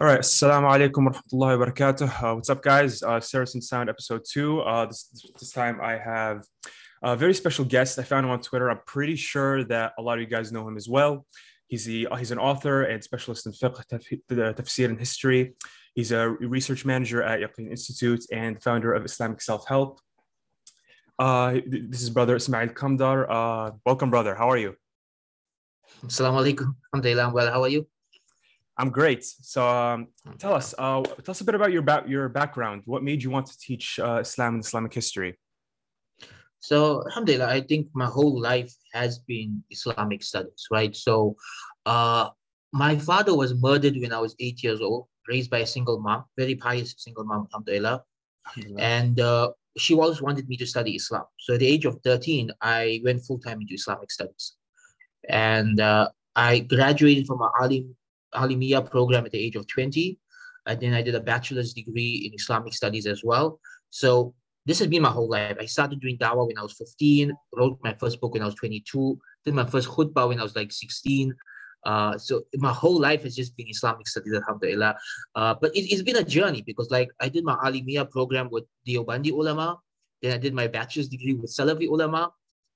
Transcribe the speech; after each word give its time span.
All 0.00 0.06
right, 0.06 0.20
assalamu 0.20 0.70
alaikum 0.70 1.06
wa 1.06 1.10
rahmatullahi 1.10 1.58
wa 1.58 1.66
barakatuh. 1.66 2.22
Uh, 2.22 2.34
what's 2.36 2.48
up, 2.48 2.62
guys? 2.62 3.02
Uh, 3.02 3.18
Saracen 3.18 3.60
Sound 3.60 3.90
episode 3.90 4.22
two. 4.24 4.60
Uh, 4.60 4.86
this, 4.86 5.10
this 5.40 5.50
time 5.50 5.80
I 5.82 5.98
have 5.98 6.44
a 7.02 7.16
very 7.16 7.34
special 7.34 7.64
guest. 7.64 7.98
I 7.98 8.04
found 8.04 8.24
him 8.24 8.30
on 8.30 8.40
Twitter. 8.40 8.70
I'm 8.70 8.78
pretty 8.86 9.16
sure 9.16 9.64
that 9.64 9.94
a 9.98 10.02
lot 10.02 10.18
of 10.18 10.20
you 10.20 10.28
guys 10.28 10.52
know 10.52 10.68
him 10.68 10.76
as 10.76 10.88
well. 10.88 11.26
He's, 11.66 11.84
the, 11.84 12.06
he's 12.16 12.30
an 12.30 12.38
author 12.38 12.84
and 12.84 13.02
specialist 13.02 13.46
in 13.46 13.52
fiqh, 13.52 13.82
tafsir, 14.30 14.84
and 14.84 15.00
history. 15.00 15.54
He's 15.96 16.12
a 16.12 16.28
research 16.28 16.84
manager 16.84 17.20
at 17.24 17.40
Yaqeen 17.40 17.68
Institute 17.68 18.24
and 18.30 18.62
founder 18.62 18.92
of 18.94 19.04
Islamic 19.04 19.42
Self 19.42 19.66
Help. 19.66 19.98
Uh, 21.18 21.56
this 21.66 22.02
is 22.02 22.10
brother 22.10 22.36
Ismail 22.36 22.68
Kamdar. 22.68 23.26
Uh, 23.28 23.72
welcome, 23.84 24.10
brother. 24.10 24.36
How 24.36 24.48
are 24.48 24.58
you? 24.58 24.76
Assalamu 26.06 26.38
alaikum. 26.44 26.76
Alhamdulillah. 26.94 27.32
Well, 27.34 27.50
how 27.50 27.62
are 27.64 27.68
you? 27.68 27.88
I'm 28.78 28.90
great. 28.90 29.24
So 29.24 29.68
um, 29.68 30.08
tell 30.38 30.54
us, 30.54 30.72
uh, 30.78 31.02
tell 31.02 31.32
us 31.32 31.40
a 31.40 31.44
bit 31.44 31.56
about 31.56 31.72
your 31.72 31.82
ba- 31.82 32.04
your 32.06 32.28
background. 32.28 32.82
What 32.86 33.02
made 33.02 33.22
you 33.24 33.30
want 33.30 33.46
to 33.46 33.58
teach 33.58 33.98
uh, 33.98 34.20
Islam 34.20 34.54
and 34.54 34.64
Islamic 34.64 34.94
history? 34.94 35.36
So, 36.60 37.04
alhamdulillah, 37.06 37.46
I 37.46 37.60
think 37.60 37.88
my 37.94 38.06
whole 38.06 38.40
life 38.40 38.74
has 38.92 39.20
been 39.20 39.62
Islamic 39.70 40.22
studies, 40.22 40.66
right? 40.70 40.94
So, 40.94 41.36
uh, 41.86 42.30
my 42.72 42.98
father 42.98 43.34
was 43.34 43.54
murdered 43.54 43.96
when 43.96 44.12
I 44.12 44.18
was 44.18 44.34
eight 44.40 44.62
years 44.62 44.80
old, 44.80 45.06
raised 45.28 45.50
by 45.50 45.58
a 45.58 45.66
single 45.66 46.00
mom, 46.00 46.24
very 46.36 46.56
pious 46.56 46.94
single 46.98 47.24
mom, 47.24 47.46
alhamdulillah. 47.52 48.02
And 48.76 49.20
uh, 49.20 49.52
she 49.76 49.94
always 49.94 50.20
wanted 50.20 50.48
me 50.48 50.56
to 50.56 50.66
study 50.66 50.96
Islam. 50.96 51.24
So, 51.38 51.54
at 51.54 51.60
the 51.60 51.66
age 51.66 51.84
of 51.84 52.00
13, 52.02 52.50
I 52.60 53.00
went 53.04 53.24
full 53.24 53.38
time 53.38 53.60
into 53.60 53.74
Islamic 53.74 54.10
studies. 54.10 54.54
And 55.28 55.80
uh, 55.80 56.08
I 56.34 56.60
graduated 56.60 57.26
from 57.26 57.40
an 57.42 57.50
alim 57.60 57.96
Alimiya 58.34 58.88
program 58.88 59.24
at 59.24 59.32
the 59.32 59.38
age 59.38 59.56
of 59.56 59.66
20. 59.66 60.18
And 60.66 60.80
then 60.80 60.94
I 60.94 61.02
did 61.02 61.14
a 61.14 61.20
bachelor's 61.20 61.72
degree 61.72 62.26
in 62.26 62.34
Islamic 62.34 62.74
studies 62.74 63.06
as 63.06 63.22
well. 63.24 63.58
So 63.90 64.34
this 64.66 64.78
has 64.80 64.88
been 64.88 65.02
my 65.02 65.10
whole 65.10 65.30
life. 65.30 65.56
I 65.58 65.64
started 65.64 66.00
doing 66.00 66.18
dawah 66.18 66.46
when 66.46 66.58
I 66.58 66.62
was 66.62 66.74
15, 66.74 67.32
wrote 67.56 67.78
my 67.82 67.94
first 67.94 68.20
book 68.20 68.34
when 68.34 68.42
I 68.42 68.46
was 68.46 68.54
22, 68.56 69.18
did 69.44 69.54
my 69.54 69.64
first 69.64 69.88
khutbah 69.88 70.28
when 70.28 70.40
I 70.40 70.42
was 70.42 70.54
like 70.54 70.72
16. 70.72 71.34
Uh, 71.86 72.18
so 72.18 72.42
my 72.56 72.72
whole 72.72 73.00
life 73.00 73.22
has 73.22 73.34
just 73.34 73.56
been 73.56 73.68
Islamic 73.68 74.06
studies, 74.06 74.34
alhamdulillah. 74.34 74.94
Uh, 75.34 75.54
but 75.60 75.74
it, 75.74 75.90
has 75.90 76.02
been 76.02 76.16
a 76.16 76.24
journey 76.24 76.62
because 76.62 76.90
like 76.90 77.08
I 77.20 77.28
did 77.30 77.44
my 77.44 77.54
Alimiya 77.64 78.10
program 78.10 78.50
with 78.50 78.64
Deobandi 78.86 79.30
ulama, 79.30 79.78
then 80.20 80.32
I 80.32 80.38
did 80.38 80.52
my 80.52 80.66
bachelor's 80.66 81.08
degree 81.08 81.34
with 81.34 81.50
Salafi 81.50 81.88
ulama, 81.88 82.30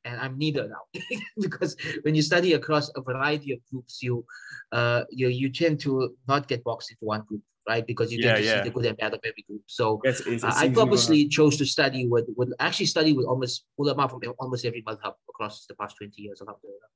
and 0.04 0.20
I'm 0.20 0.38
neither 0.38 0.68
now 0.68 0.84
because 1.40 1.76
when 2.02 2.14
you 2.14 2.22
study 2.22 2.54
across 2.54 2.90
a 2.96 3.00
variety 3.00 3.52
of 3.52 3.60
groups, 3.70 4.02
you 4.02 4.24
uh, 4.72 5.04
you 5.10 5.28
you 5.28 5.48
tend 5.50 5.80
to 5.80 6.14
not 6.28 6.48
get 6.48 6.64
boxed 6.64 6.90
into 6.90 7.04
one 7.04 7.22
group, 7.22 7.42
right? 7.68 7.86
Because 7.86 8.12
you 8.12 8.18
yeah, 8.18 8.34
tend 8.34 8.38
to 8.38 8.44
yeah. 8.44 8.56
see 8.56 8.68
the 8.68 8.74
good 8.74 8.86
and 8.86 8.96
bad 8.96 9.14
of 9.14 9.20
every 9.24 9.44
group. 9.48 9.62
So 9.66 10.00
yes, 10.04 10.20
it, 10.20 10.34
it 10.34 10.44
uh, 10.44 10.52
I 10.54 10.68
purposely 10.68 11.28
chose 11.28 11.56
to 11.58 11.66
study 11.66 12.06
with 12.06 12.26
with 12.36 12.52
actually 12.58 12.86
study 12.86 13.12
with 13.12 13.26
almost 13.26 13.64
ulama 13.78 14.08
from 14.08 14.20
almost 14.38 14.64
every 14.64 14.82
madhab 14.82 15.14
across 15.28 15.66
the 15.66 15.74
past 15.74 15.96
20 15.98 16.20
years. 16.20 16.40
Alhamdulillah 16.40 16.90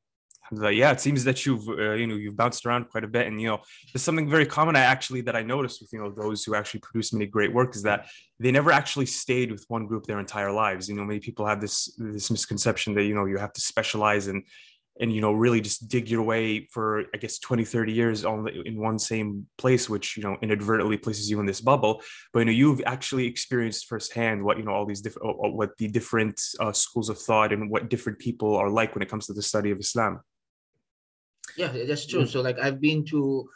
yeah, 0.53 0.93
it 0.93 1.01
seems 1.01 1.25
that 1.25 1.45
you've 1.45 1.69
uh, 1.69 1.93
you 1.93 2.07
know 2.07 2.17
you've 2.17 2.37
bounced 2.37 2.65
around 2.67 2.89
quite 2.89 3.05
a 3.05 3.09
bit, 3.09 3.27
and 3.27 3.41
you 3.41 3.49
know 3.49 3.61
there's 3.93 4.03
something 4.03 4.29
very 4.29 4.47
common 4.47 4.77
I 4.77 4.81
actually 4.81 5.21
that 5.23 5.37
I 5.37 5.43
noticed 5.43 5.81
with 5.81 5.93
you 5.93 5.99
know 5.99 6.11
those 6.11 6.45
who 6.45 6.55
actually 6.55 6.81
produce 6.81 7.13
many 7.13 7.27
great 7.27 7.53
work 7.53 7.75
is 7.75 7.83
that 7.83 8.07
they 8.39 8.53
never 8.53 8.71
actually 8.71 9.07
stayed 9.07 9.51
with 9.51 9.65
one 9.69 9.87
group 9.87 10.07
their 10.07 10.21
entire 10.21 10.53
lives. 10.53 10.89
You 10.89 10.95
know, 10.95 11.05
many 11.05 11.21
people 11.21 11.47
have 11.47 11.61
this 11.61 11.95
this 11.99 12.31
misconception 12.31 12.95
that 12.95 13.05
you 13.05 13.15
know 13.15 13.25
you 13.25 13.39
have 13.39 13.53
to 13.55 13.61
specialize 13.61 14.27
and 14.29 14.43
and 15.01 15.13
you 15.13 15.21
know 15.21 15.33
really 15.33 15.61
just 15.61 15.89
dig 15.89 16.09
your 16.09 16.23
way 16.23 16.67
for 16.73 17.05
i 17.15 17.19
guess 17.19 17.39
20 17.39 17.65
30 17.65 17.93
years 17.93 18.25
on 18.25 18.49
in 18.49 18.81
one 18.81 18.99
same 18.99 19.47
place 19.59 19.91
which 19.91 20.17
you 20.17 20.23
know 20.23 20.37
inadvertently 20.43 20.97
places 20.97 21.31
you 21.31 21.39
in 21.41 21.47
this 21.47 21.61
bubble. 21.61 22.03
But 22.33 22.41
you 22.41 22.45
know 22.47 22.53
you've 22.53 22.83
actually 22.87 23.27
experienced 23.27 23.87
firsthand 23.87 24.43
what 24.43 24.59
you 24.59 24.65
know 24.65 24.73
all 24.73 24.87
these 24.87 25.01
different 25.01 25.37
what 25.55 25.77
the 25.79 25.89
different 25.89 26.41
uh, 26.61 26.73
schools 26.73 27.09
of 27.09 27.19
thought 27.19 27.53
and 27.53 27.71
what 27.71 27.91
different 27.91 28.19
people 28.19 28.57
are 28.57 28.71
like 28.71 28.95
when 28.95 29.03
it 29.03 29.09
comes 29.09 29.27
to 29.27 29.33
the 29.33 29.43
study 29.43 29.71
of 29.71 29.79
islam 29.79 30.21
yeah, 31.57 31.73
that's 31.87 32.07
true. 32.07 32.27
So 32.27 32.41
like 32.43 32.59
I've 32.59 32.81
been 32.81 33.05
to, 33.07 33.49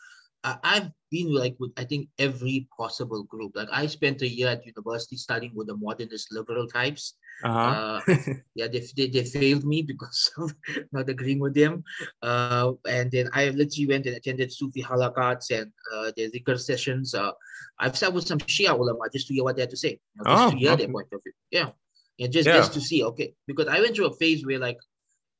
uh, 0.45 0.57
I've 0.63 0.91
been 1.11 1.33
like 1.33 1.57
with 1.59 1.73
I 1.77 1.85
think 1.85 2.09
every 2.19 2.69
possible 2.77 3.25
group. 3.25 3.53
Like 3.55 3.69
I 3.73 3.87
spent 3.87 4.23
a 4.23 4.29
year 4.29 4.49
at 4.49 4.65
university 4.65 5.17
studying 5.17 5.53
with 5.55 5.67
the 5.67 5.77
modernist 5.77 6.33
liberal 6.33 6.67
types. 6.67 7.15
Uh-huh. 7.43 8.01
uh, 8.07 8.15
yeah, 8.55 8.69
they, 8.69 8.85
they, 8.97 9.09
they 9.09 9.25
failed 9.25 9.65
me 9.65 9.83
because 9.83 10.31
of 10.39 10.55
not 10.93 11.09
agreeing 11.09 11.41
with 11.41 11.55
them. 11.55 11.83
Uh, 12.23 12.73
and 12.89 13.11
then 13.11 13.29
I 13.33 13.49
literally 13.49 13.89
went 13.89 14.07
and 14.07 14.17
attended 14.17 14.53
Sufi 14.53 14.83
halakats 14.83 15.51
and 15.51 15.73
uh, 15.95 16.13
their 16.17 16.31
zikr 16.31 16.59
sessions. 16.59 17.15
Uh, 17.15 17.33
I've 17.79 17.97
sat 17.97 18.13
with 18.13 18.27
some 18.27 18.39
Shia 18.39 18.79
ulama 18.79 19.09
just 19.13 19.29
to 19.29 19.35
hear 19.35 19.45
what 19.45 19.57
they 19.57 19.63
had 19.63 19.71
to 19.71 19.77
say, 19.77 19.99
you 20.15 20.25
know, 20.25 20.31
just 20.31 20.43
oh, 20.43 20.51
to 20.51 20.57
hear 20.57 20.73
okay. 20.73 20.85
their 20.85 20.93
point 20.93 21.09
of 21.13 21.23
view. 21.23 21.33
Yeah. 21.51 21.71
Yeah, 22.19 22.27
just, 22.27 22.47
yeah. 22.47 22.57
just 22.57 22.75
to 22.75 22.83
see, 22.83 23.03
okay. 23.03 23.33
Because 23.47 23.69
I 23.69 23.81
went 23.81 23.97
through 23.97 24.09
a 24.09 24.17
phase 24.17 24.45
where 24.45 24.59
like 24.59 24.77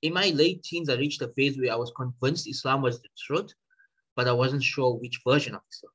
in 0.03 0.13
my 0.13 0.31
late 0.31 0.63
teens, 0.63 0.89
I 0.89 0.95
reached 0.95 1.23
a 1.23 1.29
phase 1.29 1.59
where 1.59 1.73
I 1.73 1.77
was 1.77 1.93
convinced 1.97 2.49
Islam 2.49 2.83
was 2.83 3.01
the 3.01 3.09
truth, 3.19 3.53
but 4.17 4.29
I 4.29 4.33
wasn't 4.33 4.63
sure 4.63 4.95
which 4.95 5.21
version 5.27 5.55
of 5.55 5.63
Islam. 5.71 5.93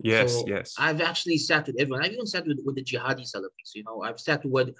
Yes, 0.00 0.32
so 0.32 0.44
yes. 0.46 0.74
I've 0.78 1.00
actually 1.00 1.38
sat 1.38 1.66
with 1.66 1.76
everyone. 1.78 2.04
I've 2.04 2.12
even 2.12 2.26
sat 2.26 2.46
with, 2.46 2.60
with 2.64 2.74
the 2.74 2.84
jihadi 2.84 3.22
Salafis. 3.22 3.74
You 3.74 3.84
know, 3.84 4.02
I've 4.02 4.18
sat 4.18 4.44
with 4.44 4.70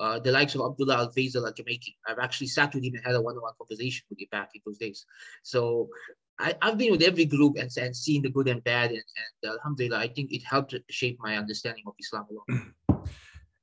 uh, 0.00 0.18
the 0.18 0.32
likes 0.32 0.54
of 0.54 0.62
Abdullah 0.62 0.96
Al 0.96 1.12
Faisal 1.12 1.46
al 1.46 1.52
Jamaican. 1.52 1.94
I've 2.08 2.18
actually 2.18 2.46
sat 2.46 2.74
with 2.74 2.82
him 2.82 2.94
and 2.94 3.04
had 3.04 3.14
a 3.14 3.20
one 3.20 3.36
on 3.36 3.42
one 3.42 3.52
conversation 3.58 4.04
with 4.08 4.20
him 4.20 4.28
back 4.30 4.50
in 4.54 4.62
those 4.64 4.78
days. 4.78 5.04
So 5.42 5.90
I, 6.38 6.54
have 6.62 6.78
been 6.78 6.90
with 6.90 7.02
every 7.02 7.26
group 7.26 7.58
and, 7.58 7.70
and 7.76 7.94
seen 7.94 8.22
the 8.22 8.30
good 8.30 8.48
and 8.48 8.64
bad. 8.64 8.90
And, 8.90 9.02
and 9.42 9.52
Alhamdulillah, 9.52 9.98
I 9.98 10.08
think 10.08 10.32
it 10.32 10.42
helped 10.42 10.74
shape 10.88 11.18
my 11.20 11.36
understanding 11.36 11.84
of 11.86 11.94
Islam 12.00 12.26
a 12.30 12.34
lot. 12.34 13.08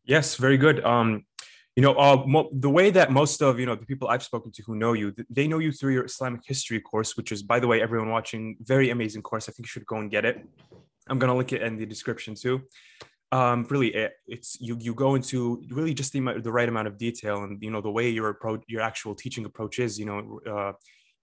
Yes, 0.06 0.38
very 0.38 0.57
good. 0.57 0.84
Um, 0.84 1.24
you 1.75 1.84
know 1.84 1.94
uh, 1.94 2.24
mo- 2.25 2.50
the 2.52 2.69
way 2.69 2.90
that 2.90 3.12
most 3.12 3.41
of 3.41 3.59
you 3.59 3.66
know 3.66 3.75
the 3.75 3.85
people 3.85 4.07
i've 4.07 4.24
spoken 4.24 4.52
to 4.52 4.62
who 4.63 4.75
know 4.75 4.94
you 4.94 5.13
they 5.30 5.47
know 5.47 5.59
you 5.59 5.72
through 5.72 5.94
your 5.94 6.06
islamic 6.06 6.41
history 6.46 6.80
course 6.80 7.16
which 7.16 7.31
is 7.31 7.41
by 7.44 7.59
the 7.59 7.68
way 7.68 7.81
everyone 7.81 8.09
watching 8.09 8.57
very 8.62 8.90
amazing 8.90 9.22
course. 9.22 9.47
I 9.47 9.52
think 9.52 9.66
you 9.68 9.69
should 9.69 9.85
go 9.85 9.97
and 9.97 10.09
get 10.12 10.25
it. 10.25 10.46
I'm 11.07 11.19
going 11.19 11.31
to 11.31 11.38
link 11.38 11.53
it 11.53 11.62
in 11.62 11.78
the 11.78 11.85
description 11.85 12.35
too. 12.35 12.62
Um 13.31 13.68
really 13.69 13.94
it, 13.94 14.12
it's 14.28 14.57
you 14.59 14.78
you 14.80 14.94
go 14.94 15.16
into 15.16 15.63
really 15.69 15.94
just 15.94 16.12
the, 16.13 16.22
the 16.44 16.52
right 16.52 16.68
amount 16.68 16.88
of 16.88 16.97
detail 16.97 17.44
and 17.44 17.62
you 17.62 17.72
know 17.72 17.81
the 17.81 17.91
way 17.91 18.09
your 18.09 18.30
approach 18.30 18.62
your 18.68 18.81
actual 18.81 19.13
teaching 19.13 19.46
approach 19.46 19.78
is 19.78 20.00
you 20.00 20.07
know 20.09 20.40
uh, 20.53 20.74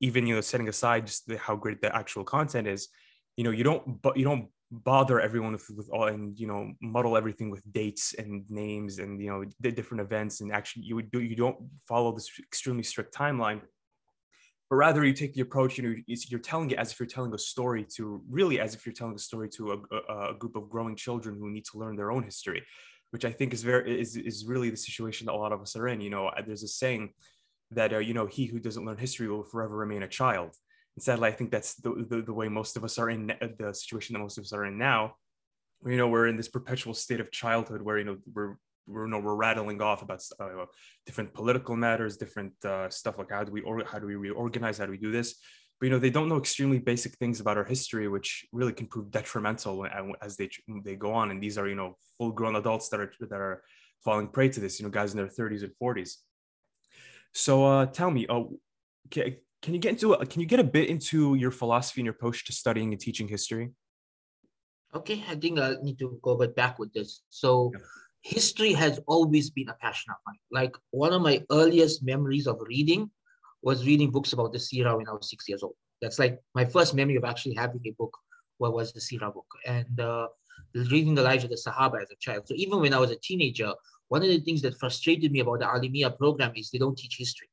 even 0.01 0.27
you 0.27 0.35
know 0.37 0.41
setting 0.41 0.69
aside 0.69 1.07
just 1.07 1.27
the, 1.27 1.37
how 1.37 1.57
great 1.57 1.81
the 1.81 1.91
actual 1.95 2.23
content 2.23 2.69
is 2.69 2.89
you 3.37 3.45
know 3.45 3.51
you 3.51 3.65
don't 3.65 4.01
but 4.03 4.17
you 4.17 4.25
don't 4.25 4.47
bother 4.71 5.21
everyone 5.21 5.53
with, 5.53 5.69
with 5.77 5.89
all 5.91 6.09
and 6.09 6.39
you 6.39 6.47
know 6.47 6.73
muddle 6.81 7.17
everything 7.17 7.51
with 7.51 7.63
dates 7.73 8.15
and 8.19 8.45
names 8.51 8.99
and 8.99 9.21
you 9.21 9.31
know 9.31 9.45
the 9.61 9.71
different 9.71 10.01
events 10.01 10.41
and 10.41 10.53
actually 10.53 10.83
you 10.83 10.97
would 10.97 11.11
do 11.13 11.21
you 11.21 11.37
don't 11.37 11.57
follow 11.89 12.13
this 12.13 12.29
extremely 12.41 12.83
strict 12.83 13.15
timeline 13.15 13.61
but 14.69 14.77
rather 14.77 15.05
you 15.05 15.13
take 15.13 15.35
the 15.35 15.41
approach 15.41 15.79
you 15.79 15.85
know 15.85 15.95
you're 16.07 16.41
telling 16.41 16.69
it 16.73 16.79
as 16.79 16.91
if 16.91 16.99
you're 16.99 17.07
telling 17.07 17.33
a 17.33 17.39
story 17.39 17.85
to 17.85 18.21
really 18.29 18.59
as 18.59 18.75
if 18.75 18.85
you're 18.85 18.93
telling 18.93 19.15
a 19.15 19.19
story 19.19 19.49
to 19.49 19.73
a, 19.73 20.31
a, 20.31 20.35
group 20.35 20.57
of 20.57 20.69
growing 20.69 20.97
children 20.97 21.37
who 21.39 21.49
need 21.51 21.65
to 21.65 21.79
learn 21.79 21.95
their 21.95 22.11
own 22.11 22.25
history 22.25 22.61
which 23.13 23.25
i 23.25 23.31
think 23.31 23.55
is 23.55 23.63
very 23.63 24.01
is, 24.01 24.17
is 24.17 24.45
really 24.47 24.69
the 24.69 24.77
situation 24.77 25.27
that 25.27 25.33
a 25.33 25.37
lot 25.37 25.53
of 25.53 25.61
us 25.61 25.77
are 25.77 25.87
in 25.87 26.01
you 26.01 26.11
know 26.11 26.29
there's 26.45 26.65
a 26.65 26.69
saying 26.69 27.11
that 27.71 27.93
uh, 27.93 27.99
you 27.99 28.15
know 28.15 28.27
he 28.27 28.47
who 28.47 28.59
doesn't 28.59 28.85
learn 28.85 28.97
history 28.97 29.29
will 29.29 29.45
forever 29.45 29.77
remain 29.77 30.03
a 30.03 30.09
child 30.09 30.57
sadly, 30.99 31.29
I 31.29 31.33
think 31.33 31.51
that's 31.51 31.75
the, 31.77 32.07
the, 32.09 32.23
the 32.23 32.33
way 32.33 32.49
most 32.49 32.77
of 32.77 32.85
us 32.85 32.99
are 32.99 33.11
in 33.11 33.27
the 33.27 33.73
situation 33.73 34.15
that 34.15 34.21
most 34.21 34.39
of 34.39 34.45
us 34.45 34.53
are 34.53 34.65
in 34.65 34.79
now. 34.79 35.17
Where, 35.81 35.93
you 35.93 35.99
know, 35.99 36.09
we're 36.09 36.27
in 36.27 36.37
this 36.37 36.49
perpetual 36.49 36.95
state 36.95 37.21
of 37.21 37.31
childhood 37.31 37.83
where, 37.83 37.99
you 37.99 38.05
know, 38.05 38.17
we're, 38.33 38.57
we're, 38.87 39.05
you 39.05 39.11
know, 39.11 39.19
we're 39.19 39.35
rattling 39.35 39.83
off 39.83 40.03
about 40.03 40.23
uh, 40.41 40.65
different 41.05 41.35
political 41.35 41.77
matters, 41.77 42.17
different 42.17 42.53
uh, 42.65 42.89
stuff 42.89 43.19
like 43.19 43.31
how 43.31 43.45
do 43.45 43.53
we, 43.53 43.61
or, 43.61 43.85
how 43.85 43.99
do 43.99 44.07
we 44.07 44.17
reorganize? 44.17 44.79
How 44.79 44.87
do 44.87 44.93
we 44.93 44.99
do 44.99 45.13
this? 45.13 45.35
But, 45.79 45.87
you 45.87 45.91
know, 45.91 45.99
they 45.99 46.11
don't 46.11 46.31
know 46.31 46.39
extremely 46.39 46.79
basic 46.79 47.13
things 47.19 47.41
about 47.41 47.59
our 47.59 47.65
history, 47.65 48.09
which 48.09 48.47
really 48.53 48.73
can 48.73 48.87
prove 48.87 49.11
detrimental 49.11 49.87
as 50.23 50.37
they, 50.37 50.49
they 50.83 50.97
go 50.97 51.13
on. 51.13 51.31
And 51.31 51.43
these 51.43 51.59
are, 51.59 51.69
you 51.69 51.75
know, 51.75 51.99
full 52.17 52.33
grown 52.33 52.57
adults 52.57 52.89
that 52.89 53.01
are, 53.01 53.13
that 53.21 53.41
are 53.41 53.63
falling 54.03 54.29
prey 54.29 54.49
to 54.49 54.61
this, 54.61 54.81
you 54.81 54.87
know, 54.87 54.91
guys 54.91 55.13
in 55.13 55.19
their 55.19 55.27
30s 55.27 55.63
and 55.63 55.73
40s. 55.83 56.15
So 57.35 57.67
uh, 57.67 57.87
tell 57.87 58.11
me, 58.11 58.27
uh, 58.29 58.45
you 59.75 59.81
get 59.81 59.93
into 59.93 60.13
a, 60.13 60.27
can 60.27 60.41
you 60.41 60.47
get 60.47 60.61
a 60.61 60.65
bit 60.65 60.89
into 60.89 61.35
your 61.35 61.51
philosophy 61.51 62.01
and 62.01 62.07
your 62.07 62.15
approach 62.15 62.45
to 62.47 62.53
studying 62.53 62.93
and 62.93 63.01
teaching 63.01 63.29
history? 63.29 63.73
Okay, 64.95 65.25
I 65.29 65.35
think 65.35 65.59
I 65.59 65.75
need 65.83 65.99
to 65.99 66.19
go 66.23 66.41
a 66.41 66.49
back 66.49 66.79
with 66.79 66.93
this. 66.93 67.23
So, 67.31 67.73
yeah. 67.75 67.81
history 68.23 68.73
has 68.73 69.01
always 69.07 69.51
been 69.51 69.69
a 69.69 69.75
passion 69.75 70.11
of 70.11 70.17
mine. 70.27 70.39
Like 70.51 70.77
one 70.91 71.13
of 71.13 71.23
my 71.23 71.43
earliest 71.51 72.05
memories 72.05 72.47
of 72.47 72.61
reading 72.61 73.11
was 73.63 73.87
reading 73.87 74.11
books 74.11 74.33
about 74.33 74.53
the 74.53 74.59
Sirah 74.59 74.97
when 74.97 75.09
I 75.09 75.13
was 75.13 75.29
six 75.29 75.49
years 75.49 75.63
old. 75.63 75.75
That's 76.01 76.19
like 76.19 76.39
my 76.55 76.65
first 76.65 76.95
memory 76.95 77.17
of 77.17 77.25
actually 77.25 77.55
having 77.55 77.81
a 77.85 77.91
book. 77.93 78.17
What 78.59 78.73
was 78.73 78.93
the 78.93 79.01
Sirah 79.01 79.33
book? 79.33 79.47
And 79.67 80.01
uh, 80.01 80.29
reading 80.75 81.15
the 81.15 81.23
lives 81.23 81.45
of 81.45 81.51
the 81.51 81.57
Sahaba 81.57 82.03
as 82.03 82.11
a 82.11 82.17
child. 82.21 82.47
So 82.47 82.55
even 82.57 82.81
when 82.81 82.95
I 82.95 82.99
was 82.99 83.11
a 83.11 83.17
teenager, 83.17 83.73
one 84.09 84.23
of 84.23 84.29
the 84.29 84.41
things 84.41 84.63
that 84.63 84.79
frustrated 84.79 85.33
me 85.33 85.41
about 85.41 85.61
the 85.61 85.67
Alimia 85.67 86.17
program 86.17 86.53
is 86.55 86.71
they 86.71 86.79
don't 86.79 86.97
teach 86.97 87.17
history. 87.19 87.49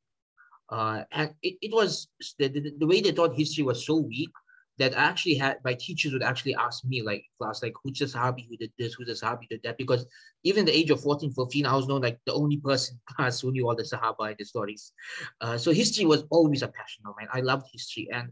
Uh, 0.74 1.04
and 1.12 1.30
it, 1.44 1.56
it 1.62 1.72
was 1.72 2.08
the, 2.40 2.48
the, 2.48 2.74
the, 2.80 2.88
way 2.88 3.00
they 3.00 3.12
taught 3.12 3.38
history 3.38 3.64
was 3.64 3.86
so 3.86 3.98
weak 3.98 4.32
that 4.80 4.98
I 4.98 5.04
actually 5.04 5.36
had 5.36 5.58
my 5.64 5.76
teachers 5.76 6.14
would 6.14 6.24
actually 6.24 6.56
ask 6.56 6.84
me 6.84 7.04
like 7.04 7.24
class 7.40 7.62
like 7.62 7.74
who's 7.84 8.00
the 8.00 8.06
sahabi 8.06 8.48
who 8.50 8.58
did 8.58 8.72
this? 8.80 8.96
Who's 8.96 9.06
the 9.06 9.14
sahabi 9.14 9.48
did 9.48 9.62
that? 9.64 9.78
Because 9.78 10.08
even 10.44 10.66
the 10.66 10.76
age 10.76 10.90
of 10.90 11.00
14 11.00 11.32
15 11.32 11.68
i 11.68 11.76
was 11.76 11.88
known 11.88 12.02
like 12.02 12.20
the 12.26 12.34
only 12.34 12.58
person 12.58 13.00
class 13.08 13.40
who 13.42 13.52
knew 13.52 13.68
all 13.68 13.76
the 13.76 13.84
sahaba 13.84 14.30
and 14.30 14.36
the 14.40 14.46
stories. 14.46 14.94
Uh, 15.42 15.60
so 15.60 15.72
history 15.72 16.06
was 16.06 16.24
always 16.32 16.64
a 16.64 16.68
passion 16.68 17.04
of 17.06 17.14
mine. 17.20 17.28
I 17.32 17.42
loved 17.42 17.68
history. 17.72 18.10
And 18.12 18.32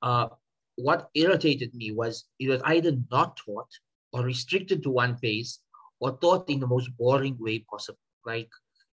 uh, 0.00 0.28
what 0.76 1.08
irritated 1.14 1.74
me 1.74 1.90
was 1.90 2.26
it 2.38 2.48
was 2.48 2.62
either 2.66 2.92
not 3.10 3.36
taught 3.36 3.72
or 4.12 4.22
restricted 4.22 4.84
to 4.84 4.90
one 4.90 5.16
phase 5.16 5.58
or 5.98 6.16
taught 6.18 6.48
in 6.48 6.60
the 6.60 6.68
most 6.68 6.96
boring 6.96 7.36
way 7.40 7.64
possible. 7.68 7.98
Like 8.24 8.50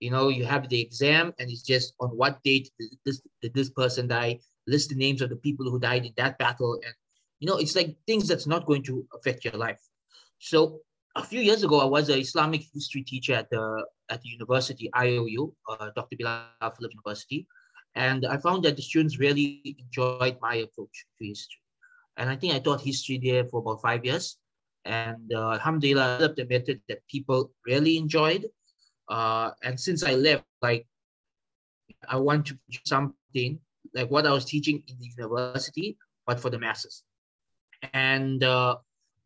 you 0.00 0.10
know 0.10 0.28
you 0.28 0.44
have 0.44 0.68
the 0.68 0.80
exam 0.80 1.32
and 1.38 1.50
it's 1.50 1.62
just 1.62 1.94
on 2.00 2.08
what 2.08 2.42
date 2.42 2.70
did 2.78 2.90
this 3.04 3.20
did 3.42 3.54
this 3.54 3.70
person 3.70 4.08
die 4.08 4.38
list 4.66 4.88
the 4.88 4.96
names 4.96 5.20
of 5.22 5.28
the 5.28 5.36
people 5.36 5.70
who 5.70 5.78
died 5.78 6.04
in 6.04 6.12
that 6.16 6.38
battle 6.38 6.74
and 6.84 6.94
you 7.38 7.46
know 7.46 7.58
it's 7.58 7.76
like 7.76 7.96
things 8.06 8.26
that's 8.26 8.46
not 8.46 8.66
going 8.66 8.82
to 8.82 9.06
affect 9.14 9.44
your 9.44 9.54
life. 9.54 9.80
So 10.38 10.80
a 11.16 11.22
few 11.22 11.40
years 11.40 11.64
ago 11.64 11.80
i 11.80 11.84
was 11.84 12.08
an 12.08 12.18
islamic 12.18 12.62
history 12.72 13.02
teacher 13.02 13.34
at 13.34 13.50
the 13.50 13.84
at 14.10 14.22
the 14.22 14.28
university 14.28 14.88
iou 14.94 15.52
uh, 15.68 15.90
dr 15.96 16.16
bilal 16.16 16.72
philip 16.76 16.92
university. 16.92 17.46
And 17.96 18.24
i 18.26 18.36
found 18.36 18.62
that 18.64 18.76
the 18.76 18.82
students 18.82 19.18
really 19.18 19.76
enjoyed 19.84 20.36
my 20.40 20.54
approach 20.66 20.96
to 21.18 21.26
history. 21.26 21.60
And 22.16 22.30
i 22.30 22.36
think 22.36 22.54
i 22.54 22.58
taught 22.60 22.80
history 22.80 23.18
there 23.18 23.44
for 23.44 23.60
about 23.60 23.82
five 23.82 24.04
years. 24.04 24.38
And 24.84 25.32
uh, 25.34 25.50
alhamdulillah 25.58 26.04
I 26.04 26.12
developed 26.14 26.38
a 26.38 26.46
method 26.46 26.80
that 26.88 27.06
people 27.08 27.50
really 27.66 27.98
enjoyed 27.98 28.46
uh, 29.10 29.50
and 29.62 29.78
since 29.78 30.02
i 30.02 30.14
left 30.14 30.44
like 30.62 30.86
i 32.08 32.16
want 32.16 32.46
to 32.46 32.54
do 32.54 32.78
something 32.86 33.58
like 33.94 34.10
what 34.10 34.26
I 34.26 34.32
was 34.32 34.44
teaching 34.44 34.82
in 34.86 34.96
the 34.98 35.08
university, 35.16 35.96
but 36.26 36.40
for 36.40 36.50
the 36.50 36.58
masses. 36.58 37.02
And 37.92 38.42
uh, 38.44 38.76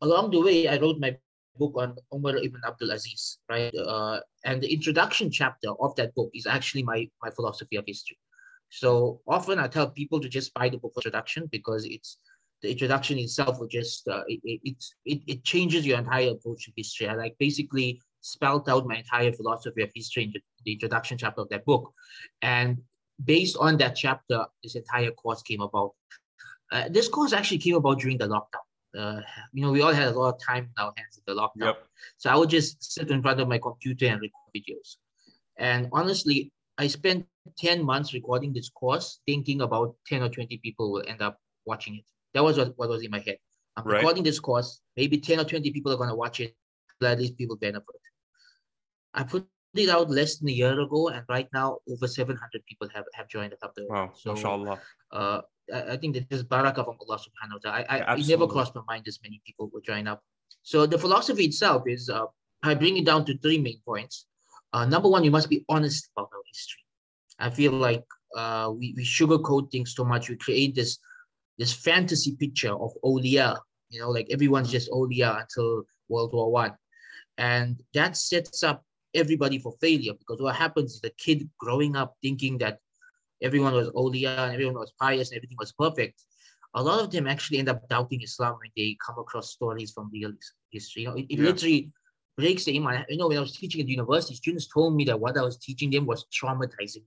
along 0.01 0.31
the 0.31 0.41
way, 0.41 0.69
I 0.69 0.79
wrote 0.79 0.99
my 0.99 1.17
book 1.57 1.75
on 1.77 1.97
Umar 2.13 2.37
ibn 2.37 2.61
Abdul 2.67 2.91
Aziz, 2.91 3.39
right? 3.49 3.75
Uh, 3.75 4.21
and 4.45 4.63
the 4.63 4.73
introduction 4.73 5.31
chapter 5.31 5.71
of 5.81 5.95
that 5.97 6.15
book 6.15 6.31
is 6.35 6.47
actually 6.47 6.83
my, 6.83 7.09
my 7.23 7.31
philosophy 7.31 7.77
of 7.77 7.85
history. 7.87 8.19
So 8.71 9.21
often 9.27 9.59
I 9.59 9.69
tell 9.69 9.89
people 9.91 10.21
to 10.21 10.29
just 10.29 10.53
buy 10.55 10.69
the 10.69 10.79
book 10.79 10.93
for 10.95 11.01
introduction 11.01 11.49
because 11.53 11.85
it's 11.85 12.19
the 12.63 12.71
introduction 12.71 13.19
itself 13.19 13.61
will 13.61 13.69
just 13.69 14.09
uh, 14.09 14.23
it, 14.27 14.41
it, 14.43 14.85
it, 15.05 15.21
it 15.27 15.45
changes 15.45 15.87
your 15.87 15.99
entire 15.99 16.31
approach 16.31 16.65
to 16.65 16.73
history. 16.77 17.09
I 17.09 17.15
like 17.15 17.37
basically 17.39 18.01
spelled 18.25 18.69
out 18.69 18.87
my 18.87 18.97
entire 18.97 19.33
philosophy 19.33 19.83
of 19.83 19.91
history 19.95 20.25
in 20.25 20.33
the 20.65 20.73
introduction 20.73 21.19
chapter 21.19 21.43
of 21.43 21.49
that 21.51 21.65
book. 21.65 21.93
And 22.41 22.79
based 23.23 23.57
on 23.61 23.77
that 23.79 23.95
chapter, 23.95 24.47
this 24.63 24.77
entire 24.77 25.11
course 25.11 25.43
came 25.43 25.61
about. 25.61 25.93
Uh, 26.73 26.89
this 26.89 27.07
course 27.07 27.33
actually 27.33 27.59
came 27.59 27.77
about 27.77 28.01
during 28.01 28.17
the 28.17 28.27
lockdown. 28.27 28.65
Uh, 28.99 29.21
you 29.53 29.63
know, 29.63 29.71
we 29.71 29.83
all 29.83 29.93
had 29.93 30.09
a 30.09 30.19
lot 30.19 30.35
of 30.35 30.41
time 30.41 30.65
in 30.65 30.83
our 30.83 30.93
hands 30.97 31.19
in 31.19 31.23
the 31.27 31.39
lockdown. 31.39 31.75
Yep. 31.75 31.85
So 32.17 32.31
I 32.31 32.37
would 32.37 32.49
just 32.49 32.83
sit 32.83 33.11
in 33.11 33.21
front 33.21 33.41
of 33.41 33.49
my 33.49 33.59
computer 33.59 34.07
and 34.07 34.21
record 34.21 34.51
videos. 34.57 34.97
And 35.59 35.89
honestly, 35.93 36.51
I 36.79 36.87
spent 36.87 37.27
10 37.59 37.85
months 37.85 38.15
recording 38.15 38.55
this 38.55 38.71
course, 38.71 39.21
thinking 39.27 39.61
about 39.61 39.97
10 40.07 40.23
or 40.23 40.31
20 40.31 40.59
people 40.59 40.93
will 40.93 41.05
end 41.07 41.21
up 41.21 41.39
watching 41.67 41.97
it. 41.97 42.05
That 42.33 42.43
was 42.43 42.57
what, 42.57 42.73
what 42.77 42.89
was 42.89 43.03
in 43.03 43.11
my 43.11 43.21
head. 43.21 43.37
I'm 43.77 43.85
right. 43.85 43.97
recording 43.97 44.23
this 44.23 44.41
course, 44.41 44.81
maybe 44.97 45.19
10 45.19 45.41
or 45.41 45.45
20 45.45 45.71
people 45.73 45.93
are 45.93 45.97
going 45.97 46.09
to 46.09 46.15
watch 46.15 46.41
it, 46.41 46.55
at 47.03 47.19
least 47.19 47.37
people 47.37 47.57
benefit. 47.57 47.85
I 49.15 49.23
put 49.23 49.47
it 49.75 49.89
out 49.89 50.11
less 50.11 50.37
than 50.37 50.49
a 50.49 50.53
year 50.53 50.79
ago, 50.79 51.09
and 51.09 51.25
right 51.29 51.49
now 51.53 51.79
over 51.89 52.07
700 52.07 52.39
people 52.67 52.89
have, 52.95 53.05
have 53.15 53.29
joined 53.29 53.53
the 53.53 53.57
club. 53.57 53.73
Wow, 53.89 54.13
so, 54.15 54.35
mashallah. 54.35 54.81
Uh, 55.11 55.41
I, 55.73 55.97
think 55.97 56.15
that 56.15 56.29
this 56.29 56.43
barakah 56.43 56.85
from 56.85 56.97
Allah 57.01 57.19
subhanahu 57.19 57.65
wa 57.65 57.71
ta'ala. 57.71 57.85
I, 57.89 57.99
I, 57.99 58.17
it 58.17 58.29
never 58.29 58.47
crossed 58.47 58.75
my 58.75 58.83
mind 58.87 59.09
as 59.09 59.19
many 59.23 59.41
people 59.47 59.71
would 59.73 59.85
join 59.85 60.07
up. 60.07 60.23
So 60.63 60.87
the 60.87 60.99
philosophy 60.99 61.45
itself 61.45 61.85
is, 61.87 62.11
uh, 62.11 62.27
I 62.63 62.75
bring 62.75 62.97
it 62.97 63.07
down 63.07 63.25
to 63.27 63.39
three 63.39 63.59
main 63.59 63.81
points. 63.87 64.27
Uh, 64.73 64.85
number 64.85 65.09
one, 65.09 65.25
you 65.25 65.31
must 65.31 65.49
be 65.49 65.65
honest 65.69 66.11
about 66.17 66.31
our 66.33 66.43
history. 66.47 66.83
I 67.39 67.51
feel 67.51 67.73
like 67.73 68.05
uh, 68.37 68.73
we, 68.77 68.95
we 68.97 69.05
sugarcoat 69.05 69.71
things 69.71 69.95
too 69.95 70.05
much. 70.05 70.29
We 70.29 70.37
create 70.37 70.75
this 70.75 70.99
this 71.57 71.73
fantasy 71.73 72.35
picture 72.35 72.73
of 72.73 72.91
awliya, 73.05 73.57
you 73.89 74.01
know, 74.01 74.11
like 74.11 74.27
everyone's 74.31 74.73
just 74.73 74.91
awliya 74.91 75.43
until 75.43 75.85
World 76.09 76.33
War 76.33 76.51
One. 76.51 76.73
And 77.39 77.81
that 77.95 78.17
sets 78.17 78.65
up 78.65 78.85
everybody 79.15 79.59
for 79.59 79.73
failure 79.81 80.13
because 80.19 80.41
what 80.41 80.57
happens 80.57 80.95
is 80.95 81.01
the 81.01 81.11
kid 81.19 81.49
growing 81.59 81.97
up 81.97 82.15
thinking 82.23 82.59
that 82.59 82.79
everyone 83.43 83.73
was 83.73 83.89
awliya 83.91 84.39
and 84.39 84.53
everyone 84.53 84.75
was 84.75 84.93
pious 85.01 85.31
and 85.31 85.37
everything 85.37 85.57
was 85.59 85.73
perfect. 85.73 86.23
A 86.75 86.83
lot 86.83 87.01
of 87.01 87.11
them 87.11 87.27
actually 87.29 87.59
end 87.59 87.69
up 87.69 87.89
doubting 87.89 88.23
Islam 88.23 88.57
when 88.61 88.71
they 88.77 88.97
come 89.05 89.19
across 89.19 89.53
stories 89.53 89.93
from 89.93 90.11
real 90.13 90.33
history. 90.71 91.03
You 91.03 91.09
know, 91.09 91.15
it, 91.15 91.27
it 91.31 91.39
yeah. 91.39 91.45
literally 91.45 91.93
breaks 92.37 92.65
the 92.65 92.77
iman. 92.77 93.05
You 93.09 93.19
know, 93.19 93.29
when 93.29 93.37
I 93.37 93.41
was 93.41 93.57
teaching 93.57 93.81
at 93.81 93.89
university, 93.89 94.35
students 94.35 94.67
told 94.67 94.97
me 94.97 95.05
that 95.05 95.21
what 95.21 95.39
I 95.39 95.43
was 95.43 95.59
teaching 95.59 95.91
them 95.91 96.07
was 96.07 96.27
traumatizing 96.35 97.05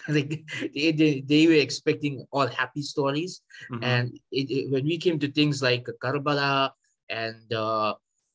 like 0.08 0.44
they, 0.74 0.92
they, 0.92 1.20
they 1.20 1.46
were 1.46 1.54
expecting 1.54 2.26
all 2.32 2.46
happy 2.46 2.82
stories. 2.82 3.42
Mm-hmm. 3.70 3.84
And 3.84 4.18
it, 4.32 4.50
it, 4.50 4.70
when 4.70 4.84
we 4.84 4.98
came 4.98 5.18
to 5.18 5.30
things 5.30 5.62
like 5.62 5.86
Karbala 6.02 6.70
and 7.08 7.52
uh, 7.52 7.94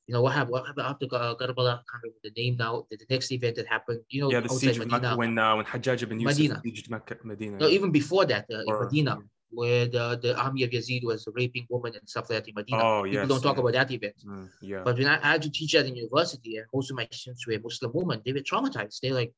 you 0.10 0.14
know 0.14 0.24
what 0.24 0.34
happened? 0.34 0.54
What 0.54 0.66
happened 0.66 0.88
after 0.88 1.06
Karbala? 1.06 1.74
I 1.74 1.86
can't 1.90 2.02
remember 2.02 2.22
the 2.24 2.32
name 2.36 2.58
now. 2.58 2.88
The, 2.90 2.98
the 2.98 3.06
next 3.12 3.32
event 3.32 3.58
that 3.58 3.68
happened, 3.68 4.02
you 4.10 4.22
know, 4.22 4.32
yeah, 4.32 4.40
the 4.40 4.50
siege 4.50 4.80
Medina, 4.80 5.16
when 5.16 5.38
uh, 5.38 5.56
when 5.58 5.66
Hajjaj 5.66 6.02
ibn 6.02 6.20
Yusuf 6.20 6.40
Medina. 6.40 6.62
sieged 6.66 7.24
Medina. 7.24 7.58
No, 7.60 7.68
even 7.68 7.92
before 7.92 8.26
that, 8.26 8.46
uh, 8.52 8.64
or, 8.66 8.78
in 8.78 8.86
Medina, 8.86 9.18
yeah. 9.20 9.26
where 9.52 9.86
the, 9.86 10.20
the 10.24 10.36
army 10.36 10.64
of 10.64 10.72
Yazid 10.72 11.04
was 11.04 11.28
raping 11.36 11.68
women 11.70 11.94
and 11.94 12.10
stuff 12.10 12.28
like 12.28 12.40
that 12.40 12.50
in 12.50 12.56
Medina. 12.56 12.82
Oh, 12.84 13.04
yes, 13.04 13.22
People 13.22 13.28
don't 13.28 13.44
talk 13.44 13.58
yeah. 13.58 13.62
about 13.62 13.74
that 13.74 13.92
event. 13.92 14.16
Mm, 14.26 14.50
yeah. 14.64 14.82
But 14.84 14.98
when 14.98 15.06
I, 15.06 15.18
I 15.22 15.32
had 15.34 15.44
to 15.44 15.52
teach 15.52 15.76
at 15.76 15.86
the 15.86 15.92
university, 15.92 16.58
and 16.58 16.66
most 16.74 16.90
of 16.90 16.98
my 16.98 17.08
students 17.12 17.46
were 17.46 17.60
Muslim 17.60 17.92
women, 17.94 18.24
they 18.26 18.34
were 18.34 18.40
traumatized. 18.40 19.02
They're 19.02 19.14
like, 19.14 19.32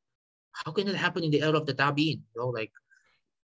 how 0.53 0.71
can 0.71 0.87
it 0.87 0.95
happen 0.95 1.25
in 1.25 1.31
the 1.31 1.41
era 1.41 1.57
of 1.57 1.65
the 1.65 1.73
Tabi'in? 1.73 2.21
You 2.33 2.37
know, 2.37 2.47
like 2.47 2.71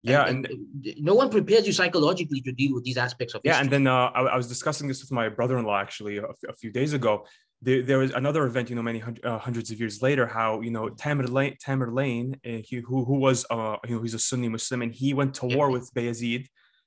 yeah 0.07 0.27
and, 0.27 0.47
and, 0.47 0.95
no 0.99 1.15
one 1.15 1.29
prepares 1.31 1.67
you 1.67 1.73
psychologically 1.73 2.41
to 2.41 2.53
deal 2.53 2.75
with 2.75 2.85
these 2.85 2.97
aspects 2.97 3.35
of 3.35 3.41
it. 3.41 3.49
yeah 3.49 3.59
history. 3.59 3.65
and 3.65 3.73
then 3.73 3.87
uh, 3.87 4.11
I, 4.15 4.21
I, 4.23 4.37
was 4.37 4.49
discussing 4.49 4.89
this 4.89 5.01
with 5.03 5.13
my 5.13 5.29
brother-in-law 5.29 5.79
actually 5.79 6.19
a, 6.19 6.29
f- 6.29 6.49
a 6.49 6.55
few 6.55 6.71
days 6.71 6.93
ago 6.93 7.27
there, 7.63 7.83
there, 7.83 7.99
was 7.99 8.13
another 8.13 8.45
event 8.47 8.71
you 8.71 8.77
know 8.77 8.83
many 8.83 8.99
hundred, 8.99 9.25
uh, 9.25 9.39
hundreds 9.39 9.71
of 9.71 9.81
years 9.81 10.03
later 10.03 10.27
how 10.27 10.61
you 10.61 10.71
know 10.71 10.89
Tamerlane 10.89 11.59
Tamir 11.59 11.93
Lane 11.93 12.37
uh, 12.47 12.63
he, 12.65 12.77
who, 12.77 13.05
who 13.05 13.15
was 13.15 13.47
uh, 13.51 13.77
you 13.87 13.97
know 13.97 14.03
he's 14.03 14.15
a 14.15 14.19
Sunni 14.19 14.49
Muslim 14.49 14.83
and 14.83 14.93
he 14.93 15.15
went 15.15 15.35
to 15.35 15.47
yeah. 15.47 15.57
war 15.57 15.71
with 15.71 15.93
Bayezid 15.95 16.47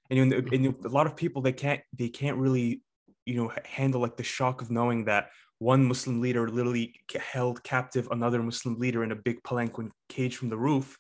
and, 0.10 0.18
you 0.18 0.26
know, 0.26 0.38
and 0.52 0.86
a 0.86 0.90
lot 0.90 1.06
of 1.06 1.16
people 1.16 1.42
they 1.42 1.54
can't 1.54 1.82
they 1.98 2.10
can't 2.10 2.38
really 2.38 2.82
you 3.26 3.36
know 3.36 3.52
handle 3.66 4.02
like 4.02 4.18
the 4.18 4.24
shock 4.24 4.62
of 4.62 4.72
knowing 4.72 5.06
that 5.06 5.30
one 5.60 5.86
Muslim 5.86 6.22
leader 6.22 6.48
literally 6.48 6.96
held 7.20 7.62
captive 7.64 8.08
another 8.12 8.42
Muslim 8.42 8.80
leader 8.80 9.04
in 9.04 9.12
a 9.12 9.16
big 9.16 9.44
palanquin 9.44 9.92
cage 10.08 10.38
from 10.38 10.50
the 10.50 10.58
roof 10.58 10.98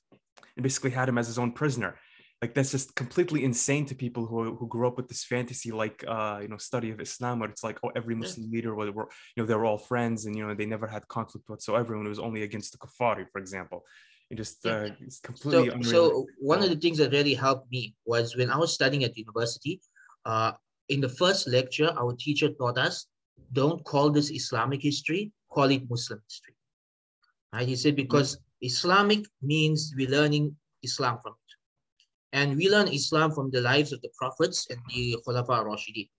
and 0.55 0.63
basically 0.63 0.91
had 0.91 1.07
him 1.07 1.17
as 1.17 1.27
his 1.27 1.39
own 1.39 1.51
prisoner 1.51 1.95
like 2.41 2.53
that's 2.53 2.71
just 2.71 2.95
completely 2.95 3.43
insane 3.43 3.85
to 3.85 3.95
people 3.95 4.25
who, 4.25 4.55
who 4.55 4.67
grew 4.67 4.87
up 4.87 4.97
with 4.97 5.07
this 5.07 5.23
fantasy 5.23 5.71
like 5.71 6.03
uh 6.07 6.39
you 6.41 6.47
know 6.47 6.57
study 6.57 6.89
of 6.91 6.99
islam 6.99 7.39
where 7.39 7.49
it's 7.49 7.63
like 7.63 7.77
oh 7.83 7.91
every 7.95 8.15
muslim 8.15 8.49
leader 8.49 8.73
were, 8.75 8.85
you 8.87 9.03
know 9.37 9.45
they 9.45 9.55
were 9.55 9.65
all 9.65 9.77
friends 9.77 10.25
and 10.25 10.35
you 10.35 10.45
know 10.45 10.53
they 10.53 10.65
never 10.65 10.87
had 10.87 11.07
conflict 11.07 11.49
whatsoever 11.49 11.95
and 11.95 12.05
it 12.05 12.09
was 12.09 12.19
only 12.19 12.43
against 12.43 12.71
the 12.71 12.77
kafari 12.77 13.25
for 13.31 13.39
example. 13.39 13.83
It 14.31 14.37
just 14.37 14.63
uh, 14.63 14.89
it's 15.01 15.19
completely 15.19 15.81
so, 15.81 15.91
so 15.91 16.25
one 16.37 16.61
of 16.61 16.69
the 16.69 16.75
things 16.75 16.99
that 16.99 17.11
really 17.11 17.33
helped 17.33 17.71
me 17.71 17.95
was 18.05 18.37
when 18.37 18.51
i 18.51 18.57
was 18.57 18.71
studying 18.71 19.03
at 19.03 19.17
university 19.17 19.81
uh 20.25 20.51
in 20.89 21.01
the 21.01 21.09
first 21.09 21.47
lecture 21.47 21.91
our 21.97 22.13
teacher 22.13 22.49
taught 22.49 22.77
us 22.77 23.07
don't 23.53 23.83
call 23.85 24.11
this 24.11 24.29
islamic 24.29 24.83
history 24.83 25.31
call 25.51 25.71
it 25.71 25.89
muslim 25.89 26.21
history. 26.29 26.53
Right? 27.51 27.67
He 27.67 27.75
said 27.75 27.95
because 27.95 28.35
mm-hmm. 28.35 28.67
islamic 28.67 29.25
means 29.41 29.95
we're 29.97 30.11
learning 30.11 30.55
islam 30.83 31.17
from 31.23 31.33
and 32.33 32.55
we 32.55 32.69
learn 32.69 32.87
Islam 32.87 33.31
from 33.31 33.49
the 33.51 33.61
lives 33.61 33.91
of 33.91 34.01
the 34.01 34.09
prophets 34.17 34.67
and 34.69 34.79
the 34.89 35.17
Khulafa 35.25 35.65
Rashidin. 35.65 36.09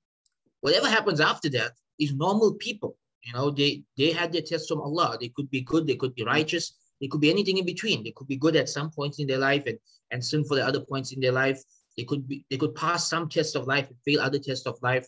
Whatever 0.61 0.89
happens 0.89 1.21
after 1.21 1.49
that 1.51 1.73
is 1.99 2.13
normal 2.15 2.55
people. 2.55 2.97
You 3.23 3.35
know, 3.35 3.51
they, 3.51 3.83
they 3.97 4.11
had 4.13 4.33
their 4.33 4.43
tests 4.43 4.69
from 4.69 4.81
Allah. 4.81 5.17
They 5.21 5.29
could 5.29 5.51
be 5.51 5.61
good, 5.61 5.87
they 5.87 5.97
could 5.97 6.15
be 6.15 6.25
righteous, 6.25 6.75
they 7.01 7.09
could 7.09 7.21
be 7.21 7.31
anything 7.31 7.59
in 7.59 7.67
between. 7.67 8.03
They 8.03 8.13
could 8.13 8.29
be 8.29 8.37
good 8.37 8.57
at 8.57 8.69
some 8.69 8.91
points 8.91 9.19
in 9.19 9.27
their 9.27 9.39
life 9.39 9.65
and, 9.67 9.79
and 10.11 10.25
sinful 10.25 10.59
at 10.59 10.67
other 10.67 10.81
points 10.81 11.13
in 11.13 11.21
their 11.21 11.33
life. 11.33 11.63
They 11.97 12.05
could 12.05 12.27
be 12.27 12.45
they 12.51 12.57
could 12.57 12.75
pass 12.75 13.09
some 13.09 13.29
tests 13.29 13.55
of 13.55 13.67
life 13.67 13.89
and 13.89 13.97
fail 14.05 14.21
other 14.21 14.39
tests 14.39 14.67
of 14.67 14.79
life. 14.83 15.07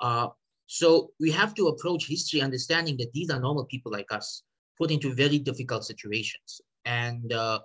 Uh, 0.00 0.28
so 0.66 1.12
we 1.20 1.30
have 1.30 1.54
to 1.54 1.68
approach 1.68 2.06
history 2.08 2.40
understanding 2.40 2.96
that 2.96 3.12
these 3.12 3.30
are 3.30 3.38
normal 3.38 3.64
people 3.66 3.92
like 3.92 4.10
us, 4.10 4.42
put 4.78 4.90
into 4.90 5.14
very 5.14 5.38
difficult 5.38 5.84
situations. 5.84 6.60
And 6.84 7.32
uh, 7.32 7.60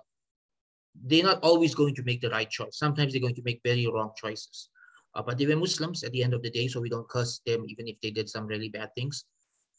they're 1.04 1.24
not 1.24 1.42
always 1.42 1.74
going 1.74 1.94
to 1.94 2.02
make 2.02 2.20
the 2.20 2.30
right 2.30 2.50
choice. 2.50 2.78
Sometimes 2.78 3.12
they're 3.12 3.20
going 3.20 3.34
to 3.34 3.42
make 3.44 3.60
very 3.64 3.86
wrong 3.86 4.10
choices. 4.16 4.70
Uh, 5.14 5.22
but 5.22 5.38
they 5.38 5.46
were 5.46 5.56
Muslims 5.56 6.04
at 6.04 6.12
the 6.12 6.22
end 6.22 6.34
of 6.34 6.42
the 6.42 6.50
day, 6.50 6.68
so 6.68 6.80
we 6.80 6.88
don't 6.88 7.08
curse 7.08 7.40
them 7.46 7.64
even 7.68 7.88
if 7.88 7.96
they 8.00 8.10
did 8.10 8.28
some 8.28 8.46
really 8.46 8.68
bad 8.68 8.90
things. 8.94 9.24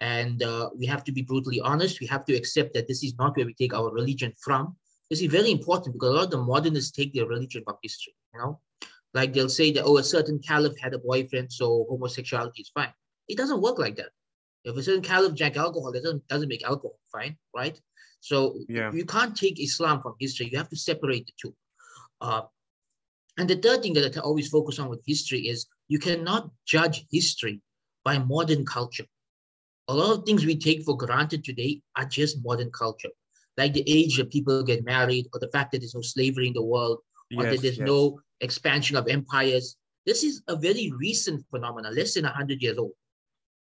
And 0.01 0.41
uh, 0.43 0.69
we 0.77 0.85
have 0.85 1.03
to 1.05 1.11
be 1.11 1.21
brutally 1.21 1.59
honest. 1.59 1.99
We 1.99 2.07
have 2.07 2.25
to 2.25 2.35
accept 2.35 2.73
that 2.73 2.87
this 2.87 3.03
is 3.03 3.15
not 3.17 3.35
where 3.35 3.45
we 3.45 3.53
take 3.53 3.73
our 3.73 3.91
religion 3.91 4.33
from. 4.41 4.75
This 5.09 5.21
is 5.21 5.31
very 5.31 5.51
important 5.51 5.93
because 5.93 6.09
a 6.09 6.13
lot 6.13 6.25
of 6.25 6.31
the 6.31 6.37
modernists 6.37 6.91
take 6.91 7.13
their 7.13 7.25
religion 7.25 7.63
from 7.65 7.77
history. 7.83 8.13
You 8.33 8.39
know, 8.39 8.59
Like 9.13 9.33
they'll 9.33 9.49
say 9.49 9.71
that, 9.73 9.83
oh, 9.83 9.97
a 9.97 10.03
certain 10.03 10.39
caliph 10.39 10.77
had 10.79 10.93
a 10.93 10.99
boyfriend, 10.99 11.51
so 11.51 11.85
homosexuality 11.89 12.61
is 12.61 12.69
fine. 12.69 12.93
It 13.27 13.37
doesn't 13.37 13.61
work 13.61 13.79
like 13.79 13.95
that. 13.97 14.09
If 14.63 14.77
a 14.77 14.83
certain 14.83 15.01
caliph 15.01 15.35
drank 15.35 15.57
alcohol, 15.57 15.91
doesn't, 15.91 16.27
doesn't 16.27 16.49
make 16.49 16.63
alcohol 16.63 16.99
fine, 17.11 17.37
right? 17.55 17.79
So 18.19 18.59
yeah. 18.67 18.91
you 18.91 19.05
can't 19.05 19.35
take 19.35 19.61
Islam 19.61 20.01
from 20.01 20.15
history. 20.19 20.49
You 20.51 20.57
have 20.57 20.69
to 20.69 20.75
separate 20.75 21.25
the 21.25 21.33
two. 21.41 21.55
Uh, 22.21 22.41
and 23.37 23.49
the 23.49 23.55
third 23.55 23.81
thing 23.81 23.93
that 23.93 24.17
I 24.17 24.19
always 24.19 24.49
focus 24.49 24.79
on 24.79 24.89
with 24.89 25.01
history 25.05 25.47
is 25.47 25.67
you 25.87 25.99
cannot 25.99 26.49
judge 26.65 27.05
history 27.11 27.61
by 28.03 28.17
modern 28.17 28.65
culture. 28.65 29.05
A 29.87 29.93
lot 29.93 30.17
of 30.17 30.25
things 30.25 30.45
we 30.45 30.57
take 30.57 30.83
for 30.83 30.97
granted 30.97 31.43
today 31.43 31.81
are 31.95 32.05
just 32.05 32.43
modern 32.43 32.69
culture, 32.71 33.09
like 33.57 33.73
the 33.73 33.83
age 33.87 34.17
that 34.17 34.29
people 34.29 34.61
get 34.63 34.83
married, 34.83 35.27
or 35.33 35.39
the 35.39 35.49
fact 35.49 35.71
that 35.71 35.79
there's 35.79 35.95
no 35.95 36.01
slavery 36.01 36.47
in 36.47 36.53
the 36.53 36.61
world, 36.61 36.99
or 37.35 37.43
yes, 37.43 37.55
that 37.55 37.61
there's 37.61 37.77
yes. 37.79 37.87
no 37.87 38.19
expansion 38.41 38.97
of 38.97 39.07
empires. 39.07 39.77
This 40.05 40.23
is 40.23 40.43
a 40.47 40.55
very 40.55 40.91
recent 40.97 41.45
phenomenon, 41.49 41.95
less 41.95 42.13
than 42.13 42.25
100 42.25 42.61
years 42.61 42.77
old. 42.77 42.91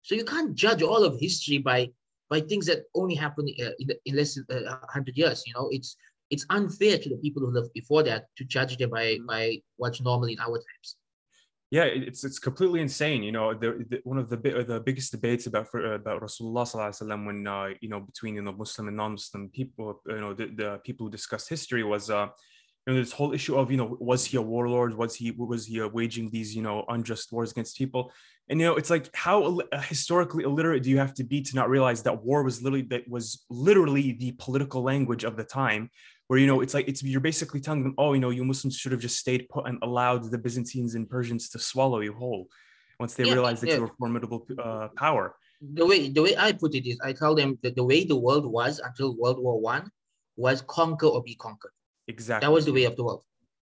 So 0.02 0.16
you 0.16 0.26
can't 0.26 0.56
judge 0.56 0.82
all 0.82 1.04
of 1.04 1.20
history 1.20 1.60
by 1.60 1.92
by 2.30 2.42
things 2.42 2.66
that 2.66 2.84
only 2.96 3.16
happened 3.16 3.50
uh, 3.62 3.72
in, 3.80 3.90
in, 4.06 4.16
less 4.16 4.36
than 4.36 4.68
uh, 4.68 4.80
100 4.80 5.18
years. 5.18 5.44
You 5.46 5.54
know, 5.54 5.70
it's 5.72 5.96
it's 6.30 6.46
unfair 6.50 6.98
to 6.98 7.10
the 7.10 7.18
people 7.18 7.42
who 7.42 7.52
lived 7.52 7.74
before 7.74 8.04
that 8.04 8.26
to 8.38 8.44
judge 8.44 8.78
them 8.78 8.90
by 8.90 9.06
mm-hmm. 9.06 9.26
by 9.26 9.62
what's 9.78 10.02
normally 10.02 10.34
in 10.34 10.40
our 10.40 10.58
times. 10.58 10.96
Yeah, 11.70 11.84
it's 11.84 12.24
it's 12.24 12.40
completely 12.40 12.80
insane. 12.80 13.24
You 13.24 13.34
know, 13.34 13.54
the, 13.54 13.86
the 13.90 14.00
one 14.04 14.18
of 14.18 14.30
the 14.30 14.38
the 14.38 14.82
biggest 14.86 15.12
debates 15.12 15.48
about 15.48 15.68
for, 15.68 15.94
about 15.94 16.22
Rasulullah 16.22 16.66
sallam, 16.66 17.26
when 17.26 17.46
uh, 17.46 17.70
you 17.82 17.90
know 17.90 18.00
between 18.00 18.36
you 18.36 18.42
know 18.42 18.54
Muslim 18.54 18.88
and 18.88 18.96
non-Muslim 18.96 19.50
people, 19.50 20.02
you 20.08 20.22
know, 20.22 20.34
the, 20.34 20.48
the 20.48 20.80
people 20.86 21.06
who 21.06 21.12
discussed 21.12 21.50
history 21.50 21.84
was 21.84 22.10
uh, 22.10 22.28
you 22.88 22.94
know 22.94 23.00
this 23.02 23.12
whole 23.12 23.34
issue 23.34 23.58
of 23.58 23.70
you 23.70 23.76
know 23.76 23.98
was 24.00 24.24
he 24.26 24.38
a 24.38 24.42
warlord? 24.42 24.96
Was 24.96 25.14
he 25.14 25.32
was 25.32 25.66
he 25.66 25.82
uh, 25.82 25.90
waging 25.90 26.30
these 26.30 26.56
you 26.56 26.62
know 26.62 26.86
unjust 26.88 27.34
wars 27.34 27.52
against 27.52 27.78
people? 27.78 28.14
And 28.50 28.62
you 28.62 28.66
know 28.66 28.76
it's 28.78 28.90
like 28.90 29.14
how 29.14 29.60
uh, 29.60 29.82
historically 29.82 30.46
illiterate 30.46 30.84
do 30.84 30.90
you 30.90 30.98
have 30.98 31.14
to 31.16 31.26
be 31.26 31.42
to 31.42 31.56
not 31.56 31.70
realize 31.70 32.02
that 32.04 32.24
war 32.24 32.44
was 32.44 32.64
literally 32.64 32.84
that 32.84 33.08
was 33.10 33.46
literally 33.50 34.14
the 34.14 34.32
political 34.40 34.84
language 34.84 35.26
of 35.26 35.36
the 35.36 35.44
time 35.44 35.92
where 36.28 36.40
you 36.40 36.48
know 36.48 36.62
it's 36.62 36.74
like 36.74 36.88
it's 36.88 37.04
you're 37.04 37.20
basically 37.20 37.60
telling 37.60 37.84
them 37.84 37.94
oh 37.98 38.14
you 38.14 38.22
know 38.22 38.30
you 38.30 38.46
muslims 38.46 38.78
should 38.78 38.94
have 38.94 39.02
just 39.02 39.18
stayed 39.18 39.48
put 39.50 39.68
and 39.68 39.78
allowed 39.82 40.24
the 40.32 40.38
byzantines 40.38 40.96
and 40.96 41.10
persians 41.10 41.50
to 41.50 41.60
swallow 41.60 42.00
you 42.00 42.14
whole 42.14 42.48
once 43.02 43.16
they 43.16 43.26
yeah, 43.26 43.34
realized 43.34 43.62
that 43.62 43.68
yeah. 43.68 43.76
you 43.76 43.82
were 43.82 43.92
formidable 44.00 44.48
uh, 44.64 44.88
power. 44.96 45.36
The 45.62 45.86
way 45.86 46.10
the 46.10 46.22
way 46.22 46.38
i 46.38 46.54
put 46.54 46.74
it 46.74 46.88
is 46.90 46.98
i 47.04 47.12
tell 47.12 47.36
them 47.36 47.60
that 47.64 47.76
the 47.76 47.84
way 47.84 48.06
the 48.06 48.16
world 48.16 48.46
was 48.46 48.80
until 48.80 49.16
world 49.18 49.40
war 49.40 49.60
one 49.60 49.92
was 50.38 50.62
conquer 50.62 51.08
or 51.08 51.22
be 51.22 51.36
conquered 51.36 51.72
Exactly. 52.08 52.46
That 52.46 52.54
was 52.54 52.66
the 52.66 52.74
way 52.74 52.86
of 52.86 52.96
the 52.96 53.04
world. 53.04 53.24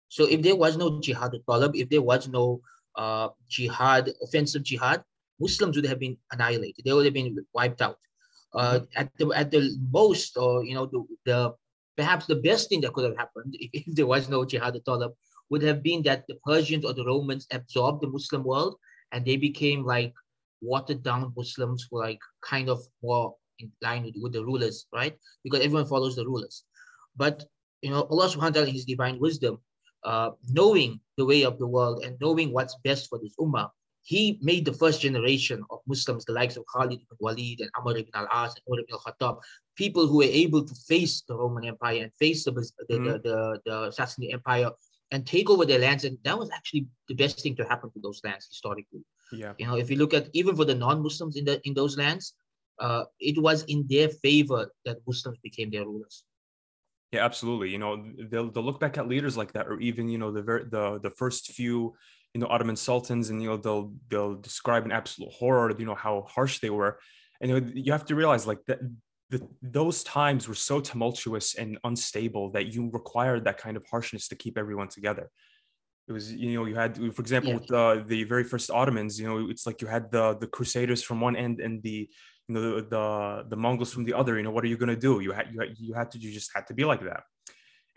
So 0.09 0.27
if 0.29 0.43
there 0.43 0.57
was 0.57 0.77
no 0.77 1.01
jihad 1.01 1.35
talab, 1.49 1.75
if 1.75 1.89
there 1.89 2.03
was 2.03 2.29
no 2.29 2.61
uh, 2.97 3.29
jihad, 3.49 4.11
offensive 4.23 4.63
jihad, 4.63 5.03
Muslims 5.41 5.77
would 5.77 5.87
have 5.87 5.99
been 5.99 6.17
annihilated. 6.31 6.85
They 6.85 6.93
would 6.93 7.07
have 7.07 7.15
been 7.15 7.37
wiped 7.55 7.81
out. 7.81 7.99
Uh, 8.55 8.81
mm-hmm. 8.81 9.01
at 9.01 9.09
the 9.17 9.27
at 9.33 9.51
the 9.51 9.63
most, 9.91 10.37
or 10.37 10.63
you 10.63 10.75
know, 10.75 10.85
the, 10.85 11.01
the 11.25 11.55
perhaps 11.97 12.27
the 12.27 12.37
best 12.37 12.69
thing 12.69 12.83
that 12.83 12.93
could 12.93 13.05
have 13.05 13.17
happened 13.17 13.57
if, 13.59 13.71
if 13.89 13.95
there 13.95 14.07
was 14.07 14.29
no 14.29 14.45
jihad 14.45 14.77
talab 14.87 15.13
would 15.49 15.63
have 15.63 15.83
been 15.83 16.03
that 16.03 16.25
the 16.29 16.37
Persians 16.47 16.85
or 16.85 16.93
the 16.93 17.05
Romans 17.05 17.47
absorbed 17.51 18.03
the 18.03 18.09
Muslim 18.09 18.45
world 18.45 18.77
and 19.13 19.25
they 19.25 19.37
became 19.37 19.85
like 19.85 20.13
watered 20.61 21.03
down 21.03 21.33
Muslims 21.37 21.87
who 21.91 21.99
like 22.01 22.21
kind 22.43 22.69
of 22.69 22.81
more 23.03 23.35
in 23.59 23.71
line 23.83 24.05
with, 24.05 24.15
with 24.21 24.33
the 24.33 24.45
rulers, 24.45 24.87
right? 24.95 25.17
Because 25.45 25.61
everyone 25.61 25.87
follows 25.87 26.17
the 26.17 26.25
rulers. 26.25 26.65
But 27.17 27.45
you 27.83 27.91
know, 27.91 28.07
Allah 28.11 28.29
subhanahu 28.29 28.55
wa 28.55 28.63
ta'ala, 28.63 28.71
his 28.71 28.85
divine 28.85 29.19
wisdom, 29.19 29.59
uh, 30.05 30.31
knowing 30.49 31.01
the 31.17 31.27
way 31.27 31.45
of 31.45 31.59
the 31.59 31.67
world 31.67 32.05
and 32.05 32.17
knowing 32.21 32.53
what's 32.53 32.77
best 32.83 33.09
for 33.09 33.19
this 33.19 33.35
ummah, 33.39 33.69
he 34.03 34.39
made 34.43 34.65
the 34.65 34.73
first 34.73 35.01
generation 35.01 35.63
of 35.71 35.79
Muslims, 35.87 36.25
the 36.25 36.33
likes 36.33 36.57
of 36.57 36.65
Khalid 36.73 36.99
ibn 37.05 37.19
Walid 37.21 37.61
and 37.61 37.71
Amr 37.79 37.97
ibn 37.99 38.11
al-As 38.15 38.55
and 38.55 38.63
Umar 38.67 38.81
ibn 38.81 38.95
al-Khattab, 38.95 39.39
people 39.77 40.07
who 40.09 40.19
were 40.19 40.35
able 40.45 40.65
to 40.65 40.75
face 40.75 41.23
the 41.29 41.37
Roman 41.37 41.65
Empire 41.65 42.03
and 42.03 42.13
face 42.15 42.45
the, 42.45 42.51
the, 42.51 42.61
mm-hmm. 42.91 43.05
the, 43.05 43.21
the, 43.23 43.61
the 43.65 43.77
Sassanid 43.91 44.33
Empire 44.33 44.71
and 45.13 45.27
take 45.27 45.51
over 45.51 45.65
their 45.65 45.79
lands. 45.79 46.05
And 46.05 46.19
that 46.25 46.39
was 46.39 46.51
actually 46.51 46.87
the 47.09 47.15
best 47.15 47.41
thing 47.41 47.55
to 47.57 47.65
happen 47.65 47.91
to 47.93 48.01
those 48.01 48.21
lands 48.25 48.49
historically. 48.49 49.05
Yeah. 49.31 49.53
You 49.59 49.67
know, 49.67 49.77
if 49.77 49.91
you 49.91 49.97
look 49.97 50.15
at 50.15 50.29
even 50.33 50.57
for 50.57 50.65
the 50.65 50.75
non-Muslims 50.75 51.37
in 51.37 51.45
the 51.45 51.61
in 51.65 51.75
those 51.75 51.97
lands, 51.97 52.35
uh, 52.81 53.05
it 53.21 53.41
was 53.41 53.63
in 53.65 53.87
their 53.89 54.09
favor 54.09 54.71
that 54.85 54.99
Muslims 55.07 55.39
became 55.43 55.71
their 55.71 55.85
rulers. 55.85 56.25
Yeah, 57.13 57.25
absolutely. 57.25 57.69
You 57.71 57.79
know, 57.79 58.03
they'll 58.31 58.51
they'll 58.51 58.63
look 58.63 58.81
back 58.81 58.97
at 58.97 59.07
leaders 59.07 59.37
like 59.37 59.53
that, 59.53 59.69
or 59.69 59.79
even 59.81 60.09
you 60.09 60.17
know 60.17 60.33
the 60.33 60.43
very 60.43 60.65
the 60.65 60.99
the 60.99 61.11
first 61.11 61.53
few 61.53 61.95
you 62.33 62.41
know 62.41 62.47
Ottoman 62.47 62.77
sultans, 62.77 63.29
and 63.29 63.43
you 63.43 63.51
know 63.51 63.59
they'll 63.59 63.93
they'll 64.09 64.37
describe 64.37 64.87
an 64.87 64.93
absolute 64.93 65.31
horror. 65.31 65.71
You 65.79 65.85
know 65.85 65.95
how 65.95 66.27
harsh 66.27 66.61
they 66.61 66.71
were, 66.71 66.99
and 67.41 67.51
you, 67.51 67.61
know, 67.61 67.71
you 67.75 67.93
have 67.93 68.07
to 68.07 68.15
realize 68.15 68.47
like 68.47 68.65
that. 68.67 68.81
The, 69.29 69.47
those 69.63 70.05
times 70.05 70.47
were 70.47 70.55
so 70.55 70.79
tumultuous 70.79 71.55
and 71.55 71.79
unstable 71.85 72.51
that 72.51 72.75
you 72.75 72.91
required 72.91 73.45
that 73.45 73.57
kind 73.57 73.79
of 73.79 73.85
harshness 73.91 74.29
to 74.29 74.35
keep 74.35 74.59
everyone 74.59 74.89
together. 74.89 75.31
It 76.07 76.13
was, 76.13 76.31
you 76.31 76.53
know, 76.53 76.67
you 76.67 76.75
had, 76.75 76.97
for 77.15 77.23
example, 77.23 77.53
yeah. 77.53 77.57
with 77.57 77.73
uh, 77.73 78.05
the 78.07 78.25
very 78.25 78.45
first 78.45 78.71
Ottomans, 78.71 79.19
you 79.19 79.27
know, 79.27 79.49
it's 79.49 79.67
like 79.67 79.81
you 79.81 79.87
had 79.87 80.11
the 80.11 80.37
the 80.37 80.47
Crusaders 80.47 81.03
from 81.03 81.21
one 81.21 81.37
end 81.37 81.61
and 81.61 81.83
the 81.83 82.11
you 82.55 82.61
know 82.61 82.81
the 82.81 82.83
the, 82.83 83.45
the 83.51 83.57
Mongols 83.57 83.93
from 83.93 84.05
the 84.05 84.15
other. 84.15 84.37
You 84.37 84.43
know, 84.43 84.51
what 84.51 84.65
are 84.65 84.69
you 84.69 84.77
going 84.77 84.89
to 84.89 84.97
do? 84.97 85.21
You 85.21 85.33
had 85.33 85.49
you 85.53 85.61
had, 85.61 85.79
you 85.79 85.95
had 85.95 86.11
to 86.13 86.19
you 86.19 86.33
just 86.33 86.51
had 86.55 86.67
to 86.69 86.75
be 86.75 86.85
like 86.85 87.03
that. 87.03 87.25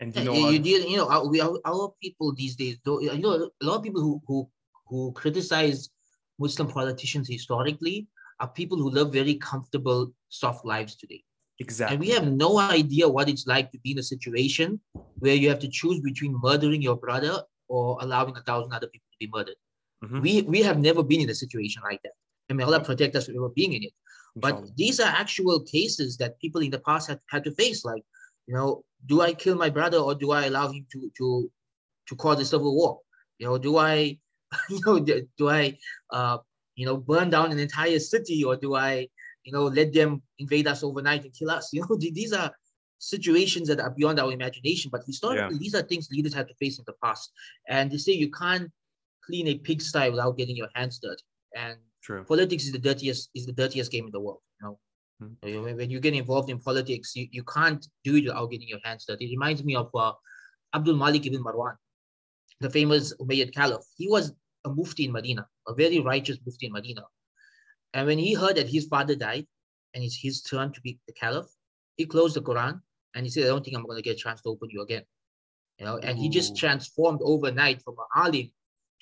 And 0.00 0.14
you 0.14 0.24
know, 0.24 0.34
you, 0.34 0.60
you, 0.60 0.78
you 0.90 0.96
know, 0.96 1.08
our, 1.08 1.26
we 1.26 1.40
our, 1.40 1.58
our 1.64 1.92
people 2.02 2.34
these 2.34 2.54
days, 2.54 2.76
though, 2.84 3.00
you 3.00 3.18
know, 3.18 3.50
a 3.62 3.64
lot 3.64 3.76
of 3.76 3.82
people 3.82 4.02
who 4.02 4.20
who 4.26 4.48
who 4.88 5.12
criticize 5.12 5.88
Muslim 6.38 6.68
politicians 6.68 7.28
historically 7.28 8.06
are 8.40 8.48
people 8.48 8.76
who 8.76 8.90
live 8.90 9.12
very 9.12 9.34
comfortable, 9.36 10.12
soft 10.28 10.64
lives 10.66 10.96
today. 10.96 11.22
Exactly. 11.58 11.94
And 11.94 12.00
we 12.04 12.10
have 12.10 12.26
no 12.30 12.58
idea 12.58 13.08
what 13.08 13.30
it's 13.30 13.46
like 13.46 13.72
to 13.72 13.78
be 13.78 13.92
in 13.92 13.98
a 13.98 14.02
situation 14.02 14.78
where 15.20 15.34
you 15.34 15.48
have 15.48 15.58
to 15.60 15.68
choose 15.68 16.00
between 16.00 16.38
murdering 16.42 16.82
your 16.82 16.96
brother 16.96 17.40
or 17.68 17.96
allowing 18.02 18.36
a 18.36 18.42
thousand 18.42 18.74
other 18.74 18.88
people 18.88 19.08
to 19.12 19.18
be 19.18 19.30
murdered. 19.34 19.56
Mm-hmm. 20.04 20.20
We 20.20 20.42
we 20.42 20.60
have 20.62 20.78
never 20.78 21.02
been 21.02 21.22
in 21.22 21.30
a 21.30 21.34
situation 21.34 21.82
like 21.82 22.02
that. 22.02 22.12
And 22.50 22.58
may 22.58 22.64
Allah 22.64 22.80
protect 22.80 23.16
us 23.16 23.26
from 23.26 23.36
ever 23.36 23.48
being 23.48 23.72
in 23.72 23.84
it. 23.84 23.92
But 24.36 24.76
these 24.76 25.00
are 25.00 25.08
actual 25.08 25.60
cases 25.60 26.18
that 26.18 26.38
people 26.40 26.60
in 26.60 26.70
the 26.70 26.78
past 26.80 27.08
had, 27.08 27.20
had 27.30 27.44
to 27.44 27.52
face. 27.52 27.84
Like, 27.84 28.02
you 28.46 28.54
know, 28.54 28.84
do 29.06 29.22
I 29.22 29.32
kill 29.32 29.56
my 29.56 29.70
brother 29.70 29.98
or 29.98 30.14
do 30.14 30.30
I 30.30 30.44
allow 30.44 30.70
him 30.70 30.86
to 30.92 31.10
to 31.16 31.50
to 32.08 32.16
cause 32.16 32.40
a 32.40 32.44
civil 32.44 32.76
war? 32.76 33.00
You 33.38 33.46
know, 33.46 33.58
do 33.58 33.78
I, 33.78 34.18
you 34.70 34.80
know, 34.84 34.98
do 35.00 35.48
I, 35.48 35.78
uh, 36.10 36.38
you 36.74 36.84
know, 36.86 36.96
burn 36.96 37.30
down 37.30 37.50
an 37.50 37.58
entire 37.58 37.98
city 37.98 38.44
or 38.44 38.56
do 38.56 38.74
I, 38.74 39.08
you 39.44 39.52
know, 39.52 39.64
let 39.64 39.92
them 39.94 40.22
invade 40.38 40.66
us 40.66 40.82
overnight 40.82 41.24
and 41.24 41.34
kill 41.34 41.50
us? 41.50 41.70
You 41.72 41.86
know, 41.88 41.96
these 41.98 42.32
are 42.32 42.52
situations 42.98 43.68
that 43.68 43.80
are 43.80 43.90
beyond 43.90 44.20
our 44.20 44.32
imagination. 44.32 44.90
But 44.90 45.02
historically, 45.06 45.54
yeah. 45.54 45.58
these 45.58 45.74
are 45.74 45.82
things 45.82 46.08
leaders 46.10 46.34
had 46.34 46.48
to 46.48 46.54
face 46.54 46.78
in 46.78 46.84
the 46.86 46.94
past. 47.02 47.32
And 47.68 47.90
they 47.90 47.98
say 47.98 48.12
you 48.12 48.30
can't 48.30 48.70
clean 49.24 49.48
a 49.48 49.58
pigsty 49.58 50.10
without 50.10 50.36
getting 50.36 50.56
your 50.56 50.68
hands 50.74 50.98
dirty. 51.02 51.22
And 51.54 51.78
True. 52.06 52.22
Politics 52.22 52.66
is 52.66 52.70
the 52.70 52.78
dirtiest 52.78 53.30
is 53.34 53.46
the 53.46 53.52
dirtiest 53.52 53.90
game 53.90 54.06
in 54.06 54.12
the 54.12 54.20
world. 54.20 54.38
You 54.60 54.64
know, 54.64 54.78
mm-hmm. 55.20 55.76
when 55.76 55.90
you 55.90 55.98
get 55.98 56.14
involved 56.14 56.50
in 56.50 56.60
politics, 56.60 57.16
you, 57.16 57.26
you 57.32 57.42
can't 57.42 57.84
do 58.04 58.14
it 58.14 58.26
without 58.26 58.48
getting 58.48 58.68
your 58.68 58.78
hands 58.84 59.06
dirty. 59.08 59.24
It 59.24 59.30
reminds 59.30 59.64
me 59.64 59.74
of 59.74 59.90
uh, 59.92 60.12
Abdul 60.72 60.94
Malik 60.96 61.26
ibn 61.26 61.42
Marwan, 61.42 61.74
the 62.60 62.70
famous 62.70 63.12
Umayyad 63.16 63.52
Caliph. 63.52 63.82
He 63.96 64.06
was 64.08 64.32
a 64.64 64.68
mufti 64.70 65.06
in 65.06 65.10
Medina, 65.10 65.48
a 65.66 65.74
very 65.74 65.98
righteous 65.98 66.38
mufti 66.46 66.66
in 66.66 66.72
Medina. 66.72 67.02
And 67.92 68.06
when 68.06 68.18
he 68.18 68.34
heard 68.34 68.56
that 68.56 68.68
his 68.68 68.86
father 68.86 69.16
died 69.16 69.48
and 69.92 70.04
it's 70.04 70.16
his 70.16 70.42
turn 70.42 70.72
to 70.74 70.80
be 70.82 71.00
the 71.08 71.12
caliph, 71.12 71.46
he 71.96 72.06
closed 72.06 72.36
the 72.36 72.42
Quran 72.42 72.80
and 73.16 73.26
he 73.26 73.30
said, 73.30 73.42
I 73.42 73.46
don't 73.48 73.64
think 73.64 73.76
I'm 73.76 73.84
going 73.84 73.96
to 73.96 74.02
get 74.02 74.14
a 74.14 74.22
chance 74.22 74.42
to 74.42 74.50
open 74.50 74.70
you 74.70 74.82
again. 74.82 75.02
You 75.80 75.86
know, 75.86 75.98
and 75.98 76.16
Ooh. 76.16 76.22
he 76.22 76.28
just 76.28 76.56
transformed 76.56 77.18
overnight 77.24 77.82
from 77.82 77.96
an 77.98 78.22
alim 78.24 78.50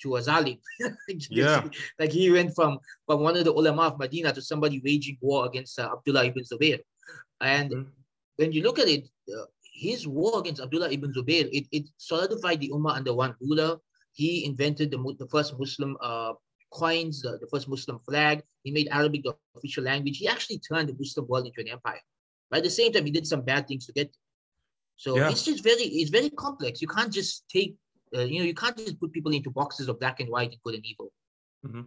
to 0.01 0.17
a 0.17 0.21
zalim. 0.21 0.59
yeah. 1.29 1.63
Like 1.99 2.11
he 2.11 2.31
went 2.31 2.55
from, 2.55 2.79
from 3.05 3.21
one 3.21 3.37
of 3.37 3.45
the 3.45 3.53
ulama 3.53 3.83
of 3.83 3.99
Medina 3.99 4.33
to 4.33 4.41
somebody 4.41 4.81
waging 4.83 5.17
war 5.21 5.45
against 5.45 5.79
uh, 5.79 5.89
Abdullah 5.91 6.25
ibn 6.25 6.43
Zubair. 6.43 6.79
And 7.41 7.71
mm-hmm. 7.71 7.89
when 8.37 8.51
you 8.51 8.63
look 8.63 8.79
at 8.79 8.87
it, 8.87 9.05
uh, 9.29 9.45
his 9.73 10.07
war 10.07 10.39
against 10.39 10.61
Abdullah 10.61 10.91
ibn 10.91 11.13
Zubair, 11.13 11.49
it, 11.51 11.67
it 11.71 11.85
solidified 11.97 12.61
the 12.61 12.71
ummah 12.73 12.95
under 12.95 13.13
one 13.13 13.35
ruler. 13.41 13.77
He 14.13 14.45
invented 14.45 14.91
the, 14.91 15.15
the 15.19 15.27
first 15.27 15.57
Muslim 15.59 15.97
uh, 16.01 16.33
coins, 16.71 17.21
the, 17.21 17.37
the 17.39 17.47
first 17.47 17.67
Muslim 17.67 17.99
flag. 18.07 18.41
He 18.63 18.71
made 18.71 18.87
Arabic 18.91 19.23
the 19.23 19.35
official 19.55 19.83
language. 19.83 20.17
He 20.17 20.27
actually 20.27 20.59
turned 20.59 20.89
the 20.89 20.95
Muslim 20.97 21.27
world 21.27 21.45
into 21.45 21.61
an 21.61 21.67
empire. 21.67 21.99
But 22.49 22.57
at 22.57 22.63
the 22.63 22.69
same 22.69 22.93
time, 22.93 23.05
he 23.05 23.11
did 23.11 23.27
some 23.27 23.41
bad 23.41 23.67
things 23.67 23.85
to 23.87 23.93
get 23.93 24.07
there. 24.07 24.21
So 24.97 25.17
yeah. 25.17 25.29
it's 25.29 25.43
just 25.43 25.63
very, 25.63 25.83
it's 25.83 26.09
very 26.09 26.29
complex. 26.29 26.81
You 26.81 26.87
can't 26.87 27.11
just 27.11 27.43
take 27.49 27.75
uh, 28.15 28.21
you 28.21 28.39
know 28.39 28.45
you 28.45 28.53
can't 28.53 28.77
just 28.77 28.99
put 28.99 29.11
people 29.11 29.31
into 29.31 29.49
boxes 29.49 29.87
of 29.87 29.99
black 29.99 30.19
and 30.19 30.29
white 30.29 30.51
and 30.51 30.61
good 30.63 30.75
and 30.75 30.85
evil 30.85 31.11
mm-hmm. 31.65 31.81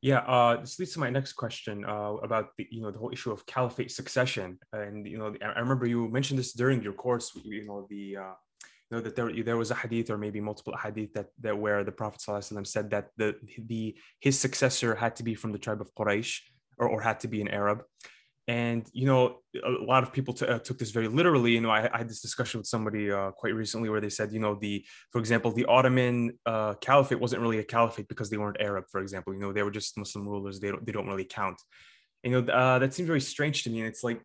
yeah 0.00 0.18
uh, 0.20 0.60
this 0.60 0.78
leads 0.78 0.92
to 0.92 1.00
my 1.00 1.10
next 1.10 1.32
question 1.32 1.84
uh, 1.84 2.14
about 2.22 2.50
the 2.56 2.66
you 2.70 2.82
know 2.82 2.90
the 2.90 2.98
whole 2.98 3.12
issue 3.12 3.30
of 3.30 3.44
caliphate 3.46 3.90
succession 3.90 4.58
and 4.72 5.06
you 5.06 5.18
know 5.18 5.34
i 5.42 5.58
remember 5.58 5.86
you 5.86 6.08
mentioned 6.08 6.38
this 6.38 6.52
during 6.52 6.82
your 6.82 6.92
course 6.92 7.32
you 7.44 7.64
know 7.66 7.86
the 7.90 8.16
uh, 8.16 8.34
you 8.90 8.96
know 8.96 9.02
that 9.02 9.16
there 9.16 9.32
there 9.42 9.56
was 9.56 9.70
a 9.70 9.74
hadith 9.74 10.10
or 10.10 10.18
maybe 10.18 10.40
multiple 10.40 10.76
hadith 10.76 11.12
that 11.12 11.26
that 11.40 11.58
where 11.58 11.82
the 11.82 11.92
Prophet 11.92 12.20
ﷺ 12.20 12.66
said 12.66 12.90
that 12.90 13.08
the 13.16 13.34
the 13.66 13.96
his 14.20 14.38
successor 14.38 14.94
had 14.94 15.16
to 15.16 15.24
be 15.24 15.34
from 15.34 15.52
the 15.52 15.58
tribe 15.58 15.80
of 15.80 15.92
Quraysh 15.94 16.38
or, 16.78 16.88
or 16.88 17.00
had 17.00 17.18
to 17.20 17.28
be 17.28 17.40
an 17.40 17.48
Arab. 17.48 17.82
And 18.48 18.88
you 18.92 19.06
know, 19.06 19.38
a 19.64 19.70
lot 19.70 20.04
of 20.04 20.12
people 20.12 20.32
t- 20.32 20.46
uh, 20.46 20.60
took 20.60 20.78
this 20.78 20.92
very 20.92 21.08
literally. 21.08 21.52
You 21.52 21.60
know, 21.60 21.70
I, 21.70 21.92
I 21.92 21.98
had 21.98 22.08
this 22.08 22.20
discussion 22.20 22.60
with 22.60 22.68
somebody 22.68 23.10
uh, 23.10 23.32
quite 23.32 23.54
recently 23.54 23.88
where 23.88 24.00
they 24.00 24.08
said, 24.08 24.32
you 24.32 24.38
know, 24.38 24.54
the 24.54 24.84
for 25.10 25.18
example, 25.18 25.50
the 25.50 25.64
Ottoman 25.64 26.38
uh, 26.46 26.74
caliphate 26.74 27.18
wasn't 27.18 27.42
really 27.42 27.58
a 27.58 27.64
caliphate 27.64 28.06
because 28.06 28.30
they 28.30 28.36
weren't 28.36 28.60
Arab. 28.60 28.84
For 28.90 29.00
example, 29.00 29.34
you 29.34 29.40
know, 29.40 29.52
they 29.52 29.64
were 29.64 29.72
just 29.72 29.98
Muslim 29.98 30.28
rulers. 30.28 30.60
They 30.60 30.70
don't 30.70 30.86
they 30.86 30.92
don't 30.92 31.08
really 31.08 31.24
count. 31.24 31.60
You 32.22 32.42
know, 32.42 32.52
uh, 32.52 32.78
that 32.78 32.94
seems 32.94 33.08
very 33.08 33.20
strange 33.20 33.64
to 33.64 33.70
me. 33.70 33.80
And 33.80 33.88
it's 33.88 34.04
like 34.04 34.20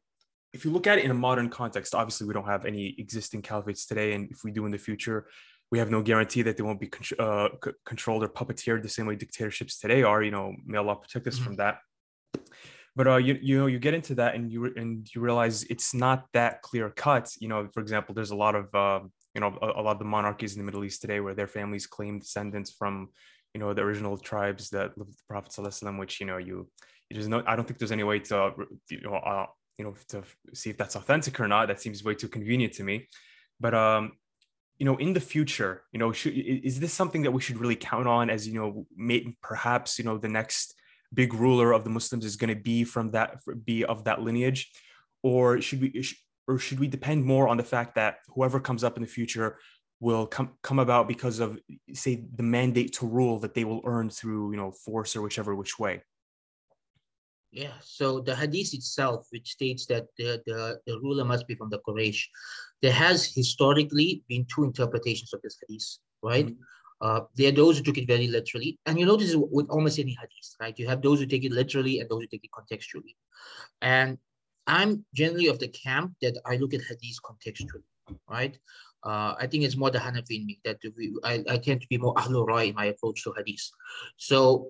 if 0.54 0.66
you 0.66 0.72
look 0.72 0.86
at 0.86 1.00
it 1.00 1.06
in 1.06 1.12
a 1.12 1.16
modern 1.16 1.50
context, 1.50 1.96
obviously 1.96 2.28
we 2.28 2.34
don't 2.34 2.46
have 2.46 2.66
any 2.66 2.96
existing 3.00 3.42
caliphates 3.42 3.88
today, 3.88 4.14
and 4.14 4.30
if 4.32 4.44
we 4.44 4.52
do 4.52 4.66
in 4.66 4.72
the 4.72 4.78
future, 4.78 5.28
we 5.72 5.80
have 5.80 5.90
no 5.90 6.02
guarantee 6.02 6.42
that 6.44 6.58
they 6.58 6.64
won't 6.64 6.80
be 6.80 6.88
con- 6.88 7.18
uh, 7.18 7.50
c- 7.64 7.72
controlled 7.86 8.24
or 8.24 8.28
puppeteered 8.28 8.84
the 8.84 8.90
same 8.90 9.08
way 9.08 9.16
dictatorships 9.16 9.80
today 9.80 10.04
are. 10.04 10.22
You 10.22 10.32
know, 10.32 10.54
may 10.66 10.78
Allah 10.78 10.98
protect 10.98 11.28
us 11.28 11.36
mm-hmm. 11.36 11.46
from 11.46 11.56
that. 11.56 11.80
But 12.96 13.08
uh, 13.08 13.18
you 13.18 13.40
you 13.42 13.58
know 13.58 13.68
you 13.68 13.80
get 13.80 13.94
into 13.94 14.16
that 14.16 14.36
and 14.36 14.52
you 14.52 14.66
and 14.76 15.08
you 15.14 15.22
realize 15.22 15.64
it's 15.64 15.94
not 15.94 16.26
that 16.34 16.62
clear 16.62 16.90
cut. 16.90 17.32
You 17.40 17.48
know, 17.48 17.68
for 17.74 17.80
example, 17.80 18.14
there's 18.14 18.32
a 18.32 18.36
lot 18.36 18.56
of 18.56 18.74
uh, 18.76 19.00
you 19.34 19.42
know 19.42 19.58
a, 19.62 19.80
a, 19.80 19.82
lot 19.82 19.94
of 19.94 20.00
the 20.00 20.06
monarchies 20.06 20.54
in 20.54 20.60
the 20.60 20.66
Middle 20.66 20.84
East 20.84 21.02
today 21.02 21.20
where 21.20 21.34
their 21.34 21.48
families 21.48 21.88
claim 21.88 22.20
descendants 22.20 22.72
from 22.72 23.10
you 23.54 23.60
know 23.60 23.74
the 23.74 23.82
original 23.82 24.18
tribes 24.18 24.70
that 24.72 24.98
lived 24.98 25.10
with 25.10 25.18
the 25.18 25.24
Prophet 25.30 25.52
ﷺ, 25.52 26.00
which 26.00 26.20
you 26.20 26.26
know 26.26 26.38
you 26.38 26.70
there's 27.10 27.28
no 27.28 27.44
I 27.48 27.56
don't 27.56 27.66
think 27.66 27.80
there's 27.80 27.92
any 27.94 28.04
way 28.04 28.20
to 28.20 28.54
you 28.90 29.02
know 29.02 29.16
uh, 29.16 29.46
you 29.78 29.86
know 29.86 29.96
to 30.10 30.24
see 30.54 30.70
if 30.70 30.78
that's 30.78 30.96
authentic 30.96 31.40
or 31.40 31.48
not 31.48 31.68
that 31.68 31.82
seems 31.82 32.04
way 32.04 32.16
too 32.16 32.28
convenient 32.28 32.74
to 32.74 32.84
me 32.84 33.08
but 33.60 33.74
um 33.74 34.12
you 34.78 34.86
know 34.86 34.98
in 34.98 35.14
the 35.14 35.20
future 35.20 35.84
you 35.92 36.00
know 36.00 36.12
should, 36.12 36.34
is 36.36 36.80
this 36.80 36.94
something 36.94 37.24
that 37.24 37.32
we 37.32 37.42
should 37.42 37.58
really 37.58 37.76
count 37.76 38.08
on 38.08 38.30
as 38.30 38.48
you 38.48 38.54
know 38.54 38.86
may, 38.96 39.36
perhaps 39.42 39.98
you 39.98 40.06
know 40.06 40.18
the 40.18 40.28
next 40.28 40.76
big 41.14 41.34
ruler 41.34 41.72
of 41.72 41.84
the 41.84 41.90
muslims 41.90 42.26
is 42.26 42.36
going 42.36 42.54
to 42.54 42.62
be 42.62 42.84
from 42.84 43.12
that 43.12 43.38
be 43.66 43.84
of 43.86 44.04
that 44.04 44.22
lineage 44.22 44.72
or 45.24 45.62
should 45.62 45.82
we 45.82 46.06
or 46.48 46.58
should 46.58 46.80
we 46.80 46.88
depend 46.88 47.24
more 47.24 47.48
on 47.48 47.58
the 47.58 47.64
fact 47.64 47.96
that 47.96 48.18
whoever 48.34 48.60
comes 48.60 48.84
up 48.84 48.98
in 48.98 49.04
the 49.04 49.10
future 49.10 49.58
will 50.00 50.26
come 50.26 50.52
come 50.64 50.80
about 50.80 51.08
because 51.08 51.40
of 51.40 51.60
say 51.94 52.26
the 52.36 52.44
mandate 52.44 52.94
to 52.94 53.06
rule 53.06 53.40
that 53.40 53.54
they 53.54 53.64
will 53.64 53.82
earn 53.86 54.10
through 54.10 54.52
you 54.52 54.58
know 54.58 54.72
force 54.72 55.16
or 55.16 55.22
whichever 55.22 55.56
which 55.56 55.78
way 55.78 56.02
yeah, 57.52 57.74
so 57.82 58.22
the 58.22 58.34
hadith 58.34 58.74
itself, 58.74 59.28
which 59.32 59.52
states 59.52 59.86
that 59.88 60.08
the, 60.18 60.42
the, 60.46 60.80
the 60.88 60.98
ruler 61.00 61.26
must 61.26 61.48
be 61.48 61.56
from 61.56 61.70
the 61.70 61.80
Quraysh, 61.80 62.24
there 62.82 62.94
has 62.94 63.26
historically 63.26 64.24
been 64.30 64.46
two 64.46 64.64
interpretations 64.64 65.34
of 65.34 65.42
this 65.42 65.58
hadith, 65.68 65.98
right? 66.24 66.46
Mm-hmm. 66.46 66.62
Uh, 67.02 67.22
there 67.36 67.50
are 67.50 67.56
those 67.56 67.78
who 67.78 67.84
took 67.84 67.98
it 67.98 68.08
very 68.08 68.28
literally, 68.28 68.78
and 68.86 69.00
you 69.00 69.06
notice 69.06 69.36
with 69.36 69.68
almost 69.70 69.98
any 69.98 70.12
hadith, 70.12 70.56
right? 70.60 70.78
You 70.78 70.88
have 70.88 71.02
those 71.02 71.20
who 71.20 71.26
take 71.26 71.44
it 71.44 71.52
literally 71.52 72.00
and 72.00 72.10
those 72.10 72.22
who 72.22 72.28
take 72.28 72.44
it 72.44 72.52
contextually. 72.52 73.16
And 73.82 74.18
I'm 74.68 75.04
generally 75.16 75.48
of 75.48 75.58
the 75.58 75.68
camp 75.70 76.14
that 76.22 76.38
I 76.46 76.58
look 76.58 76.74
at 76.74 76.82
hadith 76.82 77.18
contextually, 77.26 77.84
right? 78.30 78.58
Uh, 79.04 79.34
I 79.40 79.48
think 79.48 79.64
it's 79.64 79.76
more 79.76 79.90
the 79.90 79.98
Hanafi 79.98 80.36
in 80.40 80.46
me 80.46 80.60
that 80.64 80.78
we, 80.96 81.12
I, 81.24 81.44
I 81.50 81.58
tend 81.58 81.82
to 81.82 81.88
be 81.88 81.98
more 81.98 82.14
Ahlul 82.14 82.46
Rai 82.46 82.70
in 82.70 82.76
my 82.76 82.86
approach 82.86 83.24
to 83.24 83.34
hadith. 83.36 83.68
So 84.18 84.68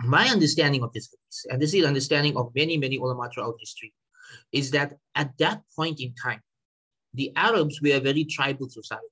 my 0.00 0.28
understanding 0.28 0.82
of 0.82 0.92
this 0.94 1.10
hadith, 1.10 1.52
and 1.52 1.60
this 1.60 1.74
is 1.74 1.84
understanding 1.84 2.38
of 2.38 2.52
many, 2.54 2.78
many 2.78 2.96
ulama 2.96 3.28
throughout 3.32 3.56
history, 3.60 3.92
is 4.50 4.70
that 4.70 4.94
at 5.14 5.36
that 5.38 5.60
point 5.76 6.00
in 6.00 6.14
time, 6.14 6.40
the 7.12 7.32
Arabs 7.36 7.80
were 7.82 7.96
a 7.96 8.00
very 8.00 8.24
tribal 8.24 8.68
society. 8.68 9.04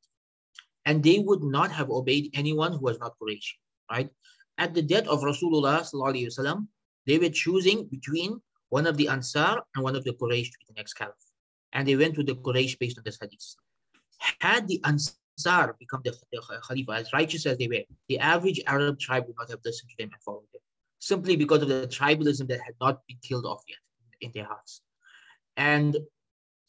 And 0.87 1.03
they 1.03 1.19
would 1.19 1.43
not 1.43 1.71
have 1.73 1.91
obeyed 1.91 2.31
anyone 2.35 2.73
who 2.73 2.81
was 2.81 2.99
not 2.99 3.15
Quraysh, 3.21 3.53
right? 3.91 4.11
At 4.59 4.75
the 4.75 4.83
death 4.83 5.07
of 5.09 5.21
Rasulullah 5.21 5.81
wasallam, 5.81 6.69
they 7.07 7.19
were 7.19 7.31
choosing 7.31 7.87
between 7.87 8.41
one 8.69 8.87
of 8.87 8.97
the 8.97 9.09
Ansar 9.09 9.63
and 9.75 9.85
one 9.85 9.97
of 9.97 10.05
the 10.05 10.13
Quraysh 10.13 10.51
to 10.53 10.59
be 10.61 10.67
the 10.69 10.75
next 10.77 10.95
caliph. 10.95 11.15
And 11.73 11.89
they 11.89 11.97
went 11.97 12.15
to 12.17 12.23
the 12.23 12.35
Quraysh 12.35 12.79
based 12.79 12.99
on 12.99 13.05
this 13.05 13.19
hadith. 13.21 13.57
Had 14.41 14.69
the 14.69 14.81
Ansar 14.85 15.77
become 15.79 16.03
the, 16.05 16.15
the 16.33 16.41
Khalifa, 16.67 16.93
as 16.93 17.13
righteous 17.13 17.47
as 17.47 17.59
they 17.59 17.69
were, 17.69 17.83
the 18.09 18.19
average 18.19 18.61
Arab 18.67 18.99
tribe 18.99 19.25
would 19.27 19.37
not 19.39 19.51
have 19.51 19.61
listened 19.65 19.91
to 19.91 19.97
them 19.99 20.11
and 20.13 20.23
followed 20.23 20.47
them 20.53 20.61
simply 21.01 21.37
because 21.37 21.61
of 21.63 21.69
the 21.69 21.87
tribalism 21.89 22.49
that 22.49 22.61
had 22.61 22.75
not 22.81 23.01
been 23.07 23.19
killed 23.23 23.45
off 23.45 23.63
yet 23.69 23.79
in 24.23 24.31
their 24.35 24.47
hearts. 24.47 24.81
And 25.57 25.97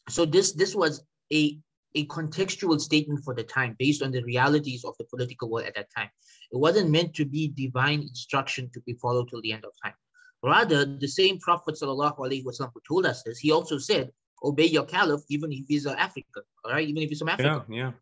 so 0.08 0.26
this, 0.26 0.52
this 0.52 0.74
was 0.74 1.02
a, 1.32 1.58
a 1.96 2.06
contextual 2.06 2.80
statement 2.80 3.24
for 3.24 3.34
the 3.34 3.42
time 3.42 3.74
based 3.78 4.02
on 4.02 4.12
the 4.12 4.22
realities 4.22 4.84
of 4.84 4.94
the 4.98 5.04
political 5.04 5.50
world 5.50 5.66
at 5.66 5.74
that 5.74 5.88
time. 5.96 6.10
It 6.52 6.58
wasn't 6.58 6.90
meant 6.90 7.14
to 7.14 7.24
be 7.24 7.48
divine 7.48 8.02
instruction 8.02 8.70
to 8.74 8.80
be 8.82 8.94
followed 8.94 9.28
till 9.28 9.42
the 9.42 9.52
end 9.52 9.64
of 9.64 9.72
time. 9.82 9.94
Rather, 10.42 10.84
the 10.84 11.08
same 11.08 11.38
Prophet 11.38 11.74
Wasallam 11.74 12.70
who 12.74 12.80
told 12.86 13.06
us 13.06 13.22
this, 13.22 13.38
he 13.38 13.50
also 13.50 13.78
said, 13.78 14.10
obey 14.44 14.66
your 14.66 14.84
caliph 14.84 15.22
even 15.28 15.50
if 15.52 15.64
he's 15.66 15.86
an 15.86 15.96
African, 15.96 16.42
all 16.64 16.72
right, 16.72 16.86
even 16.86 17.02
if 17.02 17.08
he's 17.08 17.18
from 17.18 17.30
Africa. 17.30 17.64
Yeah, 17.68 17.76
yeah. 17.76 17.92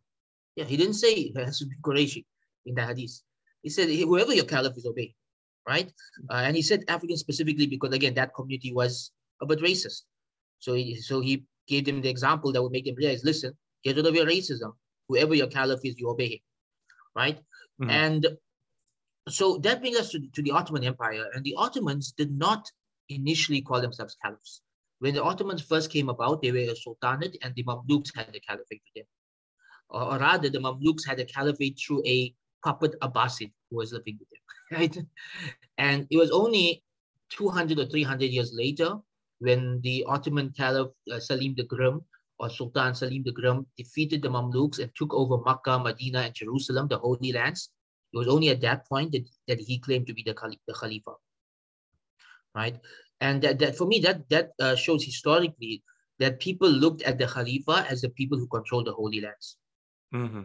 Yeah, 0.57 0.65
he 0.65 0.77
didn't 0.77 0.93
say 0.93 1.13
it 1.13 1.45
has 1.45 1.59
to 1.59 1.65
be 1.65 1.75
Qurayshi 1.81 2.25
in 2.65 2.75
the 2.75 2.85
hadith. 2.85 3.21
He 3.61 3.69
said, 3.69 3.89
whoever 3.89 4.33
your 4.33 4.45
caliph 4.45 4.77
is, 4.77 4.85
obey 4.85 5.15
right? 5.67 5.91
Uh, 6.29 6.43
and 6.45 6.55
he 6.55 6.61
said 6.61 6.83
African 6.87 7.17
specifically 7.17 7.67
because 7.67 7.93
again 7.93 8.13
that 8.15 8.33
community 8.33 8.73
was 8.73 9.11
a 9.41 9.45
bit 9.45 9.59
racist. 9.59 10.03
So 10.59 10.73
he, 10.73 10.95
so 10.95 11.21
he 11.21 11.45
gave 11.67 11.85
them 11.85 12.01
the 12.01 12.09
example 12.09 12.51
that 12.51 12.61
would 12.61 12.71
make 12.71 12.85
them 12.85 12.95
realize, 12.95 13.23
listen, 13.23 13.53
get 13.85 13.95
rid 13.95 14.05
of 14.05 14.15
your 14.15 14.25
racism. 14.25 14.73
Whoever 15.07 15.35
your 15.35 15.47
caliph 15.47 15.81
is, 15.83 15.99
you 15.99 16.09
obey 16.09 16.27
him, 16.27 16.39
right? 17.15 17.37
Mm-hmm. 17.79 17.89
And 17.89 18.27
so 19.29 19.57
that 19.59 19.81
brings 19.81 19.97
us 19.97 20.09
to, 20.11 20.19
to 20.33 20.41
the 20.41 20.51
Ottoman 20.51 20.83
Empire, 20.83 21.25
and 21.33 21.43
the 21.43 21.55
Ottomans 21.57 22.11
did 22.11 22.35
not 22.37 22.69
initially 23.09 23.61
call 23.61 23.79
themselves 23.79 24.17
caliphs. 24.23 24.61
When 24.99 25.13
the 25.13 25.23
Ottomans 25.23 25.61
first 25.61 25.91
came 25.91 26.09
about, 26.09 26.41
they 26.41 26.51
were 26.51 26.71
a 26.71 26.75
sultanate, 26.75 27.37
and 27.43 27.53
the 27.55 27.63
Mamluks 27.63 28.15
had 28.15 28.33
the 28.33 28.39
caliphate 28.39 28.81
with 28.85 28.95
them. 28.95 29.05
Or, 29.89 30.15
or 30.15 30.19
rather, 30.19 30.49
the 30.49 30.59
Mamluks 30.59 31.07
had 31.07 31.19
a 31.19 31.25
caliphate 31.25 31.79
through 31.79 32.03
a 32.05 32.33
puppet 32.63 32.95
Abbasid 33.01 33.51
who 33.69 33.77
was 33.77 33.93
living 33.93 34.17
with 34.19 34.29
them. 34.29 34.41
right? 34.79 34.97
And 35.77 36.07
it 36.09 36.17
was 36.17 36.31
only 36.31 36.83
200 37.29 37.79
or 37.79 37.85
300 37.85 38.25
years 38.25 38.51
later 38.53 38.95
when 39.39 39.81
the 39.81 40.05
Ottoman 40.07 40.53
Caliph 40.55 40.91
uh, 41.11 41.19
Salim 41.19 41.53
the 41.55 41.63
Grim 41.63 42.01
or 42.39 42.49
Sultan 42.49 42.93
Salim 42.93 43.23
the 43.23 43.31
Grim 43.31 43.65
defeated 43.77 44.21
the 44.21 44.29
Mamluks 44.29 44.79
and 44.79 44.91
took 44.95 45.13
over 45.13 45.37
Makkah, 45.43 45.79
Medina, 45.79 46.19
and 46.19 46.33
Jerusalem, 46.33 46.87
the 46.87 46.97
Holy 46.97 47.31
Lands. 47.31 47.69
It 48.13 48.17
was 48.17 48.27
only 48.27 48.49
at 48.49 48.61
that 48.61 48.87
point 48.87 49.11
that, 49.13 49.27
that 49.47 49.59
he 49.59 49.79
claimed 49.79 50.07
to 50.07 50.13
be 50.13 50.23
the, 50.23 50.33
Khali- 50.33 50.59
the 50.67 50.73
Khalifa, 50.73 51.13
right? 52.53 52.77
And 53.21 53.41
that, 53.41 53.59
that 53.59 53.77
for 53.77 53.85
me, 53.87 53.99
that, 53.99 54.27
that 54.29 54.51
uh, 54.59 54.75
shows 54.75 55.03
historically 55.03 55.83
that 56.19 56.39
people 56.39 56.69
looked 56.69 57.01
at 57.03 57.17
the 57.17 57.27
Khalifa 57.27 57.85
as 57.89 58.01
the 58.01 58.09
people 58.09 58.37
who 58.37 58.47
control 58.47 58.83
the 58.83 58.93
Holy 58.93 59.21
Lands, 59.21 59.57
mm-hmm. 60.13 60.43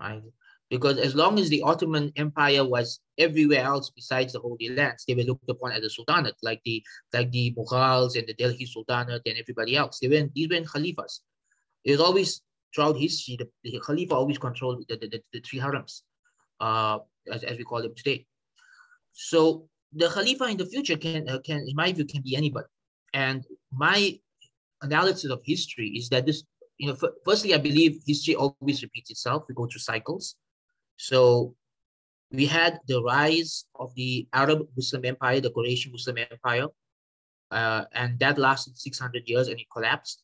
right? 0.00 0.22
because 0.70 0.98
as 0.98 1.14
long 1.14 1.38
as 1.38 1.48
the 1.48 1.62
Ottoman 1.62 2.12
Empire 2.16 2.64
was 2.64 3.00
everywhere 3.18 3.64
else 3.64 3.90
besides 3.90 4.32
the 4.32 4.40
Holy 4.40 4.68
Lands, 4.68 5.04
they 5.06 5.14
were 5.14 5.24
looked 5.24 5.50
upon 5.50 5.72
as 5.72 5.82
a 5.82 5.90
sultanate, 5.90 6.36
like 6.42 6.62
the 6.64 6.82
like 7.12 7.30
the 7.32 7.52
Mughals 7.58 8.16
and 8.16 8.26
the 8.26 8.34
Delhi 8.34 8.64
Sultanate 8.64 9.22
and 9.26 9.36
everybody 9.36 9.76
else. 9.76 9.98
They 9.98 10.08
were 10.08 10.28
these 10.34 10.48
were 10.48 10.60
khalifas. 10.60 11.20
Was 11.86 12.00
always 12.00 12.42
throughout 12.74 12.96
history 12.96 13.36
the, 13.38 13.48
the 13.64 13.80
Khalifa 13.80 14.14
always 14.14 14.38
controlled 14.38 14.84
the, 14.88 14.96
the, 14.96 15.08
the, 15.08 15.22
the 15.32 15.40
three 15.40 15.58
harams, 15.58 16.02
uh, 16.60 16.98
as, 17.32 17.42
as 17.42 17.58
we 17.58 17.64
call 17.64 17.82
them 17.82 17.94
today. 17.96 18.26
So 19.12 19.68
the 19.92 20.08
Khalifa 20.08 20.44
in 20.44 20.56
the 20.56 20.66
future 20.66 20.96
can 20.96 21.28
uh, 21.28 21.38
can 21.44 21.58
in 21.66 21.74
my 21.74 21.92
view 21.92 22.04
can 22.04 22.22
be 22.22 22.36
anybody. 22.36 22.66
And 23.12 23.44
my 23.72 24.18
analysis 24.82 25.30
of 25.30 25.40
history 25.44 25.88
is 25.88 26.08
that 26.10 26.26
this 26.26 26.44
you 26.80 26.86
know, 26.88 26.96
firstly, 27.26 27.52
I 27.54 27.58
believe 27.58 28.00
history 28.06 28.34
always 28.34 28.82
repeats 28.82 29.10
itself. 29.10 29.44
We 29.46 29.54
go 29.54 29.66
through 29.66 29.80
cycles. 29.80 30.36
So 30.96 31.54
we 32.32 32.46
had 32.46 32.80
the 32.88 33.02
rise 33.02 33.66
of 33.74 33.94
the 33.96 34.26
Arab 34.32 34.66
Muslim 34.74 35.04
Empire, 35.04 35.40
the 35.40 35.50
Quraysh 35.50 35.92
Muslim 35.92 36.16
Empire, 36.18 36.68
uh, 37.50 37.84
and 37.92 38.18
that 38.20 38.38
lasted 38.38 38.78
600 38.78 39.28
years 39.28 39.48
and 39.48 39.60
it 39.60 39.66
collapsed. 39.70 40.22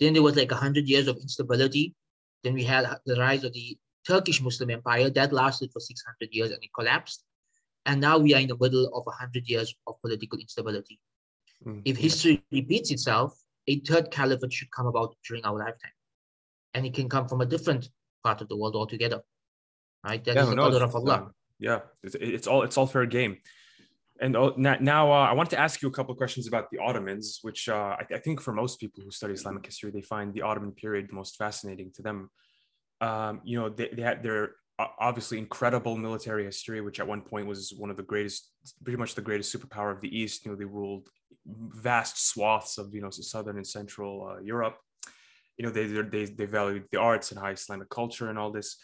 Then 0.00 0.12
there 0.12 0.22
was 0.22 0.36
like 0.36 0.50
100 0.50 0.88
years 0.88 1.08
of 1.08 1.16
instability. 1.16 1.94
Then 2.42 2.54
we 2.54 2.64
had 2.64 2.86
the 3.06 3.16
rise 3.16 3.44
of 3.44 3.52
the 3.52 3.76
Turkish 4.06 4.42
Muslim 4.42 4.70
Empire 4.70 5.10
that 5.10 5.32
lasted 5.32 5.70
for 5.72 5.80
600 5.80 6.28
years 6.32 6.50
and 6.50 6.62
it 6.62 6.70
collapsed. 6.78 7.24
And 7.86 8.00
now 8.00 8.18
we 8.18 8.34
are 8.34 8.40
in 8.40 8.48
the 8.48 8.56
middle 8.58 8.86
of 8.86 9.04
100 9.06 9.48
years 9.48 9.74
of 9.86 10.00
political 10.00 10.38
instability. 10.38 10.98
Mm, 11.66 11.82
if 11.84 11.96
history 11.96 12.42
repeats 12.50 12.90
itself, 12.90 13.38
a 13.66 13.80
third 13.80 14.10
caliphate 14.10 14.52
should 14.52 14.70
come 14.70 14.86
about 14.86 15.16
during 15.26 15.44
our 15.44 15.58
lifetime. 15.58 15.92
And 16.74 16.84
it 16.84 16.94
can 16.94 17.08
come 17.08 17.28
from 17.28 17.40
a 17.40 17.46
different 17.46 17.88
part 18.22 18.40
of 18.40 18.48
the 18.48 18.56
world 18.56 18.74
altogether 18.74 19.22
right? 20.04 20.22
That 20.24 20.36
yeah, 20.36 20.42
is 20.42 20.48
the 20.50 20.54
no, 20.54 20.68
of 20.68 20.94
Allah. 20.94 21.30
yeah, 21.58 21.80
it's, 22.02 22.14
it's, 22.20 22.46
all 22.46 22.62
it's 22.62 22.76
all 22.76 22.86
fair 22.86 23.06
game. 23.06 23.38
And 24.20 24.36
uh, 24.36 24.52
now, 24.56 25.10
uh, 25.10 25.26
I 25.26 25.32
want 25.32 25.50
to 25.50 25.58
ask 25.58 25.82
you 25.82 25.88
a 25.88 25.92
couple 25.92 26.12
of 26.12 26.18
questions 26.18 26.46
about 26.46 26.70
the 26.70 26.78
Ottomans, 26.78 27.40
which 27.42 27.68
uh, 27.68 27.96
I, 27.98 28.06
I, 28.14 28.18
think 28.18 28.40
for 28.40 28.52
most 28.52 28.78
people 28.78 29.02
who 29.02 29.10
study 29.10 29.34
Islamic 29.34 29.66
history, 29.66 29.90
they 29.90 30.02
find 30.02 30.32
the 30.32 30.42
Ottoman 30.42 30.70
period 30.70 31.08
the 31.08 31.14
most 31.14 31.36
fascinating 31.36 31.90
to 31.96 32.02
them. 32.02 32.30
Um, 33.00 33.40
you 33.44 33.58
know, 33.58 33.68
they, 33.68 33.88
they 33.88 34.02
had 34.02 34.22
their 34.22 34.52
obviously 34.78 35.38
incredible 35.38 35.96
military 35.96 36.44
history, 36.44 36.80
which 36.80 37.00
at 37.00 37.06
one 37.06 37.22
point 37.22 37.46
was 37.46 37.72
one 37.76 37.90
of 37.90 37.96
the 37.96 38.02
greatest, 38.04 38.50
pretty 38.84 38.96
much 38.96 39.14
the 39.16 39.22
greatest 39.22 39.54
superpower 39.54 39.90
of 39.90 40.00
the 40.00 40.16
East. 40.16 40.44
You 40.44 40.52
know, 40.52 40.56
they 40.56 40.64
ruled 40.64 41.08
vast 41.46 42.28
swaths 42.28 42.78
of 42.78 42.94
you 42.94 43.00
know 43.00 43.10
southern 43.10 43.56
and 43.56 43.66
central 43.66 44.28
uh, 44.28 44.40
Europe. 44.40 44.78
You 45.56 45.66
know, 45.66 45.72
they 45.72 45.86
they 45.86 46.24
they 46.24 46.46
valued 46.46 46.84
the 46.90 47.00
arts 47.00 47.30
and 47.30 47.40
high 47.40 47.52
Islamic 47.52 47.88
culture 47.90 48.28
and 48.28 48.38
all 48.38 48.50
this. 48.50 48.76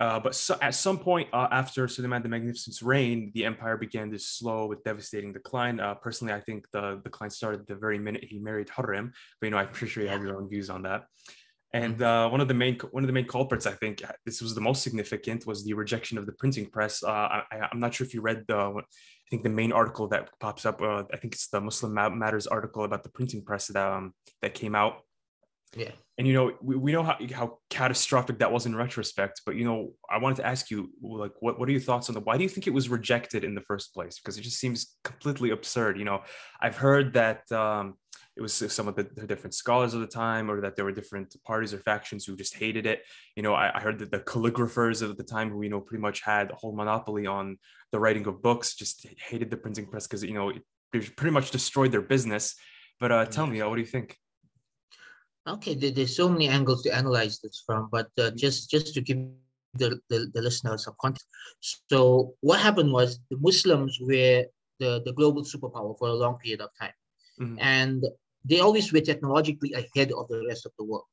Uh, 0.00 0.18
but 0.18 0.34
so, 0.34 0.56
at 0.60 0.74
some 0.74 0.98
point 0.98 1.28
uh, 1.32 1.46
after 1.52 1.86
Suleiman 1.86 2.22
the 2.22 2.28
Magnificent's 2.28 2.82
reign, 2.82 3.30
the 3.34 3.44
empire 3.44 3.76
began 3.76 4.10
this 4.10 4.26
slow 4.26 4.68
but 4.68 4.82
devastating 4.84 5.32
decline. 5.32 5.78
Uh, 5.78 5.94
personally, 5.94 6.32
I 6.32 6.40
think 6.40 6.66
the 6.72 7.00
decline 7.04 7.30
started 7.30 7.66
the 7.66 7.76
very 7.76 7.98
minute 7.98 8.24
he 8.24 8.38
married 8.38 8.68
Hurrem, 8.68 9.12
but 9.40 9.46
you 9.46 9.50
know, 9.52 9.58
I'm 9.58 9.68
pretty 9.68 9.92
sure 9.92 10.02
you 10.02 10.08
have 10.08 10.22
your 10.22 10.36
own 10.36 10.48
views 10.48 10.68
on 10.68 10.82
that. 10.82 11.04
And 11.72 11.94
mm-hmm. 11.94 12.04
uh, 12.04 12.28
one 12.28 12.40
of 12.40 12.48
the 12.48 12.54
main 12.54 12.78
one 12.90 13.04
of 13.04 13.08
the 13.08 13.12
main 13.12 13.26
culprits, 13.26 13.66
I 13.66 13.72
think, 13.72 14.02
this 14.26 14.40
was 14.42 14.54
the 14.54 14.60
most 14.60 14.82
significant, 14.82 15.46
was 15.46 15.64
the 15.64 15.74
rejection 15.74 16.18
of 16.18 16.26
the 16.26 16.32
printing 16.32 16.66
press. 16.66 17.02
Uh, 17.02 17.10
I, 17.10 17.68
am 17.72 17.78
not 17.78 17.94
sure 17.94 18.06
if 18.06 18.14
you 18.14 18.20
read 18.20 18.44
the, 18.48 18.56
I 18.56 19.28
think 19.30 19.44
the 19.44 19.48
main 19.48 19.72
article 19.72 20.08
that 20.08 20.30
pops 20.40 20.66
up. 20.66 20.82
Uh, 20.82 21.04
I 21.12 21.16
think 21.18 21.34
it's 21.34 21.48
the 21.48 21.60
Muslim 21.60 21.94
Matters 21.94 22.46
article 22.48 22.84
about 22.84 23.04
the 23.04 23.10
printing 23.10 23.44
press 23.44 23.68
that 23.68 23.76
um, 23.76 24.12
that 24.42 24.54
came 24.54 24.74
out. 24.74 25.03
Yeah. 25.76 25.90
And 26.16 26.28
you 26.28 26.34
know, 26.34 26.52
we, 26.62 26.76
we 26.76 26.92
know 26.92 27.02
how, 27.02 27.16
how 27.32 27.58
catastrophic 27.70 28.38
that 28.38 28.52
was 28.52 28.66
in 28.66 28.76
retrospect, 28.76 29.42
but 29.44 29.56
you 29.56 29.64
know, 29.64 29.92
I 30.08 30.18
wanted 30.18 30.36
to 30.36 30.46
ask 30.46 30.70
you, 30.70 30.90
like, 31.02 31.32
what, 31.40 31.58
what 31.58 31.68
are 31.68 31.72
your 31.72 31.80
thoughts 31.80 32.08
on 32.08 32.14
the 32.14 32.20
why 32.20 32.36
do 32.36 32.44
you 32.44 32.48
think 32.48 32.66
it 32.66 32.72
was 32.72 32.88
rejected 32.88 33.42
in 33.42 33.54
the 33.54 33.60
first 33.62 33.92
place? 33.92 34.20
Because 34.20 34.38
it 34.38 34.42
just 34.42 34.58
seems 34.58 34.96
completely 35.02 35.50
absurd. 35.50 35.98
You 35.98 36.04
know, 36.04 36.22
I've 36.60 36.76
heard 36.76 37.14
that 37.14 37.50
um, 37.50 37.94
it 38.36 38.40
was 38.40 38.52
some 38.52 38.88
of 38.88 38.96
the, 38.96 39.04
the, 39.14 39.26
different 39.26 39.54
scholars 39.54 39.94
of 39.94 40.00
the 40.00 40.06
time 40.06 40.50
or 40.50 40.60
that 40.60 40.76
there 40.76 40.84
were 40.84 40.92
different 40.92 41.34
parties 41.44 41.72
or 41.72 41.78
factions 41.78 42.24
who 42.24 42.36
just 42.36 42.56
hated 42.56 42.86
it 42.86 43.02
you 43.36 43.42
know 43.42 43.54
I, 43.54 43.76
I, 43.76 43.80
heard 43.80 43.98
that 44.00 44.10
the 44.10 44.18
calligraphers 44.18 45.02
of 45.02 45.16
the 45.16 45.22
time 45.22 45.50
who 45.50 45.62
you 45.62 45.70
know 45.70 45.80
pretty 45.80 46.02
much 46.02 46.20
had 46.20 46.50
a 46.50 46.54
whole 46.54 46.74
monopoly 46.74 47.26
on 47.26 47.58
the 47.92 48.00
writing 48.00 48.26
of 48.26 48.42
books 48.42 48.74
just 48.74 49.06
hated 49.18 49.50
the 49.50 49.56
printing 49.56 49.86
press 49.86 50.06
because 50.06 50.24
you 50.24 50.34
know 50.34 50.50
it, 50.50 50.62
pretty 51.16 51.30
much 51.30 51.50
destroyed 51.50 51.92
their 51.92 52.02
business 52.02 52.56
but 53.00 53.12
uh, 53.12 53.24
tell 53.24 53.46
me 53.46 53.60
uh, 53.60 53.68
what 53.68 53.76
do 53.76 53.80
you 53.80 53.86
think 53.86 54.16
okay 55.46 55.74
there, 55.74 55.90
there's 55.90 56.16
so 56.16 56.28
many 56.28 56.48
angles 56.48 56.82
to 56.82 56.94
analyze 56.94 57.40
this 57.40 57.62
from 57.66 57.88
but 57.90 58.06
uh, 58.18 58.22
mm-hmm. 58.22 58.36
just 58.36 58.70
just 58.70 58.94
to 58.94 59.00
give 59.00 59.18
the, 59.74 59.98
the, 60.08 60.30
the 60.34 60.40
listeners 60.40 60.84
some 60.84 60.94
context 61.00 61.26
so 61.90 62.32
what 62.40 62.60
happened 62.60 62.92
was 62.92 63.18
the 63.30 63.36
muslims 63.38 63.98
were 64.00 64.44
the, 64.78 65.02
the 65.04 65.12
global 65.12 65.42
superpower 65.42 65.98
for 65.98 66.08
a 66.08 66.12
long 66.12 66.36
period 66.38 66.60
of 66.60 66.70
time 66.80 66.92
Mm-hmm. 67.40 67.56
and 67.58 68.04
they 68.44 68.60
always 68.60 68.92
were 68.92 69.00
technologically 69.00 69.72
ahead 69.72 70.12
of 70.12 70.28
the 70.28 70.44
rest 70.46 70.66
of 70.66 70.72
the 70.78 70.84
world 70.84 71.06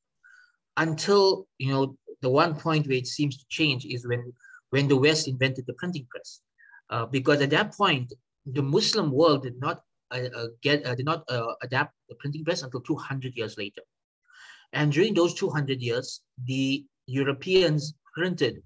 until 0.76 1.48
you 1.58 1.72
know 1.72 1.96
the 2.20 2.28
one 2.28 2.54
point 2.54 2.86
where 2.86 2.96
it 2.96 3.08
seems 3.08 3.36
to 3.38 3.44
change 3.48 3.84
is 3.84 4.06
when 4.06 4.32
when 4.70 4.86
the 4.86 4.96
west 4.96 5.26
invented 5.26 5.66
the 5.66 5.72
printing 5.74 6.06
press 6.10 6.40
uh, 6.90 7.06
because 7.06 7.40
at 7.40 7.50
that 7.50 7.72
point 7.74 8.12
the 8.46 8.62
muslim 8.62 9.10
world 9.10 9.42
did 9.42 9.58
not 9.58 9.82
uh, 10.12 10.28
uh, 10.36 10.46
get 10.62 10.86
uh, 10.86 10.94
did 10.94 11.06
not 11.06 11.24
uh, 11.28 11.54
adapt 11.62 11.92
the 12.08 12.14
printing 12.14 12.44
press 12.44 12.62
until 12.62 12.80
200 12.80 13.34
years 13.34 13.58
later 13.58 13.82
and 14.72 14.92
during 14.92 15.14
those 15.14 15.34
200 15.34 15.80
years 15.80 16.20
the 16.44 16.84
europeans 17.06 17.94
printed 18.14 18.62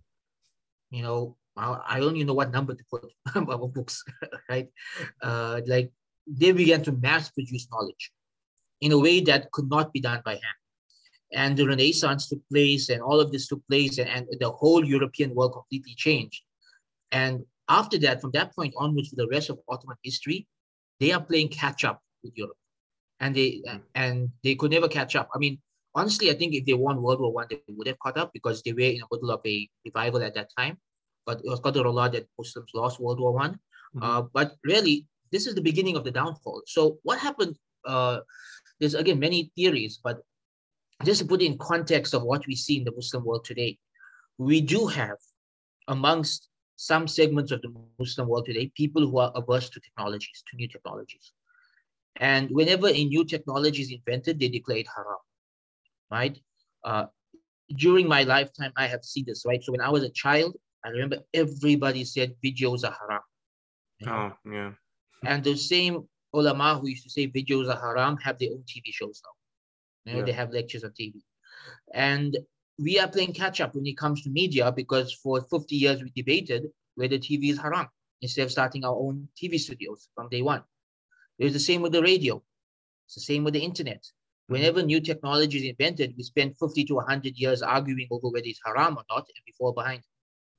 you 0.91 1.03
know 1.03 1.37
i 1.57 1.99
don't 1.99 2.17
even 2.17 2.27
know 2.27 2.35
what 2.35 2.53
number 2.53 2.75
to 2.75 2.85
put 2.91 3.05
on 3.35 3.73
books 3.73 4.05
right 4.51 4.69
uh, 5.23 5.61
like 5.67 5.91
they 6.27 6.53
began 6.53 6.83
to 6.83 6.93
mass 6.93 7.31
produce 7.31 7.69
knowledge 7.71 8.13
in 8.81 8.93
a 8.93 8.99
way 8.99 9.21
that 9.21 9.51
could 9.53 9.69
not 9.69 9.93
be 9.93 10.01
done 10.01 10.21
by 10.25 10.33
hand. 10.33 10.61
And 11.33 11.57
the 11.57 11.67
Renaissance 11.67 12.29
took 12.29 12.41
place, 12.51 12.89
and 12.89 13.03
all 13.03 13.21
of 13.21 13.33
this 13.33 13.49
took 13.49 13.67
place, 13.69 13.99
and, 13.99 14.09
and 14.09 14.27
the 14.39 14.51
whole 14.51 14.85
European 14.85 15.35
world 15.35 15.53
completely 15.53 15.95
changed. 15.97 16.43
And 17.11 17.45
after 17.69 17.99
that, 17.99 18.21
from 18.21 18.31
that 18.33 18.55
point 18.55 18.75
onwards, 18.77 19.09
for 19.09 19.17
the 19.17 19.29
rest 19.29 19.51
of 19.51 19.59
Ottoman 19.69 19.97
history, 20.03 20.47
they 21.01 21.13
are 21.13 21.21
playing 21.21 21.49
catch 21.49 21.85
up 21.85 22.01
with 22.23 22.33
Europe, 22.37 22.57
and 23.21 23.35
they 23.35 23.63
and 23.95 24.31
they 24.45 24.55
could 24.55 24.71
never 24.71 24.89
catch 24.89 25.17
up. 25.17 25.29
I 25.35 25.39
mean, 25.39 25.59
honestly, 25.97 26.31
I 26.31 26.35
think 26.35 26.55
if 26.55 26.65
they 26.67 26.75
won 26.75 27.03
World 27.03 27.21
War 27.21 27.33
One, 27.33 27.47
they 27.51 27.61
would 27.69 27.89
have 27.89 27.99
caught 27.99 28.19
up 28.19 28.33
because 28.33 28.63
they 28.63 28.73
were 28.73 28.81
in 28.81 29.01
the 29.01 29.07
middle 29.11 29.31
of 29.31 29.41
a 29.45 29.69
revival 29.85 30.23
at 30.23 30.35
that 30.35 30.51
time. 30.57 30.79
But 31.25 31.39
it 31.39 31.49
was 31.49 31.61
a 31.65 31.83
lot 31.91 32.13
that 32.13 32.29
Muslims 32.39 32.71
lost 32.75 33.01
World 33.01 33.19
War 33.19 33.33
One. 33.33 33.53
Mm-hmm. 33.97 34.03
Uh, 34.03 34.23
but 34.33 34.53
really, 34.65 35.07
this 35.33 35.47
is 35.47 35.55
the 35.55 35.61
beginning 35.61 35.97
of 35.97 36.05
the 36.05 36.11
downfall. 36.11 36.63
So 36.67 36.99
what 37.03 37.19
happened? 37.19 37.57
Uh, 37.85 38.21
there's 38.79 38.95
again 38.95 39.19
many 39.19 39.51
theories, 39.57 39.99
but 40.03 40.21
just 41.05 41.21
to 41.21 41.27
put 41.27 41.43
it 41.43 41.47
in 41.47 41.59
context 41.59 42.15
of 42.15 42.23
what 42.23 42.47
we 42.47 42.55
see 42.55 42.77
in 42.79 42.85
the 42.85 42.93
Muslim 42.93 43.25
world 43.25 43.45
today, 43.45 43.79
we 44.39 44.61
do 44.61 44.87
have 44.87 45.17
amongst 45.89 46.49
some 46.77 47.09
segments 47.09 47.53
of 47.53 47.63
the 47.63 47.73
Muslim 47.99 48.29
world 48.29 48.45
today 48.45 48.71
people 48.77 49.09
who 49.09 49.19
are 49.19 49.33
averse 49.35 49.71
to 49.71 49.81
technologies, 49.81 50.45
to 50.51 50.57
new 50.57 50.69
technologies. 50.69 51.33
And 52.17 52.51
whenever 52.51 52.89
a 52.89 53.05
new 53.05 53.25
technology 53.25 53.83
is 53.83 53.93
invented, 53.93 54.39
they 54.39 54.49
declare 54.49 54.79
it 54.79 54.89
haram, 54.95 55.19
right? 56.11 56.39
Uh, 56.85 57.07
during 57.77 58.07
my 58.07 58.23
lifetime, 58.23 58.73
I 58.77 58.87
have 58.87 59.05
seen 59.05 59.25
this, 59.27 59.45
right? 59.47 59.63
So 59.63 59.73
when 59.73 59.81
I 59.81 59.91
was 59.91 60.03
a 60.03 60.11
child, 60.11 60.57
I 60.85 60.91
remember 60.91 61.19
everybody 61.35 62.05
said 62.05 62.35
videos 62.45 62.85
are 62.85 62.97
haram. 63.01 63.23
Oh, 64.07 64.51
yeah. 64.51 64.73
And 65.25 65.43
the 65.43 65.57
same 65.57 66.07
ulama 66.33 66.79
who 66.79 66.89
used 66.89 67.05
to 67.05 67.11
say 67.11 67.27
videos 67.27 67.69
are 67.73 67.81
haram 67.81 68.17
have 68.19 68.39
their 68.39 68.51
own 68.51 68.63
TV 68.69 68.93
shows 68.93 69.21
now. 69.25 69.33
You 70.05 70.13
know, 70.13 70.19
yeah. 70.21 70.27
they 70.27 70.33
have 70.33 70.53
lectures 70.53 70.85
on 70.85 70.91
TV. 70.91 71.15
And 71.93 72.37
we 72.79 72.99
are 73.01 73.09
playing 73.09 73.33
catch 73.33 73.61
up 73.61 73.75
when 73.75 73.87
it 73.87 73.97
comes 73.97 74.23
to 74.23 74.31
media 74.31 74.71
because 74.71 75.13
for 75.13 75.41
50 75.41 75.75
years 75.75 76.03
we 76.03 76.13
debated 76.15 76.69
whether 76.95 77.17
TV 77.17 77.51
is 77.51 77.59
haram 77.59 77.89
instead 78.23 78.43
of 78.43 78.53
starting 78.53 78.85
our 78.85 78.95
own 78.95 79.29
TV 79.37 79.59
studios 79.59 80.09
from 80.15 80.29
day 80.29 80.43
one. 80.43 80.63
It's 81.39 81.55
the 81.55 81.61
same 81.61 81.83
with 81.83 81.93
the 81.93 82.03
radio. 82.03 82.43
It's 83.07 83.15
the 83.15 83.21
same 83.21 83.45
with 83.45 83.55
the 83.55 83.61
internet. 83.61 84.05
Whenever 84.49 84.83
new 84.83 85.01
technology 85.01 85.59
is 85.59 85.65
invented, 85.65 86.15
we 86.17 86.23
spend 86.23 86.57
50 86.59 86.85
to 86.85 86.95
100 86.95 87.37
years 87.37 87.63
arguing 87.63 88.07
over 88.11 88.29
whether 88.29 88.47
it's 88.47 88.61
haram 88.65 88.97
or 88.97 89.05
not, 89.11 89.27
and 89.27 89.43
we 89.47 89.53
fall 89.59 89.73
behind. 89.73 90.03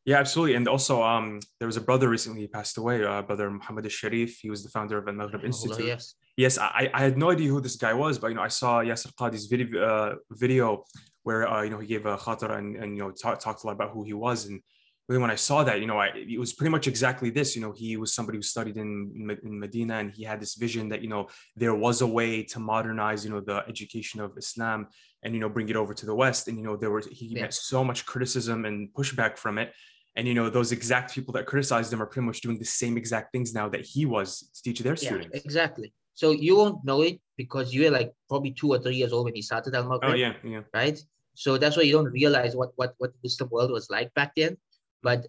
Yeah, 0.06 0.20
absolutely. 0.20 0.56
And 0.56 0.68
also, 0.68 1.04
um, 1.04 1.42
there 1.60 1.68
was 1.68 1.76
a 1.76 1.82
brother 1.82 2.08
recently 2.08 2.42
he 2.42 2.48
passed 2.48 2.78
away, 2.78 3.04
uh, 3.04 3.22
brother 3.22 3.50
Muhammad 3.52 3.92
Sharif. 3.92 4.38
He 4.40 4.50
was 4.50 4.64
the 4.64 4.70
founder 4.70 4.98
of 4.98 5.06
the 5.06 5.12
Maghrib 5.12 5.44
Institute. 5.44 5.86
yes. 5.86 6.16
Yes, 6.38 6.58
I, 6.58 6.90
I 6.94 7.02
had 7.02 7.18
no 7.18 7.32
idea 7.32 7.50
who 7.50 7.60
this 7.60 7.76
guy 7.76 7.94
was, 7.94 8.20
but 8.20 8.28
you 8.28 8.36
know, 8.36 8.44
I 8.44 8.48
saw 8.48 8.80
Yasir 8.80 9.14
Qadhi's 9.16 9.48
video 9.48 9.84
uh, 9.84 10.16
video 10.32 10.86
where 11.24 11.46
uh, 11.52 11.62
you 11.64 11.72
know 11.72 11.80
he 11.80 11.88
gave 11.88 12.06
a 12.06 12.16
khatara 12.16 12.58
and, 12.58 12.78
and 12.78 12.96
you 12.96 13.04
know 13.04 13.12
talk, 13.12 13.40
talked 13.40 13.64
a 13.64 13.68
lot 13.68 13.74
about 13.74 13.92
who 13.92 14.04
he 14.04 14.14
was. 14.14 14.46
And 14.46 14.62
really, 15.08 15.22
when 15.22 15.32
I 15.32 15.36
saw 15.36 15.64
that, 15.64 15.80
you 15.80 15.88
know, 15.88 15.98
I, 15.98 16.08
it 16.16 16.40
was 16.40 16.54
pretty 16.54 16.70
much 16.70 16.88
exactly 16.88 17.30
this. 17.30 17.56
You 17.56 17.62
know, 17.62 17.72
he 17.72 17.98
was 17.98 18.14
somebody 18.14 18.38
who 18.38 18.42
studied 18.42 18.78
in 18.78 19.38
in 19.44 19.60
Medina, 19.60 19.96
and 20.00 20.12
he 20.12 20.24
had 20.24 20.40
this 20.40 20.56
vision 20.56 20.90
that 20.90 21.02
you 21.02 21.10
know 21.10 21.28
there 21.56 21.76
was 21.76 22.02
a 22.02 22.08
way 22.08 22.44
to 22.44 22.60
modernize 22.60 23.24
you 23.26 23.32
know 23.32 23.42
the 23.42 23.64
education 23.68 24.20
of 24.20 24.38
Islam 24.38 24.88
and 25.24 25.34
you 25.34 25.40
know 25.40 25.50
bring 25.50 25.70
it 25.70 25.76
over 25.76 25.94
to 25.94 26.06
the 26.06 26.16
West. 26.16 26.48
And 26.48 26.58
you 26.58 26.64
know 26.64 26.76
there 26.76 26.92
was 26.92 27.08
he 27.08 27.28
yeah. 27.28 27.44
met 27.44 27.54
so 27.54 27.84
much 27.84 28.06
criticism 28.06 28.66
and 28.66 28.94
pushback 28.94 29.38
from 29.38 29.58
it 29.58 29.74
and 30.18 30.28
you 30.28 30.34
know 30.34 30.50
those 30.50 30.72
exact 30.74 31.14
people 31.14 31.32
that 31.32 31.46
criticized 31.46 31.94
him 31.94 32.02
are 32.02 32.06
pretty 32.06 32.26
much 32.26 32.42
doing 32.42 32.58
the 32.58 32.66
same 32.66 32.98
exact 32.98 33.32
things 33.32 33.54
now 33.54 33.70
that 33.70 33.86
he 33.86 34.06
was 34.06 34.50
to 34.54 34.64
teach 34.64 34.80
their 34.80 34.94
yeah, 34.96 35.08
students 35.08 35.38
exactly 35.46 35.94
so 36.16 36.32
you 36.32 36.58
won't 36.58 36.84
know 36.84 37.02
it 37.04 37.22
because 37.38 37.74
you 37.74 37.84
were 37.84 37.92
like 37.92 38.12
probably 38.28 38.52
two 38.52 38.70
or 38.70 38.80
three 38.80 38.96
years 38.96 39.14
old 39.14 39.26
when 39.26 39.36
he 39.36 39.42
started 39.42 39.74
al 39.76 40.00
oh 40.04 40.14
yeah 40.14 40.34
yeah 40.44 40.62
right 40.74 41.00
so 41.36 41.58
that's 41.58 41.78
why 41.78 41.84
you 41.84 41.94
don't 41.94 42.12
realize 42.22 42.56
what 42.56 42.72
what 42.76 42.94
what 42.98 43.14
the 43.14 43.20
Muslim 43.24 43.50
world 43.52 43.72
was 43.72 43.90
like 43.90 44.14
back 44.16 44.32
then 44.36 44.58
but 45.04 45.28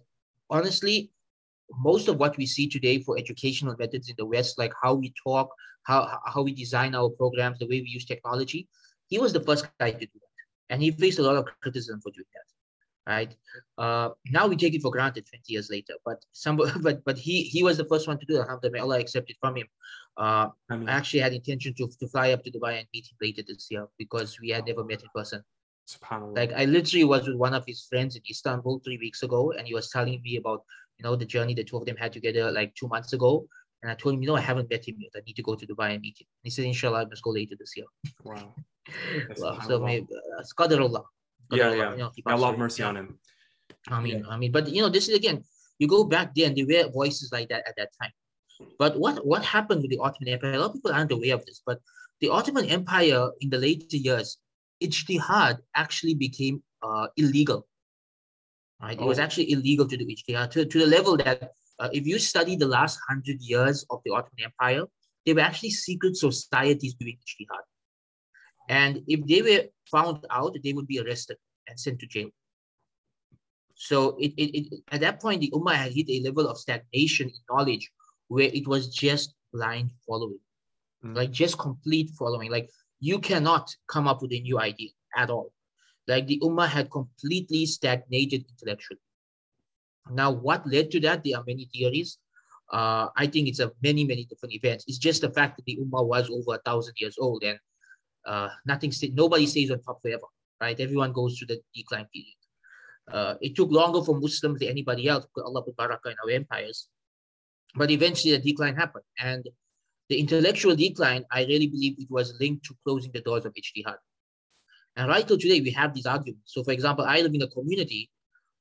honestly 0.49 1.11
most 1.77 2.07
of 2.07 2.17
what 2.17 2.35
we 2.37 2.45
see 2.45 2.67
today 2.67 2.99
for 2.99 3.17
educational 3.17 3.75
methods 3.77 4.09
in 4.09 4.15
the 4.17 4.25
west 4.25 4.57
like 4.57 4.73
how 4.81 4.93
we 4.93 5.13
talk 5.23 5.49
how 5.83 6.19
how 6.25 6.41
we 6.41 6.53
design 6.53 6.95
our 6.95 7.09
programs 7.09 7.59
the 7.59 7.65
way 7.65 7.81
we 7.81 7.89
use 7.89 8.05
technology 8.05 8.67
he 9.07 9.19
was 9.19 9.33
the 9.33 9.43
first 9.43 9.67
guy 9.79 9.91
to 9.91 9.99
do 9.99 10.19
that 10.25 10.73
and 10.73 10.81
he 10.81 10.91
faced 10.91 11.19
a 11.19 11.21
lot 11.21 11.35
of 11.35 11.45
criticism 11.61 11.99
for 12.01 12.11
doing 12.11 12.31
that 12.33 12.49
right? 13.09 13.35
Uh, 13.77 14.09
now 14.27 14.47
we 14.47 14.55
take 14.55 14.75
it 14.75 14.81
for 14.81 14.91
granted 14.91 15.25
20 15.27 15.43
years 15.47 15.69
later, 15.69 15.93
but 16.05 16.23
some, 16.31 16.55
but 16.81 17.03
but 17.03 17.17
he 17.17 17.43
he 17.43 17.63
was 17.63 17.77
the 17.77 17.89
first 17.91 18.07
one 18.07 18.19
to 18.19 18.25
do 18.25 18.35
that. 18.35 18.43
Alhamdulillah, 18.43 18.83
Allah 18.83 18.99
accepted 18.99 19.35
from 19.41 19.57
him. 19.57 19.67
Uh, 20.17 20.47
I, 20.69 20.77
mean, 20.77 20.89
I 20.89 20.93
actually 20.93 21.21
had 21.21 21.33
intention 21.33 21.73
to, 21.75 21.87
to 21.99 22.07
fly 22.07 22.31
up 22.31 22.43
to 22.43 22.51
Dubai 22.51 22.73
and 22.79 22.87
meet 22.93 23.07
him 23.09 23.17
later 23.21 23.41
this 23.47 23.67
year 23.71 23.87
because 23.97 24.37
we 24.39 24.49
had 24.49 24.67
never 24.67 24.83
met 24.83 25.01
in 25.01 25.09
person. 25.15 25.43
Like 26.35 26.53
I 26.53 26.65
literally 26.65 27.05
was 27.05 27.27
with 27.27 27.37
one 27.37 27.53
of 27.53 27.63
his 27.65 27.85
friends 27.89 28.15
in 28.15 28.21
Istanbul 28.29 28.81
three 28.83 28.97
weeks 28.97 29.23
ago, 29.23 29.51
and 29.51 29.67
he 29.67 29.73
was 29.73 29.89
telling 29.89 30.21
me 30.21 30.37
about 30.37 30.63
you 30.97 31.03
know 31.03 31.15
the 31.15 31.25
journey 31.25 31.53
the 31.53 31.63
two 31.63 31.77
of 31.77 31.85
them 31.85 31.97
had 31.97 32.13
together 32.13 32.51
like 32.51 32.75
two 32.75 32.87
months 32.87 33.13
ago. 33.13 33.47
And 33.81 33.89
I 33.89 33.95
told 33.95 34.15
him, 34.15 34.21
you 34.21 34.27
know, 34.27 34.35
I 34.35 34.41
haven't 34.41 34.69
met 34.69 34.85
him 34.85 34.97
yet. 34.99 35.11
I 35.15 35.21
need 35.25 35.37
to 35.37 35.41
go 35.41 35.55
to 35.55 35.65
Dubai 35.65 35.93
and 35.93 36.01
meet 36.01 36.19
him. 36.19 36.27
And 36.43 36.47
he 36.47 36.49
said, 36.49 36.65
Inshallah, 36.65 37.03
I 37.03 37.05
must 37.05 37.23
go 37.23 37.29
later 37.29 37.55
this 37.57 37.77
year. 37.77 37.85
Wow. 38.25 38.53
well, 39.37 39.61
so 39.61 39.79
maybe 39.79 40.05
uh, 40.13 40.77
Allah 40.83 41.03
yeah, 41.51 41.73
yeah. 41.73 41.91
You 41.91 41.97
know, 41.97 42.11
Allah 42.27 42.57
mercy 42.57 42.83
on 42.83 42.97
him. 42.97 43.19
I 43.87 44.01
mean, 44.01 44.19
yeah. 44.19 44.29
I 44.29 44.37
mean, 44.37 44.51
but 44.51 44.67
you 44.67 44.81
know, 44.81 44.89
this 44.89 45.07
is 45.07 45.15
again, 45.15 45.43
you 45.79 45.87
go 45.87 46.03
back 46.03 46.35
there 46.35 46.47
and 46.47 46.55
there 46.55 46.65
were 46.65 46.91
voices 46.91 47.31
like 47.31 47.49
that 47.49 47.67
at 47.67 47.75
that 47.77 47.89
time. 48.01 48.11
But 48.77 48.99
what 48.99 49.25
what 49.25 49.43
happened 49.43 49.81
with 49.81 49.91
the 49.91 49.99
Ottoman 49.99 50.33
Empire? 50.33 50.53
A 50.53 50.59
lot 50.59 50.67
of 50.67 50.73
people 50.73 50.91
aren't 50.91 51.11
aware 51.11 51.35
of 51.35 51.45
this, 51.45 51.61
but 51.65 51.79
the 52.21 52.29
Ottoman 52.29 52.65
Empire 52.65 53.29
in 53.39 53.49
the 53.49 53.57
later 53.57 53.97
years, 53.97 54.37
ijtihad 54.81 55.59
actually 55.75 56.13
became 56.13 56.63
uh, 56.81 57.07
illegal 57.17 57.67
Right? 58.81 58.97
Oh. 58.99 59.03
It 59.03 59.07
was 59.07 59.19
oh. 59.19 59.23
actually 59.23 59.51
illegal 59.51 59.87
to 59.87 59.97
do 59.97 60.05
ijtihad 60.05 60.51
to, 60.51 60.65
to 60.65 60.79
the 60.79 60.87
level 60.87 61.17
that 61.17 61.51
uh, 61.79 61.89
if 61.93 62.05
you 62.05 62.19
study 62.19 62.55
the 62.55 62.67
last 62.67 62.99
hundred 63.07 63.41
years 63.41 63.85
of 63.89 64.01
the 64.05 64.11
Ottoman 64.11 64.45
Empire, 64.45 64.85
they 65.25 65.33
were 65.33 65.41
actually 65.41 65.71
secret 65.71 66.15
societies 66.15 66.93
doing 66.93 67.17
ijtihad. 67.17 67.63
And 68.69 69.01
if 69.07 69.25
they 69.25 69.41
were 69.41 69.65
found 69.89 70.25
out, 70.29 70.55
they 70.63 70.73
would 70.73 70.87
be 70.87 70.99
arrested 70.99 71.37
and 71.67 71.79
sent 71.79 71.99
to 71.99 72.07
jail. 72.07 72.29
So 73.75 74.17
it, 74.19 74.33
it, 74.37 74.57
it, 74.57 74.83
at 74.91 75.01
that 75.01 75.21
point, 75.21 75.41
the 75.41 75.51
Ummah 75.51 75.73
had 75.73 75.93
hit 75.93 76.09
a 76.09 76.21
level 76.21 76.47
of 76.47 76.57
stagnation 76.57 77.29
in 77.29 77.35
knowledge 77.49 77.89
where 78.27 78.49
it 78.53 78.67
was 78.67 78.89
just 78.89 79.33
blind 79.53 79.91
following, 80.05 80.39
mm. 81.03 81.15
like 81.15 81.31
just 81.31 81.57
complete 81.57 82.11
following. 82.11 82.51
Like 82.51 82.69
you 82.99 83.19
cannot 83.19 83.75
come 83.87 84.07
up 84.07 84.21
with 84.21 84.31
a 84.33 84.39
new 84.39 84.59
idea 84.59 84.89
at 85.15 85.29
all. 85.29 85.51
Like 86.07 86.27
the 86.27 86.39
Ummah 86.43 86.67
had 86.67 86.91
completely 86.91 87.65
stagnated 87.65 88.45
intellectually. 88.49 88.99
Now, 90.11 90.31
what 90.31 90.67
led 90.67 90.91
to 90.91 90.99
that? 91.01 91.23
There 91.23 91.37
are 91.37 91.43
many 91.45 91.69
theories. 91.71 92.17
Uh, 92.71 93.07
I 93.15 93.27
think 93.27 93.47
it's 93.47 93.59
a 93.59 93.71
many, 93.81 94.03
many 94.03 94.25
different 94.25 94.53
events. 94.53 94.85
It's 94.87 94.97
just 94.97 95.21
the 95.21 95.31
fact 95.31 95.57
that 95.57 95.65
the 95.65 95.77
Ummah 95.81 96.05
was 96.05 96.29
over 96.29 96.55
a 96.55 96.61
thousand 96.65 96.95
years 96.97 97.15
old 97.19 97.43
and 97.43 97.59
uh, 98.25 98.49
nothing, 98.65 98.91
nobody 99.13 99.45
stays 99.45 99.71
on 99.71 99.81
top 99.81 100.01
forever, 100.01 100.27
right? 100.61 100.79
Everyone 100.79 101.13
goes 101.13 101.37
through 101.37 101.47
the 101.47 101.61
decline 101.73 102.07
period. 102.13 102.35
Uh, 103.11 103.35
it 103.41 103.55
took 103.55 103.71
longer 103.71 104.03
for 104.03 104.19
Muslims 104.19 104.59
than 104.59 104.69
anybody 104.69 105.07
else 105.07 105.25
because 105.25 105.47
Allah 105.47 105.63
put 105.63 105.77
barakah 105.77 106.11
in 106.11 106.15
our 106.23 106.29
empires. 106.31 106.89
But 107.75 107.91
eventually 107.91 108.35
the 108.35 108.51
decline 108.51 108.75
happened. 108.75 109.05
And 109.19 109.47
the 110.09 110.19
intellectual 110.19 110.75
decline, 110.75 111.23
I 111.31 111.45
really 111.45 111.67
believe 111.67 111.95
it 111.99 112.09
was 112.09 112.33
linked 112.39 112.65
to 112.65 112.75
closing 112.83 113.11
the 113.11 113.21
doors 113.21 113.45
of 113.45 113.53
ijtihad. 113.53 113.97
And 114.95 115.07
right 115.07 115.27
till 115.27 115.37
today, 115.37 115.61
we 115.61 115.71
have 115.71 115.93
these 115.93 116.07
arguments. 116.07 116.53
So 116.53 116.63
for 116.63 116.71
example, 116.71 117.05
I 117.05 117.21
live 117.21 117.33
in 117.33 117.43
a 117.43 117.47
community 117.47 118.09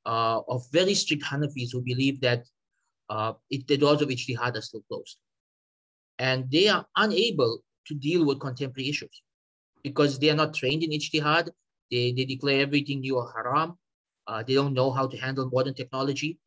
uh, 0.04 0.40
of 0.48 0.62
very 0.72 0.94
strict 0.94 1.24
Hanafis 1.24 1.72
who 1.72 1.80
believe 1.80 2.20
that 2.20 2.44
uh, 3.08 3.32
it, 3.50 3.66
the 3.66 3.78
doors 3.78 4.02
of 4.02 4.08
ijtihad 4.08 4.56
are 4.56 4.60
still 4.60 4.82
closed. 4.88 5.16
And 6.18 6.50
they 6.50 6.68
are 6.68 6.84
unable 6.96 7.60
to 7.86 7.94
deal 7.94 8.26
with 8.26 8.40
contemporary 8.40 8.90
issues 8.90 9.22
because 9.82 10.18
they 10.18 10.30
are 10.30 10.36
not 10.36 10.54
trained 10.54 10.82
in 10.82 10.90
ijtihad. 10.90 11.48
They, 11.90 12.12
they 12.12 12.26
declare 12.26 12.60
everything 12.60 13.00
new 13.00 13.16
or 13.16 13.32
haram. 13.34 13.78
Uh, 14.26 14.42
they 14.42 14.54
don't 14.54 14.74
know 14.74 14.90
how 14.90 15.06
to 15.06 15.16
handle 15.16 15.48
modern 15.50 15.72
technology. 15.72 16.38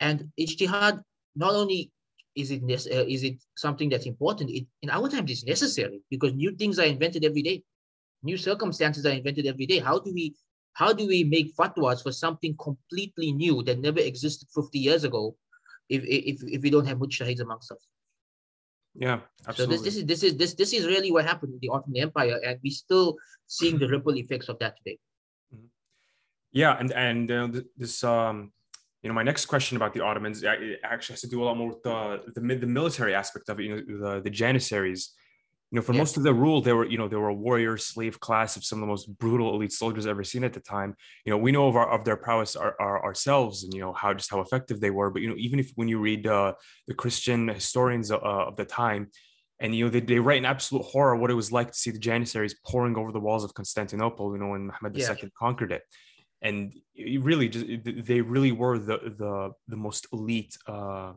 And 0.00 0.32
ijtihad, 0.38 1.00
not 1.36 1.54
only 1.54 1.92
is 2.34 2.50
it, 2.50 2.62
uh, 2.62 3.04
is 3.06 3.22
it 3.24 3.42
something 3.56 3.88
that's 3.88 4.06
important, 4.06 4.50
it, 4.50 4.66
in 4.82 4.90
our 4.90 5.08
times 5.08 5.30
it's 5.30 5.44
necessary 5.44 6.00
because 6.10 6.32
new 6.32 6.52
things 6.52 6.78
are 6.78 6.84
invented 6.84 7.24
every 7.24 7.42
day. 7.42 7.62
New 8.22 8.36
circumstances 8.36 9.04
are 9.04 9.10
invented 9.10 9.46
every 9.46 9.66
day. 9.66 9.78
How 9.78 9.98
do 9.98 10.12
we 10.12 10.34
how 10.74 10.92
do 10.92 11.06
we 11.06 11.24
make 11.24 11.54
fatwas 11.54 12.02
for 12.02 12.12
something 12.12 12.56
completely 12.56 13.32
new 13.32 13.62
that 13.64 13.78
never 13.78 14.00
existed 14.00 14.48
50 14.54 14.78
years 14.78 15.04
ago 15.04 15.36
if, 15.90 16.02
if, 16.04 16.42
if 16.44 16.62
we 16.62 16.70
don't 16.70 16.86
have 16.86 16.98
mujtahids 16.98 17.40
amongst 17.40 17.70
us? 17.72 17.86
Yeah, 18.94 19.20
absolutely. 19.46 19.76
So 19.76 19.82
this, 19.82 19.94
this 19.94 19.96
is 19.96 20.06
this 20.06 20.22
is 20.22 20.36
this 20.36 20.54
this 20.54 20.72
is 20.72 20.86
really 20.86 21.10
what 21.12 21.24
happened 21.24 21.54
in 21.54 21.58
the 21.62 21.70
Ottoman 21.70 22.02
Empire, 22.02 22.38
and 22.44 22.58
we're 22.62 22.70
still 22.70 23.16
seeing 23.46 23.78
the 23.78 23.88
ripple 23.94 24.16
effects 24.16 24.48
of 24.48 24.58
that 24.58 24.76
today. 24.76 24.98
Mm-hmm. 25.54 25.66
Yeah, 26.52 26.76
and 26.78 26.92
and 26.92 27.30
uh, 27.30 27.48
this 27.76 28.04
um, 28.04 28.52
you 29.02 29.08
know, 29.08 29.14
my 29.14 29.22
next 29.22 29.46
question 29.46 29.76
about 29.76 29.94
the 29.94 30.00
Ottomans 30.00 30.44
actually 30.44 31.12
has 31.12 31.20
to 31.22 31.28
do 31.28 31.42
a 31.42 31.44
lot 31.44 31.56
more 31.56 31.68
with 31.68 31.82
the 31.82 32.22
the, 32.34 32.56
the 32.56 32.66
military 32.66 33.14
aspect 33.14 33.48
of 33.48 33.58
it. 33.58 33.64
You 33.64 33.76
know, 33.76 34.16
the 34.16 34.22
the 34.22 34.30
Janissaries. 34.30 35.12
You 35.72 35.76
know, 35.76 35.82
for 35.82 35.94
yeah. 35.94 36.00
most 36.00 36.18
of 36.18 36.22
the 36.22 36.34
rule, 36.34 36.60
they 36.60 36.74
were 36.74 36.86
you 36.86 36.98
know 36.98 37.08
they 37.08 37.16
were 37.16 37.30
a 37.30 37.34
warrior 37.34 37.78
slave 37.78 38.20
class 38.20 38.56
of 38.56 38.64
some 38.64 38.78
of 38.78 38.82
the 38.82 38.86
most 38.86 39.06
brutal 39.18 39.54
elite 39.54 39.72
soldiers 39.72 40.06
ever 40.06 40.22
seen 40.22 40.44
at 40.44 40.52
the 40.52 40.60
time. 40.60 40.94
You 41.24 41.30
know, 41.30 41.38
we 41.38 41.50
know 41.50 41.66
of 41.66 41.76
our 41.76 41.90
of 41.90 42.04
their 42.04 42.16
prowess 42.16 42.54
our, 42.54 42.76
our, 42.78 43.02
ourselves, 43.02 43.64
and 43.64 43.74
you 43.74 43.80
know 43.80 43.92
how 43.92 44.12
just 44.12 44.30
how 44.30 44.40
effective 44.40 44.80
they 44.80 44.90
were. 44.90 45.10
But 45.10 45.22
you 45.22 45.30
know, 45.30 45.36
even 45.38 45.58
if 45.58 45.72
when 45.74 45.88
you 45.88 45.98
read 45.98 46.26
uh, 46.26 46.52
the 46.86 46.94
Christian 46.94 47.48
historians 47.48 48.12
uh, 48.12 48.18
of 48.18 48.56
the 48.56 48.66
time, 48.66 49.10
and 49.58 49.74
you 49.74 49.86
know 49.86 49.90
they, 49.90 50.00
they 50.00 50.20
write 50.20 50.38
in 50.38 50.44
absolute 50.44 50.84
horror 50.84 51.16
what 51.16 51.30
it 51.30 51.34
was 51.34 51.50
like 51.50 51.72
to 51.72 51.78
see 51.78 51.90
the 51.90 51.98
Janissaries 51.98 52.54
pouring 52.64 52.96
over 52.96 53.10
the 53.10 53.18
walls 53.18 53.42
of 53.42 53.54
Constantinople. 53.54 54.32
You 54.34 54.42
know, 54.42 54.50
when 54.50 54.66
Muhammad 54.66 54.96
II 54.96 55.04
yeah. 55.04 55.28
conquered 55.36 55.72
it 55.72 55.82
and 56.42 56.74
really 57.20 57.48
just 57.48 57.66
they 57.84 58.20
really 58.20 58.52
were 58.52 58.78
the 58.78 58.98
the 59.16 59.52
the 59.68 59.76
most 59.76 60.06
elite 60.12 60.56
uh 60.66 61.12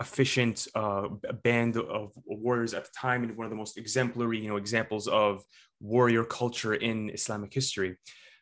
efficient 0.00 0.68
uh, 0.74 1.08
band 1.42 1.76
of 1.76 2.12
warriors 2.24 2.72
at 2.72 2.84
the 2.84 2.90
time 2.96 3.24
and 3.24 3.36
one 3.36 3.44
of 3.46 3.50
the 3.50 3.56
most 3.56 3.76
exemplary 3.76 4.38
you 4.38 4.48
know 4.48 4.56
examples 4.56 5.08
of 5.08 5.42
warrior 5.80 6.24
culture 6.24 6.74
in 6.74 7.10
islamic 7.10 7.52
history. 7.52 7.96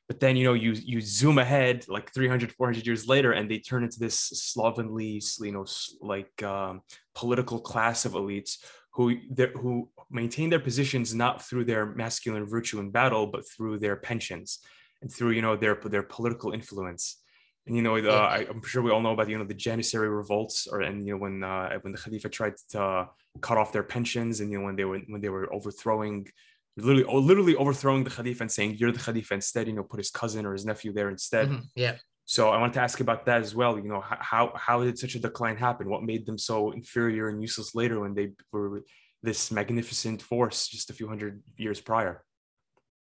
But 0.09 0.21
then 0.21 0.37
you 0.37 0.45
know 0.45 0.53
you 0.53 0.73
you 0.73 1.01
zoom 1.01 1.39
ahead 1.39 1.85
like 1.89 2.13
300 2.13 2.53
400 2.53 2.87
years 2.87 3.09
later 3.09 3.33
and 3.33 3.51
they 3.51 3.59
turn 3.59 3.83
into 3.85 3.99
this 3.99 4.19
slovenly 4.19 5.21
you 5.41 5.53
know 5.53 5.67
like 6.01 6.43
um, 6.43 6.83
political 7.15 7.59
class 7.59 8.05
of 8.05 8.13
elites 8.13 8.59
who 8.93 9.17
who 9.61 9.89
maintain 10.11 10.49
their 10.51 10.61
positions 10.61 11.15
not 11.15 11.43
through 11.43 11.65
their 11.65 11.87
masculine 11.87 12.47
virtue 12.47 12.79
in 12.79 12.91
battle 12.91 13.27
but 13.27 13.49
through 13.49 13.79
their 13.79 13.97
pensions 13.97 14.61
and 15.07 15.15
through 15.15 15.31
you 15.31 15.43
know 15.43 15.57
their 15.57 15.77
their 15.95 16.03
political 16.03 16.53
influence. 16.53 17.23
And 17.67 17.75
you 17.75 17.83
know, 17.83 18.01
the, 18.01 18.13
I, 18.13 18.47
am 18.49 18.63
sure 18.63 18.81
we 18.81 18.93
all 18.93 19.01
know 19.01 19.13
about 19.13 19.29
you 19.29 19.39
know 19.39 19.45
the 19.45 19.55
Janissary 19.55 20.09
revolts, 20.09 20.67
or 20.71 20.83
and 20.83 21.05
you 21.07 21.13
know 21.13 21.19
when 21.19 21.43
uh, 21.43 21.79
when 21.81 21.93
the 21.93 21.99
Khalifa 21.99 22.29
tried 22.29 22.55
to 22.71 22.83
uh, 22.83 23.07
cut 23.41 23.59
off 23.59 23.73
their 23.73 23.83
pensions, 23.83 24.41
and 24.41 24.51
you 24.51 24.59
know 24.59 24.65
when 24.65 24.77
they 24.77 24.85
were 24.85 25.01
when 25.09 25.21
they 25.21 25.29
were 25.29 25.53
overthrowing, 25.53 26.29
literally 26.77 27.05
literally 27.31 27.57
overthrowing 27.57 28.05
the 28.05 28.11
Khalifa 28.11 28.43
and 28.45 28.53
saying 28.53 28.77
you're 28.79 28.93
the 28.93 29.01
Khalifa 29.01 29.35
instead, 29.35 29.67
you 29.67 29.73
know, 29.73 29.83
put 29.83 29.99
his 29.99 30.11
cousin 30.11 30.47
or 30.47 30.53
his 30.53 30.65
nephew 30.65 30.93
there 30.93 31.11
instead. 31.11 31.49
Mm-hmm. 31.49 31.65
Yeah. 31.75 31.97
So 32.25 32.51
I 32.51 32.59
wanted 32.59 32.75
to 32.75 32.81
ask 32.81 33.01
about 33.01 33.27
that 33.27 33.41
as 33.43 33.55
well. 33.55 33.77
You 33.77 33.89
know, 33.89 34.01
how 34.01 34.53
how 34.55 34.85
did 34.85 34.99
such 34.99 35.15
a 35.17 35.21
decline 35.21 35.57
happen? 35.57 35.89
What 35.89 36.03
made 36.03 36.25
them 36.27 36.39
so 36.39 36.73
inferior 36.73 37.29
and 37.31 37.41
useless 37.41 37.75
later 37.75 38.01
when 38.01 38.15
they 38.15 38.33
were 38.53 38.83
this 39.23 39.51
magnificent 39.51 40.23
force 40.23 40.69
just 40.69 40.91
a 40.91 40.93
few 40.93 41.09
hundred 41.09 41.43
years 41.57 41.81
prior? 41.81 42.23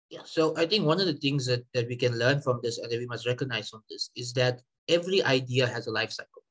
Yeah, 0.09 0.21
so 0.23 0.55
I 0.55 0.65
think 0.65 0.85
one 0.85 0.99
of 0.99 1.07
the 1.07 1.13
things 1.13 1.45
that, 1.47 1.65
that 1.73 1.87
we 1.87 1.95
can 1.95 2.17
learn 2.17 2.39
from 2.41 2.59
this 2.61 2.77
and 2.77 2.91
that 2.91 2.99
we 2.99 3.07
must 3.07 3.25
recognize 3.25 3.69
from 3.69 3.83
this 3.89 4.11
is 4.15 4.33
that 4.33 4.61
every 4.87 5.23
idea 5.23 5.65
has 5.67 5.87
a 5.87 5.91
life 5.91 6.11
cycle, 6.11 6.43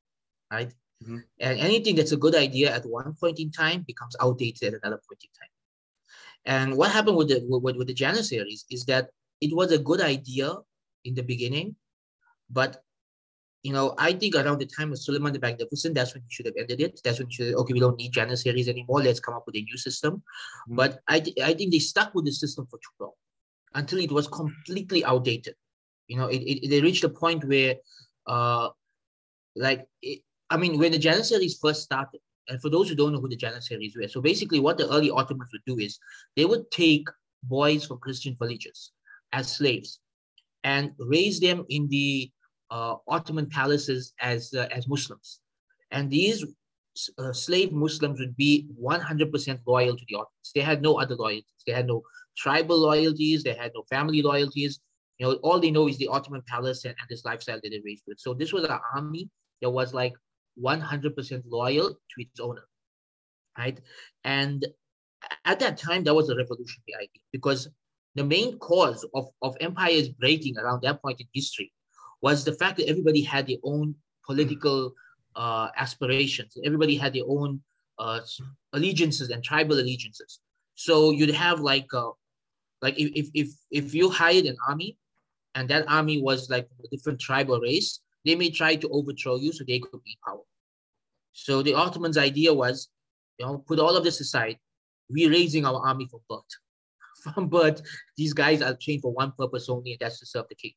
right? 0.52 0.72
Mm-hmm. 1.02 1.18
And 1.40 1.58
anything 1.60 1.94
that's 1.94 2.12
a 2.12 2.16
good 2.16 2.34
idea 2.34 2.74
at 2.74 2.84
one 2.84 3.14
point 3.14 3.38
in 3.38 3.50
time 3.50 3.84
becomes 3.86 4.16
outdated 4.20 4.74
at 4.74 4.80
another 4.82 5.00
point 5.08 5.22
in 5.22 5.30
time. 5.38 5.50
And 6.46 6.76
what 6.76 6.90
happened 6.90 7.16
with 7.16 7.28
the 7.28 7.42
with, 7.46 7.76
with 7.76 7.86
the 7.86 7.94
Janissaries 7.94 8.64
is 8.70 8.84
that 8.86 9.10
it 9.40 9.54
was 9.54 9.72
a 9.72 9.78
good 9.78 10.00
idea 10.00 10.56
in 11.04 11.14
the 11.14 11.22
beginning, 11.22 11.76
but 12.50 12.82
you 13.62 13.72
know, 13.72 13.94
I 13.96 14.12
think 14.12 14.34
around 14.34 14.58
the 14.58 14.66
time 14.66 14.92
of 14.92 14.98
Suleiman 14.98 15.32
the 15.32 15.38
Magnificent, 15.38 15.94
that's 15.94 16.12
when 16.12 16.22
you 16.22 16.28
should 16.28 16.46
have 16.46 16.54
ended 16.58 16.82
it. 16.82 17.00
That's 17.02 17.18
when 17.18 17.28
you 17.30 17.34
should, 17.34 17.54
okay, 17.54 17.72
we 17.72 17.80
don't 17.80 17.96
need 17.96 18.12
Janissaries 18.12 18.68
anymore. 18.68 19.00
Let's 19.00 19.20
come 19.20 19.32
up 19.32 19.44
with 19.46 19.56
a 19.56 19.62
new 19.62 19.78
system. 19.78 20.16
Mm-hmm. 20.16 20.76
But 20.76 21.00
I, 21.08 21.20
th- 21.20 21.38
I 21.40 21.54
think 21.54 21.72
they 21.72 21.78
stuck 21.78 22.14
with 22.14 22.26
the 22.26 22.32
system 22.32 22.66
for 22.66 22.76
too 22.76 22.92
long 23.00 23.12
until 23.74 23.98
it 23.98 24.12
was 24.12 24.28
completely 24.28 25.04
outdated. 25.04 25.54
You 26.08 26.16
know, 26.18 26.26
it, 26.26 26.38
it, 26.38 26.70
they 26.70 26.80
reached 26.80 27.04
a 27.04 27.08
point 27.08 27.44
where, 27.44 27.76
uh, 28.26 28.68
like, 29.56 29.86
it, 30.02 30.20
I 30.50 30.56
mean, 30.56 30.78
when 30.78 30.92
the 30.92 30.98
Janissaries 30.98 31.58
first 31.60 31.82
started, 31.82 32.20
and 32.48 32.60
for 32.60 32.68
those 32.68 32.88
who 32.88 32.94
don't 32.94 33.12
know 33.12 33.20
who 33.20 33.28
the 33.28 33.36
Janissaries 33.36 33.96
were, 33.96 34.08
so 34.08 34.20
basically 34.20 34.60
what 34.60 34.76
the 34.76 34.88
early 34.90 35.10
Ottomans 35.10 35.50
would 35.52 35.64
do 35.66 35.78
is 35.82 35.98
they 36.36 36.44
would 36.44 36.70
take 36.70 37.08
boys 37.42 37.86
from 37.86 37.98
Christian 37.98 38.36
villages 38.38 38.92
as 39.32 39.56
slaves 39.56 40.00
and 40.62 40.92
raise 40.98 41.40
them 41.40 41.64
in 41.70 41.88
the 41.88 42.30
uh, 42.70 42.96
Ottoman 43.08 43.48
palaces 43.48 44.12
as, 44.20 44.52
uh, 44.54 44.68
as 44.70 44.88
Muslims. 44.88 45.40
And 45.90 46.10
these 46.10 46.44
uh, 47.18 47.32
slave 47.32 47.72
Muslims 47.72 48.20
would 48.20 48.36
be 48.36 48.68
100% 48.80 49.60
loyal 49.66 49.96
to 49.96 50.04
the 50.08 50.14
Ottomans. 50.14 50.52
They 50.54 50.60
had 50.60 50.82
no 50.82 51.00
other 51.00 51.16
loyalties. 51.16 51.62
They 51.66 51.72
had 51.72 51.86
no 51.86 52.02
tribal 52.36 52.78
loyalties. 52.78 53.42
They 53.42 53.54
had 53.54 53.72
no 53.74 53.84
family 53.90 54.22
loyalties. 54.22 54.80
You 55.18 55.26
know, 55.26 55.32
all 55.42 55.60
they 55.60 55.70
know 55.70 55.88
is 55.88 55.98
the 55.98 56.08
Ottoman 56.08 56.42
palace 56.46 56.84
and, 56.84 56.94
and 56.98 57.08
this 57.08 57.24
lifestyle 57.24 57.60
that 57.62 57.70
they 57.70 57.80
raised 57.84 58.04
with. 58.06 58.18
So 58.18 58.34
this 58.34 58.52
was 58.52 58.64
an 58.64 58.78
army 58.94 59.28
that 59.62 59.70
was 59.70 59.94
like 59.94 60.14
100% 60.62 61.42
loyal 61.46 61.90
to 61.90 62.22
its 62.22 62.40
owner, 62.40 62.64
right? 63.58 63.80
And 64.24 64.64
at 65.44 65.60
that 65.60 65.78
time, 65.78 66.04
that 66.04 66.14
was 66.14 66.28
a 66.28 66.36
revolutionary 66.36 66.94
idea 66.96 67.22
because 67.32 67.68
the 68.14 68.24
main 68.24 68.58
cause 68.58 69.06
of, 69.14 69.28
of 69.42 69.56
empires 69.60 70.08
breaking 70.08 70.58
around 70.58 70.82
that 70.82 71.02
point 71.02 71.20
in 71.20 71.26
history 71.32 71.72
was 72.22 72.44
the 72.44 72.52
fact 72.52 72.76
that 72.78 72.88
everybody 72.88 73.22
had 73.22 73.46
their 73.46 73.58
own 73.64 73.94
political 74.24 74.92
uh, 75.36 75.68
aspirations. 75.76 76.56
Everybody 76.64 76.96
had 76.96 77.12
their 77.12 77.24
own 77.26 77.60
uh, 77.98 78.20
allegiances 78.72 79.30
and 79.30 79.42
tribal 79.42 79.78
allegiances. 79.78 80.40
So 80.74 81.10
you'd 81.10 81.34
have 81.34 81.60
like 81.60 81.86
uh, 81.94 82.10
like 82.82 82.98
if, 82.98 83.28
if 83.34 83.48
if 83.70 83.94
you 83.94 84.10
hired 84.10 84.44
an 84.44 84.56
army 84.68 84.98
and 85.54 85.68
that 85.70 85.88
army 85.88 86.20
was 86.20 86.50
like 86.50 86.68
a 86.84 86.88
different 86.88 87.20
tribal 87.20 87.60
race, 87.60 88.00
they 88.24 88.34
may 88.34 88.50
try 88.50 88.76
to 88.76 88.88
overthrow 88.88 89.36
you 89.36 89.52
so 89.52 89.64
they 89.64 89.78
could 89.78 90.02
be 90.02 90.16
power. 90.26 90.42
So 91.32 91.62
the 91.62 91.74
Ottomans' 91.74 92.18
idea 92.18 92.52
was, 92.52 92.88
you 93.38 93.46
know, 93.46 93.58
put 93.58 93.78
all 93.78 93.96
of 93.96 94.04
this 94.04 94.20
aside, 94.20 94.58
we're 95.08 95.30
raising 95.30 95.64
our 95.64 95.80
army 95.86 96.08
from 96.10 96.20
birth. 96.28 96.42
From 97.34 97.48
birth, 97.48 97.80
these 98.18 98.34
guys 98.34 98.60
are 98.60 98.76
trained 98.78 99.00
for 99.00 99.10
one 99.10 99.32
purpose 99.32 99.70
only, 99.70 99.92
and 99.92 100.00
that's 100.00 100.18
to 100.20 100.26
serve 100.26 100.44
the 100.50 100.54
king. 100.56 100.72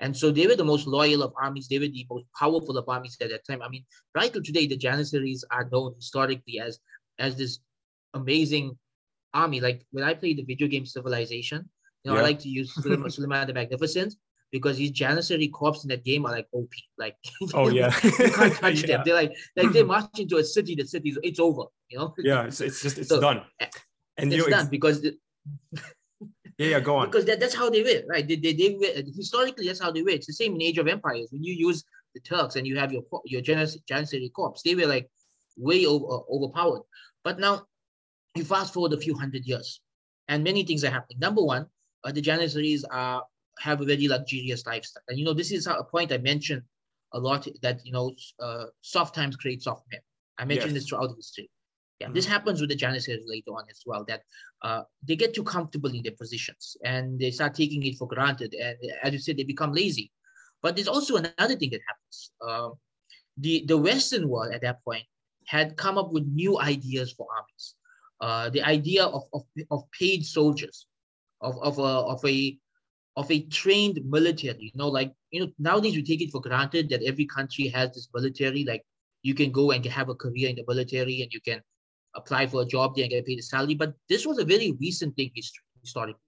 And 0.00 0.16
so 0.16 0.30
they 0.30 0.46
were 0.46 0.56
the 0.56 0.64
most 0.64 0.86
loyal 0.86 1.22
of 1.22 1.32
armies. 1.40 1.68
They 1.68 1.78
were 1.78 1.86
the 1.86 2.06
most 2.10 2.26
powerful 2.38 2.76
of 2.76 2.88
armies 2.88 3.16
at 3.20 3.30
that 3.30 3.46
time. 3.46 3.62
I 3.62 3.68
mean, 3.68 3.84
right 4.14 4.32
till 4.32 4.42
today, 4.42 4.66
the 4.66 4.76
Janissaries 4.76 5.44
are 5.50 5.68
known 5.70 5.94
historically 5.94 6.58
as 6.60 6.80
as 7.18 7.36
this 7.36 7.60
amazing 8.12 8.76
army. 9.32 9.60
Like 9.60 9.86
when 9.92 10.04
I 10.04 10.14
play 10.14 10.34
the 10.34 10.42
video 10.42 10.66
game 10.66 10.84
Civilization, 10.84 11.68
you 12.02 12.10
know, 12.10 12.16
yeah. 12.16 12.22
I 12.22 12.24
like 12.24 12.40
to 12.40 12.48
use 12.48 12.74
Suleiman 12.74 13.46
the 13.46 13.52
Magnificent 13.54 14.14
because 14.50 14.76
these 14.76 14.90
Janissary 14.90 15.50
corps 15.50 15.82
in 15.84 15.88
that 15.88 16.04
game 16.04 16.26
are 16.26 16.32
like 16.32 16.48
OP. 16.52 16.72
Like 16.98 17.16
oh 17.54 17.68
yeah, 17.68 17.94
you 18.02 18.30
can't 18.32 18.54
touch 18.54 18.80
yeah. 18.82 18.86
them. 18.86 19.02
They're 19.04 19.14
like 19.14 19.32
like 19.56 19.72
they 19.72 19.84
march 19.84 20.18
into 20.18 20.38
a 20.38 20.44
city, 20.44 20.74
the 20.74 20.86
city's 20.86 21.18
it's 21.22 21.38
over. 21.38 21.64
You 21.88 21.98
know. 21.98 22.14
Yeah, 22.18 22.44
it's, 22.44 22.60
it's 22.60 22.82
just 22.82 22.98
it's 22.98 23.08
so, 23.08 23.20
done. 23.20 23.42
And 24.16 24.32
it's 24.32 24.44
you 24.44 24.50
done 24.50 24.68
because. 24.68 25.02
The, 25.02 25.16
yeah, 26.58 26.68
yeah, 26.68 26.80
go 26.80 26.96
on. 26.96 27.06
Because 27.06 27.24
that, 27.26 27.40
that's 27.40 27.54
how 27.54 27.70
they 27.70 27.82
were, 27.82 28.02
right? 28.08 28.26
They, 28.26 28.36
they, 28.36 28.52
they 28.52 28.76
were, 28.78 29.02
historically 29.16 29.66
that's 29.66 29.80
how 29.80 29.90
they 29.90 30.02
were. 30.02 30.10
It's 30.10 30.26
the 30.26 30.32
same 30.32 30.54
in 30.54 30.62
Age 30.62 30.78
of 30.78 30.88
Empires. 30.88 31.28
When 31.30 31.42
you 31.42 31.54
use 31.54 31.84
the 32.14 32.20
Turks 32.20 32.56
and 32.56 32.66
you 32.66 32.78
have 32.78 32.92
your 32.92 33.02
your 33.24 33.42
Janissary 33.42 34.32
corps, 34.32 34.54
they 34.64 34.74
were 34.74 34.86
like 34.86 35.10
way 35.56 35.86
over, 35.86 36.20
overpowered. 36.30 36.82
But 37.22 37.38
now 37.38 37.66
you 38.34 38.44
fast 38.44 38.72
forward 38.74 38.92
a 38.92 38.98
few 39.00 39.16
hundred 39.16 39.46
years, 39.46 39.80
and 40.28 40.44
many 40.44 40.64
things 40.64 40.84
are 40.84 40.90
happening. 40.90 41.18
Number 41.18 41.42
one, 41.42 41.66
uh, 42.04 42.12
the 42.12 42.22
Janissaries 42.22 42.84
are 42.90 43.24
have 43.58 43.80
a 43.80 43.84
very 43.84 44.08
luxurious 44.08 44.66
lifestyle. 44.66 45.02
And 45.08 45.18
you 45.18 45.24
know, 45.24 45.34
this 45.34 45.52
is 45.52 45.66
a 45.66 45.84
point 45.84 46.12
I 46.12 46.18
mentioned 46.18 46.62
a 47.12 47.18
lot 47.18 47.46
that 47.62 47.84
you 47.84 47.92
know, 47.92 48.14
uh, 48.40 48.66
soft 48.80 49.14
times 49.14 49.36
create 49.36 49.62
soft 49.62 49.84
men. 49.90 50.00
I 50.38 50.44
mentioned 50.44 50.72
yes. 50.72 50.82
this 50.82 50.88
throughout 50.88 51.14
history. 51.16 51.48
Yeah, 52.04 52.08
mm-hmm. 52.08 52.14
this 52.14 52.26
happens 52.26 52.60
with 52.60 52.68
the 52.68 52.76
Janissaries 52.76 53.24
later 53.26 53.52
on 53.52 53.64
as 53.70 53.80
well. 53.86 54.04
That 54.06 54.20
uh, 54.62 54.82
they 55.02 55.16
get 55.16 55.34
too 55.34 55.42
comfortable 55.42 55.90
in 55.90 56.02
their 56.02 56.12
positions 56.12 56.76
and 56.84 57.18
they 57.18 57.30
start 57.30 57.54
taking 57.54 57.82
it 57.84 57.96
for 57.96 58.06
granted. 58.06 58.54
And 58.54 58.76
as 59.02 59.12
you 59.12 59.18
said, 59.18 59.38
they 59.38 59.44
become 59.44 59.72
lazy. 59.72 60.12
But 60.62 60.76
there's 60.76 60.88
also 60.88 61.16
another 61.16 61.56
thing 61.56 61.70
that 61.70 61.80
happens. 61.88 62.32
Uh, 62.46 62.70
the 63.38 63.64
the 63.66 63.78
Western 63.78 64.28
world 64.28 64.52
at 64.52 64.60
that 64.62 64.84
point 64.84 65.04
had 65.46 65.76
come 65.76 65.96
up 65.96 66.12
with 66.12 66.26
new 66.26 66.60
ideas 66.60 67.12
for 67.12 67.26
armies. 67.34 67.74
Uh, 68.20 68.48
the 68.50 68.62
idea 68.62 69.04
of, 69.04 69.24
of, 69.32 69.42
of 69.70 69.82
paid 69.98 70.24
soldiers, 70.24 70.86
of, 71.40 71.58
of, 71.62 71.78
a, 71.78 71.82
of 71.82 72.24
a 72.24 72.56
of 73.16 73.30
a 73.30 73.40
trained 73.46 73.98
military. 74.04 74.72
You 74.72 74.78
know, 74.78 74.88
like 74.88 75.12
you 75.30 75.40
know, 75.40 75.52
nowadays 75.58 75.96
we 75.96 76.02
take 76.02 76.20
it 76.20 76.30
for 76.30 76.40
granted 76.40 76.90
that 76.90 77.02
every 77.02 77.26
country 77.26 77.68
has 77.68 77.94
this 77.94 78.08
military. 78.14 78.64
Like 78.64 78.82
you 79.22 79.34
can 79.34 79.52
go 79.52 79.70
and 79.72 79.84
have 79.86 80.10
a 80.10 80.14
career 80.14 80.48
in 80.50 80.56
the 80.56 80.64
military, 80.68 81.22
and 81.22 81.32
you 81.32 81.40
can 81.40 81.60
apply 82.14 82.46
for 82.46 82.62
a 82.62 82.64
job 82.64 82.94
there 82.94 83.04
and 83.04 83.10
get 83.10 83.26
paid 83.26 83.38
a 83.38 83.42
salary. 83.42 83.74
But 83.74 83.94
this 84.08 84.26
was 84.26 84.38
a 84.38 84.44
very 84.44 84.72
recent 84.80 85.16
thing 85.16 85.30
historically. 85.80 86.20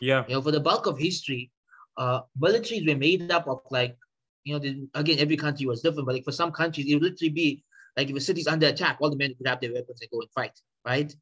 Yeah. 0.00 0.24
You 0.28 0.34
know, 0.34 0.42
for 0.42 0.50
the 0.50 0.60
bulk 0.60 0.86
of 0.86 0.98
history, 0.98 1.50
uh, 1.96 2.20
militaries 2.40 2.86
were 2.86 2.98
made 2.98 3.30
up 3.30 3.46
of 3.48 3.60
like, 3.70 3.96
you 4.44 4.54
know, 4.54 4.58
the, 4.58 4.86
again, 4.94 5.18
every 5.18 5.36
country 5.36 5.66
was 5.66 5.80
different, 5.82 6.06
but 6.06 6.14
like 6.14 6.24
for 6.24 6.32
some 6.32 6.52
countries, 6.52 6.86
it 6.86 6.94
would 6.94 7.02
literally 7.02 7.30
be 7.30 7.64
like 7.96 8.10
if 8.10 8.16
a 8.16 8.20
city's 8.20 8.46
under 8.46 8.66
attack, 8.66 8.98
all 9.00 9.10
the 9.10 9.16
men 9.16 9.34
grab 9.42 9.60
their 9.60 9.72
weapons 9.72 10.00
and 10.00 10.10
go 10.10 10.20
and 10.20 10.30
fight, 10.32 10.58
right? 10.84 11.14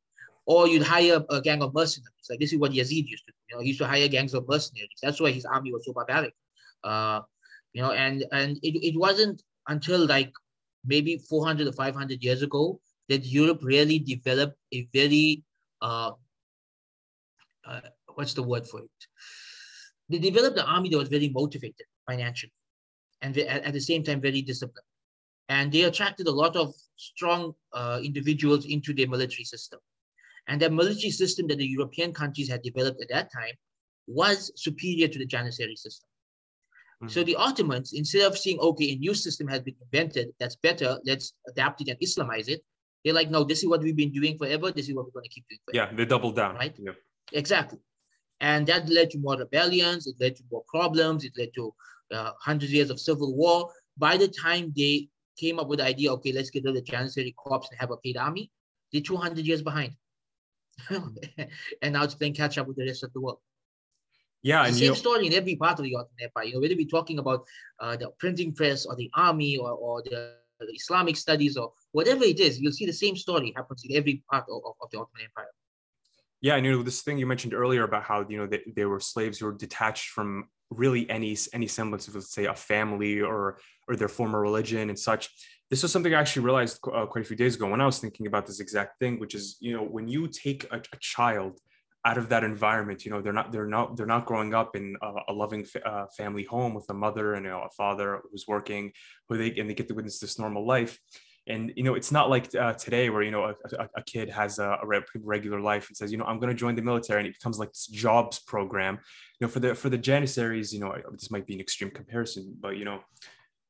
or 0.47 0.67
you'd 0.67 0.83
hire 0.83 1.25
a 1.31 1.41
gang 1.41 1.63
of 1.63 1.75
mercenaries. 1.75 2.27
Like 2.29 2.41
this 2.41 2.53
is 2.53 2.59
what 2.59 2.73
Yazid 2.73 3.07
used 3.07 3.25
to 3.27 3.33
do. 3.33 3.37
You 3.51 3.57
know, 3.57 3.63
he 3.63 3.69
used 3.69 3.81
to 3.81 3.87
hire 3.87 4.09
gangs 4.09 4.35
of 4.35 4.49
mercenaries. 4.49 4.99
That's 5.03 5.21
why 5.21 5.31
his 5.31 5.45
army 5.45 5.73
was 5.73 5.85
so 5.85 5.93
barbaric. 5.93 6.35
Uh, 6.83 7.21
you 7.73 7.83
know, 7.83 7.93
and 7.93 8.25
and 8.33 8.59
it, 8.63 8.75
it 8.85 8.99
wasn't 8.99 9.43
until 9.69 10.07
like 10.07 10.33
maybe 10.85 11.17
400 11.17 11.69
or 11.69 11.73
500 11.73 12.23
years 12.23 12.43
ago 12.43 12.81
that 13.13 13.25
Europe 13.27 13.61
really 13.63 13.99
developed 13.99 14.57
a 14.73 14.89
very 14.93 15.43
uh, 15.83 16.13
uh, 17.67 17.81
what's 18.15 18.35
the 18.35 18.43
word 18.43 18.67
for 18.67 18.81
it? 18.81 19.01
They 20.09 20.19
developed 20.19 20.59
an 20.59 20.67
army 20.67 20.89
that 20.91 20.99
was 20.99 21.09
very 21.09 21.29
motivated 21.29 21.87
financially, 22.09 22.53
and 23.21 23.37
at, 23.39 23.73
the 23.73 23.81
same 23.81 24.03
time 24.03 24.21
very 24.21 24.43
disciplined, 24.43 24.91
and 25.49 25.71
they 25.71 25.83
attracted 25.83 26.27
a 26.27 26.39
lot 26.43 26.57
of 26.57 26.75
strong 26.97 27.53
uh, 27.73 28.01
individuals 28.03 28.65
into 28.67 28.95
their 28.95 29.09
military 29.09 29.45
system. 29.45 29.79
And 30.49 30.61
that 30.61 30.73
military 30.73 31.11
system 31.11 31.47
that 31.49 31.59
the 31.59 31.67
European 31.67 32.13
countries 32.13 32.49
had 32.49 32.63
developed 32.63 33.01
at 33.01 33.09
that 33.11 33.29
time 33.33 33.55
was 34.07 34.51
superior 34.57 35.09
to 35.09 35.19
the 35.19 35.27
Janissary 35.27 35.77
system. 35.77 36.09
Mm-hmm. 37.03 37.09
So 37.09 37.23
the 37.23 37.37
Ottomans, 37.37 37.93
instead 37.93 38.23
of 38.23 38.37
seeing, 38.37 38.59
okay, 38.59 38.93
a 38.93 38.97
new 38.97 39.15
system 39.15 39.47
has 39.49 39.61
been 39.61 39.77
invented, 39.85 40.31
that's 40.41 40.57
better, 40.57 40.99
let's 41.05 41.33
adapt 41.49 41.81
it 41.83 41.89
and 41.89 41.99
Islamize 42.01 42.49
it, 42.49 42.63
they're 43.05 43.15
like, 43.15 43.31
no, 43.31 43.45
this 43.45 43.59
is 43.59 43.69
what 43.69 43.81
we've 43.81 43.97
been 43.97 44.13
doing 44.13 44.39
forever, 44.39 44.71
this 44.71 44.89
is 44.89 44.95
what 44.95 45.07
we're 45.07 45.13
going 45.13 45.25
to 45.25 45.31
keep 45.31 45.45
doing 45.49 45.61
forever. 45.65 45.91
Yeah, 45.91 45.97
they 45.97 46.05
doubled 46.05 46.37
down. 46.37 46.55
Right? 46.55 46.75
Yeah. 46.79 46.93
Exactly. 47.33 47.79
And 48.41 48.67
that 48.67 48.89
led 48.89 49.11
to 49.11 49.19
more 49.19 49.37
rebellions, 49.37 50.07
it 50.07 50.17
led 50.21 50.37
to 50.37 50.43
more 50.51 50.65
problems, 50.69 51.25
it 51.25 51.33
led 51.39 51.55
to 51.55 51.75
uh, 52.13 52.33
hundreds 52.41 52.71
of 52.71 52.75
years 52.75 52.91
of 52.91 53.01
civil 53.01 53.35
war. 53.35 53.71
By 53.97 54.17
the 54.17 54.29
time 54.29 54.73
they 54.77 55.09
came 55.39 55.59
up 55.59 55.69
with 55.69 55.79
the 55.79 55.85
idea, 55.85 56.13
okay, 56.15 56.33
let's 56.33 56.51
get 56.51 56.65
rid 56.65 56.77
of 56.77 56.85
the 56.85 56.91
Janissary 56.91 57.35
corps 57.35 57.67
and 57.71 57.79
have 57.79 57.91
a 57.91 57.97
paid 57.99 58.17
army, 58.17 58.51
they're 58.93 59.03
200 59.03 59.47
years 59.47 59.63
behind. 59.63 59.93
and 60.91 61.93
now 61.93 62.03
it's 62.03 62.15
playing 62.15 62.35
catch 62.35 62.59
up 62.59 62.67
with 62.67 62.77
the 62.77 62.87
rest 62.87 63.05
of 63.05 63.13
the 63.13 63.21
world. 63.21 63.39
Yeah, 64.43 64.67
the 64.67 64.73
same 64.73 64.95
story 64.97 65.29
in 65.29 65.35
every 65.35 65.55
part 65.55 65.79
of 65.79 65.85
the 65.85 65.95
Ottoman 65.95 66.09
Empire. 66.21 66.45
You 66.45 66.55
know, 66.55 66.61
whether 66.61 66.75
we're 66.75 66.89
talking 66.89 67.21
about 67.21 67.45
uh, 67.79 67.97
the 67.97 68.11
printing 68.19 68.53
press 68.53 68.87
or 68.87 68.97
the 68.97 69.09
army 69.15 69.57
or, 69.57 69.71
or 69.71 70.03
the, 70.03 70.35
Islamic 70.75 71.17
studies 71.17 71.57
or 71.57 71.73
whatever 71.93 72.25
it 72.25 72.41
is, 72.41 72.61
you'll 72.61 72.73
see 72.73 72.87
the 72.87 72.93
same 72.93 73.17
story 73.17 73.53
happens 73.57 73.85
in 73.89 73.97
every 73.97 74.23
part 74.31 74.45
of, 74.51 74.63
of, 74.81 74.91
the 74.91 74.99
Ottoman 74.99 75.25
Empire. 75.25 75.51
Yeah, 76.41 76.57
and 76.57 76.67
you 76.67 76.73
know 76.73 76.83
this 76.83 77.03
thing 77.03 77.19
you 77.19 77.27
mentioned 77.27 77.55
earlier 77.55 77.85
about 77.85 78.03
how 78.03 78.27
you 78.29 78.37
know 78.39 78.47
they, 78.47 78.63
they 78.75 78.85
were 78.85 79.01
slaves 79.01 79.39
who 79.39 79.47
were 79.47 79.53
detached 79.53 80.11
from 80.11 80.49
really 80.71 81.09
any 81.11 81.37
any 81.53 81.67
semblance 81.67 82.09
of 82.09 82.15
let's 82.15 82.35
say 82.35 82.47
a 82.47 82.55
family 82.55 83.21
or 83.21 83.59
or 83.87 83.95
their 83.95 84.09
former 84.09 84.41
religion 84.41 84.89
and 84.89 84.99
such 84.99 85.29
this 85.73 85.83
was 85.83 85.91
something 85.91 86.13
I 86.13 86.21
actually 86.21 86.45
realized 86.45 86.81
uh, 86.93 87.07
quite 87.07 87.25
a 87.25 87.27
few 87.27 87.35
days 87.35 87.57
ago 87.57 87.67
when 87.67 87.81
I 87.81 87.87
was 87.87 87.99
thinking 87.99 88.27
about 88.27 88.47
this 88.47 88.61
exact 88.61 88.99
thing, 88.99 89.19
which 89.19 89.35
is, 89.35 89.57
you 89.59 89.75
know, 89.75 89.83
when 89.83 90.07
you 90.07 90.29
take 90.29 90.65
a, 90.71 90.77
a 90.77 90.97
child 91.01 91.59
out 92.05 92.19
of 92.19 92.29
that 92.31 92.43
environment, 92.43 93.05
you 93.05 93.11
know, 93.11 93.21
they're 93.21 93.33
not, 93.33 93.53
they're 93.53 93.67
not, 93.67 93.97
they're 93.97 94.07
not 94.07 94.27
growing 94.27 94.55
up 94.55 94.75
in 94.75 94.97
a, 95.03 95.13
a 95.29 95.33
loving 95.33 95.65
uh, 95.85 96.07
family 96.17 96.43
home 96.45 96.75
with 96.75 96.87
a 96.91 96.95
mother 96.95 97.35
and 97.35 97.45
you 97.45 97.51
know, 97.51 97.63
a 97.63 97.71
father 97.71 98.21
who's 98.31 98.47
working, 98.49 98.93
who 99.29 99.39
they 99.39 99.53
and 99.59 99.71
they 99.71 99.75
get 99.75 99.89
to 99.89 99.95
witness 99.95 100.19
this 100.19 100.39
normal 100.39 100.67
life. 100.67 100.99
And 101.49 101.73
you 101.77 101.83
know, 101.83 101.95
it's 101.95 102.13
not 102.13 102.31
like 102.31 102.55
uh, 102.55 102.73
today 102.75 103.11
where 103.11 103.23
you 103.23 103.33
know 103.33 103.45
a, 103.45 103.55
a, 103.77 103.89
a 103.97 104.03
kid 104.03 104.31
has 104.31 104.61
a, 104.61 104.79
a, 104.81 105.03
regular 105.21 105.61
life 105.61 105.89
and 105.89 105.97
says, 105.97 106.13
you 106.13 106.19
know, 106.19 106.25
I'm 106.25 106.39
going 106.39 106.51
to 106.51 106.59
join 106.59 106.77
the 106.77 106.83
military, 106.83 107.19
and 107.19 107.27
it 107.27 107.35
becomes 107.35 107.59
like 107.59 107.71
this 107.71 107.89
jobs 107.89 108.39
program. 108.39 108.95
You 109.41 109.47
know, 109.47 109.49
for 109.49 109.59
the 109.59 109.75
for 109.75 109.89
the 109.89 109.99
Janissaries, 109.99 110.73
you 110.73 110.79
know, 110.79 110.95
this 111.11 111.33
might 111.33 111.47
be 111.47 111.55
an 111.55 111.61
extreme 111.61 111.91
comparison, 111.91 112.57
but 112.61 112.77
you 112.77 112.85
know, 112.85 113.01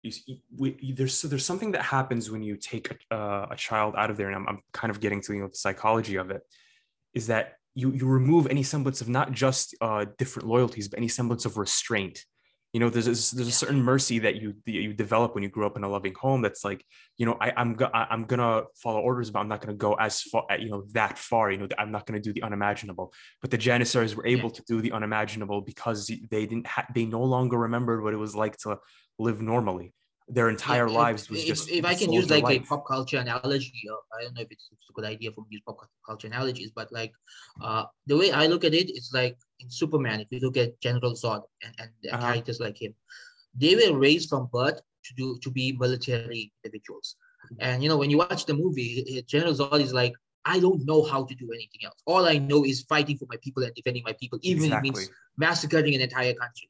you, 0.02 0.12
we, 0.54 0.92
there's 0.94 1.14
so 1.14 1.28
there's 1.28 1.46
something 1.46 1.72
that 1.72 1.82
happens 1.82 2.30
when 2.30 2.42
you 2.42 2.56
take 2.56 2.94
a, 3.10 3.14
uh, 3.14 3.46
a 3.52 3.56
child 3.56 3.94
out 3.96 4.10
of 4.10 4.18
there, 4.18 4.26
and 4.26 4.36
I'm, 4.36 4.48
I'm 4.48 4.60
kind 4.72 4.90
of 4.90 5.00
getting 5.00 5.22
to 5.22 5.32
you 5.32 5.40
know 5.40 5.48
the 5.48 5.56
psychology 5.56 6.16
of 6.16 6.30
it, 6.30 6.42
is 7.14 7.28
that 7.28 7.54
you 7.74 7.92
you 7.92 8.06
remove 8.06 8.46
any 8.46 8.62
semblance 8.62 9.00
of 9.00 9.08
not 9.08 9.32
just 9.32 9.74
uh, 9.80 10.06
different 10.18 10.48
loyalties, 10.48 10.88
but 10.88 10.98
any 10.98 11.08
semblance 11.08 11.44
of 11.44 11.56
restraint. 11.56 12.24
You 12.72 12.80
know, 12.80 12.88
there's 12.88 13.06
a, 13.06 13.36
there's 13.36 13.48
a 13.48 13.52
certain 13.52 13.82
mercy 13.82 14.20
that 14.20 14.36
you 14.36 14.54
you 14.64 14.94
develop 14.94 15.34
when 15.34 15.42
you 15.42 15.50
grow 15.50 15.66
up 15.66 15.76
in 15.76 15.84
a 15.84 15.88
loving 15.88 16.14
home. 16.14 16.40
That's 16.40 16.64
like, 16.64 16.82
you 17.18 17.26
know, 17.26 17.36
I, 17.38 17.52
I'm 17.54 17.74
go- 17.74 17.90
I'm 17.92 18.24
gonna 18.24 18.62
follow 18.76 19.00
orders, 19.00 19.30
but 19.30 19.40
I'm 19.40 19.48
not 19.48 19.60
gonna 19.60 19.76
go 19.76 19.92
as 19.94 20.22
far, 20.22 20.46
you 20.58 20.70
know, 20.70 20.84
that 20.92 21.18
far. 21.18 21.50
You 21.50 21.58
know, 21.58 21.68
I'm 21.78 21.90
not 21.90 22.06
gonna 22.06 22.20
do 22.20 22.32
the 22.32 22.42
unimaginable. 22.42 23.12
But 23.42 23.50
the 23.50 23.58
Janissaries 23.58 24.16
were 24.16 24.26
able 24.26 24.48
yeah. 24.48 24.54
to 24.56 24.62
do 24.66 24.80
the 24.80 24.92
unimaginable 24.92 25.60
because 25.60 26.06
they 26.06 26.46
didn't. 26.46 26.66
Ha- 26.66 26.86
they 26.94 27.04
no 27.04 27.22
longer 27.22 27.58
remembered 27.58 28.02
what 28.02 28.14
it 28.14 28.18
was 28.18 28.34
like 28.34 28.56
to 28.58 28.78
live 29.18 29.42
normally 29.42 29.92
their 30.28 30.48
entire 30.48 30.86
if, 30.86 30.92
lives 30.92 31.30
was 31.30 31.40
if, 31.40 31.46
just 31.46 31.70
if 31.70 31.84
i 31.84 31.94
can 31.94 32.12
use 32.12 32.30
like 32.30 32.44
life. 32.44 32.62
a 32.62 32.66
pop 32.66 32.86
culture 32.86 33.18
analogy 33.18 33.72
uh, 33.90 34.16
i 34.16 34.22
don't 34.22 34.34
know 34.34 34.42
if 34.42 34.50
it's, 34.50 34.68
it's, 34.72 34.88
a 34.88 34.92
good 34.92 35.04
idea 35.04 35.30
for 35.32 35.40
me 35.42 35.46
to 35.50 35.54
use 35.54 35.62
pop 35.66 35.78
culture 36.06 36.26
analogies 36.26 36.70
but 36.74 36.90
like 36.92 37.12
uh 37.62 37.84
the 38.06 38.16
way 38.16 38.30
i 38.32 38.46
look 38.46 38.64
at 38.64 38.74
it 38.74 38.90
it's 38.90 39.12
like 39.12 39.36
in 39.60 39.70
superman 39.70 40.20
if 40.20 40.28
you 40.30 40.40
look 40.40 40.56
at 40.56 40.80
general 40.80 41.12
zod 41.12 41.42
and, 41.64 41.74
and 41.78 41.90
uh-huh. 42.12 42.22
characters 42.26 42.60
like 42.60 42.80
him 42.80 42.94
they 43.54 43.74
were 43.74 43.98
raised 43.98 44.28
from 44.28 44.48
birth 44.52 44.80
to 45.04 45.14
do 45.14 45.38
to 45.42 45.50
be 45.50 45.72
military 45.72 46.52
individuals 46.64 47.16
and 47.58 47.82
you 47.82 47.88
know 47.88 47.96
when 47.96 48.10
you 48.10 48.18
watch 48.18 48.46
the 48.46 48.54
movie 48.54 49.24
general 49.26 49.54
zod 49.54 49.80
is 49.80 49.92
like 49.92 50.14
I 50.44 50.58
don't 50.58 50.84
know 50.84 51.04
how 51.04 51.24
to 51.24 51.34
do 51.34 51.50
anything 51.52 51.82
else. 51.84 52.02
All 52.04 52.26
I 52.26 52.38
know 52.38 52.64
is 52.64 52.82
fighting 52.82 53.16
for 53.16 53.26
my 53.28 53.36
people 53.42 53.62
and 53.62 53.72
defending 53.74 54.02
my 54.04 54.12
people, 54.14 54.38
even 54.42 54.64
exactly. 54.64 54.88
if 54.88 54.94
it 54.94 54.98
means 54.98 55.10
massacring 55.36 55.94
an 55.94 56.00
entire 56.00 56.34
country. 56.34 56.68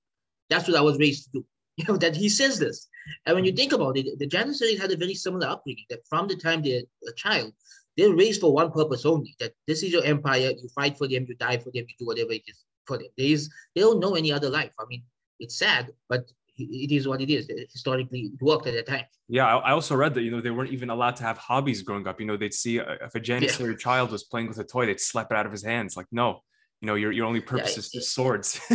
That's 0.51 0.69
what 0.69 0.77
I 0.77 0.83
was 0.83 0.99
raised 0.99 1.25
to 1.25 1.31
do. 1.39 1.47
You 1.79 1.85
know, 1.89 1.97
that 1.97 2.15
he 2.15 2.29
says 2.29 2.59
this. 2.59 2.87
And 3.25 3.35
when 3.35 3.47
you 3.47 3.53
think 3.53 3.73
about 3.73 3.97
it, 3.97 4.19
the 4.19 4.27
Janissaries 4.27 4.79
had 4.79 4.93
a 4.93 4.97
very 4.97 5.15
similar 5.15 5.49
upbringing 5.49 5.87
that 5.89 6.07
from 6.07 6.29
the 6.29 6.37
time 6.37 6.61
they're 6.63 6.83
a 7.09 7.13
child, 7.17 7.55
they're 7.97 8.15
raised 8.15 8.43
for 8.43 8.53
one 8.53 8.71
purpose 8.71 9.07
only 9.07 9.35
that 9.41 9.53
this 9.67 9.83
is 9.83 9.91
your 9.91 10.05
empire, 10.05 10.53
you 10.63 10.69
fight 10.75 10.99
for 10.99 11.09
them, 11.09 11.25
you 11.27 11.35
die 11.35 11.57
for 11.57 11.71
them, 11.71 11.87
you 11.89 11.95
do 11.99 12.07
whatever 12.07 12.33
it 12.33 12.43
is 12.47 12.63
for 12.87 12.99
them. 12.99 13.07
There 13.17 13.27
is, 13.27 13.49
they 13.75 13.81
don't 13.81 14.01
know 14.01 14.17
any 14.17 14.31
other 14.31 14.51
life. 14.51 14.73
I 14.79 14.85
mean, 14.87 15.03
it's 15.41 15.59
sad, 15.59 15.91
but 16.11 16.31
it 16.59 16.93
is 16.93 17.09
what 17.09 17.21
it 17.21 17.31
is. 17.31 17.51
Historically, 17.73 18.33
it 18.35 18.43
worked 18.43 18.67
at 18.67 18.75
that 18.75 18.87
time. 18.87 19.05
Yeah, 19.29 19.47
I 19.47 19.73
also 19.73 19.97
read 19.97 20.15
that 20.15 20.23
you 20.23 20.31
know 20.31 20.41
they 20.41 20.51
weren't 20.51 20.73
even 20.73 20.91
allowed 20.91 21.17
to 21.17 21.23
have 21.25 21.39
hobbies 21.39 21.83
growing 21.83 22.07
up. 22.07 22.21
You 22.21 22.27
know, 22.27 22.37
they'd 22.37 22.53
see 22.53 22.81
uh, 22.81 22.97
if 23.01 23.15
a 23.15 23.21
Janissary 23.21 23.71
yeah. 23.71 23.77
child 23.77 24.11
was 24.11 24.25
playing 24.25 24.49
with 24.49 24.59
a 24.59 24.65
toy, 24.65 24.87
they'd 24.87 25.01
slap 25.01 25.31
it 25.31 25.37
out 25.37 25.47
of 25.47 25.53
his 25.53 25.65
hands. 25.65 25.97
Like, 25.97 26.07
no, 26.13 26.43
you 26.83 26.87
know 26.87 26.97
your, 26.97 27.13
your 27.13 27.27
only 27.27 27.41
purpose 27.41 27.91
yeah, 27.95 28.01
is, 28.01 28.11
swords. 28.11 28.61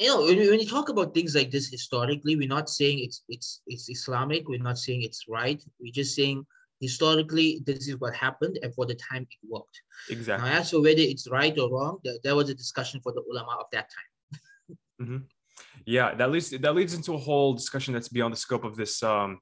You 0.00 0.08
know 0.08 0.22
when, 0.24 0.38
when 0.38 0.60
you 0.60 0.66
talk 0.66 0.88
about 0.88 1.14
things 1.14 1.34
like 1.34 1.50
this 1.50 1.68
historically 1.68 2.34
we're 2.36 2.48
not 2.48 2.68
saying 2.68 2.98
it's 3.00 3.22
it's 3.28 3.62
it's 3.66 3.88
islamic 3.88 4.48
we're 4.48 4.58
not 4.70 4.78
saying 4.78 5.02
it's 5.02 5.24
right. 5.28 5.62
We're 5.80 5.92
just 5.92 6.14
saying 6.16 6.46
historically 6.80 7.62
this 7.66 7.86
is 7.88 7.96
what 8.00 8.14
happened 8.14 8.58
and 8.62 8.74
for 8.74 8.86
the 8.86 8.94
time 8.94 9.22
it 9.22 9.48
worked. 9.48 9.80
Exactly. 10.10 10.48
now 10.48 10.56
as 10.56 10.70
for 10.70 10.80
whether 10.80 11.00
it's 11.00 11.28
right 11.30 11.56
or 11.58 11.70
wrong 11.70 11.98
that, 12.04 12.20
that 12.24 12.34
was 12.34 12.50
a 12.50 12.54
discussion 12.54 13.00
for 13.02 13.12
the 13.12 13.22
ulama 13.30 13.56
of 13.60 13.66
that 13.72 13.88
time. 13.96 14.78
Mm-hmm. 15.02 15.18
yeah 15.86 16.14
that 16.14 16.30
leads 16.30 16.50
that 16.50 16.74
leads 16.74 16.94
into 16.94 17.14
a 17.14 17.18
whole 17.18 17.52
discussion 17.52 17.94
that's 17.94 18.08
beyond 18.08 18.32
the 18.32 18.36
scope 18.36 18.64
of 18.64 18.76
this 18.76 19.02
um 19.02 19.40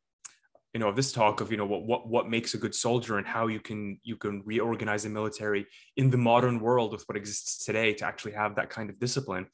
you 0.72 0.80
know 0.80 0.88
of 0.88 0.96
this 0.96 1.12
talk 1.12 1.40
of 1.40 1.50
you 1.50 1.56
know 1.56 1.66
what 1.66 1.84
what 1.84 2.08
what 2.08 2.28
makes 2.28 2.54
a 2.54 2.58
good 2.58 2.74
soldier 2.74 3.18
and 3.18 3.26
how 3.26 3.46
you 3.46 3.60
can 3.60 3.98
you 4.02 4.16
can 4.16 4.42
reorganize 4.44 5.02
the 5.02 5.10
military 5.10 5.66
in 5.96 6.10
the 6.10 6.16
modern 6.16 6.60
world 6.60 6.92
with 6.92 7.02
what 7.08 7.16
exists 7.16 7.64
today 7.64 7.92
to 7.94 8.06
actually 8.06 8.32
have 8.32 8.56
that 8.56 8.70
kind 8.70 8.88
of 8.88 8.98
discipline. 8.98 9.46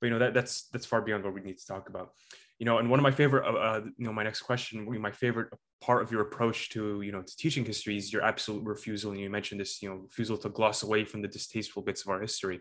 But 0.00 0.08
you 0.08 0.12
know 0.12 0.18
that 0.18 0.34
that's 0.34 0.68
that's 0.72 0.86
far 0.86 1.00
beyond 1.00 1.24
what 1.24 1.34
we 1.34 1.40
need 1.40 1.58
to 1.58 1.66
talk 1.66 1.88
about. 1.88 2.10
You 2.58 2.66
know 2.66 2.78
and 2.78 2.90
one 2.90 2.98
of 2.98 3.04
my 3.04 3.12
favorite 3.12 3.46
uh, 3.46 3.56
uh 3.56 3.80
you 3.84 4.06
know 4.06 4.12
my 4.12 4.24
next 4.24 4.42
question 4.42 4.86
my 5.00 5.12
favorite 5.12 5.52
part 5.80 6.02
of 6.02 6.10
your 6.10 6.22
approach 6.22 6.70
to 6.70 7.02
you 7.02 7.12
know 7.12 7.22
to 7.22 7.36
teaching 7.36 7.64
history 7.64 7.96
is 7.96 8.12
your 8.12 8.22
absolute 8.22 8.64
refusal. 8.64 9.12
And 9.12 9.20
you 9.20 9.30
mentioned 9.30 9.60
this 9.60 9.80
you 9.80 9.88
know 9.88 9.96
refusal 9.96 10.36
to 10.38 10.48
gloss 10.48 10.82
away 10.82 11.04
from 11.04 11.22
the 11.22 11.28
distasteful 11.28 11.82
bits 11.82 12.02
of 12.02 12.08
our 12.08 12.20
history. 12.20 12.60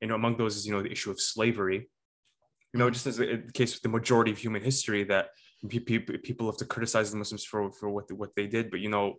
You 0.00 0.08
know 0.08 0.14
among 0.14 0.36
those 0.36 0.56
is 0.56 0.66
you 0.66 0.72
know 0.72 0.82
the 0.82 0.92
issue 0.92 1.10
of 1.10 1.20
slavery. 1.20 1.88
You 2.72 2.78
know 2.78 2.88
just 2.88 3.06
as 3.08 3.16
the 3.16 3.42
case 3.52 3.74
with 3.74 3.82
the 3.82 3.88
majority 3.88 4.30
of 4.30 4.38
human 4.38 4.62
history 4.62 5.02
that 5.04 5.30
people 5.68 6.46
have 6.46 6.56
to 6.58 6.64
criticize 6.64 7.10
the 7.10 7.16
Muslims 7.16 7.44
for 7.44 7.70
for 7.72 7.90
what 7.90 8.10
what 8.12 8.34
they 8.36 8.46
did, 8.46 8.70
but 8.70 8.80
you 8.80 8.88
know, 8.88 9.16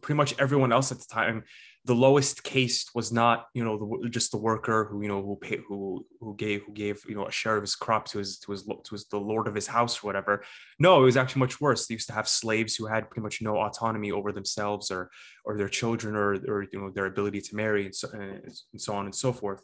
pretty 0.00 0.16
much 0.16 0.34
everyone 0.38 0.72
else 0.72 0.92
at 0.92 0.98
the 0.98 1.06
time, 1.10 1.44
the 1.84 1.94
lowest 1.94 2.42
case 2.42 2.86
was 2.94 3.12
not 3.12 3.46
you 3.54 3.64
know 3.64 4.00
the, 4.02 4.08
just 4.08 4.32
the 4.32 4.36
worker 4.36 4.88
who 4.90 5.02
you 5.02 5.08
know 5.08 5.22
who 5.22 5.36
pay, 5.36 5.58
who 5.68 6.04
who 6.20 6.34
gave 6.36 6.62
who 6.64 6.72
gave 6.72 7.04
you 7.08 7.14
know 7.14 7.26
a 7.26 7.30
share 7.30 7.56
of 7.56 7.62
his 7.62 7.76
crop 7.76 8.06
to 8.06 8.18
his 8.18 8.38
to 8.40 8.52
his 8.52 8.64
to 8.64 8.90
his 8.90 9.06
the 9.06 9.16
lord 9.16 9.46
of 9.46 9.54
his 9.54 9.66
house 9.66 10.02
or 10.02 10.06
whatever. 10.08 10.44
No, 10.78 11.00
it 11.00 11.04
was 11.04 11.16
actually 11.16 11.40
much 11.40 11.60
worse. 11.60 11.86
They 11.86 11.94
used 11.94 12.08
to 12.08 12.14
have 12.14 12.28
slaves 12.28 12.74
who 12.74 12.86
had 12.86 13.08
pretty 13.08 13.22
much 13.22 13.40
no 13.40 13.56
autonomy 13.58 14.10
over 14.10 14.32
themselves 14.32 14.90
or 14.90 15.10
or 15.44 15.56
their 15.56 15.68
children 15.68 16.16
or 16.16 16.34
or 16.34 16.66
you 16.72 16.80
know 16.80 16.90
their 16.90 17.06
ability 17.06 17.40
to 17.42 17.56
marry 17.56 17.86
and 17.86 17.94
so 17.94 18.08
and 18.12 18.52
so 18.76 18.94
on 18.94 19.04
and 19.04 19.14
so 19.14 19.32
forth. 19.32 19.62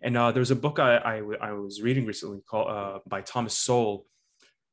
And 0.00 0.16
uh, 0.16 0.30
there's 0.30 0.52
a 0.52 0.56
book 0.56 0.78
I, 0.78 0.96
I, 0.96 1.22
I 1.40 1.52
was 1.52 1.82
reading 1.82 2.06
recently 2.06 2.38
called 2.48 2.70
uh, 2.70 2.98
by 3.08 3.20
Thomas 3.20 3.54
Sowell 3.54 4.06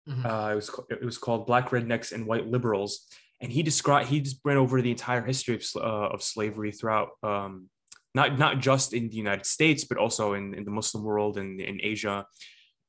Mm-hmm. 0.07 0.25
Uh, 0.25 0.51
it 0.51 0.55
was 0.55 0.69
it 0.89 1.05
was 1.05 1.17
called 1.17 1.47
Black 1.47 1.69
Rednecks 1.69 2.11
and 2.11 2.27
White 2.27 2.47
Liberals, 2.47 3.07
and 3.41 3.51
he 3.51 3.63
described 3.63 4.09
he 4.09 4.21
just 4.21 4.39
went 4.45 4.57
over 4.57 4.81
the 4.81 4.91
entire 4.91 5.25
history 5.25 5.55
of, 5.55 5.65
uh, 5.75 6.13
of 6.13 6.21
slavery 6.21 6.71
throughout 6.71 7.09
um, 7.23 7.69
not 8.13 8.37
not 8.37 8.59
just 8.59 8.93
in 8.93 9.09
the 9.09 9.15
United 9.15 9.45
States 9.45 9.83
but 9.83 9.97
also 9.97 10.33
in, 10.33 10.53
in 10.53 10.63
the 10.63 10.71
Muslim 10.71 11.03
world 11.03 11.37
and 11.37 11.59
in 11.59 11.79
Asia, 11.81 12.25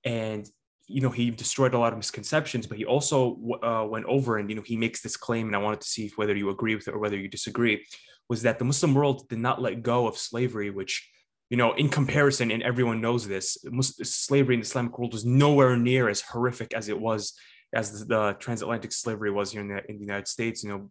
and 0.04 0.46
you 0.88 1.00
know 1.00 1.10
he 1.10 1.30
destroyed 1.30 1.72
a 1.72 1.78
lot 1.78 1.92
of 1.92 1.98
misconceptions, 1.98 2.66
but 2.66 2.76
he 2.76 2.84
also 2.84 3.38
uh, 3.62 3.86
went 3.88 4.04
over 4.06 4.36
and 4.36 4.50
you 4.50 4.56
know 4.56 4.62
he 4.62 4.76
makes 4.76 5.00
this 5.00 5.16
claim, 5.16 5.46
and 5.46 5.56
I 5.56 5.60
wanted 5.60 5.80
to 5.80 5.88
see 5.88 6.12
whether 6.16 6.34
you 6.34 6.50
agree 6.50 6.74
with 6.74 6.86
it 6.86 6.94
or 6.94 6.98
whether 6.98 7.16
you 7.16 7.28
disagree, 7.28 7.84
was 8.28 8.42
that 8.42 8.58
the 8.58 8.64
Muslim 8.66 8.94
world 8.94 9.28
did 9.28 9.38
not 9.38 9.62
let 9.62 9.82
go 9.82 10.06
of 10.06 10.18
slavery, 10.18 10.70
which 10.70 11.08
you 11.50 11.56
know, 11.56 11.72
in 11.74 11.88
comparison, 11.88 12.50
and 12.50 12.62
everyone 12.62 13.00
knows 13.00 13.26
this, 13.26 13.56
slavery 14.02 14.54
in 14.54 14.60
the 14.60 14.66
Islamic 14.66 14.98
world 14.98 15.12
was 15.12 15.24
nowhere 15.24 15.76
near 15.76 16.08
as 16.08 16.20
horrific 16.20 16.74
as 16.74 16.88
it 16.88 16.98
was 16.98 17.34
as 17.74 18.06
the, 18.06 18.36
transatlantic 18.38 18.92
slavery 18.92 19.30
was 19.30 19.52
here 19.52 19.60
in 19.60 19.68
the, 19.68 19.84
in 19.88 19.96
the 19.96 20.04
United 20.04 20.26
States. 20.26 20.64
You 20.64 20.70
know, 20.70 20.90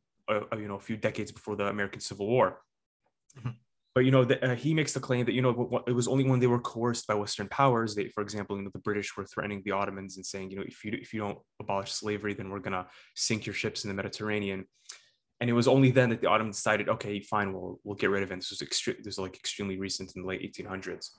uh, 0.51 0.58
you 0.58 0.68
know, 0.68 0.76
a 0.76 0.80
few 0.80 0.97
decades 0.97 1.32
before 1.32 1.56
the 1.56 1.68
American 1.68 1.99
Civil 1.99 2.28
War. 2.28 2.62
Mm-hmm. 3.38 3.49
But 3.93 4.03
you 4.03 4.12
know, 4.12 4.26
the, 4.26 4.51
uh, 4.51 4.56
he 4.56 4.74
makes 4.74 4.91
the 4.91 4.99
claim 4.99 5.26
that 5.26 5.34
you 5.34 5.41
know 5.41 5.84
it 5.88 5.93
was 5.93 6.08
only 6.08 6.26
when 6.30 6.41
they 6.41 6.47
were 6.47 6.60
coerced 6.60 7.08
by 7.08 7.16
Western 7.16 7.47
powers. 7.47 7.95
They, 7.95 8.10
for 8.10 8.22
example, 8.22 8.58
you 8.58 8.64
know, 8.64 8.70
the 8.74 8.80
British 8.80 9.16
were 9.16 9.26
threatening 9.26 9.62
the 9.64 9.72
Ottomans 9.72 10.18
and 10.18 10.26
saying, 10.26 10.51
you 10.51 10.58
know, 10.58 10.64
if 10.68 10.84
you 10.84 10.91
if 10.93 11.14
you 11.14 11.22
don't 11.22 11.39
abolish 11.62 11.93
slavery, 11.93 12.34
then 12.34 12.49
we're 12.49 12.60
gonna 12.60 12.88
sink 13.16 13.45
your 13.45 13.56
ships 13.56 13.86
in 13.86 13.89
the 13.89 13.93
Mediterranean 13.93 14.66
and 15.41 15.49
it 15.49 15.53
was 15.53 15.67
only 15.67 15.91
then 15.91 16.09
that 16.09 16.21
the 16.21 16.29
Ottomans 16.29 16.57
decided, 16.57 16.89
okay, 16.89 17.19
fine, 17.19 17.53
we'll 17.53 17.79
we'll 17.83 17.95
get 17.95 18.09
rid 18.09 18.23
of 18.23 18.31
it. 18.31 18.36
This 18.36 18.51
was 18.51 18.61
extreme. 18.61 18.97
This 18.99 19.17
was 19.17 19.19
like 19.19 19.36
extremely 19.36 19.77
recent 19.77 20.15
in 20.15 20.21
the 20.21 20.27
late 20.27 20.41
1800s. 20.41 21.09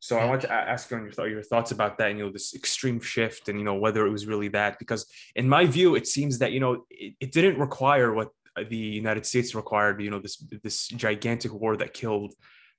So 0.00 0.18
I 0.18 0.22
hmm. 0.22 0.30
want 0.30 0.40
to 0.42 0.52
ask 0.52 0.90
you 0.90 0.96
on 0.96 1.04
your, 1.04 1.12
th- 1.12 1.30
your 1.30 1.42
thoughts 1.42 1.70
about 1.70 1.96
that, 1.98 2.10
and 2.10 2.18
you 2.18 2.26
know, 2.26 2.32
this 2.32 2.54
extreme 2.54 3.00
shift, 3.00 3.48
and 3.48 3.58
you 3.58 3.64
know, 3.64 3.76
whether 3.76 4.04
it 4.06 4.10
was 4.10 4.26
really 4.26 4.48
that. 4.48 4.78
Because 4.78 5.06
in 5.36 5.48
my 5.48 5.64
view, 5.64 5.94
it 5.94 6.08
seems 6.08 6.38
that 6.40 6.52
you 6.52 6.60
know, 6.60 6.84
it, 6.90 7.14
it 7.20 7.32
didn't 7.32 7.58
require 7.58 8.12
what 8.12 8.30
the 8.68 8.76
United 8.76 9.24
States 9.26 9.54
required. 9.54 10.02
You 10.02 10.10
know, 10.10 10.18
this 10.18 10.44
this 10.62 10.88
gigantic 10.88 11.52
war 11.52 11.76
that 11.76 11.94
killed 11.94 12.34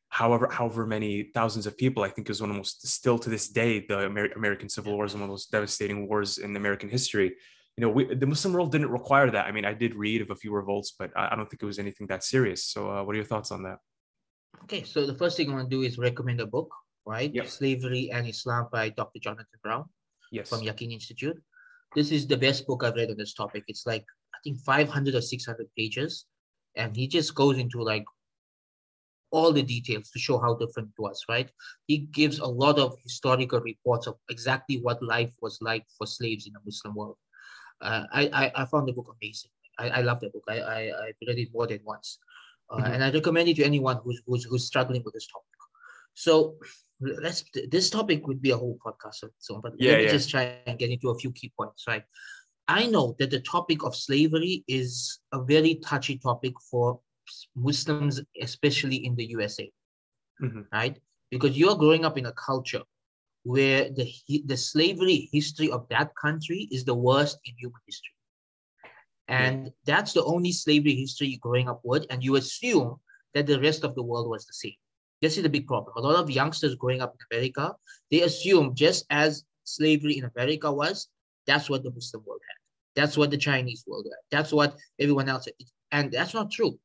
however 0.10 0.50
however 0.52 0.86
many 0.86 1.32
thousands 1.34 1.66
of 1.66 1.78
people. 1.78 2.04
I 2.04 2.10
think 2.10 2.30
is 2.30 2.42
one 2.42 2.50
of 2.50 2.56
the 2.56 2.60
most 2.60 2.86
still 2.86 3.18
to 3.20 3.30
this 3.30 3.48
day, 3.48 3.86
the 3.88 4.06
Amer- 4.08 4.34
American 4.36 4.68
Civil 4.68 4.94
War 4.94 5.06
is 5.06 5.14
one 5.14 5.22
of 5.22 5.30
the 5.30 5.34
most 5.34 5.50
devastating 5.50 6.10
wars 6.10 6.40
in 6.40 6.54
American 6.58 6.90
history 6.90 7.36
you 7.78 7.82
know, 7.82 7.90
we, 7.90 8.14
the 8.14 8.28
Muslim 8.28 8.54
world 8.54 8.72
didn't 8.72 8.92
require 8.92 9.32
that. 9.32 9.46
I 9.48 9.52
mean, 9.52 9.66
I 9.66 9.74
did 9.74 9.96
read 9.96 10.22
of 10.22 10.30
a 10.30 10.36
few 10.36 10.54
revolts, 10.54 10.94
but 10.98 11.12
I, 11.16 11.30
I 11.32 11.36
don't 11.36 11.50
think 11.50 11.64
it 11.64 11.66
was 11.66 11.80
anything 11.80 12.08
that 12.08 12.24
serious. 12.24 12.66
So, 12.66 12.90
uh, 12.90 13.04
what 13.04 13.14
are 13.14 13.16
your 13.16 13.26
thoughts 13.26 13.52
on 13.52 13.64
that? 13.64 13.80
Okay, 14.64 14.84
so 14.84 15.08
the 15.08 15.16
first 15.16 15.38
thing 15.38 15.50
I 15.50 15.56
want 15.56 15.70
to 15.70 15.76
do 15.76 15.82
is 15.82 15.98
recommend 15.98 16.40
a 16.40 16.46
book, 16.46 16.72
right? 17.06 17.34
Yep. 17.34 17.48
Slavery 17.48 18.12
and 18.12 18.28
Islam 18.28 18.68
by 18.72 18.90
Dr. 18.90 19.20
Jonathan 19.20 19.60
Brown. 19.64 19.86
Yes. 20.32 20.50
From 20.50 20.62
Yaqeen 20.62 20.92
Institute. 20.92 21.42
This 21.96 22.12
is 22.12 22.28
the 22.28 22.38
best 22.38 22.66
book 22.68 22.84
I've 22.84 22.96
read 22.96 23.10
on 23.10 23.18
this 23.18 23.34
topic. 23.34 23.64
It's 23.68 23.86
like 23.86 24.06
I 24.34 24.38
think 24.44 24.60
500 24.60 25.16
or 25.16 25.22
600 25.22 25.68
pages, 25.78 26.26
and 26.76 26.96
he 26.96 27.08
just 27.08 27.34
goes 27.34 27.58
into 27.58 27.82
like 27.82 28.06
all 29.32 29.52
the 29.52 29.64
details 29.64 30.12
to 30.12 30.20
show 30.20 30.38
how 30.38 30.54
different 30.56 30.90
it 30.90 31.02
was, 31.02 31.24
right? 31.28 31.50
He 31.88 32.10
gives 32.14 32.38
a 32.38 32.46
lot 32.46 32.78
of 32.78 32.96
historical 33.02 33.62
reports 33.62 34.06
of 34.06 34.16
exactly 34.30 34.80
what 34.80 35.02
life 35.02 35.34
was 35.42 35.58
like 35.60 35.86
for 35.98 36.06
slaves 36.06 36.46
in 36.46 36.54
the 36.54 36.60
Muslim 36.64 36.94
world 36.94 37.18
uh, 37.84 38.04
I, 38.12 38.30
I, 38.34 38.52
I 38.64 38.66
found 38.66 38.88
the 38.88 38.94
book 38.94 39.16
amazing. 39.22 39.52
I, 39.78 39.90
I 39.90 40.02
love 40.02 40.20
the 40.20 40.30
book. 40.30 40.44
I, 40.48 40.60
I, 40.60 40.80
I 40.80 41.12
read 41.28 41.40
it 41.40 41.50
more 41.54 41.68
than 41.68 41.80
once. 41.84 42.20
Uh, 42.70 42.78
mm-hmm. 42.78 42.94
And 42.94 43.04
I 43.04 43.12
recommend 43.12 43.50
it 43.50 43.58
to 43.58 43.64
anyone 43.64 44.00
who's, 44.04 44.22
who's, 44.26 44.44
who's 44.46 44.66
struggling 44.66 45.04
with 45.04 45.14
this 45.14 45.28
topic. 45.28 45.48
So 46.14 46.56
let's, 47.00 47.44
this 47.70 47.90
topic 47.90 48.26
would 48.28 48.42
be 48.42 48.52
a 48.52 48.58
whole 48.58 48.78
podcast 48.86 49.24
so 49.40 49.60
but 49.60 49.74
yeah, 49.78 49.92
let 49.92 49.98
me 49.98 50.06
yeah. 50.06 50.12
just 50.12 50.30
try 50.30 50.56
and 50.66 50.78
get 50.78 50.92
into 50.92 51.10
a 51.10 51.18
few 51.18 51.32
key 51.32 51.52
points, 51.58 51.86
right? 51.88 52.04
I 52.68 52.86
know 52.86 53.16
that 53.20 53.30
the 53.30 53.42
topic 53.42 53.84
of 53.84 53.96
slavery 53.96 54.64
is 54.68 55.20
a 55.34 55.42
very 55.44 55.76
touchy 55.76 56.18
topic 56.18 56.54
for 56.72 57.00
Muslims, 57.56 58.22
especially 58.42 59.06
in 59.06 59.16
the 59.16 59.26
USA, 59.26 59.70
mm-hmm. 60.42 60.62
right? 60.72 60.98
Because 61.30 61.58
you're 61.58 61.76
growing 61.76 62.06
up 62.06 62.18
in 62.18 62.28
a 62.28 62.32
culture 62.34 62.84
where 63.44 63.90
the, 63.90 64.12
the 64.46 64.58
slavery 64.58 65.30
history 65.32 65.70
of 65.70 65.86
that 65.90 66.12
country 66.16 66.68
is 66.72 66.86
the 66.86 66.96
worst 66.96 67.38
in 67.46 67.54
human 67.58 67.82
history. 67.86 68.12
And 69.28 69.66
yeah. 69.66 69.72
that's 69.86 70.14
the 70.14 70.24
only 70.24 70.52
slavery 70.52 70.96
history 70.96 71.38
growing 71.42 71.70
up 71.70 71.82
with. 71.84 72.06
And 72.10 72.24
you 72.24 72.36
assume 72.36 73.00
that 73.34 73.48
the 73.48 73.60
rest 73.60 73.84
of 73.84 73.96
the 73.96 74.04
world 74.04 74.30
was 74.30 74.46
the 74.46 74.54
same. 74.54 74.76
This 75.22 75.38
is 75.38 75.44
the 75.44 75.50
big 75.50 75.68
problem. 75.68 75.94
A 75.96 76.02
lot 76.02 76.16
of 76.16 76.30
youngsters 76.30 76.76
growing 76.76 77.02
up 77.02 77.16
in 77.16 77.38
America, 77.38 77.76
they 78.12 78.22
assume 78.22 78.76
just 78.76 79.06
as 79.10 79.44
slavery 79.64 80.18
in 80.18 80.30
America 80.36 80.72
was, 80.72 81.08
that's 81.48 81.70
what 81.70 81.84
the 81.84 81.92
Muslim 81.92 82.24
world 82.26 82.42
had. 82.48 83.02
That's 83.02 83.18
what 83.18 83.32
the 83.32 83.38
Chinese 83.38 83.84
world 83.88 84.06
had. 84.06 84.38
That's 84.38 84.52
what 84.52 84.76
everyone 85.00 85.30
else 85.30 85.46
had. 85.46 85.54
And 85.92 86.12
that's 86.12 86.34
not 86.34 86.52
true. 86.52 86.78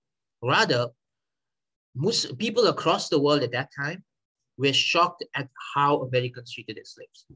Rather, 0.42 0.88
Muslim, 1.94 2.36
people 2.36 2.66
across 2.68 3.08
the 3.08 3.20
world 3.20 3.42
at 3.42 3.52
that 3.52 3.70
time 3.76 4.04
were 4.58 4.72
shocked 4.72 5.24
at 5.34 5.48
how 5.74 6.02
Americans 6.02 6.52
treated 6.52 6.76
their 6.76 6.84
slaves. 6.84 7.26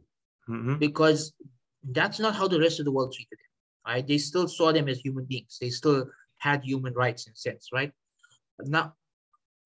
Mm-hmm. 0.48 0.76
Because 0.76 1.32
that's 1.90 2.18
not 2.18 2.34
how 2.34 2.48
the 2.48 2.60
rest 2.60 2.78
of 2.78 2.84
the 2.84 2.92
world 2.92 3.12
treated 3.14 3.38
them. 3.38 3.94
Right? 3.94 4.06
They 4.06 4.18
still 4.18 4.48
saw 4.48 4.72
them 4.72 4.88
as 4.88 5.00
human 5.00 5.24
beings. 5.24 5.58
They 5.60 5.70
still 5.70 6.06
had 6.38 6.64
human 6.64 6.92
rights 6.94 7.26
in 7.26 7.32
a 7.32 7.36
sense, 7.36 7.68
right? 7.72 7.92
Now, 8.60 8.94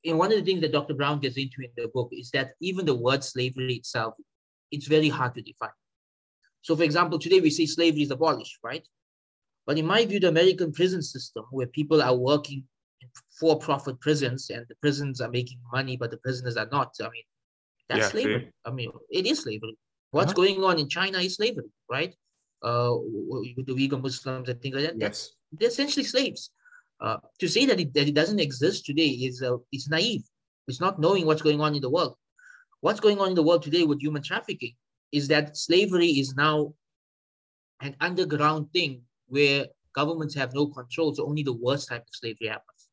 in 0.05 0.19
one 0.19 0.31
of 0.31 0.39
the 0.39 0.45
things 0.45 0.61
that 0.61 0.73
Dr. 0.73 0.95
Brown 0.95 1.21
gets 1.21 1.37
into 1.37 1.63
in 1.63 1.71
the 1.77 1.89
book 1.89 2.11
is 2.13 2.31
that 2.31 2.53
even 2.61 2.87
the 2.87 2.95
word 2.95 3.25
slavery 3.25 3.75
itself, 3.75 4.15
it's 4.71 4.87
very 4.87 5.09
hard 5.09 5.35
to 5.35 5.43
define. 5.43 5.71
So, 6.63 6.77
for 6.77 6.83
example, 6.83 7.19
today 7.19 7.41
we 7.41 7.51
say 7.51 7.67
slavery 7.67 8.03
is 8.03 8.11
abolished, 8.11 8.59
right? 8.63 8.87
But 9.67 9.79
in 9.79 9.87
my 9.87 10.05
view, 10.05 10.21
the 10.21 10.29
American 10.29 10.73
prison 10.73 11.03
system, 11.03 11.45
where 11.51 11.67
people 11.67 12.03
are 12.03 12.15
working 12.15 12.65
in 13.01 13.09
for-profit 13.39 14.01
prisons 14.01 14.51
and 14.51 14.65
the 14.69 14.77
prisons 14.77 15.21
are 15.21 15.31
making 15.31 15.59
money, 15.73 15.97
but 15.97 16.11
the 16.11 16.19
prisoners 16.19 16.57
are 16.57 16.69
not. 16.71 16.95
I 17.01 17.05
mean, 17.05 17.25
that's 17.89 18.01
yeah, 18.01 18.09
slavery. 18.09 18.41
See? 18.41 18.51
I 18.65 18.71
mean, 18.71 18.91
it 19.11 19.27
is 19.27 19.41
slavery. 19.41 19.77
What's 20.11 20.33
uh-huh. 20.33 20.43
going 20.43 20.65
on 20.65 20.79
in 20.79 20.89
China 20.89 21.19
is 21.19 21.37
slavery, 21.37 21.71
right? 21.91 22.15
Uh, 22.63 22.95
with 22.97 23.67
the 23.67 23.75
Uyghur 23.75 24.01
Muslims 24.01 24.49
and 24.49 24.61
things 24.61 24.75
like 24.75 24.85
that. 24.85 24.99
Yes. 24.99 25.33
They're 25.53 25.69
essentially 25.69 26.05
slaves. 26.05 26.51
Uh, 27.01 27.19
to 27.39 27.49
say 27.49 27.67
that 27.67 27.79
it, 27.79 27.93
that 27.95 28.09
it 28.09 28.15
doesn't 28.15 28.41
exist 28.41 28.87
today 28.87 29.09
is 29.09 29.43
uh, 29.43 29.57
it's 29.71 29.89
naive. 29.89 30.23
It's 30.67 30.81
not 30.81 30.99
knowing 30.99 31.27
what's 31.27 31.43
going 31.43 31.61
on 31.61 31.75
in 31.75 31.83
the 31.83 31.91
world. 31.91 32.17
What's 32.81 33.01
going 33.01 33.21
on 33.21 33.29
in 33.29 33.35
the 33.35 33.43
world 33.43 33.63
today 33.63 33.85
with 33.85 34.01
human 34.01 34.23
trafficking 34.23 34.75
is 35.13 35.29
that 35.29 35.57
slavery 35.57 36.09
is 36.09 36.35
now 36.35 36.75
an 37.81 37.95
underground 38.01 38.73
thing 38.73 39.03
where 39.29 39.67
governments 39.95 40.35
have 40.35 40.55
no 40.55 40.67
control. 40.67 41.15
So 41.15 41.27
only 41.27 41.43
the 41.43 41.53
worst 41.53 41.89
type 41.89 42.03
of 42.03 42.09
slavery 42.13 42.49
happens. 42.49 42.89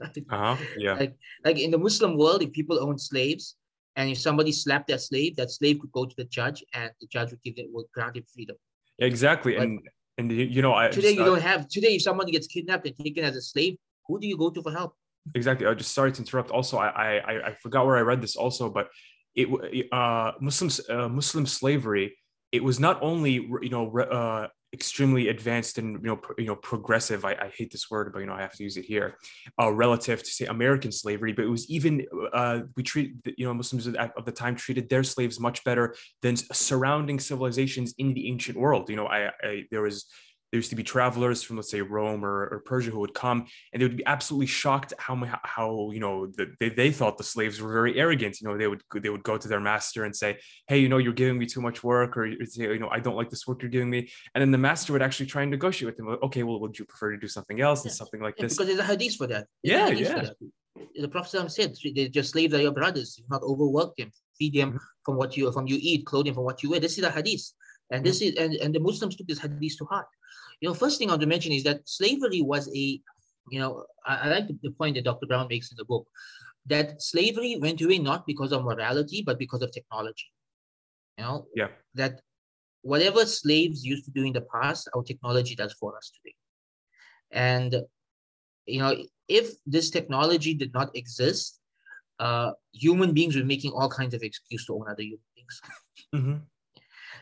uh-huh. 0.30 0.56
Yeah. 0.76 0.94
Like, 0.94 1.16
like 1.44 1.58
in 1.58 1.70
the 1.70 1.78
Muslim 1.78 2.18
world, 2.18 2.42
if 2.42 2.52
people 2.52 2.80
own 2.80 2.98
slaves, 2.98 3.56
And 3.96 4.10
if 4.10 4.18
somebody 4.18 4.52
slapped 4.52 4.88
that 4.88 5.00
slave, 5.00 5.36
that 5.36 5.50
slave 5.50 5.78
could 5.80 5.92
go 5.92 6.04
to 6.04 6.16
the 6.16 6.24
judge, 6.24 6.64
and 6.74 6.90
the 7.00 7.06
judge 7.06 7.30
would 7.30 7.42
give 7.42 7.54
it 7.56 7.66
would 7.72 7.86
grant 7.94 8.16
him 8.16 8.24
freedom. 8.32 8.56
Exactly, 8.98 9.56
and 9.56 9.80
and 10.18 10.30
you 10.30 10.62
know, 10.62 10.74
I 10.74 10.88
today 10.88 11.02
just, 11.08 11.16
you 11.16 11.22
uh, 11.22 11.26
don't 11.26 11.42
have 11.42 11.68
today 11.68 11.96
if 11.96 12.02
someone 12.02 12.26
gets 12.26 12.46
kidnapped 12.46 12.86
and 12.86 12.96
taken 12.96 13.24
as 13.24 13.36
a 13.36 13.42
slave, 13.42 13.76
who 14.06 14.20
do 14.20 14.26
you 14.26 14.36
go 14.36 14.50
to 14.50 14.62
for 14.62 14.72
help? 14.72 14.94
exactly. 15.34 15.66
I 15.66 15.74
just 15.74 15.94
sorry 15.94 16.12
to 16.12 16.20
interrupt. 16.20 16.50
Also, 16.50 16.78
I 16.78 16.88
I 16.88 17.48
I- 17.48 17.54
forgot 17.62 17.86
where 17.86 17.96
I 17.96 18.02
read 18.02 18.20
this 18.20 18.36
also, 18.36 18.68
but 18.68 18.88
it 19.34 19.48
uh 19.92 20.32
Muslims 20.40 20.80
uh, 20.88 21.08
Muslim 21.08 21.46
slavery. 21.46 22.16
It 22.52 22.62
was 22.62 22.78
not 22.78 23.02
only 23.02 23.32
you 23.32 23.70
know 23.70 23.90
uh, 23.98 24.48
extremely 24.74 25.28
advanced 25.28 25.78
and 25.78 26.02
you 26.02 26.08
know 26.08 26.20
you 26.36 26.46
know 26.46 26.56
progressive. 26.56 27.24
I, 27.24 27.32
I 27.32 27.48
hate 27.56 27.70
this 27.72 27.90
word, 27.90 28.12
but 28.12 28.18
you 28.18 28.26
know 28.26 28.34
I 28.34 28.42
have 28.42 28.52
to 28.54 28.62
use 28.62 28.76
it 28.76 28.84
here. 28.84 29.16
Uh, 29.58 29.72
relative 29.72 30.22
to 30.22 30.30
say 30.30 30.44
American 30.46 30.92
slavery, 30.92 31.32
but 31.32 31.44
it 31.44 31.48
was 31.48 31.70
even 31.70 32.04
uh, 32.34 32.60
we 32.76 32.82
treat 32.82 33.14
you 33.38 33.46
know 33.46 33.54
Muslims 33.54 33.86
of 33.86 34.24
the 34.24 34.32
time 34.32 34.56
treated 34.56 34.88
their 34.88 35.04
slaves 35.04 35.40
much 35.40 35.64
better 35.64 35.94
than 36.20 36.36
surrounding 36.36 37.18
civilizations 37.20 37.94
in 37.96 38.12
the 38.12 38.28
ancient 38.28 38.58
world. 38.58 38.90
You 38.90 38.96
know, 38.96 39.06
I, 39.06 39.30
I 39.42 39.62
there 39.70 39.82
was 39.82 40.06
there 40.54 40.58
used 40.60 40.70
to 40.70 40.76
be 40.76 40.84
travelers 40.84 41.42
from 41.42 41.56
let's 41.56 41.68
say 41.68 41.80
Rome 41.80 42.24
or, 42.24 42.46
or 42.52 42.62
Persia 42.64 42.92
who 42.92 43.00
would 43.00 43.12
come 43.12 43.44
and 43.72 43.82
they 43.82 43.86
would 43.88 43.96
be 43.96 44.06
absolutely 44.06 44.46
shocked 44.46 44.92
how 44.98 45.16
how 45.42 45.90
you 45.92 45.98
know 45.98 46.26
the, 46.26 46.54
they, 46.60 46.68
they 46.68 46.92
thought 46.92 47.18
the 47.18 47.24
slaves 47.24 47.60
were 47.60 47.72
very 47.72 47.98
arrogant. 47.98 48.40
You 48.40 48.46
know, 48.46 48.56
they 48.56 48.68
would 48.68 48.82
they 49.02 49.08
would 49.08 49.24
go 49.24 49.36
to 49.36 49.48
their 49.48 49.58
master 49.58 50.04
and 50.04 50.14
say, 50.14 50.38
"Hey, 50.68 50.78
you 50.78 50.88
know, 50.88 50.98
you're 50.98 51.12
giving 51.22 51.38
me 51.40 51.46
too 51.46 51.60
much 51.68 51.82
work," 51.82 52.16
or 52.16 52.22
say, 52.44 52.62
"You 52.62 52.78
know, 52.78 52.88
I 52.88 53.00
don't 53.00 53.16
like 53.16 53.30
this 53.30 53.48
work 53.48 53.62
you're 53.62 53.76
giving 53.78 53.90
me." 53.90 54.00
And 54.32 54.40
then 54.42 54.52
the 54.52 54.62
master 54.68 54.92
would 54.92 55.02
actually 55.02 55.26
try 55.26 55.42
and 55.42 55.50
negotiate 55.50 55.86
with 55.88 55.96
them. 55.96 56.06
Okay, 56.26 56.44
well, 56.44 56.60
would 56.60 56.78
you 56.78 56.84
prefer 56.84 57.10
to 57.10 57.18
do 57.18 57.26
something 57.36 57.60
else 57.60 57.80
and 57.82 57.90
Yeah. 57.90 57.96
something 58.02 58.20
like 58.26 58.34
Yeah, 58.38 58.44
this? 58.44 58.52
because 58.54 58.68
there's 58.68 58.78
a 58.86 58.90
hadith 58.92 59.16
for 59.16 59.26
that. 59.26 59.48
There's 59.64 60.00
Yeah, 60.00 60.08
yeah. 60.08 60.22
that. 60.22 60.36
The 61.02 61.08
Prophet 61.08 61.50
said, 61.50 61.74
"They're 61.96 62.14
just 62.18 62.30
slaves 62.30 62.54
are 62.54 62.62
your 62.66 62.76
brothers. 62.80 63.16
Do 63.16 63.24
not 63.28 63.42
overwork 63.42 63.90
them. 63.96 64.10
Feed 64.38 64.54
them 64.60 64.70
Mhm. 64.74 64.80
from 65.04 65.14
what 65.16 65.30
you 65.36 65.50
from 65.50 65.66
you 65.66 65.78
eat, 65.90 66.06
clothe 66.06 66.26
them 66.26 66.34
from 66.38 66.44
what 66.50 66.62
you 66.62 66.68
wear." 66.70 66.78
This 66.86 66.96
is 66.98 67.04
a 67.10 67.10
hadith, 67.18 67.44
and 67.92 68.06
this 68.06 68.18
is 68.22 68.30
and, 68.42 68.54
and 68.62 68.70
the 68.76 68.82
Muslims 68.88 69.16
took 69.16 69.26
this 69.26 69.40
hadith 69.46 69.76
to 69.80 69.86
heart. 69.92 70.06
You 70.64 70.70
know, 70.70 70.74
first 70.74 70.98
thing 70.98 71.10
I 71.10 71.12
want 71.12 71.20
to 71.20 71.26
mention 71.26 71.52
is 71.52 71.62
that 71.64 71.86
slavery 71.86 72.40
was 72.40 72.68
a, 72.74 72.98
you 73.50 73.58
know, 73.60 73.84
I, 74.06 74.16
I 74.16 74.28
like 74.28 74.46
the, 74.62 74.70
point 74.70 74.94
that 74.94 75.04
Dr. 75.04 75.26
Brown 75.26 75.46
makes 75.50 75.70
in 75.70 75.76
the 75.76 75.84
book, 75.84 76.06
that 76.64 77.02
slavery 77.02 77.58
went 77.60 77.82
away 77.82 77.98
not 77.98 78.26
because 78.26 78.50
of 78.50 78.64
morality 78.64 79.22
but 79.26 79.38
because 79.38 79.60
of 79.60 79.70
technology. 79.72 80.32
You 81.18 81.24
know, 81.24 81.48
Yeah. 81.54 81.68
that 81.96 82.22
whatever 82.80 83.26
slaves 83.26 83.84
used 83.84 84.06
to 84.06 84.10
do 84.10 84.24
in 84.24 84.32
the 84.32 84.40
past, 84.40 84.88
our 84.94 85.02
technology 85.02 85.54
does 85.54 85.74
for 85.74 85.94
us 85.98 86.10
today. 86.16 86.34
And 87.30 87.82
you 88.64 88.78
know, 88.78 88.96
if 89.28 89.50
this 89.66 89.90
technology 89.90 90.54
did 90.54 90.72
not 90.72 90.96
exist, 90.96 91.60
uh, 92.20 92.52
human 92.72 93.12
beings 93.12 93.36
were 93.36 93.44
making 93.44 93.72
all 93.72 93.90
kinds 93.90 94.14
of 94.14 94.22
excuse 94.22 94.64
to 94.64 94.76
own 94.76 94.86
other 94.88 95.02
human 95.02 95.26
beings. 95.34 95.60
Mhm. 96.14 96.40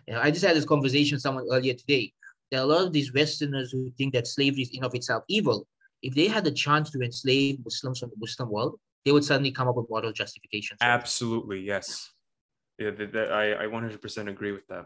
You 0.06 0.14
know, 0.14 0.20
I 0.20 0.30
just 0.30 0.44
had 0.44 0.56
this 0.56 0.64
conversation 0.64 1.16
with 1.16 1.22
someone 1.22 1.48
earlier 1.50 1.74
today. 1.74 2.12
There 2.52 2.60
are 2.60 2.64
a 2.64 2.66
lot 2.66 2.84
of 2.86 2.92
these 2.92 3.14
Westerners 3.14 3.72
who 3.72 3.90
think 3.96 4.12
that 4.12 4.26
slavery 4.26 4.60
is 4.60 4.70
in 4.74 4.84
of 4.84 4.94
itself 4.94 5.24
evil. 5.26 5.66
If 6.02 6.14
they 6.14 6.28
had 6.28 6.44
the 6.44 6.50
chance 6.52 6.90
to 6.90 7.00
enslave 7.00 7.64
Muslims 7.64 8.00
from 8.00 8.10
the 8.10 8.16
Muslim 8.18 8.50
world, 8.50 8.78
they 9.06 9.10
would 9.10 9.24
suddenly 9.24 9.50
come 9.50 9.68
up 9.68 9.76
with 9.76 9.88
moral 9.88 10.12
justifications. 10.12 10.76
Absolutely, 10.82 11.60
yes. 11.60 12.10
Yeah, 12.78 12.90
that, 12.90 13.12
that, 13.14 13.32
I 13.32 13.64
I 13.64 13.66
100% 13.66 14.28
agree 14.28 14.52
with 14.52 14.66
that. 14.68 14.84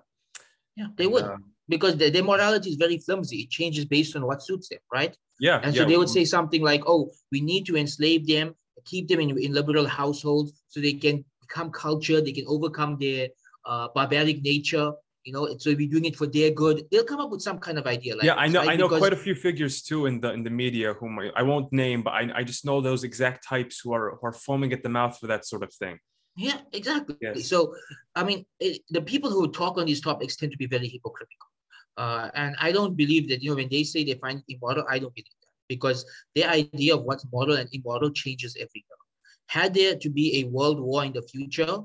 Yeah, 0.76 0.88
they 0.96 1.08
would 1.08 1.24
Um, 1.24 1.42
because 1.68 1.96
their, 1.96 2.10
their 2.10 2.22
morality 2.22 2.70
is 2.70 2.76
very 2.76 2.98
flimsy. 2.98 3.38
It 3.44 3.50
changes 3.50 3.84
based 3.84 4.14
on 4.14 4.24
what 4.24 4.44
suits 4.44 4.68
them, 4.68 4.78
right? 4.92 5.16
yeah, 5.40 5.58
And 5.64 5.74
yeah. 5.74 5.82
so 5.82 5.88
they 5.88 5.96
would 5.96 6.08
say 6.08 6.24
something 6.24 6.62
like, 6.62 6.82
oh, 6.86 7.10
we 7.32 7.40
need 7.40 7.66
to 7.66 7.76
enslave 7.76 8.28
them, 8.28 8.54
keep 8.84 9.08
them 9.08 9.18
in, 9.18 9.36
in 9.38 9.52
liberal 9.52 9.86
households 9.86 10.62
so 10.68 10.80
they 10.80 10.92
can 10.92 11.24
become 11.40 11.70
cultured, 11.72 12.24
they 12.24 12.32
can 12.32 12.46
overcome 12.46 12.96
their 13.00 13.28
uh, 13.64 13.88
barbaric 13.94 14.42
nature, 14.42 14.92
you 15.26 15.32
know, 15.32 15.44
so 15.58 15.74
we're 15.74 15.88
doing 15.88 16.04
it 16.04 16.16
for 16.16 16.28
their 16.28 16.52
good. 16.52 16.84
They'll 16.90 17.04
come 17.04 17.20
up 17.20 17.30
with 17.30 17.42
some 17.42 17.58
kind 17.58 17.78
of 17.78 17.86
idea 17.86 18.14
like 18.14 18.24
yeah, 18.24 18.36
I 18.36 18.46
know. 18.46 18.60
right? 18.60 18.70
I 18.70 18.76
know 18.76 18.86
Because- 18.86 19.00
quite 19.00 19.12
a 19.12 19.22
few 19.26 19.34
figures 19.34 19.82
too 19.82 20.06
in 20.06 20.20
the 20.20 20.30
in 20.32 20.42
the 20.44 20.54
media 20.64 20.94
whom 20.94 21.18
I, 21.18 21.30
I 21.34 21.42
won't 21.42 21.72
name, 21.72 22.02
but 22.02 22.12
I, 22.20 22.22
I 22.36 22.42
just 22.44 22.64
know 22.64 22.80
those 22.80 23.02
exact 23.02 23.46
types 23.46 23.80
who 23.80 23.92
are 23.92 24.16
who 24.16 24.24
are 24.28 24.32
foaming 24.32 24.72
at 24.72 24.82
the 24.84 24.88
mouth 24.88 25.18
for 25.18 25.26
that 25.26 25.44
sort 25.44 25.62
of 25.64 25.72
thing. 25.74 25.98
Yeah, 26.36 26.58
exactly. 26.72 27.16
Yes. 27.20 27.48
So, 27.48 27.74
I 28.14 28.22
mean, 28.22 28.44
it, 28.60 28.82
the 28.90 29.00
people 29.00 29.30
who 29.30 29.50
talk 29.50 29.78
on 29.78 29.86
these 29.86 30.02
topics 30.02 30.36
tend 30.36 30.52
to 30.52 30.58
be 30.58 30.66
very 30.66 30.86
hypocritical. 30.86 31.48
Uh, 31.96 32.28
and 32.34 32.54
I 32.60 32.72
don't 32.72 32.94
believe 32.94 33.28
that, 33.30 33.42
you 33.42 33.50
know, 33.50 33.56
when 33.56 33.70
they 33.70 33.84
say 33.84 34.04
they 34.04 34.14
find 34.14 34.42
immoral, 34.48 34.84
I 34.88 34.98
don't 34.98 35.14
believe 35.14 35.32
that 35.40 35.48
because 35.66 36.04
their 36.34 36.50
idea 36.50 36.94
of 36.94 37.04
what's 37.04 37.24
moral 37.32 37.56
and 37.56 37.68
immoral 37.72 38.10
changes 38.10 38.54
every 38.56 38.84
year. 38.86 39.00
Had 39.48 39.72
there 39.72 39.96
to 39.96 40.10
be 40.10 40.40
a 40.40 40.44
world 40.44 40.78
war 40.78 41.04
in 41.06 41.14
the 41.14 41.22
future 41.22 41.78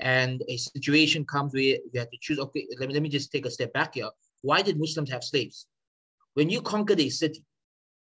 and 0.00 0.42
a 0.48 0.56
situation 0.56 1.24
comes 1.24 1.52
where 1.52 1.62
you 1.62 1.96
have 1.96 2.10
to 2.10 2.18
choose, 2.20 2.38
okay, 2.38 2.66
let 2.78 2.88
me, 2.88 2.94
let 2.94 3.02
me 3.02 3.08
just 3.08 3.32
take 3.32 3.46
a 3.46 3.50
step 3.50 3.72
back 3.72 3.94
here. 3.94 4.08
Why 4.42 4.62
did 4.62 4.78
Muslims 4.78 5.10
have 5.10 5.24
slaves? 5.24 5.66
When 6.34 6.48
you 6.48 6.62
conquered 6.62 7.00
a 7.00 7.08
city 7.08 7.44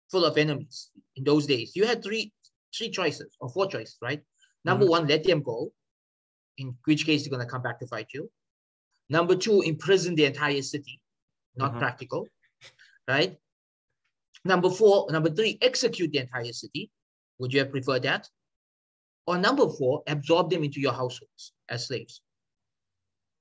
full 0.09 0.23
of 0.25 0.37
enemies 0.37 0.91
in 1.15 1.23
those 1.23 1.45
days, 1.45 1.75
you 1.75 1.85
had 1.85 2.03
three, 2.03 2.31
three 2.75 2.89
choices 2.89 3.35
or 3.39 3.49
four 3.49 3.67
choices, 3.67 3.97
right? 4.01 4.21
Number 4.63 4.85
one, 4.85 5.07
let 5.07 5.23
them 5.23 5.41
go 5.41 5.73
in 6.57 6.75
which 6.85 7.05
case 7.05 7.23
they're 7.23 7.31
going 7.31 7.45
to 7.45 7.51
come 7.51 7.61
back 7.61 7.79
to 7.79 7.87
fight 7.87 8.07
you. 8.13 8.29
Number 9.09 9.35
two, 9.35 9.61
imprison 9.61 10.15
the 10.15 10.25
entire 10.25 10.61
city, 10.61 11.01
not 11.55 11.73
Mhm. 11.73 11.79
practical, 11.79 12.27
right? 13.07 13.37
Number 14.45 14.69
four, 14.69 15.11
number 15.11 15.29
three, 15.29 15.57
execute 15.61 16.11
the 16.11 16.19
entire 16.19 16.53
city. 16.53 16.89
Would 17.39 17.53
you 17.53 17.59
have 17.59 17.71
preferred 17.71 18.03
that? 18.03 18.29
Or 19.27 19.37
number 19.37 19.67
four, 19.69 20.03
absorb 20.07 20.49
them 20.49 20.63
into 20.63 20.79
your 20.79 20.93
households 20.93 21.53
as 21.69 21.87
slaves. 21.87 22.21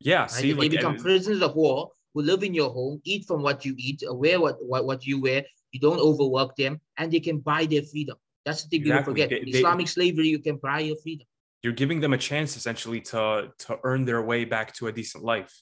Yeah, 0.01 0.23
Right? 0.23 0.31
see, 0.31 0.51
If 0.51 0.59
they 0.59 0.69
become 0.69 0.97
prisoners 0.97 1.43
of 1.43 1.55
war 1.55 1.91
who 2.15 2.23
live 2.23 2.43
in 2.43 2.55
your 2.55 2.71
home, 2.71 3.01
eat 3.05 3.27
from 3.27 3.43
what 3.43 3.65
you 3.65 3.75
eat, 3.79 4.03
wear 4.07 4.41
what, 4.41 4.57
what, 4.65 4.85
what 4.87 5.07
you 5.07 5.21
wear, 5.21 5.45
you 5.73 5.81
don't 5.81 6.01
overwork 6.01 6.57
them, 6.57 6.81
and 6.97 7.13
they 7.13 7.21
can 7.21 7.39
buy 7.39 7.67
their 7.67 7.83
freedom. 7.83 8.17
That's 8.45 8.63
the 8.65 8.69
thing 8.71 8.81
people 8.83 8.99
Exactly. 8.99 9.13
forget. 9.13 9.31
They- 9.31 9.41
In 9.41 9.53
they- 9.53 9.59
Islamic 9.59 9.89
slavery, 9.89 10.29
you 10.29 10.39
can 10.39 10.57
buy 10.57 10.81
your 10.81 10.97
freedom. 10.97 11.27
you're 11.63 11.75
giving 11.75 12.01
them 12.01 12.15
a 12.15 12.19
chance 12.31 12.57
essentially 12.57 13.03
to 13.03 13.53
to 13.65 13.79
earn 13.85 14.07
their 14.07 14.23
way 14.23 14.47
back 14.47 14.73
to 14.79 14.87
a 14.87 14.93
decent 15.01 15.23
life. 15.33 15.53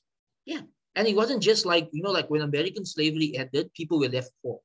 Yeah. 0.47 0.63
And 0.95 1.09
it 1.09 1.17
wasn't 1.21 1.43
just 1.43 1.67
like, 1.67 1.89
you 1.93 2.03
know, 2.05 2.13
like 2.19 2.29
when 2.31 2.43
American 2.43 2.85
slavery 2.95 3.29
ended, 3.37 3.65
people 3.75 3.99
were 3.99 4.09
left 4.19 4.31
poor, 4.43 4.61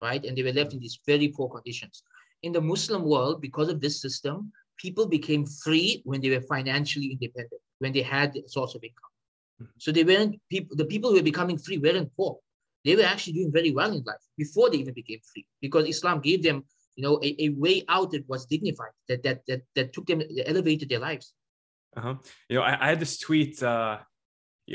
right? 0.00 0.22
And 0.24 0.32
they 0.36 0.42
were 0.48 0.56
left 0.60 0.72
in 0.72 0.80
these 0.80 0.98
very 1.06 1.28
poor 1.28 1.48
conditions. 1.56 2.02
In 2.42 2.52
the 2.52 2.62
Muslim 2.72 3.02
world, 3.12 3.42
because 3.42 3.68
of 3.68 3.78
this 3.82 4.00
system, 4.00 4.50
people 4.78 5.06
became 5.06 5.44
free 5.64 6.02
when 6.04 6.20
they 6.22 6.30
were 6.30 6.40
financially 6.54 7.08
independent, 7.12 7.60
when 7.80 7.92
they 7.92 8.02
had 8.02 8.36
a 8.36 8.48
source 8.48 8.74
of 8.74 8.82
income. 8.82 9.12
Mhm. 9.62 9.68
So 9.78 9.92
they 9.92 10.04
weren't 10.04 10.40
people, 10.48 10.76
the 10.76 10.84
people 10.84 11.10
who 11.10 11.16
were 11.16 11.30
becoming 11.32 11.58
free 11.58 11.78
weren't 11.78 12.10
poor. 12.16 12.38
They 12.84 12.94
were 12.96 13.08
actually 13.12 13.34
doing 13.34 13.52
very 13.52 13.72
well 13.72 13.92
in 13.92 14.02
life 14.04 14.24
before 14.36 14.70
they 14.70 14.78
even 14.78 14.94
became 14.94 15.20
free, 15.30 15.46
because 15.60 15.84
Islam 15.94 16.20
gave 16.20 16.42
them, 16.42 16.64
you 16.96 17.02
know, 17.04 17.20
a, 17.22 17.30
a 17.46 17.48
way 17.50 17.84
out 17.88 18.08
that 18.12 18.28
was 18.28 18.46
dignified, 18.46 18.94
that 19.08 19.22
that 19.24 19.38
that 19.48 19.62
that 19.74 19.92
took 19.92 20.06
them, 20.06 20.20
that 20.20 20.48
elevated 20.48 20.88
their 20.88 21.00
lives. 21.00 21.34
Uh-huh. 21.96 22.14
You 22.48 22.56
know, 22.56 22.62
I, 22.62 22.72
I 22.84 22.88
had 22.90 23.00
this 23.00 23.18
tweet, 23.18 23.62
uh, 23.62 23.98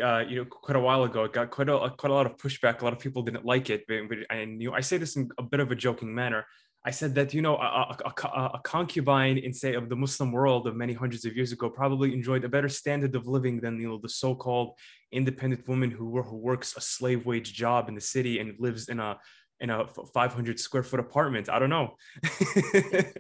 uh, 0.08 0.24
you 0.30 0.36
know, 0.38 0.46
quite 0.46 0.76
a 0.76 0.86
while 0.88 1.04
ago. 1.04 1.24
It 1.24 1.34
got 1.34 1.50
quite 1.50 1.70
a 1.70 1.78
quite 2.02 2.12
a 2.12 2.18
lot 2.20 2.26
of 2.26 2.36
pushback. 2.38 2.82
A 2.82 2.84
lot 2.84 2.94
of 2.94 3.00
people 3.00 3.22
didn't 3.24 3.46
like 3.46 3.70
it, 3.70 3.86
but, 3.88 4.10
but 4.10 4.18
and 4.30 4.62
you 4.62 4.70
know, 4.70 4.76
I 4.76 4.82
say 4.82 4.98
this 4.98 5.16
in 5.16 5.30
a 5.38 5.44
bit 5.44 5.62
of 5.62 5.72
a 5.72 5.76
joking 5.76 6.14
manner. 6.14 6.46
I 6.86 6.92
said 6.92 7.16
that 7.16 7.34
you 7.34 7.42
know, 7.42 7.56
a, 7.56 7.96
a, 8.06 8.28
a- 8.56 8.62
concubine 8.64 9.38
in 9.38 9.54
say 9.54 9.74
of 9.74 9.88
the 9.88 9.96
Muslim 9.96 10.32
world 10.32 10.68
of 10.68 10.76
many 10.76 10.92
hundreds 10.94 11.24
of 11.26 11.36
years 11.36 11.52
ago 11.54 11.70
probably 11.70 12.14
enjoyed 12.14 12.44
a 12.44 12.50
better 12.50 12.68
standard 12.70 13.16
of 13.16 13.26
living 13.28 13.62
than 13.62 13.80
you 13.80 13.88
know 13.88 14.00
the 14.02 14.10
so-called 14.10 14.70
independent 15.12 15.66
woman 15.68 15.90
who 15.90 16.22
who 16.22 16.36
works 16.36 16.76
a 16.76 16.82
slave 16.82 17.26
wage 17.26 17.54
job 17.54 17.88
in 17.90 17.96
the 17.96 18.02
city 18.02 18.40
and 18.40 18.54
lives 18.60 18.90
in 18.90 19.00
a 19.00 19.18
in 19.62 19.70
a 19.70 19.88
500 19.88 20.60
square 20.60 20.84
foot 20.84 21.00
apartment. 21.00 21.48
I 21.48 21.58
don't 21.58 21.70
know. 21.70 21.96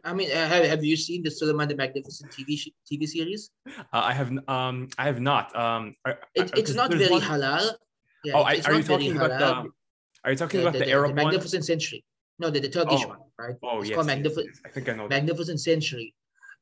I 0.03 0.14
mean, 0.14 0.30
uh, 0.32 0.45
have, 0.53 0.66
have 0.66 0.84
you 0.84 0.97
seen 0.97 1.24
the 1.24 1.32
Suleiman 1.32 1.70
the 1.70 1.76
Magnificent 1.76 2.32
TV 2.32 2.49
TV 2.91 3.07
series? 3.07 3.49
Uh, 3.68 4.01
I 4.11 4.14
have 4.14 4.30
um 4.49 4.89
I 4.97 5.05
have 5.05 5.22
not 5.22 5.55
um 5.55 5.93
I- 6.05 6.11
I- 6.11 6.16
It, 6.36 6.57
it's 6.57 6.74
not 6.74 6.91
very 6.91 7.07
one- 7.09 7.22
halal. 7.22 7.66
Yeah, 8.26 8.34
oh 8.36 8.41
it's- 8.41 8.49
I, 8.49 8.53
it's 8.57 8.68
are 8.68 8.74
you 8.76 8.84
very 8.84 8.99
talking 8.99 9.16
about 9.18 9.39
the 9.39 9.70
are 10.26 10.32
you 10.32 10.38
talking 10.43 10.59
about 10.61 10.74
the, 10.74 10.89
Arab 10.91 11.09
the 11.16 11.16
one? 11.24 11.26
Magnificent 11.32 11.64
Century. 11.66 12.03
No, 12.39 12.49
the, 12.49 12.59
the 12.59 12.69
Turkish 12.69 13.01
Oh. 13.03 13.09
one, 13.09 13.19
right? 13.39 13.55
Oh 13.63 13.79
it's 13.79 13.89
yes, 13.89 13.95
called 13.95 14.07
yes, 14.07 14.15
Magnificent 14.15 14.47
yes. 14.53 14.61
I 14.65 14.69
think 14.69 14.89
I 14.89 14.93
know. 14.93 15.07
that. 15.07 15.15
Magnificent 15.17 15.59
Century. 15.61 16.13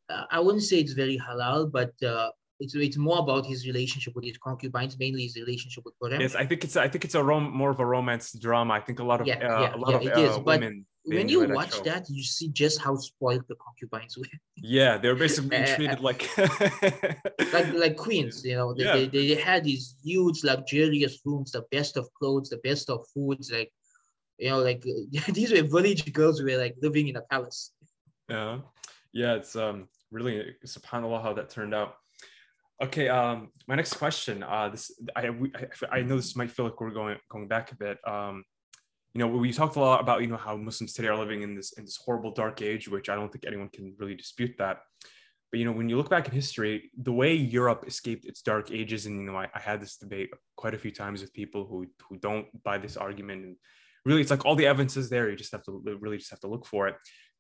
Uh, 0.10 0.26
I 0.30 0.40
wouldn't 0.40 0.64
say 0.64 0.78
it's 0.80 0.94
very 0.94 1.18
halal, 1.18 1.72
but 1.72 1.94
uh, 2.04 2.30
it's 2.60 2.76
it's 2.76 2.98
more 2.98 3.20
about 3.20 3.46
his 3.46 3.66
relationship 3.66 4.14
with 4.16 4.26
his 4.26 4.38
concubines, 4.38 4.98
mainly 5.00 5.24
his 5.24 5.36
relationship 5.38 5.84
with. 5.86 6.12
Yes, 6.20 6.36
I 6.36 6.46
think 6.46 6.64
it's 6.66 6.76
I 6.76 6.88
think 6.90 7.06
it's 7.06 7.16
a 7.16 7.24
rom- 7.24 7.52
more 7.56 7.72
of 7.72 7.80
a 7.80 7.86
romance 7.86 8.34
drama. 8.38 8.74
I 8.74 8.82
think 8.82 9.00
a 9.00 9.04
lot 9.04 9.22
of 9.22 9.28
Yeah, 9.28 9.36
uh, 9.38 9.62
yeah, 9.62 9.76
a 9.76 9.78
lot 9.78 9.90
yeah, 9.92 9.96
of 9.98 10.04
it 10.08 10.18
is, 10.26 10.32
uh, 10.36 10.40
but 10.40 10.60
women. 10.60 10.86
when 11.06 11.30
you 11.30 11.40
that 11.48 11.56
watch 11.56 11.76
show. 11.78 11.84
that, 11.84 12.04
you 12.10 12.24
see 12.24 12.50
just 12.50 12.82
how 12.82 12.96
spoiled 12.98 13.46
the 13.48 13.56
concubines 13.56 14.18
were. 14.18 14.26
Yeah, 14.58 14.98
they're 14.98 15.16
basically 15.16 15.58
Uh, 15.64 15.76
treated 15.76 16.00
like 16.02 16.22
like 17.54 17.74
like 17.74 17.96
queens, 17.98 18.44
you 18.46 18.56
know, 18.56 18.74
they, 18.74 18.84
Yeah. 18.84 18.96
they, 18.98 19.08
they 19.08 19.36
had 19.36 19.64
these 19.64 19.96
huge 20.04 20.44
luxurious 20.44 21.20
rooms, 21.26 21.52
the 21.52 21.64
best 21.72 21.98
of 21.98 22.06
clothes, 22.14 22.50
the 22.50 22.58
best 22.70 22.90
of 22.90 23.00
foods, 23.14 23.50
like 23.52 23.72
you 24.42 24.50
know, 24.50 24.60
like 24.60 24.84
these 25.34 25.52
were 25.52 25.62
village 25.62 26.12
girls 26.12 26.40
who 26.40 26.46
were 26.46 26.58
like 26.58 26.76
living 26.82 27.08
in 27.08 27.16
a 27.16 27.22
palace. 27.22 27.72
Yeah, 28.28 28.60
yeah, 29.14 29.36
it's 29.36 29.56
um 29.56 29.88
really 30.12 30.56
subhanallah 30.66 31.22
how 31.22 31.34
that 31.34 31.50
turned 31.50 31.74
out. 31.74 31.96
Okay. 32.82 33.08
Um, 33.10 33.52
my 33.68 33.76
next 33.76 33.94
question. 33.94 34.42
Uh, 34.42 34.70
this 34.70 34.92
I 35.16 35.28
I, 35.28 35.98
I 35.98 36.02
know 36.02 36.16
this 36.16 36.36
might 36.36 36.50
feel 36.50 36.66
like 36.66 36.82
we're 36.82 36.90
going 36.92 37.18
going 37.30 37.48
back 37.48 37.72
a 37.72 37.76
bit. 37.76 38.00
Um, 38.08 38.44
you 39.14 39.20
know, 39.20 39.28
we 39.28 39.54
talked 39.54 39.76
a 39.76 39.80
lot 39.80 40.02
about 40.02 40.22
you 40.22 40.28
know 40.28 40.38
how 40.38 40.58
Muslims 40.58 40.94
today 40.94 41.10
are 41.10 41.18
living 41.18 41.44
in 41.44 41.56
this 41.56 41.74
in 41.74 41.86
this 41.86 42.00
horrible 42.04 42.32
dark 42.32 42.62
age, 42.62 42.88
which 42.88 43.10
I 43.10 43.16
don't 43.16 43.32
think 43.32 43.46
anyone 43.46 43.70
can 43.70 43.94
really 44.00 44.16
dispute 44.16 44.56
that. 44.58 44.80
But 45.52 45.60
you 45.60 45.66
know, 45.66 45.74
when 45.74 45.90
you 45.90 45.98
look 45.98 46.10
back 46.10 46.28
in 46.28 46.34
history, 46.34 46.90
the 46.98 47.12
way 47.12 47.34
Europe 47.34 47.84
escaped 47.86 48.26
its 48.26 48.42
dark 48.42 48.72
ages, 48.72 49.06
and 49.06 49.20
you 49.20 49.28
know, 49.28 49.36
I, 49.36 49.50
I 49.54 49.60
had 49.60 49.82
this 49.82 49.98
debate 49.98 50.32
quite 50.56 50.74
a 50.74 50.80
few 50.80 50.92
times 50.92 51.22
with 51.22 51.34
people 51.34 51.66
who 51.66 51.86
who 52.10 52.18
don't 52.18 52.48
buy 52.64 52.80
this 52.80 52.98
argument, 52.98 53.46
and 53.46 53.56
really, 54.06 54.22
it's 54.22 54.32
like 54.32 54.46
all 54.46 54.56
the 54.56 54.68
evidence 54.68 54.98
is 54.98 55.10
there. 55.10 55.30
You 55.30 55.36
just 55.36 55.52
have 55.52 55.64
to 55.64 55.82
really 56.00 56.18
just 56.18 56.32
have 56.32 56.40
to 56.42 56.48
look 56.48 56.66
for 56.66 56.88
it. 56.88 56.96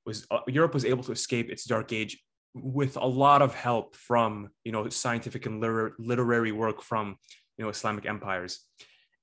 Was 0.05 0.25
uh, 0.31 0.39
Europe 0.47 0.73
was 0.73 0.85
able 0.85 1.03
to 1.03 1.11
escape 1.11 1.49
its 1.49 1.65
dark 1.65 1.93
age 1.93 2.19
with 2.53 2.97
a 2.97 3.05
lot 3.05 3.41
of 3.41 3.53
help 3.53 3.95
from 3.95 4.49
you 4.63 4.71
know 4.71 4.89
scientific 4.89 5.45
and 5.45 5.61
liter- 5.61 5.95
literary 5.99 6.51
work 6.51 6.81
from 6.81 7.15
you 7.57 7.65
know 7.65 7.69
Islamic 7.69 8.05
empires, 8.05 8.65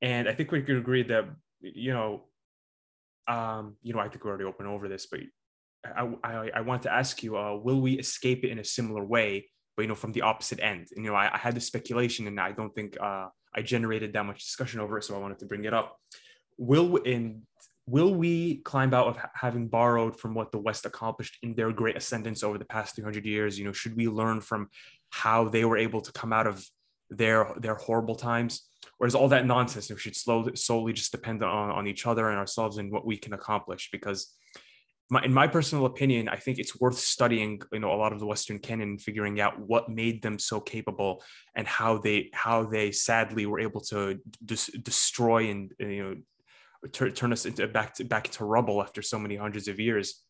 and 0.03 0.29
I 0.29 0.35
think 0.35 0.53
we 0.53 0.63
could 0.63 0.77
agree 0.77 1.03
that 1.05 1.25
you 1.61 1.93
know, 1.93 2.25
um, 3.27 3.77
you 3.83 3.93
know, 3.93 4.01
I 4.01 4.09
think 4.09 4.25
we 4.25 4.31
already 4.31 4.45
opened 4.45 4.69
over 4.69 4.89
this, 4.89 5.07
but 5.07 5.21
I, 5.85 6.09
I, 6.25 6.51
I 6.57 6.61
want 6.63 6.83
to 6.83 6.93
ask 6.93 7.23
you, 7.23 7.37
uh, 7.37 7.57
will 7.57 7.81
we 7.81 7.95
escape 7.95 8.45
it 8.45 8.51
in 8.51 8.59
a 8.59 8.65
similar 8.65 9.05
way, 9.05 9.49
but 9.77 9.83
you 9.83 9.89
know, 9.89 9.95
from 9.95 10.13
the 10.13 10.23
opposite 10.23 10.61
end? 10.61 10.89
And 10.95 11.05
you 11.05 11.11
know, 11.11 11.17
I, 11.17 11.31
I 11.33 11.39
had 11.39 11.55
the 11.55 11.61
speculation, 11.61 12.27
and 12.27 12.39
I 12.41 12.53
don't 12.53 12.75
think 12.75 12.97
uh, 13.01 13.29
I 13.55 13.63
generated 13.63 14.13
that 14.13 14.25
much 14.25 14.45
discussion 14.45 14.81
over 14.81 14.99
it, 14.99 15.05
so 15.05 15.15
I 15.15 15.19
wanted 15.19 15.39
to 15.41 15.47
bring 15.47 15.65
it 15.65 15.75
up. 15.75 15.97
Will 16.59 16.97
in 16.97 17.43
will 17.87 18.15
we 18.15 18.57
climb 18.57 18.93
out 18.93 19.07
of 19.07 19.17
having 19.35 19.67
borrowed 19.67 20.21
from 20.21 20.35
what 20.35 20.53
the 20.53 20.59
West 20.59 20.85
accomplished 20.85 21.39
in 21.43 21.55
their 21.55 21.73
great 21.73 21.97
ascendance 21.97 22.43
over 22.43 22.59
the 22.59 22.65
past 22.67 22.95
300 22.97 23.25
years? 23.25 23.59
You 23.59 23.65
know, 23.65 23.73
should 23.73 23.97
we 23.97 24.09
learn 24.09 24.43
from 24.43 24.69
how 25.11 25.49
they 25.49 25.65
were 25.65 25.79
able 25.79 26.03
to 26.03 26.13
come 26.13 26.33
out 26.33 26.47
of 26.47 26.65
their 27.09 27.55
their 27.59 27.77
horrible 27.77 28.17
times? 28.17 28.69
Or 29.01 29.07
is 29.07 29.15
all 29.15 29.29
that 29.29 29.47
nonsense? 29.47 29.89
We 29.91 29.97
should 29.97 30.17
slowly, 30.17 30.57
solely 30.57 30.93
just 30.93 31.13
depend 31.13 31.43
on, 31.43 31.71
on 31.71 31.87
each 31.87 32.07
other 32.07 32.29
and 32.29 32.39
ourselves 32.39 32.79
and 32.79 32.93
what 32.93 33.07
we 33.07 33.17
can 33.17 33.33
accomplish 33.33 33.91
because 33.91 34.35
my, 35.11 35.23
in 35.23 35.33
my 35.33 35.47
personal 35.47 35.87
opinion, 35.87 36.29
I 36.29 36.37
think 36.37 36.59
it's 36.59 36.79
worth 36.79 36.99
studying, 36.99 37.63
you 37.73 37.79
know, 37.79 37.93
a 37.93 37.97
lot 37.97 38.13
of 38.13 38.21
the 38.21 38.27
Western 38.27 38.59
canon 38.59 38.91
and 38.91 39.01
figuring 39.01 39.41
out 39.41 39.59
what 39.59 39.89
made 39.89 40.21
them 40.21 40.39
so 40.39 40.61
capable 40.61 41.23
and 41.55 41.67
how 41.67 41.99
they 41.99 42.31
how 42.35 42.65
they 42.65 42.93
sadly 42.93 43.47
were 43.47 43.61
able 43.61 43.81
to 43.83 44.19
dis- 44.45 44.71
destroy 44.83 45.49
and 45.49 45.73
you 45.79 46.03
know 46.03 46.15
turn, 46.93 47.13
turn 47.13 47.33
us 47.33 47.47
into 47.47 47.67
back 47.69 47.95
to 47.95 48.05
back 48.05 48.29
to 48.29 48.45
rubble 48.45 48.83
after 48.83 49.03
so 49.03 49.19
many 49.19 49.37
hundreds 49.37 49.69
of 49.69 49.81
years. 49.81 50.23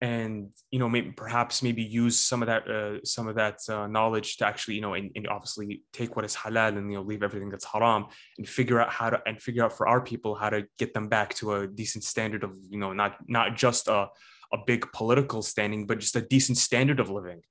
And 0.00 0.50
you 0.70 0.78
know 0.78 0.88
maybe 0.88 1.10
perhaps 1.10 1.60
maybe 1.60 1.82
use 1.82 2.20
some 2.20 2.40
of 2.40 2.46
that 2.46 2.68
uh, 2.70 3.04
some 3.04 3.26
of 3.26 3.34
that 3.34 3.58
uh, 3.68 3.88
knowledge 3.88 4.36
to 4.36 4.46
actually 4.46 4.76
you 4.76 4.80
know 4.80 4.94
and, 4.94 5.10
and, 5.16 5.26
obviously 5.26 5.82
take 5.92 6.14
what 6.14 6.24
is 6.24 6.36
halal 6.36 6.78
and 6.78 6.88
you 6.88 6.98
know 6.98 7.02
leave 7.02 7.24
everything 7.24 7.50
that's 7.50 7.64
haram 7.64 8.06
and 8.38 8.48
figure 8.48 8.80
out 8.80 8.90
how 8.90 9.10
to 9.10 9.20
and 9.26 9.42
figure 9.42 9.64
out 9.64 9.76
for 9.76 9.88
our 9.88 10.00
people 10.00 10.36
how 10.36 10.50
to 10.50 10.64
get 10.78 10.94
them 10.94 11.08
back 11.08 11.34
to 11.34 11.52
a 11.54 11.66
decent 11.66 12.04
standard 12.04 12.44
of 12.44 12.52
you 12.70 12.78
know 12.78 12.92
not 12.92 13.16
not 13.26 13.56
just 13.56 13.88
a 13.88 14.06
a 14.52 14.58
big 14.66 14.86
political 14.92 15.42
standing 15.42 15.84
but 15.84 15.98
just 15.98 16.14
a 16.14 16.20
decent 16.20 16.58
standard 16.58 17.00
of 17.00 17.10
living. 17.10 17.42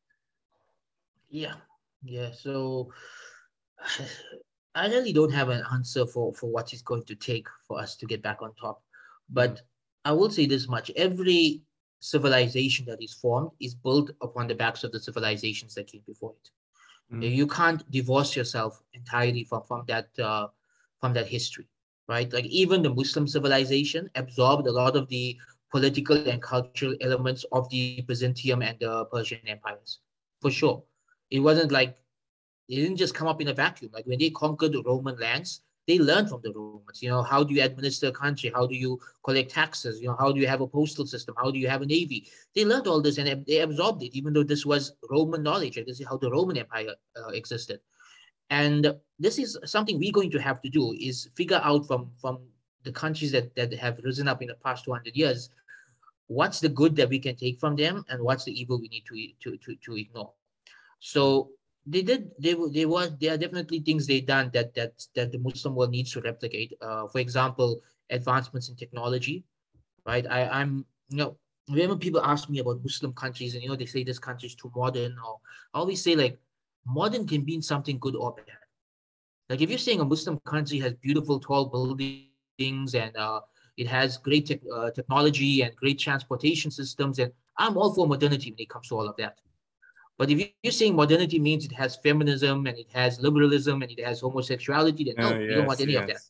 Yeah. 1.29 1.55
Yeah. 2.03 2.31
So 2.31 2.93
I 4.77 4.87
really 4.87 5.11
don't 5.11 5.33
have 5.33 5.49
an 5.49 5.63
answer 5.73 6.05
for 6.05 6.33
for 6.33 6.47
what 6.49 6.71
it's 6.73 6.81
going 6.81 7.03
to 7.05 7.15
take 7.15 7.47
for 7.67 7.79
us 7.79 7.95
to 7.97 8.05
get 8.05 8.21
back 8.21 8.41
on 8.41 8.53
top. 8.55 8.83
But 9.29 9.55
mm. 9.55 9.61
I 10.05 10.11
will 10.11 10.29
say 10.29 10.45
this 10.45 10.67
much: 10.67 10.91
every 10.95 11.61
civilization 11.99 12.85
that 12.85 13.01
is 13.01 13.13
formed 13.13 13.51
is 13.59 13.73
built 13.73 14.11
upon 14.21 14.47
the 14.47 14.55
backs 14.55 14.83
of 14.83 14.91
the 14.91 14.99
civilizations 14.99 15.73
that 15.75 15.87
came 15.87 16.03
before 16.05 16.33
it. 16.39 17.15
Mm. 17.15 17.35
You 17.35 17.47
can't 17.47 17.89
divorce 17.91 18.35
yourself 18.35 18.81
entirely 18.93 19.43
from 19.43 19.63
from 19.63 19.83
that 19.87 20.07
uh, 20.19 20.47
from 21.01 21.13
that 21.13 21.27
history, 21.27 21.67
right? 22.07 22.31
Like 22.31 22.45
even 22.45 22.83
the 22.83 22.93
Muslim 22.93 23.27
civilization 23.27 24.09
absorbed 24.15 24.67
a 24.67 24.71
lot 24.71 24.95
of 24.95 25.07
the 25.09 25.37
political 25.71 26.15
and 26.15 26.41
cultural 26.41 26.95
elements 27.01 27.45
of 27.51 27.69
the 27.69 28.01
Byzantium 28.07 28.61
and 28.61 28.77
the 28.79 29.05
Persian 29.05 29.39
empires, 29.47 29.99
for 30.41 30.51
sure. 30.51 30.83
It 31.29 31.39
wasn't 31.39 31.71
like 31.71 31.97
they 32.69 32.75
didn't 32.75 32.97
just 32.97 33.15
come 33.15 33.27
up 33.27 33.41
in 33.41 33.47
a 33.47 33.53
vacuum. 33.53 33.91
Like 33.93 34.05
when 34.05 34.19
they 34.19 34.29
conquered 34.29 34.73
the 34.73 34.83
Roman 34.83 35.17
lands, 35.19 35.61
they 35.87 35.99
learned 35.99 36.29
from 36.29 36.41
the 36.43 36.51
Romans. 36.51 37.01
You 37.01 37.09
know, 37.09 37.23
how 37.23 37.43
do 37.43 37.53
you 37.53 37.63
administer 37.63 38.07
a 38.07 38.11
country? 38.11 38.51
How 38.53 38.67
do 38.67 38.75
you 38.75 38.99
collect 39.23 39.51
taxes? 39.51 40.01
You 40.01 40.07
know, 40.07 40.17
how 40.19 40.31
do 40.31 40.41
you 40.41 40.47
have 40.47 40.61
a 40.61 40.67
postal 40.67 41.05
system? 41.05 41.33
How 41.37 41.49
do 41.49 41.59
you 41.59 41.69
have 41.69 41.81
a 41.81 41.85
navy? 41.85 42.27
They 42.53 42.65
learned 42.65 42.87
all 42.87 43.01
this 43.01 43.17
and 43.17 43.45
they 43.45 43.59
absorbed 43.59 44.03
it, 44.03 44.15
even 44.17 44.33
though 44.33 44.43
this 44.43 44.65
was 44.65 44.93
Roman 45.09 45.43
knowledge. 45.43 45.77
Like 45.77 45.85
this 45.85 46.01
is 46.01 46.07
how 46.07 46.17
the 46.17 46.29
Roman 46.29 46.57
Empire 46.57 46.93
uh, 47.15 47.29
existed. 47.29 47.79
And 48.49 48.93
this 49.19 49.39
is 49.39 49.57
something 49.65 49.97
we're 49.97 50.11
going 50.11 50.31
to 50.31 50.41
have 50.41 50.61
to 50.61 50.69
do 50.69 50.93
is 50.99 51.29
figure 51.35 51.61
out 51.63 51.87
from 51.87 52.11
from 52.21 52.39
the 52.87 52.91
countries 52.91 53.31
that, 53.33 53.53
that 53.55 53.73
have 53.73 53.99
risen 54.03 54.27
up 54.27 54.41
in 54.41 54.47
the 54.47 54.55
past 54.55 54.85
200 54.85 55.15
years, 55.15 55.49
what's 56.27 56.59
the 56.59 56.69
good 56.69 56.95
that 56.95 57.09
we 57.09 57.19
can 57.19 57.35
take 57.35 57.59
from 57.59 57.75
them 57.75 58.03
and 58.09 58.21
what's 58.21 58.45
the 58.45 58.59
evil 58.59 58.79
we 58.79 58.87
need 58.87 59.03
to, 59.05 59.15
to, 59.41 59.57
to, 59.57 59.75
to 59.83 59.97
ignore. 59.97 60.31
So 60.99 61.51
they 61.87 62.03
did 62.03 62.31
they 62.39 62.55
they 62.73 62.85
was 62.85 63.17
there 63.19 63.33
are 63.35 63.37
definitely 63.37 63.79
things 63.79 64.07
they 64.07 64.21
done 64.21 64.51
that 64.53 64.73
that 64.75 64.93
that 65.15 65.31
the 65.31 65.39
Muslim 65.39 65.75
world 65.75 65.91
needs 65.91 66.11
to 66.13 66.21
replicate. 66.21 66.73
Uh, 66.81 67.07
for 67.07 67.19
example, 67.19 67.81
advancements 68.09 68.69
in 68.69 68.75
technology, 68.75 69.43
right? 70.05 70.25
I 70.29 70.47
I'm 70.47 70.85
you 71.09 71.17
know 71.17 71.37
whenever 71.67 71.95
people 71.97 72.21
ask 72.21 72.49
me 72.49 72.59
about 72.59 72.83
Muslim 72.83 73.13
countries 73.13 73.53
and 73.55 73.63
you 73.63 73.69
know 73.69 73.75
they 73.75 73.85
say 73.85 74.03
this 74.03 74.19
country 74.19 74.47
is 74.47 74.55
too 74.55 74.71
modern, 74.75 75.15
or 75.25 75.39
I 75.73 75.79
always 75.79 76.03
say 76.03 76.15
like 76.15 76.37
modern 76.85 77.27
can 77.27 77.45
mean 77.45 77.61
something 77.61 77.99
good 77.99 78.15
or 78.15 78.33
bad. 78.33 78.57
Like 79.49 79.61
if 79.61 79.69
you're 79.69 79.79
saying 79.79 80.01
a 80.01 80.05
Muslim 80.05 80.39
country 80.45 80.79
has 80.79 80.93
beautiful 80.95 81.39
tall 81.39 81.65
buildings 81.65 82.95
and 82.95 83.15
uh, 83.15 83.41
it 83.77 83.87
has 83.87 84.17
great 84.17 84.47
te- 84.47 84.61
uh, 84.75 84.91
technology 84.91 85.15
and 85.17 85.33
great 85.33 85.99
transportation 85.99 86.71
systems, 86.71 87.19
and 87.19 87.31
I'm 87.57 87.77
all 87.77 87.93
for 87.93 88.07
modernity 88.07 88.51
when 88.51 88.59
it 88.59 88.69
comes 88.69 88.77
to 88.77 88.95
all 88.97 89.07
of 89.07 89.15
that. 89.17 89.37
But 90.17 90.31
if 90.31 90.49
you're 90.63 90.71
saying 90.71 90.95
modernity 90.95 91.39
means 91.39 91.65
it 91.65 91.73
has 91.73 91.95
feminism 91.97 92.65
and 92.65 92.77
it 92.77 92.89
has 92.93 93.19
liberalism 93.19 93.83
and 93.83 93.91
it 93.91 94.03
has 94.03 94.21
homosexuality, 94.21 95.03
then 95.05 95.15
no, 95.17 95.27
uh, 95.27 95.37
yes, 95.37 95.41
you 95.41 95.55
don't 95.55 95.67
want 95.67 95.81
any 95.81 95.93
yes. 95.93 96.01
of 96.01 96.07
that. 96.07 96.21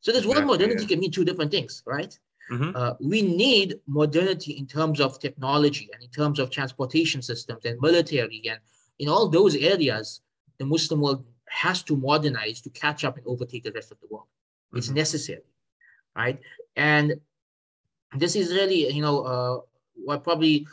So 0.00 0.12
this 0.12 0.24
exactly, 0.24 0.44
word 0.44 0.46
modernity 0.46 0.86
can 0.86 1.00
mean 1.00 1.10
two 1.10 1.24
different 1.24 1.50
things, 1.50 1.82
right? 1.86 2.18
Mm-hmm. 2.50 2.70
Uh, 2.74 2.94
we 3.00 3.22
need 3.22 3.78
modernity 3.86 4.52
in 4.52 4.66
terms 4.66 5.00
of 5.00 5.20
technology 5.20 5.88
and 5.92 6.02
in 6.02 6.08
terms 6.10 6.38
of 6.38 6.50
transportation 6.50 7.20
systems 7.22 7.64
and 7.64 7.78
military 7.80 8.42
and 8.48 8.58
in 8.98 9.08
all 9.08 9.28
those 9.28 9.54
areas, 9.54 10.20
the 10.58 10.66
Muslim 10.66 11.00
world 11.00 11.24
has 11.48 11.82
to 11.84 11.96
modernize 11.96 12.60
to 12.62 12.70
catch 12.70 13.04
up 13.04 13.16
and 13.16 13.26
overtake 13.26 13.64
the 13.64 13.72
rest 13.72 13.92
of 13.92 14.00
the 14.00 14.06
world. 14.10 14.26
Mm-hmm. 14.26 14.78
It's 14.78 14.90
necessary, 14.90 15.42
right? 16.16 16.40
And 16.74 17.20
this 18.16 18.34
is 18.34 18.52
really, 18.52 18.90
you 18.92 19.02
know, 19.02 19.20
uh, 19.22 19.60
what 19.94 20.24
probably 20.24 20.66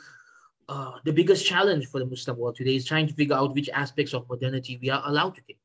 uh, 0.68 0.94
the 1.04 1.14
biggest 1.14 1.46
challenge 1.46 1.88
for 1.88 2.00
the 2.00 2.06
Muslim 2.06 2.38
world 2.38 2.56
today 2.56 2.76
is 2.76 2.86
trying 2.86 3.08
to 3.08 3.14
figure 3.14 3.36
out 3.36 3.54
which 3.54 3.70
aspects 3.70 4.14
of 4.14 4.28
modernity 4.30 4.80
we 4.82 4.90
are 4.90 5.04
allowed 5.06 5.36
to 5.36 5.42
take. 5.48 5.60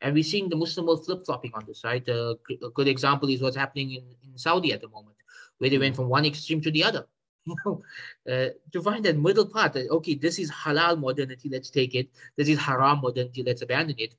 And 0.00 0.14
we're 0.14 0.24
seeing 0.24 0.48
the 0.48 0.56
Muslim 0.56 0.86
world 0.86 1.04
flip 1.06 1.24
flopping 1.24 1.52
on 1.54 1.64
this, 1.66 1.84
right? 1.84 2.06
Uh, 2.08 2.34
a 2.50 2.70
good 2.74 2.88
example 2.88 3.30
is 3.30 3.40
what's 3.40 3.56
happening 3.56 3.92
in, 3.92 4.04
in 4.24 4.36
Saudi 4.36 4.72
at 4.72 4.80
the 4.80 4.88
moment, 4.88 5.16
where 5.58 5.70
they 5.70 5.78
went 5.78 5.94
from 5.94 6.08
one 6.08 6.26
extreme 6.26 6.60
to 6.60 6.70
the 6.70 6.82
other. 6.82 7.06
uh, 7.66 7.74
to 8.26 8.82
find 8.82 9.04
that 9.04 9.16
middle 9.16 9.46
part, 9.46 9.72
that, 9.72 9.88
okay, 9.90 10.14
this 10.14 10.38
is 10.38 10.50
halal 10.50 10.98
modernity, 10.98 11.48
let's 11.48 11.70
take 11.70 11.94
it. 11.94 12.08
This 12.36 12.48
is 12.48 12.58
haram 12.58 13.00
modernity, 13.00 13.42
let's 13.44 13.62
abandon 13.62 13.96
it. 13.98 14.14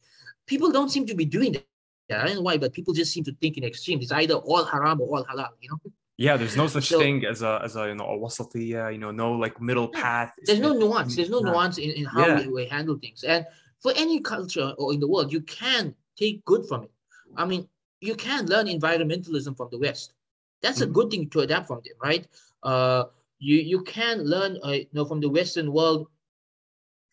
People 0.47 0.71
don't 0.71 0.89
seem 0.89 1.05
to 1.07 1.15
be 1.15 1.25
doing 1.25 1.53
that. 1.53 1.65
I 2.09 2.25
don't 2.27 2.35
know 2.35 2.41
why, 2.41 2.57
but 2.57 2.73
people 2.73 2.93
just 2.93 3.13
seem 3.13 3.23
to 3.25 3.35
think 3.41 3.57
in 3.57 3.63
extremes. 3.63 4.03
It's 4.03 4.11
either 4.11 4.35
all 4.35 4.65
haram 4.65 5.01
or 5.01 5.17
all 5.17 5.25
halal, 5.25 5.49
you 5.61 5.69
know? 5.69 5.91
Yeah, 6.17 6.37
there's 6.37 6.55
no 6.55 6.67
such 6.67 6.89
so, 6.89 6.99
thing 6.99 7.25
as 7.25 7.41
a 7.41 7.59
as 7.63 7.75
a 7.75 7.87
you 7.87 7.95
know 7.95 8.05
a 8.05 8.17
wasatiyya, 8.17 8.93
you 8.93 8.99
know, 8.99 9.11
no 9.11 9.31
like 9.31 9.59
middle 9.59 9.87
path. 9.87 10.33
There's 10.43 10.59
no 10.59 10.73
nuance. 10.73 11.15
There's 11.15 11.29
no 11.29 11.39
nuance 11.39 11.79
in, 11.79 11.89
in 11.89 12.05
how 12.05 12.27
yeah. 12.27 12.41
we, 12.41 12.47
we 12.49 12.65
handle 12.65 12.97
things. 12.97 13.23
And 13.23 13.45
for 13.81 13.93
any 13.95 14.19
culture 14.19 14.73
or 14.77 14.93
in 14.93 14.99
the 14.99 15.07
world, 15.07 15.33
you 15.33 15.41
can 15.41 15.95
take 16.15 16.45
good 16.45 16.67
from 16.67 16.83
it. 16.83 16.91
I 17.35 17.45
mean, 17.45 17.67
you 17.99 18.15
can 18.15 18.45
learn 18.45 18.67
environmentalism 18.67 19.57
from 19.57 19.69
the 19.71 19.79
West. 19.79 20.13
That's 20.61 20.81
mm-hmm. 20.81 20.91
a 20.91 20.93
good 20.93 21.09
thing 21.09 21.29
to 21.29 21.39
adapt 21.39 21.67
from 21.67 21.81
them, 21.83 21.95
right? 22.01 22.27
Uh, 22.61 23.05
you 23.39 23.57
you 23.57 23.81
can 23.81 24.23
learn, 24.23 24.59
uh, 24.63 24.71
you 24.71 24.87
know, 24.93 25.05
from 25.05 25.19
the 25.19 25.29
Western 25.29 25.73
world, 25.73 26.07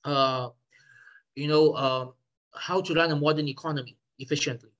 uh, 0.04 0.50
you 1.34 1.48
know, 1.48 1.72
uh, 1.72 2.06
how 2.54 2.82
to 2.82 2.92
run 2.92 3.10
a 3.10 3.16
modern 3.16 3.48
economy 3.48 3.96
efficiently, 4.18 4.70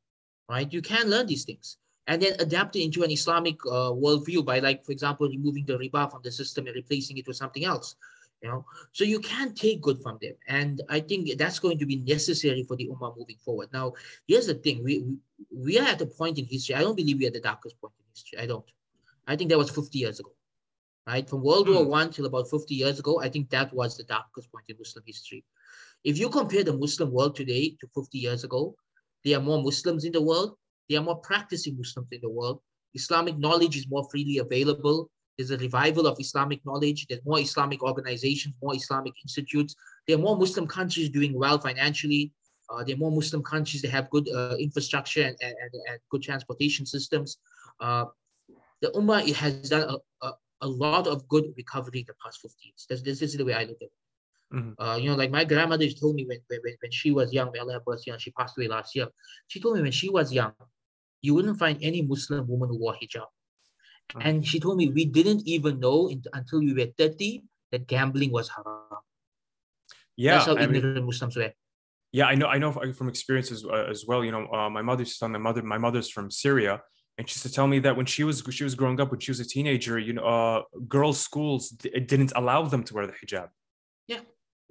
right? 0.49 0.71
You 0.71 0.83
can 0.83 1.09
learn 1.09 1.27
these 1.27 1.45
things 1.45 1.79
and 2.07 2.21
then 2.21 2.35
adapt 2.41 2.77
it 2.77 2.83
into 2.83 3.03
an 3.03 3.11
Islamic 3.11 3.65
uh, 3.67 3.93
worldview 3.93 4.45
by, 4.45 4.59
like, 4.59 4.85
for 4.85 4.93
example, 4.93 5.29
removing 5.29 5.65
the 5.65 5.79
riba 5.79 6.11
from 6.11 6.21
the 6.23 6.33
system 6.33 6.67
and 6.67 6.75
replacing 6.75 7.19
it 7.19 7.27
with 7.27 7.37
something 7.37 7.65
else. 7.65 7.97
You 8.43 8.49
know, 8.49 8.65
so 8.93 9.05
you 9.05 9.21
can 9.21 9.55
take 9.55 9.83
good 9.83 10.03
from 10.03 10.19
them, 10.23 10.33
and 10.49 10.81
I 10.89 11.01
think 11.01 11.37
that's 11.37 11.59
going 11.59 11.79
to 11.79 11.85
be 11.85 11.97
necessary 11.97 12.63
for 12.63 12.75
the 12.75 12.89
ummah 12.89 13.15
moving 13.15 13.37
forward. 13.45 13.69
Now, 13.71 13.93
here's 14.27 14.47
the 14.47 14.55
thing: 14.55 14.83
we 14.83 15.01
we, 15.01 15.19
we 15.53 15.79
are 15.79 15.87
at 15.87 16.01
a 16.01 16.07
point 16.07 16.39
in 16.39 16.47
history. 16.47 16.75
I 16.75 16.81
don't 16.81 16.97
believe 16.97 17.19
we 17.19 17.27
are 17.27 17.29
at 17.29 17.35
the 17.35 17.41
darkest 17.41 17.79
point 17.79 17.93
in 17.99 18.07
history. 18.15 18.39
I 18.39 18.47
don't. 18.47 18.65
I 19.27 19.37
think 19.37 19.51
that 19.51 19.59
was 19.59 19.71
50 19.71 19.99
years 19.99 20.21
ago, 20.21 20.33
right? 21.07 21.29
From 21.29 21.43
World 21.43 21.69
War 21.69 21.85
hmm. 21.85 21.91
One 21.91 22.11
till 22.11 22.25
about 22.25 22.49
50 22.49 22.75
years 22.75 22.99
ago, 22.99 23.21
I 23.21 23.29
think 23.29 23.51
that 23.51 23.75
was 23.75 23.99
the 23.99 24.05
darkest 24.05 24.51
point 24.51 24.65
in 24.69 24.77
Muslim 24.79 25.05
history. 25.07 25.45
If 26.03 26.19
you 26.19 26.31
compare 26.31 26.65
the 26.65 26.73
Muslim 26.73 27.13
world 27.13 27.37
today 27.37 27.77
to 27.81 27.87
50 27.95 28.19
years 28.19 28.43
ago, 28.43 28.75
there 29.23 29.39
are 29.39 29.43
more 29.43 29.63
Muslims 29.63 30.05
in 30.05 30.13
the 30.13 30.23
world. 30.23 30.57
There 30.91 30.99
are 30.99 31.05
more 31.05 31.17
practicing 31.17 31.77
Muslims 31.77 32.09
in 32.11 32.21
the 32.21 32.29
world. 32.29 32.61
Islamic 32.95 33.39
knowledge 33.39 33.77
is 33.77 33.87
more 33.89 34.07
freely 34.11 34.39
available. 34.39 35.09
There's 35.39 35.53
a 35.53 35.57
revival 35.57 36.09
of 36.09 36.19
Islamic 36.19 36.67
knowledge. 36.67 37.07
There's 37.07 37.25
more 37.25 37.39
Islamic 37.39 37.81
organizations, 37.83 38.57
more 38.61 38.75
Islamic 38.75 39.15
institutes. 39.23 39.77
There 40.09 40.17
are 40.17 40.21
more 40.21 40.37
Muslim 40.37 40.67
countries 40.67 41.09
doing 41.09 41.33
well 41.33 41.61
financially. 41.61 42.33
Uh, 42.69 42.83
there 42.83 42.97
are 42.97 42.99
more 42.99 43.13
Muslim 43.13 43.43
countries 43.43 43.83
that 43.83 43.93
have 43.93 44.11
good 44.11 44.29
uh, 44.29 44.57
infrastructure 44.59 45.23
and, 45.23 45.37
and, 45.41 45.55
and, 45.89 45.99
good 46.11 46.23
transportation 46.23 46.85
systems. 46.85 47.39
Uh, 47.81 48.07
the 48.83 48.89
Ummah 48.89 49.27
it 49.27 49.37
has 49.37 49.71
done 49.71 49.89
a, 49.89 50.27
a, 50.27 50.33
a, 50.63 50.69
lot 50.69 51.07
of 51.07 51.27
good 51.29 51.53
recovery 51.57 52.01
in 52.01 52.05
the 52.09 52.15
past 52.23 52.41
50 52.41 52.57
years. 52.65 52.87
This, 52.89 53.03
this 53.03 53.23
is 53.23 53.37
the 53.37 53.45
way 53.45 53.55
I 53.55 53.63
look 53.63 53.79
at 53.81 53.87
it. 53.87 53.93
Mm-hmm. 54.53 54.83
Uh, 54.83 54.97
you 54.97 55.09
know, 55.09 55.17
like 55.17 55.31
my 55.31 55.45
grandmother 55.45 55.89
told 55.89 56.17
me 56.17 56.27
when, 56.27 56.39
when, 56.49 56.61
when 56.81 56.91
she 56.91 57.13
was 57.13 57.33
young, 57.33 57.51
may 57.53 57.61
Allah 57.61 57.75
have 57.75 57.83
mercy, 57.87 58.13
she 58.19 58.33
passed 58.33 58.59
away 58.59 58.69
last 58.69 58.97
year. 58.97 59.07
She 59.47 59.61
told 59.61 59.77
me 59.77 59.83
when 59.83 59.93
she 59.93 60.11
was 60.11 60.33
young, 60.33 60.53
you 61.23 61.35
wouldn't 61.35 61.59
find 61.59 61.79
any 61.83 62.03
Muslim 62.03 62.47
woman 62.49 62.69
who 62.69 62.79
wore 62.79 62.95
hijab. 62.95 63.27
Mm-hmm. 64.13 64.21
And 64.23 64.47
she 64.47 64.59
told 64.59 64.77
me 64.77 64.89
we 64.89 65.05
didn't 65.05 65.47
even 65.47 65.81
know 65.81 66.11
until 66.33 66.61
we 66.61 66.75
were 66.75 66.89
30 66.99 67.43
that 67.73 67.87
gambling 67.87 68.33
was 68.33 68.49
haram. 68.49 69.03
Yeah, 70.17 70.35
that's 70.35 70.47
how 70.47 70.57
I 70.57 70.63
ignorant 70.65 70.97
mean, 70.97 71.07
Muslims 71.07 71.37
were. 71.37 71.53
Yeah, 72.13 72.27
I 72.27 72.35
know. 72.35 72.47
I 72.47 72.59
know 72.59 72.73
from 72.73 73.09
experiences 73.09 73.65
uh, 73.65 73.87
as 73.89 74.05
well. 74.07 74.25
You 74.25 74.33
know, 74.33 74.47
uh, 74.53 74.69
my 74.69 74.83
mother's 74.83 75.17
son, 75.17 75.33
my 75.33 75.39
mother, 75.39 75.63
my 75.63 75.79
mother's 75.79 76.11
from 76.11 76.31
Syria, 76.31 76.83
and 77.17 77.29
she 77.29 77.35
used 77.35 77.43
to 77.45 77.53
tell 77.53 77.67
me 77.67 77.79
that 77.81 77.97
when 77.97 78.07
she 78.07 78.25
was 78.25 78.43
she 78.51 78.65
was 78.65 78.75
growing 78.75 79.01
up, 79.01 79.11
when 79.13 79.21
she 79.21 79.31
was 79.31 79.41
a 79.41 79.45
teenager, 79.45 79.99
you 79.99 80.15
know, 80.15 80.25
uh, 80.25 80.63
girls' 80.89 81.21
schools 81.21 81.71
d- 81.71 81.91
didn't 82.01 82.33
allow 82.35 82.63
them 82.63 82.83
to 82.85 82.95
wear 82.95 83.07
the 83.07 83.13
hijab. 83.13 83.49
Yeah. 84.09 84.21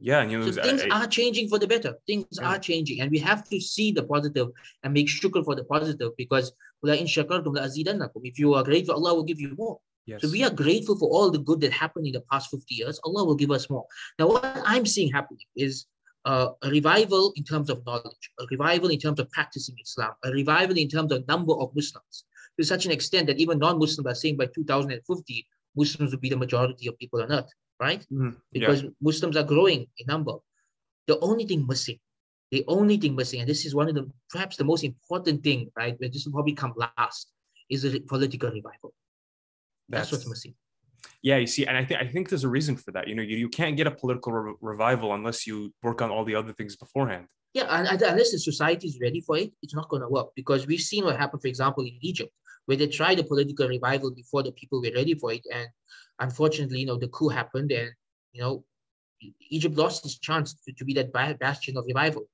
Yeah, 0.01 0.21
and 0.21 0.31
you 0.31 0.39
know, 0.39 0.51
so 0.51 0.61
things 0.61 0.83
I, 0.83 1.01
are 1.03 1.07
changing 1.07 1.49
for 1.49 1.59
the 1.59 1.67
better. 1.67 1.95
Things 2.07 2.25
yeah. 2.31 2.49
are 2.49 2.59
changing, 2.59 3.01
and 3.01 3.11
we 3.11 3.19
have 3.19 3.47
to 3.49 3.59
see 3.59 3.91
the 3.91 4.03
positive 4.03 4.47
and 4.83 4.93
make 4.93 5.07
shukr 5.07 5.43
for 5.43 5.55
the 5.55 5.63
positive 5.63 6.11
because 6.17 6.53
if 6.83 8.39
you 8.39 8.53
are 8.53 8.63
grateful, 8.63 8.95
Allah 8.95 9.15
will 9.15 9.23
give 9.23 9.41
you 9.41 9.53
more. 9.57 9.79
Yes. 10.05 10.21
So 10.21 10.29
we 10.29 10.43
are 10.43 10.49
grateful 10.49 10.97
for 10.97 11.09
all 11.09 11.29
the 11.29 11.39
good 11.39 11.61
that 11.61 11.73
happened 11.73 12.07
in 12.07 12.13
the 12.13 12.23
past 12.31 12.49
50 12.49 12.73
years. 12.73 12.99
Allah 13.03 13.25
will 13.25 13.35
give 13.35 13.51
us 13.51 13.69
more. 13.69 13.85
Now, 14.17 14.27
what 14.27 14.43
I'm 14.65 14.85
seeing 14.85 15.11
happening 15.11 15.45
is 15.55 15.85
uh, 16.25 16.49
a 16.63 16.69
revival 16.69 17.33
in 17.35 17.43
terms 17.43 17.69
of 17.69 17.85
knowledge, 17.85 18.31
a 18.39 18.45
revival 18.49 18.89
in 18.89 18.99
terms 18.99 19.19
of 19.19 19.29
practicing 19.31 19.75
Islam, 19.83 20.13
a 20.23 20.31
revival 20.31 20.77
in 20.77 20.87
terms 20.87 21.11
of 21.11 21.27
number 21.27 21.53
of 21.53 21.75
Muslims, 21.75 22.23
to 22.57 22.65
such 22.65 22.85
an 22.85 22.91
extent 22.91 23.27
that 23.27 23.39
even 23.39 23.59
non-Muslims 23.59 24.07
are 24.07 24.15
saying 24.15 24.37
by 24.37 24.47
2050, 24.55 25.47
Muslims 25.75 26.11
will 26.11 26.19
be 26.19 26.29
the 26.29 26.37
majority 26.37 26.87
of 26.87 26.97
people 26.97 27.21
on 27.21 27.31
earth 27.31 27.51
right? 27.79 28.01
Mm-hmm. 28.11 28.31
Because 28.51 28.83
yeah. 28.83 28.89
Muslims 29.01 29.37
are 29.37 29.43
growing 29.43 29.87
in 29.97 30.07
number. 30.07 30.33
The 31.07 31.19
only 31.19 31.45
thing 31.45 31.65
missing, 31.67 31.99
the 32.51 32.63
only 32.67 32.97
thing 32.97 33.15
missing, 33.15 33.39
and 33.39 33.49
this 33.49 33.65
is 33.65 33.73
one 33.73 33.89
of 33.89 33.95
the 33.95 34.09
perhaps 34.29 34.57
the 34.57 34.63
most 34.63 34.83
important 34.83 35.43
thing, 35.43 35.71
right? 35.75 35.99
Where 35.99 36.09
this 36.09 36.25
will 36.25 36.33
probably 36.33 36.53
come 36.53 36.73
last, 36.75 37.31
is 37.69 37.85
a 37.85 37.99
political 37.99 38.49
revival. 38.49 38.93
That's, 39.87 40.09
That's 40.09 40.23
what's 40.23 40.29
missing. 40.29 40.53
Yeah, 41.21 41.37
you 41.37 41.47
see, 41.47 41.65
and 41.65 41.77
I 41.77 41.83
think 41.83 41.99
I 42.01 42.07
think 42.07 42.29
there's 42.29 42.43
a 42.43 42.49
reason 42.49 42.75
for 42.75 42.91
that. 42.91 43.07
You 43.07 43.15
know, 43.15 43.23
you, 43.23 43.37
you 43.37 43.49
can't 43.49 43.75
get 43.75 43.87
a 43.87 43.91
political 43.91 44.31
re- 44.31 44.53
revival 44.61 45.13
unless 45.13 45.47
you 45.47 45.73
work 45.81 46.01
on 46.01 46.11
all 46.11 46.25
the 46.25 46.35
other 46.35 46.53
things 46.53 46.75
beforehand. 46.75 47.25
Yeah, 47.53 47.65
and, 47.69 47.87
and 47.87 48.01
unless 48.01 48.31
the 48.31 48.39
society 48.39 48.87
is 48.87 48.99
ready 49.01 49.21
for 49.21 49.37
it, 49.37 49.51
it's 49.63 49.73
not 49.73 49.89
going 49.89 50.03
to 50.03 50.09
work. 50.09 50.29
Because 50.35 50.67
we've 50.67 50.79
seen 50.79 51.05
what 51.05 51.17
happened, 51.17 51.41
for 51.41 51.47
example, 51.47 51.83
in 51.83 51.97
Egypt, 52.01 52.31
where 52.69 52.77
they 52.77 52.85
tried 52.85 53.17
a 53.17 53.23
political 53.23 53.67
revival 53.67 54.11
before 54.13 54.43
the 54.43 54.51
people 54.51 54.79
were 54.79 54.93
ready 54.93 55.15
for 55.15 55.33
it, 55.33 55.41
and 55.51 55.67
unfortunately, 56.19 56.81
you 56.81 56.85
know, 56.85 56.99
the 57.01 57.07
coup 57.07 57.27
happened 57.27 57.71
and, 57.71 57.89
you 58.31 58.41
know, 58.43 58.63
Egypt 59.49 59.75
lost 59.75 60.05
its 60.05 60.19
chance 60.19 60.53
to, 60.53 60.71
to 60.77 60.85
be 60.85 60.93
that 60.93 61.11
bastion 61.11 61.77
of 61.77 61.83
revival. 61.87 62.29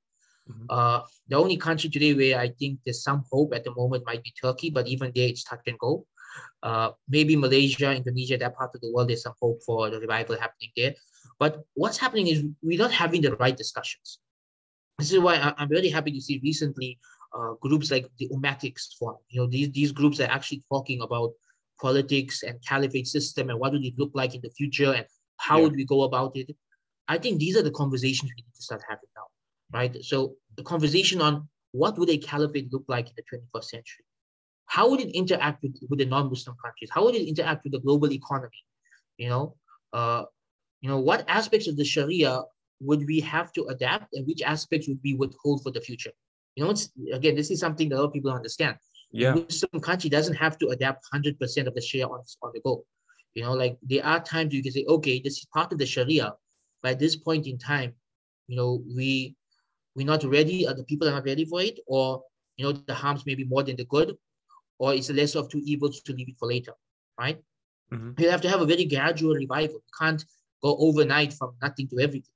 Mm-hmm. 0.51 0.65
Uh, 0.69 0.99
the 1.29 1.38
only 1.38 1.55
country 1.55 1.89
today 1.89 2.13
where 2.13 2.38
I 2.38 2.49
think 2.59 2.79
there's 2.83 3.01
some 3.01 3.23
hope 3.31 3.55
at 3.55 3.63
the 3.63 3.73
moment 3.73 4.03
might 4.05 4.23
be 4.27 4.33
Turkey, 4.36 4.69
but 4.69 4.88
even 4.88 5.13
there 5.15 5.29
it's 5.29 5.45
touch 5.45 5.63
and 5.67 5.79
go. 5.79 6.05
Uh, 6.61 6.89
maybe 7.07 7.38
Malaysia, 7.38 7.95
Indonesia, 7.95 8.38
that 8.38 8.57
part 8.57 8.75
of 8.75 8.81
the 8.81 8.91
world, 8.91 9.07
there's 9.07 9.23
some 9.23 9.39
hope 9.41 9.63
for 9.65 9.89
the 9.89 10.01
revival 10.03 10.36
happening 10.36 10.71
there. 10.75 10.93
But 11.39 11.63
what's 11.75 11.97
happening 11.97 12.27
is 12.27 12.43
we're 12.61 12.83
not 12.86 12.91
having 12.91 13.21
the 13.21 13.38
right 13.38 13.55
discussions. 13.55 14.19
This 14.99 15.13
is 15.13 15.19
why 15.19 15.39
I'm 15.57 15.69
really 15.69 15.89
happy 15.89 16.11
to 16.11 16.19
see 16.19 16.41
recently 16.43 16.99
uh, 17.38 17.53
groups 17.61 17.91
like 17.91 18.09
the 18.17 18.29
Ummatics 18.29 18.95
form. 18.97 19.17
You 19.29 19.41
know, 19.41 19.47
these, 19.47 19.71
these 19.71 19.91
groups 19.91 20.19
are 20.19 20.29
actually 20.29 20.63
talking 20.71 21.01
about 21.01 21.31
politics 21.81 22.43
and 22.43 22.63
caliphate 22.65 23.07
system 23.07 23.49
and 23.49 23.59
what 23.59 23.73
would 23.73 23.83
it 23.83 23.93
look 23.97 24.11
like 24.13 24.36
in 24.36 24.41
the 24.41 24.49
future 24.49 24.93
and 24.93 25.05
how 25.38 25.57
yeah. 25.57 25.63
would 25.63 25.75
we 25.75 25.86
go 25.86 26.03
about 26.03 26.36
it. 26.36 26.55
I 27.07 27.17
think 27.17 27.39
these 27.39 27.57
are 27.57 27.61
the 27.61 27.71
conversations 27.71 28.31
we 28.31 28.43
need 28.43 28.55
to 28.55 28.61
start 28.61 28.81
having 28.88 29.09
now 29.15 29.23
right? 29.73 30.03
So 30.03 30.36
the 30.57 30.63
conversation 30.63 31.21
on 31.21 31.47
what 31.71 31.97
would 31.97 32.09
a 32.09 32.17
caliphate 32.17 32.71
look 32.71 32.86
like 32.88 33.07
in 33.09 33.13
the 33.17 33.23
21st 33.23 33.65
century? 33.65 34.05
How 34.67 34.89
would 34.89 35.01
it 35.01 35.13
interact 35.13 35.61
with, 35.61 35.77
with 35.89 35.99
the 35.99 36.05
non-muslim 36.05 36.55
countries? 36.63 36.89
How 36.91 37.03
would 37.03 37.15
it 37.15 37.27
interact 37.27 37.63
with 37.63 37.73
the 37.73 37.79
global 37.79 38.11
economy? 38.11 38.63
You 39.17 39.29
know 39.29 39.55
uh, 39.93 40.23
you 40.81 40.89
know 40.89 40.99
what 40.99 41.23
aspects 41.27 41.67
of 41.67 41.77
the 41.77 41.86
sharia 41.86 42.41
would 42.81 43.05
we 43.07 43.21
have 43.21 43.53
to 43.53 43.63
adapt 43.65 44.13
and 44.13 44.27
which 44.27 44.41
aspects 44.41 44.88
would 44.89 44.99
we 45.03 45.13
withhold 45.13 45.63
for 45.63 45.71
the 45.71 45.79
future 45.79 46.11
you 46.56 46.64
know 46.64 46.72
it's 46.72 46.89
again 47.14 47.36
this 47.36 47.51
is 47.51 47.60
something 47.60 47.89
that 47.89 47.95
a 47.95 47.99
lot 47.99 48.08
of 48.08 48.14
people 48.14 48.32
understand 48.32 48.76
yeah. 49.16 49.34
Muslim 49.34 49.82
country 49.82 50.10
doesn't 50.10 50.36
have 50.36 50.58
to 50.58 50.68
adapt 50.70 51.06
100% 51.14 51.68
of 51.68 51.74
the 51.74 51.82
Sharia 51.82 52.06
on, 52.06 52.22
on 52.43 52.51
the 52.53 52.60
go. 52.60 52.86
You 53.34 53.43
know, 53.43 53.53
like 53.53 53.78
there 53.82 54.06
are 54.06 54.20
times 54.20 54.53
you 54.53 54.62
can 54.62 54.74
say, 54.74 54.86
okay, 54.88 55.22
this 55.24 55.38
is 55.38 55.45
part 55.53 55.72
of 55.72 55.78
the 55.78 55.86
Sharia. 55.86 56.34
By 56.84 56.93
this 56.93 57.16
point 57.16 57.47
in 57.47 57.58
time, 57.58 57.93
you 58.47 58.58
know, 58.58 58.84
we 58.95 59.36
we're 59.95 60.06
not 60.06 60.24
ready, 60.26 60.68
or 60.68 60.74
the 60.74 60.84
people 60.84 61.08
are 61.08 61.12
not 61.12 61.26
ready 61.26 61.45
for 61.45 61.62
it, 61.62 61.80
or 61.88 62.24
you 62.58 62.66
know, 62.66 62.74
the 62.74 62.93
harms 62.93 63.26
may 63.26 63.36
be 63.36 63.45
more 63.45 63.64
than 63.64 63.78
the 63.78 63.86
good, 63.86 64.16
or 64.80 64.93
it's 64.93 65.10
less 65.10 65.36
of 65.36 65.49
two 65.49 65.62
evils 65.64 66.01
to 66.01 66.14
leave 66.14 66.30
it 66.30 66.36
for 66.38 66.49
later, 66.49 66.74
right? 67.18 67.41
Mm-hmm. 67.93 68.22
You 68.22 68.30
have 68.30 68.41
to 68.41 68.49
have 68.49 68.62
a 68.62 68.66
very 68.66 68.86
gradual 68.86 69.34
revival. 69.34 69.76
You 69.76 69.93
can't 69.97 70.24
go 70.62 70.76
overnight 70.78 71.34
from 71.34 71.56
nothing 71.62 71.88
to 71.89 71.99
everything. 71.99 72.34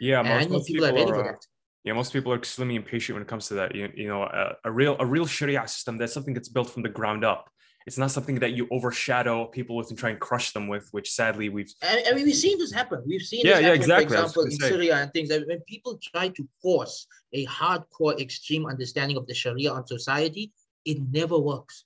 Yeah, 0.00 0.22
most, 0.22 0.50
know 0.50 0.60
people, 0.60 0.64
people 0.64 0.86
are 0.86 0.94
ready 0.94 1.10
are, 1.10 1.16
for 1.16 1.22
that 1.24 1.46
yeah, 1.84 1.94
most 1.94 2.12
people 2.12 2.32
are 2.32 2.36
extremely 2.36 2.76
impatient 2.76 3.16
when 3.16 3.22
it 3.22 3.28
comes 3.28 3.48
to 3.48 3.54
that. 3.54 3.74
You, 3.74 3.90
you 3.94 4.08
know, 4.08 4.22
a, 4.22 4.56
a, 4.64 4.70
real 4.70 4.96
a 5.00 5.06
real 5.06 5.26
Sharia 5.26 5.66
system 5.66 5.98
that's 5.98 6.12
something 6.12 6.34
that's 6.34 6.48
built 6.48 6.70
from 6.70 6.82
the 6.82 6.88
ground 6.88 7.24
up. 7.24 7.50
It's 7.84 7.98
not 7.98 8.12
something 8.12 8.38
that 8.38 8.52
you 8.52 8.68
overshadow 8.70 9.46
people 9.46 9.74
with 9.74 9.90
and 9.90 9.98
try 9.98 10.10
and 10.10 10.20
crush 10.20 10.52
them 10.52 10.68
with, 10.68 10.88
which 10.92 11.10
sadly 11.10 11.48
we've. 11.48 11.72
I, 11.82 12.04
I 12.08 12.12
mean, 12.12 12.26
we've 12.26 12.36
seen 12.36 12.56
this 12.58 12.72
happen. 12.72 13.02
We've 13.04 13.22
seen 13.22 13.42
yeah, 13.44 13.54
this 13.54 13.60
yeah, 13.62 13.66
happen, 13.66 13.80
exactly. 13.80 14.16
For 14.16 14.22
example, 14.22 14.42
in 14.44 14.50
say. 14.52 14.68
Syria 14.68 14.96
and 14.96 15.12
things. 15.12 15.28
That 15.30 15.48
when 15.48 15.60
people 15.62 15.98
try 16.00 16.28
to 16.28 16.48
force 16.62 17.08
a 17.32 17.44
hardcore, 17.46 18.20
extreme 18.20 18.66
understanding 18.66 19.16
of 19.16 19.26
the 19.26 19.34
Sharia 19.34 19.72
on 19.72 19.84
society, 19.84 20.52
it 20.84 20.98
never 21.10 21.36
works. 21.36 21.84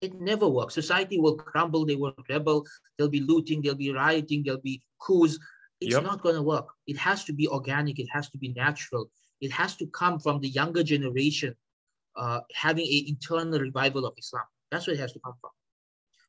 It 0.00 0.20
never 0.20 0.48
works. 0.48 0.74
Society 0.74 1.18
will 1.18 1.34
crumble. 1.36 1.84
They 1.84 1.96
will 1.96 2.14
rebel. 2.28 2.64
There'll 2.96 3.10
be 3.10 3.20
looting. 3.20 3.62
There'll 3.62 3.78
be 3.78 3.92
rioting. 3.92 4.44
There'll 4.44 4.60
be 4.60 4.82
coups. 5.00 5.38
It's 5.80 5.94
yep. 5.94 6.04
not 6.04 6.22
going 6.22 6.36
to 6.36 6.42
work. 6.42 6.68
It 6.86 6.96
has 6.98 7.24
to 7.24 7.32
be 7.32 7.48
organic. 7.48 7.98
It 7.98 8.08
has 8.12 8.30
to 8.30 8.38
be 8.38 8.52
natural 8.52 9.10
it 9.42 9.50
has 9.50 9.76
to 9.76 9.86
come 9.88 10.18
from 10.18 10.40
the 10.40 10.48
younger 10.48 10.82
generation 10.82 11.54
uh, 12.16 12.40
having 12.54 12.86
an 12.86 13.04
internal 13.08 13.58
revival 13.58 14.06
of 14.06 14.14
Islam. 14.18 14.44
That's 14.70 14.86
where 14.86 14.94
it 14.94 15.00
has 15.00 15.12
to 15.12 15.20
come 15.20 15.34
from. 15.40 15.50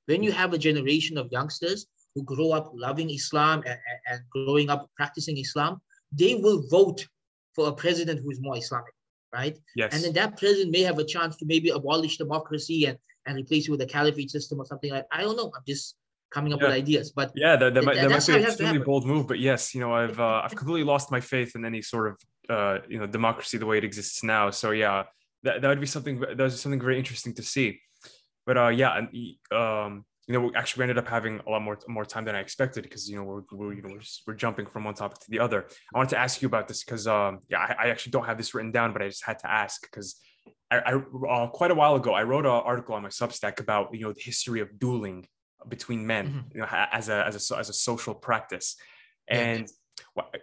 When 0.07 0.23
you 0.23 0.31
have 0.31 0.53
a 0.53 0.57
generation 0.57 1.17
of 1.17 1.31
youngsters 1.31 1.85
who 2.13 2.23
grow 2.23 2.51
up 2.51 2.71
loving 2.73 3.09
Islam 3.09 3.63
and, 3.65 3.79
and 4.09 4.21
growing 4.31 4.69
up 4.69 4.89
practicing 4.97 5.37
Islam, 5.37 5.79
they 6.11 6.35
will 6.35 6.63
vote 6.69 7.07
for 7.55 7.69
a 7.69 7.71
president 7.71 8.19
who 8.21 8.31
is 8.31 8.41
more 8.41 8.57
Islamic, 8.57 8.93
right? 9.33 9.57
Yes. 9.75 9.93
And 9.93 10.03
then 10.03 10.13
that 10.13 10.37
president 10.37 10.71
may 10.71 10.81
have 10.81 10.99
a 10.99 11.05
chance 11.05 11.37
to 11.37 11.45
maybe 11.45 11.69
abolish 11.69 12.17
democracy 12.17 12.85
and, 12.85 12.97
and 13.25 13.37
replace 13.37 13.67
it 13.67 13.71
with 13.71 13.81
a 13.81 13.85
caliphate 13.85 14.31
system 14.31 14.59
or 14.59 14.65
something 14.65 14.91
like 14.91 15.05
I 15.11 15.21
don't 15.21 15.37
know. 15.37 15.51
I'm 15.55 15.63
just 15.67 15.95
coming 16.33 16.53
up 16.53 16.59
yeah. 16.59 16.67
with 16.67 16.75
ideas. 16.75 17.11
But 17.11 17.31
yeah, 17.35 17.55
that, 17.55 17.73
that, 17.73 17.83
might, 17.83 17.95
that 17.95 18.09
might 18.09 18.25
be 18.25 18.33
an 18.33 18.43
extremely 18.43 18.79
bold 18.79 19.05
move. 19.05 19.27
But 19.27 19.39
yes, 19.39 19.73
you 19.73 19.81
know, 19.81 19.93
I've 19.93 20.19
uh, 20.19 20.41
I've 20.43 20.55
completely 20.55 20.83
lost 20.83 21.11
my 21.11 21.21
faith 21.21 21.55
in 21.55 21.63
any 21.63 21.81
sort 21.81 22.07
of 22.09 22.17
uh, 22.49 22.77
you 22.89 22.99
know 22.99 23.07
democracy 23.07 23.57
the 23.57 23.65
way 23.65 23.77
it 23.77 23.83
exists 23.83 24.23
now. 24.23 24.49
So 24.49 24.71
yeah, 24.71 25.03
that, 25.43 25.61
that 25.61 25.67
would 25.67 25.79
be 25.79 25.87
something 25.87 26.19
that 26.19 26.37
was 26.37 26.59
something 26.59 26.81
very 26.81 26.97
interesting 26.97 27.33
to 27.35 27.43
see. 27.43 27.79
But 28.45 28.57
uh, 28.57 28.67
yeah, 28.69 28.97
and 28.97 29.07
um, 29.51 30.05
you 30.27 30.33
know, 30.33 30.47
we 30.47 30.55
actually 30.55 30.81
we 30.81 30.83
ended 30.83 30.97
up 30.97 31.07
having 31.07 31.39
a 31.45 31.49
lot 31.49 31.61
more 31.61 31.77
more 31.87 32.05
time 32.05 32.25
than 32.25 32.35
I 32.35 32.39
expected 32.39 32.83
because 32.83 33.09
you 33.09 33.17
know 33.17 33.23
we're, 33.23 33.43
we're 33.51 33.73
you 33.73 33.81
know 33.81 33.89
we're, 33.91 33.99
just, 33.99 34.23
we're 34.25 34.33
jumping 34.33 34.65
from 34.65 34.85
one 34.85 34.93
topic 34.93 35.19
to 35.19 35.31
the 35.31 35.39
other. 35.39 35.65
I 35.93 35.97
wanted 35.97 36.11
to 36.11 36.19
ask 36.19 36.41
you 36.41 36.47
about 36.47 36.67
this 36.67 36.83
because 36.83 37.07
um, 37.07 37.39
yeah, 37.49 37.59
I, 37.59 37.85
I 37.85 37.89
actually 37.89 38.11
don't 38.11 38.25
have 38.25 38.37
this 38.37 38.53
written 38.53 38.71
down, 38.71 38.93
but 38.93 39.01
I 39.01 39.07
just 39.07 39.25
had 39.25 39.39
to 39.39 39.51
ask 39.51 39.81
because 39.81 40.19
I, 40.71 40.77
I 40.77 40.93
uh, 41.29 41.47
quite 41.47 41.71
a 41.71 41.75
while 41.75 41.95
ago 41.95 42.13
I 42.13 42.23
wrote 42.23 42.45
an 42.45 42.51
article 42.51 42.95
on 42.95 43.03
my 43.03 43.09
Substack 43.09 43.59
about 43.59 43.93
you 43.93 44.01
know 44.01 44.13
the 44.13 44.21
history 44.21 44.61
of 44.61 44.79
dueling 44.79 45.27
between 45.67 46.05
men, 46.05 46.27
mm-hmm. 46.27 46.39
you 46.53 46.61
know, 46.61 46.67
as 46.69 47.09
a 47.09 47.25
as 47.25 47.51
a 47.51 47.57
as 47.57 47.69
a 47.69 47.73
social 47.73 48.13
practice, 48.13 48.75
and 49.27 49.67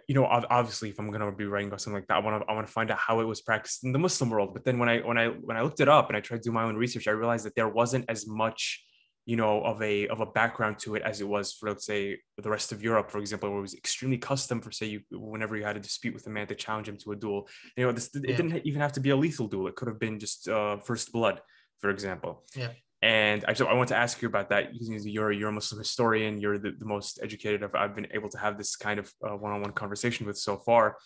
you 0.07 0.15
know, 0.15 0.25
obviously, 0.25 0.89
if 0.89 0.99
I'm 0.99 1.11
gonna 1.11 1.31
be 1.31 1.45
writing 1.45 1.67
about 1.67 1.81
something 1.81 1.99
like 1.99 2.07
that, 2.07 2.17
I 2.17 2.19
want 2.19 2.43
to 2.43 2.49
I 2.49 2.53
want 2.53 2.67
to 2.67 2.73
find 2.73 2.91
out 2.91 2.97
how 2.97 3.19
it 3.19 3.25
was 3.25 3.41
practiced 3.41 3.83
in 3.83 3.91
the 3.91 3.99
Muslim 3.99 4.29
world. 4.29 4.53
But 4.53 4.65
then 4.65 4.79
when 4.79 4.89
I 4.89 4.99
when 4.99 5.17
I 5.17 5.27
when 5.27 5.57
I 5.57 5.61
looked 5.61 5.79
it 5.79 5.89
up 5.89 6.09
and 6.09 6.17
I 6.17 6.19
tried 6.19 6.37
to 6.37 6.43
do 6.43 6.51
my 6.51 6.63
own 6.63 6.75
research, 6.75 7.07
I 7.07 7.11
realized 7.11 7.45
that 7.45 7.55
there 7.55 7.69
wasn't 7.69 8.05
as 8.09 8.27
much 8.27 8.83
you 9.25 9.35
know 9.35 9.61
of 9.63 9.81
a 9.81 10.07
of 10.07 10.19
a 10.19 10.25
background 10.25 10.79
to 10.79 10.95
it 10.95 11.03
as 11.03 11.21
it 11.21 11.27
was 11.27 11.53
for 11.53 11.69
let's 11.69 11.85
say 11.85 12.17
the 12.37 12.49
rest 12.49 12.71
of 12.71 12.81
Europe, 12.81 13.11
for 13.11 13.19
example, 13.19 13.49
where 13.49 13.59
it 13.59 13.61
was 13.61 13.75
extremely 13.75 14.17
custom 14.17 14.61
for 14.61 14.71
say 14.71 14.87
you 14.87 15.01
whenever 15.11 15.55
you 15.55 15.63
had 15.63 15.77
a 15.77 15.81
dispute 15.81 16.13
with 16.13 16.27
a 16.27 16.29
man 16.29 16.47
to 16.47 16.55
challenge 16.55 16.87
him 16.87 16.97
to 16.97 17.11
a 17.11 17.15
duel. 17.15 17.47
You 17.77 17.85
know, 17.85 17.91
this, 17.91 18.09
it 18.13 18.37
didn't 18.37 18.65
even 18.65 18.81
have 18.81 18.93
to 18.93 18.99
be 18.99 19.11
a 19.11 19.15
lethal 19.15 19.47
duel. 19.47 19.67
It 19.67 19.75
could 19.75 19.87
have 19.87 19.99
been 19.99 20.19
just 20.19 20.47
uh, 20.47 20.77
first 20.77 21.11
blood, 21.11 21.41
for 21.79 21.89
example. 21.89 22.43
Yeah. 22.55 22.69
And 23.03 23.43
I, 23.47 23.73
want 23.73 23.89
to 23.89 23.95
ask 23.95 24.21
you 24.21 24.27
about 24.27 24.49
that. 24.49 24.75
You're 24.75 25.31
you're 25.31 25.49
a 25.49 25.51
Muslim 25.51 25.79
historian. 25.79 26.39
You're 26.39 26.59
the, 26.59 26.71
the 26.77 26.85
most 26.85 27.19
educated 27.23 27.63
I've, 27.63 27.73
I've 27.73 27.95
been 27.95 28.07
able 28.11 28.29
to 28.29 28.37
have 28.37 28.59
this 28.59 28.75
kind 28.75 28.99
of 28.99 29.11
uh, 29.27 29.35
one-on-one 29.35 29.71
conversation 29.71 30.27
with 30.27 30.37
so 30.37 30.57
far 30.57 30.97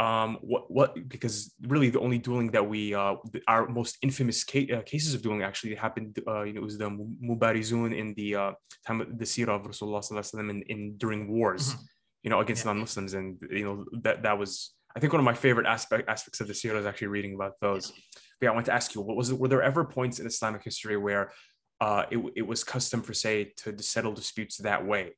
um 0.00 0.38
what 0.40 0.68
what 0.72 1.08
because 1.08 1.54
really 1.68 1.88
the 1.88 2.00
only 2.00 2.18
dueling 2.18 2.50
that 2.50 2.66
we 2.66 2.92
uh 2.94 3.14
our 3.46 3.68
most 3.68 3.96
infamous 4.02 4.42
uh, 4.42 4.82
cases 4.84 5.14
of 5.14 5.22
dueling 5.22 5.44
actually 5.44 5.72
happened 5.72 6.18
uh 6.26 6.42
you 6.42 6.52
know 6.52 6.60
it 6.60 6.64
was 6.64 6.78
the 6.78 6.90
mubarizun 7.22 7.96
in 7.96 8.12
the 8.14 8.34
uh 8.34 8.52
time 8.84 9.00
of 9.00 9.16
the 9.16 9.24
seerah 9.24 9.50
of 9.50 9.62
rasulullah 9.62 10.50
in, 10.50 10.62
in 10.62 10.96
during 10.96 11.30
wars 11.32 11.74
mm-hmm. 11.74 11.82
you 12.24 12.30
know 12.30 12.40
against 12.40 12.64
yeah. 12.64 12.72
non-muslims 12.72 13.14
and 13.14 13.38
you 13.50 13.64
know 13.64 13.84
that 14.02 14.24
that 14.24 14.36
was 14.36 14.73
i 14.96 15.00
think 15.00 15.12
one 15.12 15.20
of 15.20 15.24
my 15.24 15.34
favorite 15.34 15.66
aspect 15.66 16.08
aspects 16.08 16.40
of 16.40 16.46
the 16.46 16.52
seerah 16.52 16.78
is 16.78 16.86
actually 16.86 17.08
reading 17.08 17.34
about 17.34 17.52
those 17.60 17.90
but 17.90 18.46
yeah, 18.46 18.50
i 18.50 18.54
want 18.54 18.66
to 18.66 18.72
ask 18.72 18.94
you 18.94 19.00
what 19.00 19.16
was 19.16 19.32
were 19.32 19.48
there 19.48 19.62
ever 19.62 19.84
points 19.84 20.18
in 20.20 20.26
islamic 20.26 20.62
history 20.62 20.96
where 20.96 21.32
uh 21.80 22.04
it, 22.10 22.18
it 22.36 22.42
was 22.42 22.64
custom 22.64 23.02
for 23.02 23.14
say 23.14 23.52
to 23.56 23.76
settle 23.82 24.12
disputes 24.12 24.58
that 24.58 24.84
way 24.86 25.12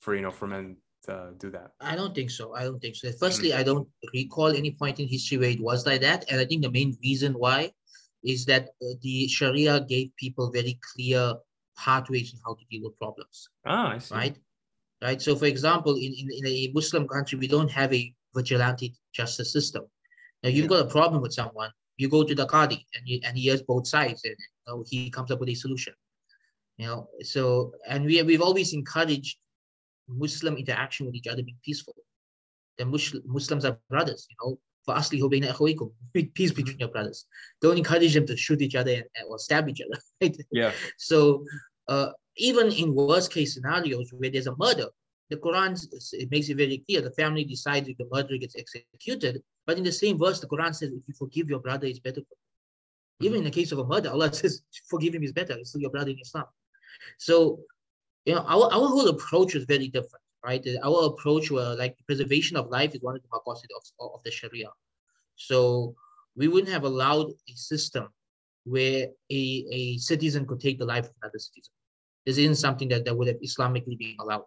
for 0.00 0.14
you 0.14 0.22
know 0.22 0.30
for 0.30 0.46
men 0.46 0.76
to 1.04 1.32
do 1.38 1.50
that? 1.50 1.72
I 1.80 1.96
don't 1.96 2.14
think 2.14 2.30
so. 2.30 2.54
I 2.54 2.64
don't 2.64 2.80
think 2.80 2.96
so. 2.96 3.10
Firstly, 3.12 3.50
mm-hmm. 3.50 3.60
I 3.60 3.62
don't 3.62 3.88
recall 4.12 4.48
any 4.48 4.72
point 4.72 5.00
in 5.00 5.08
history 5.08 5.38
where 5.38 5.50
it 5.50 5.60
was 5.60 5.86
like 5.86 6.00
that, 6.02 6.24
and 6.30 6.40
I 6.40 6.44
think 6.44 6.62
the 6.62 6.70
main 6.70 6.96
reason 7.02 7.32
why 7.32 7.72
is 8.22 8.44
that 8.46 8.68
uh, 8.82 8.94
the 9.02 9.28
Sharia 9.28 9.80
gave 9.88 10.14
people 10.16 10.50
very 10.50 10.78
clear 10.92 11.34
pathways 11.76 12.34
on 12.34 12.40
how 12.44 12.54
to 12.54 12.64
deal 12.70 12.84
with 12.84 12.98
problems. 12.98 13.48
Ah, 13.64 13.94
I 13.94 13.98
see. 13.98 14.14
Right, 14.14 14.36
right. 15.02 15.22
So, 15.22 15.34
for 15.36 15.46
example, 15.46 15.94
in, 15.94 16.12
in, 16.12 16.28
in 16.30 16.46
a 16.46 16.70
Muslim 16.74 17.08
country, 17.08 17.38
we 17.38 17.48
don't 17.48 17.70
have 17.70 17.92
a 17.94 18.12
vigilante 18.34 18.94
justice 19.12 19.52
system. 19.52 19.84
Now, 20.42 20.50
you've 20.50 20.68
got 20.68 20.86
a 20.86 20.88
problem 20.88 21.22
with 21.22 21.32
someone, 21.32 21.70
you 21.96 22.08
go 22.08 22.24
to 22.24 22.34
the 22.34 22.46
qadi, 22.46 22.84
and 22.94 23.02
you, 23.04 23.20
and 23.24 23.36
he 23.36 23.46
has 23.48 23.62
both 23.62 23.86
sides, 23.86 24.24
and 24.24 24.34
you 24.38 24.72
know, 24.72 24.84
he 24.88 25.10
comes 25.10 25.30
up 25.30 25.40
with 25.40 25.48
a 25.48 25.54
solution. 25.54 25.92
You 26.78 26.86
know, 26.86 27.08
so 27.22 27.72
and 27.86 28.06
we 28.06 28.22
we've 28.22 28.40
always 28.40 28.72
encouraged 28.72 29.36
Muslim 30.08 30.56
interaction 30.56 31.06
with 31.06 31.14
each 31.14 31.26
other 31.26 31.42
being 31.42 31.58
peaceful. 31.62 31.94
The 32.78 32.86
Muslims 32.86 33.64
are 33.64 33.78
brothers, 33.88 34.26
you 34.30 34.36
know. 34.42 34.58
For 34.86 34.94
aslihu 34.94 35.30
bayna 35.30 35.52
akhawaykum, 35.52 35.92
peace 36.34 36.52
between 36.52 36.78
your 36.78 36.88
brothers. 36.88 37.26
Don't 37.60 37.76
encourage 37.76 38.14
them 38.14 38.26
to 38.26 38.34
shoot 38.34 38.62
each 38.62 38.74
other 38.74 38.92
and, 38.92 39.04
or 39.28 39.38
stab 39.38 39.68
each 39.68 39.82
other. 39.82 40.00
Right? 40.22 40.36
Yeah. 40.50 40.72
So 40.96 41.44
uh, 41.88 42.12
even 42.38 42.72
in 42.72 42.94
worst 42.94 43.30
case 43.30 43.54
scenarios 43.54 44.10
where 44.12 44.30
there's 44.30 44.46
a 44.46 44.56
murder, 44.56 44.86
the 45.30 45.36
Quran 45.36 45.72
it 46.12 46.30
makes 46.30 46.48
it 46.48 46.56
very 46.56 46.78
clear. 46.78 47.00
The 47.00 47.12
family 47.12 47.44
decides 47.44 47.88
if 47.88 47.96
the 47.96 48.08
murderer 48.12 48.38
gets 48.38 48.56
executed, 48.56 49.42
but 49.66 49.78
in 49.78 49.84
the 49.84 49.92
same 49.92 50.18
verse, 50.18 50.40
the 50.40 50.48
Quran 50.48 50.74
says 50.74 50.90
if 50.90 51.02
you 51.06 51.14
forgive 51.16 51.48
your 51.48 51.60
brother, 51.60 51.86
it's 51.86 52.00
better 52.00 52.20
for 52.20 52.36
you. 53.20 53.26
Even 53.28 53.38
in 53.38 53.44
the 53.44 53.50
case 53.50 53.70
of 53.72 53.78
a 53.78 53.84
murder, 53.84 54.10
Allah 54.10 54.32
says 54.40 54.62
forgive 54.88 55.14
him 55.14 55.22
is 55.22 55.32
better. 55.32 55.54
It's 55.54 55.70
still 55.70 55.82
your 55.82 55.90
brother 55.90 56.10
in 56.10 56.18
Islam. 56.20 56.46
So 57.18 57.60
you 58.26 58.34
know, 58.34 58.40
our, 58.40 58.64
our 58.72 58.88
whole 58.88 59.08
approach 59.08 59.54
is 59.54 59.64
very 59.64 59.88
different, 59.88 60.24
right? 60.44 60.66
Our 60.82 61.06
approach 61.06 61.50
was 61.50 61.78
like 61.78 61.96
preservation 62.06 62.56
of 62.56 62.68
life 62.68 62.94
is 62.94 63.00
one 63.00 63.16
of 63.16 63.22
the 63.22 63.28
maqasid 63.28 63.70
of, 63.76 64.12
of 64.14 64.20
the 64.24 64.30
Sharia. 64.30 64.70
So 65.36 65.94
we 66.36 66.48
wouldn't 66.48 66.72
have 66.72 66.84
allowed 66.84 67.30
a 67.30 67.54
system 67.54 68.08
where 68.64 69.06
a, 69.30 69.66
a 69.72 69.96
citizen 69.98 70.46
could 70.46 70.60
take 70.60 70.78
the 70.78 70.84
life 70.84 71.06
of 71.06 71.12
another 71.22 71.38
citizen. 71.38 71.72
This 72.26 72.36
isn't 72.36 72.56
something 72.56 72.88
that, 72.88 73.04
that 73.06 73.16
would 73.16 73.28
have 73.28 73.40
Islamically 73.40 73.98
been 73.98 74.16
allowed. 74.20 74.44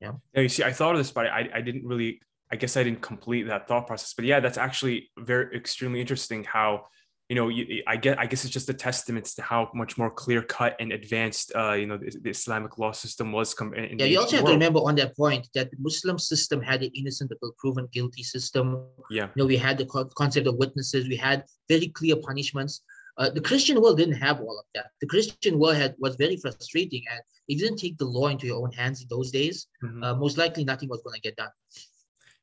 Yeah. 0.00 0.12
Yeah, 0.34 0.42
you 0.42 0.48
see, 0.48 0.64
I 0.64 0.72
thought 0.72 0.92
of 0.92 0.98
this, 0.98 1.10
but 1.10 1.26
I, 1.26 1.48
I 1.54 1.60
didn't 1.60 1.84
really, 1.84 2.20
I 2.52 2.56
guess 2.56 2.76
I 2.76 2.82
didn't 2.82 3.02
complete 3.02 3.44
that 3.48 3.68
thought 3.68 3.86
process. 3.86 4.14
But 4.14 4.24
yeah, 4.24 4.40
that's 4.40 4.58
actually 4.58 5.10
very 5.18 5.56
extremely 5.56 6.00
interesting 6.00 6.44
how 6.44 6.84
you 7.28 7.36
know, 7.36 7.48
you, 7.48 7.82
I 7.86 7.96
get, 7.96 8.18
I 8.18 8.24
guess 8.24 8.44
it's 8.44 8.52
just 8.52 8.70
a 8.70 8.74
testament 8.74 9.26
to 9.26 9.42
how 9.42 9.70
much 9.74 9.98
more 9.98 10.10
clear 10.10 10.40
cut 10.40 10.74
and 10.80 10.92
advanced, 10.92 11.52
uh, 11.54 11.72
you 11.72 11.86
know, 11.86 11.98
the, 11.98 12.10
the 12.22 12.30
Islamic 12.30 12.78
law 12.78 12.92
system 12.92 13.32
was. 13.32 13.52
Com- 13.52 13.74
yeah, 13.74 14.06
you 14.06 14.18
also 14.18 14.36
have 14.36 14.44
world. 14.44 14.54
to 14.54 14.58
remember 14.58 14.80
on 14.80 14.94
that 14.94 15.14
point 15.14 15.46
that 15.54 15.70
the 15.70 15.76
Muslim 15.78 16.18
system 16.18 16.62
had 16.62 16.82
an 16.82 16.90
innocent 16.94 17.30
until 17.30 17.52
proven 17.58 17.86
guilty 17.92 18.22
system. 18.22 18.82
Yeah, 19.10 19.26
you 19.26 19.42
know, 19.42 19.46
we 19.46 19.58
had 19.58 19.76
the 19.76 19.84
co- 19.84 20.06
concept 20.06 20.46
of 20.46 20.56
witnesses. 20.56 21.06
We 21.06 21.16
had 21.16 21.44
very 21.68 21.88
clear 21.88 22.16
punishments. 22.16 22.82
Uh, 23.18 23.28
the 23.30 23.40
Christian 23.40 23.80
world 23.80 23.98
didn't 23.98 24.14
have 24.14 24.40
all 24.40 24.58
of 24.58 24.64
that. 24.74 24.86
The 25.00 25.06
Christian 25.06 25.58
world 25.58 25.76
had 25.76 25.96
was 25.98 26.14
very 26.14 26.36
frustrating, 26.36 27.02
and 27.10 27.20
if 27.48 27.58
you 27.58 27.58
didn't 27.58 27.78
take 27.78 27.98
the 27.98 28.04
law 28.04 28.28
into 28.28 28.46
your 28.46 28.62
own 28.62 28.70
hands 28.70 29.02
in 29.02 29.08
those 29.10 29.32
days, 29.32 29.66
mm-hmm. 29.82 30.04
uh, 30.04 30.14
most 30.14 30.38
likely 30.38 30.64
nothing 30.64 30.88
was 30.88 31.02
going 31.02 31.14
to 31.14 31.20
get 31.20 31.36
done. 31.36 31.50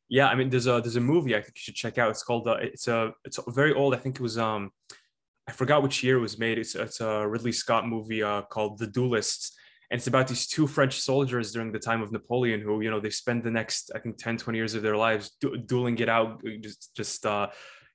Yeah, 0.09 0.27
I 0.27 0.35
mean, 0.35 0.49
there's 0.49 0.67
a 0.67 0.81
there's 0.81 0.97
a 0.97 1.01
movie 1.01 1.33
I 1.33 1.41
think 1.41 1.55
you 1.55 1.61
should 1.61 1.75
check 1.75 1.97
out. 1.97 2.11
It's 2.11 2.23
called 2.23 2.47
uh, 2.47 2.57
it's 2.61 2.89
a 2.89 3.13
it's 3.23 3.39
very 3.47 3.73
old. 3.73 3.95
I 3.95 3.97
think 3.97 4.15
it 4.15 4.21
was 4.21 4.37
um, 4.37 4.71
I 5.47 5.53
forgot 5.53 5.81
which 5.81 6.03
year 6.03 6.17
it 6.17 6.21
was 6.21 6.37
made. 6.37 6.57
It's 6.57 6.75
it's 6.75 6.99
a 6.99 7.25
Ridley 7.25 7.53
Scott 7.53 7.87
movie 7.87 8.21
uh, 8.21 8.41
called 8.41 8.77
The 8.77 8.87
Duelists, 8.87 9.55
and 9.89 9.97
it's 9.97 10.07
about 10.07 10.27
these 10.27 10.45
two 10.45 10.67
French 10.67 10.99
soldiers 10.99 11.53
during 11.53 11.71
the 11.71 11.79
time 11.79 12.01
of 12.01 12.11
Napoleon 12.11 12.59
who 12.59 12.81
you 12.81 12.91
know 12.91 12.99
they 12.99 13.09
spend 13.11 13.43
the 13.43 13.51
next 13.51 13.91
I 13.95 13.99
think 13.99 14.17
10, 14.17 14.37
20 14.37 14.57
years 14.57 14.75
of 14.75 14.83
their 14.83 14.97
lives 14.97 15.31
du- 15.39 15.57
dueling 15.57 15.97
it 15.99 16.09
out, 16.09 16.43
just 16.61 16.93
just 16.95 17.25
uh, 17.25 17.47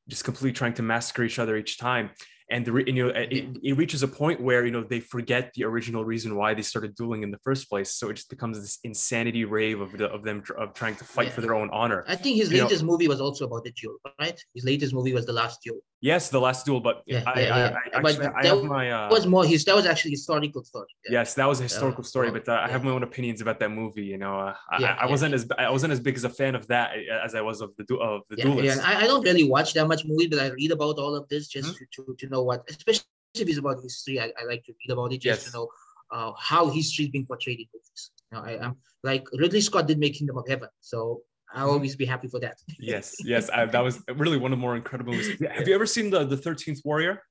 just 0.09 0.25
completely 0.25 0.53
trying 0.53 0.75
to 0.75 0.83
massacre 0.83 1.25
each 1.25 1.39
other 1.39 1.57
each 1.57 1.77
time 1.77 2.11
and 2.51 2.65
the 2.67 2.73
you 2.87 2.93
know 2.93 3.09
it, 3.09 3.59
it, 3.63 3.77
reaches 3.77 4.03
a 4.03 4.09
point 4.09 4.41
where 4.41 4.65
you 4.65 4.73
know 4.73 4.83
they 4.83 5.01
forget 5.01 5.53
the 5.55 5.65
original 5.65 6.05
reason 6.05 6.37
why 6.37 6.55
they 6.55 6.63
started 6.63 6.95
dueling 6.95 7.23
in 7.23 7.31
the 7.31 7.39
first 7.39 7.69
place. 7.69 7.95
So 7.95 8.11
it 8.11 8.15
just 8.15 8.31
becomes 8.31 8.61
this 8.61 8.79
insanity 8.85 9.45
rave 9.45 9.81
of, 9.81 9.97
the, 9.97 10.07
of 10.07 10.25
them 10.25 10.43
of 10.59 10.75
trying 10.75 10.97
to 10.97 11.05
fight 11.05 11.29
yeah. 11.29 11.33
for 11.33 11.41
their 11.41 11.55
own 11.55 11.71
honor. 11.73 12.05
I 12.09 12.17
think 12.17 12.37
his 12.37 12.53
latest 12.53 12.83
know, 12.83 12.91
movie 12.91 13.09
was 13.09 13.21
also 13.21 13.47
about 13.47 13.65
the 13.65 13.73
duel 13.73 13.97
right? 14.19 14.39
His 14.55 14.65
latest 14.65 14.93
movie 14.93 15.13
was 15.13 15.27
the 15.27 15.33
last 15.33 15.61
duel. 15.63 15.81
Yes 16.03 16.31
the 16.31 16.41
last 16.41 16.65
duel 16.65 16.81
but 16.81 17.03
yeah, 17.07 17.23
I, 17.27 17.41
yeah, 17.41 17.77
I, 17.95 17.99
I, 17.99 18.01
but 18.01 18.19
actually, 18.23 18.67
my 18.67 18.91
uh, 18.91 19.11
was 19.11 19.27
more 19.27 19.45
his 19.45 19.65
that 19.67 19.77
was 19.77 19.85
actually 19.85 20.13
historical 20.13 20.65
story 20.65 20.87
yes 21.11 21.35
that 21.35 21.47
was 21.47 21.61
a 21.61 21.65
historical 21.65 22.03
story 22.03 22.31
but 22.31 22.49
uh, 22.49 22.59
i 22.65 22.69
have 22.69 22.83
my 22.85 22.91
own 22.91 23.03
opinions 23.03 23.43
about 23.43 23.61
that 23.61 23.71
movie 23.71 24.05
you 24.05 24.17
know 24.17 24.41
uh, 24.41 24.55
I, 24.71 25.05
wasn't 25.05 25.35
as 25.35 25.47
i 25.59 25.69
wasn't 25.69 25.93
as 25.93 26.01
big 26.01 26.17
as 26.17 26.25
a 26.25 26.31
fan 26.31 26.55
of 26.55 26.67
that 26.69 26.93
uh, 26.93 27.25
as 27.27 27.35
i 27.35 27.43
was 27.43 27.61
of 27.61 27.77
the 27.77 27.85
of 27.99 28.23
the 28.31 28.37
yeah, 28.39 28.63
yeah. 28.63 28.77
I, 28.83 29.03
I 29.03 29.07
don't 29.07 29.23
really 29.23 29.45
watch 29.45 29.75
that 29.75 29.87
much 29.89 30.07
movie 30.07 30.27
but 30.27 30.39
i 30.39 30.47
read 30.47 30.71
about 30.71 30.99
all 30.99 31.15
of 31.15 31.29
this 31.29 31.49
just 31.49 31.69
mm-hmm. 31.69 31.85
to, 31.93 32.05
to, 32.07 32.17
to 32.19 32.29
know 32.31 32.40
what 32.43 32.65
especially 32.69 33.05
if 33.35 33.49
it's 33.49 33.59
about 33.59 33.83
history, 33.83 34.21
I, 34.21 34.33
I 34.41 34.45
like 34.47 34.65
to 34.65 34.73
read 34.73 34.93
about 34.93 35.13
it 35.13 35.21
just 35.21 35.43
yes. 35.43 35.45
to 35.45 35.57
know 35.57 35.69
uh, 36.11 36.33
how 36.39 36.69
history 36.69 37.07
is 37.07 37.11
being 37.11 37.27
portrayed 37.27 37.61
in 37.61 37.67
movies. 37.73 38.11
You 38.33 38.39
know, 38.39 38.45
I, 38.45 38.67
am 38.67 38.77
like 39.03 39.27
Ridley 39.33 39.61
Scott 39.61 39.87
did 39.87 39.99
make 39.99 40.15
Kingdom 40.15 40.39
of 40.39 40.49
Heaven, 40.49 40.69
so 40.81 41.23
I'll 41.53 41.67
mm-hmm. 41.67 41.75
always 41.75 41.97
be 41.97 42.05
happy 42.05 42.29
for 42.29 42.41
that. 42.41 42.59
yes, 42.79 43.17
yes, 43.25 43.51
I, 43.51 43.67
that 43.67 43.85
was 43.85 44.03
really 44.17 44.37
one 44.37 44.53
of 44.53 44.59
the 44.59 44.61
more 44.61 44.77
incredible 44.77 45.13
movies. 45.13 45.41
Have 45.55 45.69
you 45.69 45.75
ever 45.75 45.87
seen 45.87 46.11
the 46.11 46.25
the 46.25 46.37
Thirteenth 46.37 46.81
Warrior? 46.85 47.23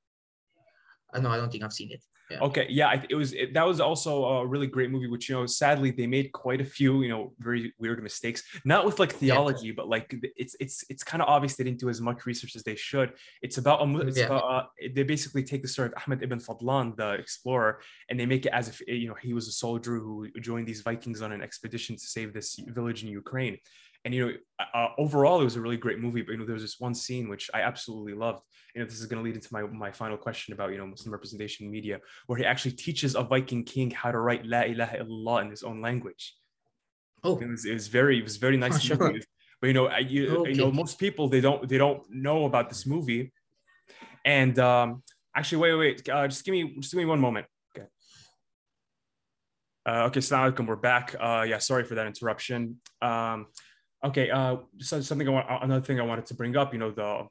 Uh, 1.12 1.20
no, 1.20 1.30
I 1.30 1.36
don't 1.36 1.50
think 1.50 1.64
I've 1.64 1.72
seen 1.72 1.90
it. 1.92 2.02
Yeah. 2.30 2.40
Okay, 2.40 2.66
yeah, 2.70 3.02
it 3.08 3.14
was 3.14 3.32
it, 3.32 3.54
that 3.54 3.66
was 3.66 3.80
also 3.80 4.24
a 4.24 4.46
really 4.46 4.66
great 4.68 4.90
movie. 4.90 5.08
Which 5.08 5.28
you 5.28 5.34
know, 5.34 5.46
sadly, 5.46 5.90
they 5.90 6.06
made 6.06 6.30
quite 6.32 6.60
a 6.60 6.64
few 6.64 7.02
you 7.02 7.08
know 7.08 7.32
very 7.38 7.72
weird 7.78 8.02
mistakes. 8.02 8.42
Not 8.64 8.84
with 8.86 8.98
like 9.00 9.12
theology, 9.12 9.68
yeah. 9.68 9.72
but 9.76 9.88
like 9.88 10.14
it's 10.36 10.54
it's 10.60 10.84
it's 10.88 11.02
kind 11.02 11.22
of 11.22 11.28
obvious 11.28 11.56
they 11.56 11.64
didn't 11.64 11.80
do 11.80 11.88
as 11.88 12.00
much 12.00 12.26
research 12.26 12.54
as 12.54 12.62
they 12.62 12.76
should. 12.76 13.12
It's 13.42 13.58
about 13.58 13.80
um, 13.80 13.96
it's 14.00 14.18
yeah. 14.18 14.26
about 14.26 14.44
uh, 14.44 14.62
they 14.94 15.02
basically 15.02 15.42
take 15.42 15.62
the 15.62 15.68
story 15.68 15.88
of 15.88 15.94
Ahmed 16.02 16.22
ibn 16.22 16.38
Fadlan, 16.38 16.96
the 16.96 17.12
explorer, 17.14 17.80
and 18.08 18.18
they 18.18 18.26
make 18.26 18.46
it 18.46 18.52
as 18.52 18.68
if 18.68 18.80
you 18.86 19.08
know 19.08 19.16
he 19.20 19.34
was 19.34 19.48
a 19.48 19.52
soldier 19.52 19.98
who 19.98 20.28
joined 20.40 20.68
these 20.68 20.82
Vikings 20.82 21.22
on 21.22 21.32
an 21.32 21.42
expedition 21.42 21.96
to 21.96 22.06
save 22.06 22.32
this 22.32 22.60
village 22.68 23.02
in 23.02 23.08
Ukraine. 23.08 23.58
And 24.04 24.14
you 24.14 24.26
know, 24.26 24.32
uh, 24.74 24.88
overall, 24.96 25.40
it 25.40 25.44
was 25.44 25.56
a 25.56 25.60
really 25.60 25.76
great 25.76 25.98
movie. 25.98 26.22
But 26.22 26.32
you 26.32 26.38
know, 26.38 26.46
there 26.46 26.54
was 26.54 26.62
this 26.62 26.80
one 26.80 26.94
scene 26.94 27.28
which 27.28 27.50
I 27.52 27.60
absolutely 27.60 28.14
loved. 28.14 28.42
You 28.74 28.80
know, 28.80 28.86
this 28.86 28.98
is 28.98 29.06
going 29.06 29.22
to 29.22 29.24
lead 29.24 29.34
into 29.34 29.48
my 29.52 29.62
my 29.62 29.92
final 29.92 30.16
question 30.16 30.54
about 30.54 30.70
you 30.70 30.78
know 30.78 30.86
Muslim 30.86 31.12
representation 31.12 31.66
in 31.66 31.72
media, 31.72 32.00
where 32.26 32.38
he 32.38 32.44
actually 32.44 32.72
teaches 32.72 33.14
a 33.14 33.22
Viking 33.22 33.64
king 33.64 33.90
how 33.90 34.10
to 34.10 34.18
write 34.18 34.46
La 34.46 34.62
ilaha 34.62 34.98
illallah 34.98 35.42
in 35.42 35.50
his 35.50 35.62
own 35.62 35.82
language. 35.82 36.34
Oh, 37.22 37.38
it 37.38 37.46
was, 37.46 37.66
it 37.66 37.74
was 37.74 37.88
very 37.88 38.18
it 38.18 38.24
was 38.24 38.38
very 38.38 38.56
nice. 38.56 38.76
Oh, 38.76 38.78
sure. 38.78 39.12
But 39.60 39.66
you 39.66 39.74
know, 39.74 39.94
you, 39.98 40.36
okay. 40.38 40.50
you 40.52 40.56
know, 40.56 40.72
most 40.72 40.98
people 40.98 41.28
they 41.28 41.42
don't 41.42 41.68
they 41.68 41.76
don't 41.76 42.02
know 42.10 42.46
about 42.46 42.70
this 42.70 42.86
movie. 42.86 43.32
And 44.24 44.58
um, 44.58 45.02
actually, 45.36 45.58
wait, 45.58 45.74
wait, 45.74 46.08
uh, 46.08 46.28
just 46.28 46.44
give 46.44 46.52
me 46.52 46.76
just 46.80 46.92
give 46.92 46.98
me 46.98 47.04
one 47.04 47.20
moment. 47.20 47.46
Okay. 47.76 47.86
Uh, 49.84 50.04
okay, 50.06 50.20
Assalamu 50.20 50.66
We're 50.66 50.76
back. 50.76 51.14
Uh, 51.18 51.44
yeah, 51.46 51.58
sorry 51.58 51.84
for 51.84 51.94
that 51.96 52.06
interruption. 52.06 52.80
Um, 53.02 53.46
Okay. 54.04 54.30
Uh, 54.30 54.56
so 54.78 55.00
something 55.00 55.28
I 55.28 55.30
want, 55.30 55.46
another 55.62 55.84
thing 55.84 56.00
I 56.00 56.04
wanted 56.04 56.26
to 56.26 56.34
bring 56.34 56.56
up, 56.56 56.72
you 56.72 56.78
know, 56.78 56.90
the, 56.90 57.26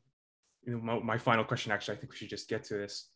you 0.66 0.74
know, 0.74 0.80
my, 0.80 1.00
my 1.00 1.18
final 1.18 1.44
question, 1.44 1.72
actually, 1.72 1.98
I 1.98 2.00
think 2.00 2.12
we 2.12 2.18
should 2.18 2.30
just 2.30 2.48
get 2.48 2.64
to 2.66 2.76
this. 2.76 3.10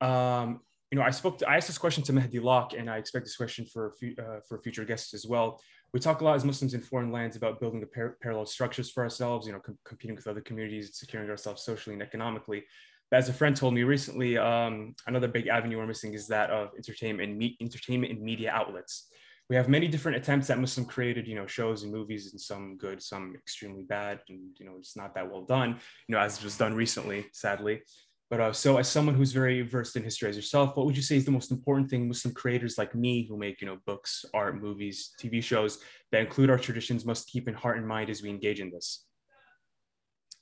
Um, 0.00 0.60
you 0.90 0.98
know, 0.98 1.04
I 1.04 1.10
spoke, 1.10 1.38
to, 1.38 1.48
I 1.48 1.56
asked 1.56 1.66
this 1.66 1.78
question 1.78 2.04
to 2.04 2.12
Mehdi 2.12 2.40
Locke, 2.40 2.74
and 2.74 2.88
I 2.88 2.98
expect 2.98 3.24
this 3.24 3.36
question 3.36 3.64
for, 3.64 3.94
uh, 4.18 4.40
for 4.48 4.58
future 4.58 4.84
guests 4.84 5.14
as 5.14 5.26
well. 5.26 5.60
We 5.92 5.98
talk 5.98 6.20
a 6.20 6.24
lot 6.24 6.36
as 6.36 6.44
Muslims 6.44 6.74
in 6.74 6.80
foreign 6.80 7.10
lands 7.10 7.36
about 7.36 7.58
building 7.58 7.80
the 7.80 7.86
par- 7.86 8.16
parallel 8.22 8.46
structures 8.46 8.90
for 8.90 9.02
ourselves, 9.02 9.46
you 9.46 9.52
know, 9.52 9.58
com- 9.58 9.78
competing 9.84 10.14
with 10.14 10.28
other 10.28 10.40
communities, 10.40 10.90
securing 10.94 11.28
ourselves 11.28 11.64
socially 11.64 11.94
and 11.94 12.02
economically. 12.02 12.64
But 13.10 13.18
as 13.18 13.28
a 13.28 13.32
friend 13.32 13.56
told 13.56 13.74
me 13.74 13.82
recently, 13.82 14.36
um, 14.36 14.94
another 15.06 15.28
big 15.28 15.48
avenue 15.48 15.78
we're 15.78 15.86
missing 15.86 16.14
is 16.14 16.28
that 16.28 16.50
of 16.50 16.70
entertainment 16.76 17.30
and 17.30 17.38
me- 17.38 17.56
entertainment 17.60 18.12
and 18.12 18.22
media 18.22 18.50
outlets. 18.52 19.08
We 19.48 19.56
have 19.56 19.68
many 19.68 19.86
different 19.86 20.16
attempts 20.16 20.50
at 20.50 20.58
Muslim 20.58 20.86
created, 20.86 21.28
you 21.28 21.36
know, 21.36 21.46
shows 21.46 21.84
and 21.84 21.92
movies, 21.92 22.32
and 22.32 22.40
some 22.40 22.76
good, 22.76 23.00
some 23.00 23.34
extremely 23.36 23.84
bad, 23.84 24.20
and 24.28 24.40
you 24.58 24.66
know, 24.66 24.74
it's 24.78 24.96
not 24.96 25.14
that 25.14 25.30
well 25.30 25.42
done, 25.42 25.78
you 26.08 26.14
know, 26.14 26.20
as 26.20 26.42
was 26.42 26.58
done 26.58 26.74
recently, 26.74 27.26
sadly. 27.32 27.82
But 28.28 28.40
uh, 28.40 28.52
so, 28.52 28.76
as 28.76 28.88
someone 28.88 29.14
who's 29.14 29.30
very 29.30 29.62
versed 29.62 29.94
in 29.94 30.02
history 30.02 30.28
as 30.28 30.34
yourself, 30.34 30.76
what 30.76 30.84
would 30.84 30.96
you 30.96 31.02
say 31.02 31.16
is 31.16 31.24
the 31.24 31.30
most 31.30 31.52
important 31.52 31.88
thing 31.88 32.08
Muslim 32.08 32.34
creators 32.34 32.76
like 32.76 32.92
me, 32.94 33.24
who 33.28 33.36
make 33.36 33.60
you 33.60 33.68
know 33.68 33.78
books, 33.86 34.24
art, 34.34 34.60
movies, 34.60 35.12
TV 35.20 35.40
shows 35.40 35.78
that 36.10 36.22
include 36.22 36.50
our 36.50 36.58
traditions, 36.58 37.04
must 37.04 37.28
keep 37.28 37.46
in 37.46 37.54
heart 37.54 37.78
and 37.78 37.86
mind 37.86 38.10
as 38.10 38.22
we 38.22 38.30
engage 38.30 38.58
in 38.58 38.70
this? 38.70 39.04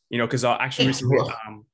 You 0.09 0.17
know, 0.17 0.27
because 0.27 0.45
uh, 0.45 0.57
actually 0.59 0.87
recently, 0.87 1.19
um, 1.47 1.67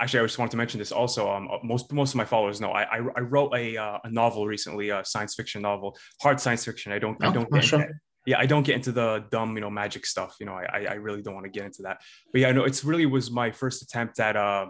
actually, 0.00 0.20
I 0.20 0.22
just 0.24 0.38
wanted 0.38 0.52
to 0.52 0.56
mention 0.56 0.78
this 0.78 0.92
also. 0.92 1.30
Um, 1.30 1.48
uh, 1.50 1.58
most 1.62 1.92
most 1.92 2.10
of 2.10 2.16
my 2.16 2.24
followers 2.24 2.60
know 2.60 2.70
I 2.70 2.82
I, 2.82 2.96
I 3.16 3.20
wrote 3.20 3.54
a 3.54 3.76
uh, 3.76 3.98
a 4.04 4.10
novel 4.10 4.46
recently, 4.46 4.90
a 4.90 5.04
science 5.04 5.34
fiction 5.34 5.62
novel, 5.62 5.96
hard 6.20 6.40
science 6.40 6.64
fiction. 6.64 6.92
I 6.92 6.98
don't 6.98 7.16
oh, 7.22 7.28
I 7.28 7.32
don't 7.32 7.50
get 7.50 7.64
into, 7.72 7.88
yeah 8.26 8.38
I 8.38 8.46
don't 8.46 8.62
get 8.62 8.76
into 8.76 8.92
the 8.92 9.24
dumb 9.30 9.54
you 9.54 9.60
know 9.60 9.70
magic 9.70 10.06
stuff. 10.06 10.36
You 10.40 10.46
know, 10.46 10.54
I 10.54 10.86
I 10.88 10.94
really 10.94 11.22
don't 11.22 11.34
want 11.34 11.44
to 11.44 11.50
get 11.50 11.64
into 11.64 11.82
that. 11.82 12.00
But 12.32 12.40
yeah, 12.40 12.52
no, 12.52 12.64
it's 12.64 12.84
really 12.84 13.06
was 13.06 13.30
my 13.30 13.50
first 13.50 13.82
attempt 13.82 14.18
at 14.20 14.36
uh 14.36 14.66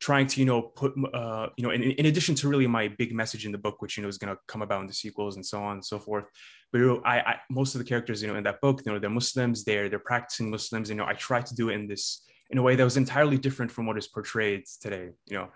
trying 0.00 0.26
to 0.26 0.40
you 0.40 0.46
know 0.46 0.62
put 0.62 0.92
uh 1.12 1.48
you 1.56 1.64
know 1.64 1.70
in, 1.70 1.82
in 1.82 2.06
addition 2.06 2.34
to 2.34 2.48
really 2.48 2.66
my 2.66 2.88
big 2.88 3.12
message 3.14 3.44
in 3.44 3.52
the 3.52 3.58
book 3.58 3.82
which 3.82 3.96
you 3.96 4.02
know 4.02 4.08
is 4.08 4.16
going 4.16 4.34
to 4.34 4.40
come 4.48 4.62
about 4.62 4.80
in 4.80 4.86
the 4.86 4.94
sequels 4.94 5.36
and 5.36 5.44
so 5.44 5.62
on 5.62 5.72
and 5.72 5.84
so 5.84 5.98
forth 5.98 6.24
but 6.72 6.78
you 6.78 6.86
know, 6.86 7.02
I, 7.04 7.20
I 7.20 7.36
most 7.50 7.74
of 7.74 7.80
the 7.80 7.84
characters 7.84 8.22
you 8.22 8.28
know 8.28 8.36
in 8.36 8.44
that 8.44 8.62
book 8.62 8.80
you 8.84 8.90
know 8.90 8.98
they're 8.98 9.10
muslims 9.10 9.62
they're 9.62 9.90
they're 9.90 9.98
practicing 9.98 10.50
muslims 10.50 10.88
you 10.88 10.96
know 10.96 11.04
i 11.04 11.12
try 11.12 11.42
to 11.42 11.54
do 11.54 11.68
it 11.68 11.74
in 11.74 11.86
this 11.86 12.22
in 12.50 12.58
a 12.58 12.62
way 12.62 12.76
that 12.76 12.84
was 12.84 12.96
entirely 12.96 13.38
different 13.38 13.70
from 13.70 13.86
what 13.86 13.96
is 13.96 14.06
portrayed 14.06 14.64
today 14.80 15.10
you 15.26 15.38
know? 15.38 15.48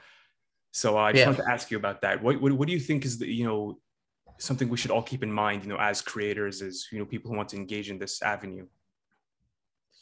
So 0.73 0.99
uh, 0.99 1.03
i 1.03 1.13
just 1.13 1.21
yeah. 1.21 1.27
wanted 1.27 1.43
to 1.43 1.51
ask 1.51 1.71
you 1.71 1.77
about 1.77 2.01
that. 2.03 2.23
What, 2.23 2.41
what, 2.41 2.53
what 2.53 2.67
do 2.67 2.75
you 2.75 2.81
think 2.81 3.05
is 3.05 3.19
the 3.19 3.27
you 3.27 3.45
know 3.45 3.79
something 4.39 4.69
we 4.69 4.77
should 4.77 4.91
all 4.91 5.03
keep 5.03 5.23
in 5.23 5.33
mind 5.33 5.63
you 5.63 5.69
know 5.69 5.79
as 5.79 6.03
creators 6.03 6.61
as 6.61 6.87
you 6.91 6.99
know 6.99 7.05
people 7.05 7.31
who 7.31 7.37
want 7.37 7.49
to 7.51 7.57
engage 7.57 7.91
in 7.91 7.99
this 7.99 8.23
avenue? 8.23 8.67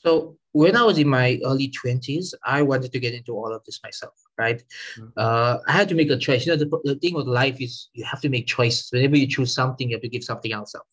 So 0.04 0.36
when 0.52 0.74
i 0.76 0.82
was 0.82 0.98
in 0.98 1.08
my 1.08 1.38
early 1.44 1.68
20s 1.70 2.34
i 2.44 2.60
wanted 2.62 2.90
to 2.92 3.00
get 3.04 3.14
into 3.14 3.32
all 3.32 3.52
of 3.52 3.62
this 3.64 3.80
myself 3.84 4.14
right? 4.38 4.62
Mm-hmm. 4.98 5.08
uh, 5.16 5.58
i 5.68 5.72
had 5.72 5.88
to 5.90 5.94
make 5.94 6.10
a 6.10 6.16
choice. 6.16 6.46
You 6.46 6.52
know 6.52 6.60
the, 6.64 6.70
the 6.84 6.96
thing 6.96 7.14
with 7.14 7.26
life 7.26 7.60
is 7.60 7.88
you 7.92 8.04
have 8.04 8.20
to 8.22 8.30
make 8.30 8.46
choices. 8.46 8.90
Whenever 8.92 9.16
you 9.16 9.26
choose 9.26 9.54
something 9.54 9.88
you 9.88 9.96
have 9.96 10.02
to 10.02 10.08
give 10.08 10.24
something 10.24 10.52
else 10.52 10.74
up. 10.74 10.86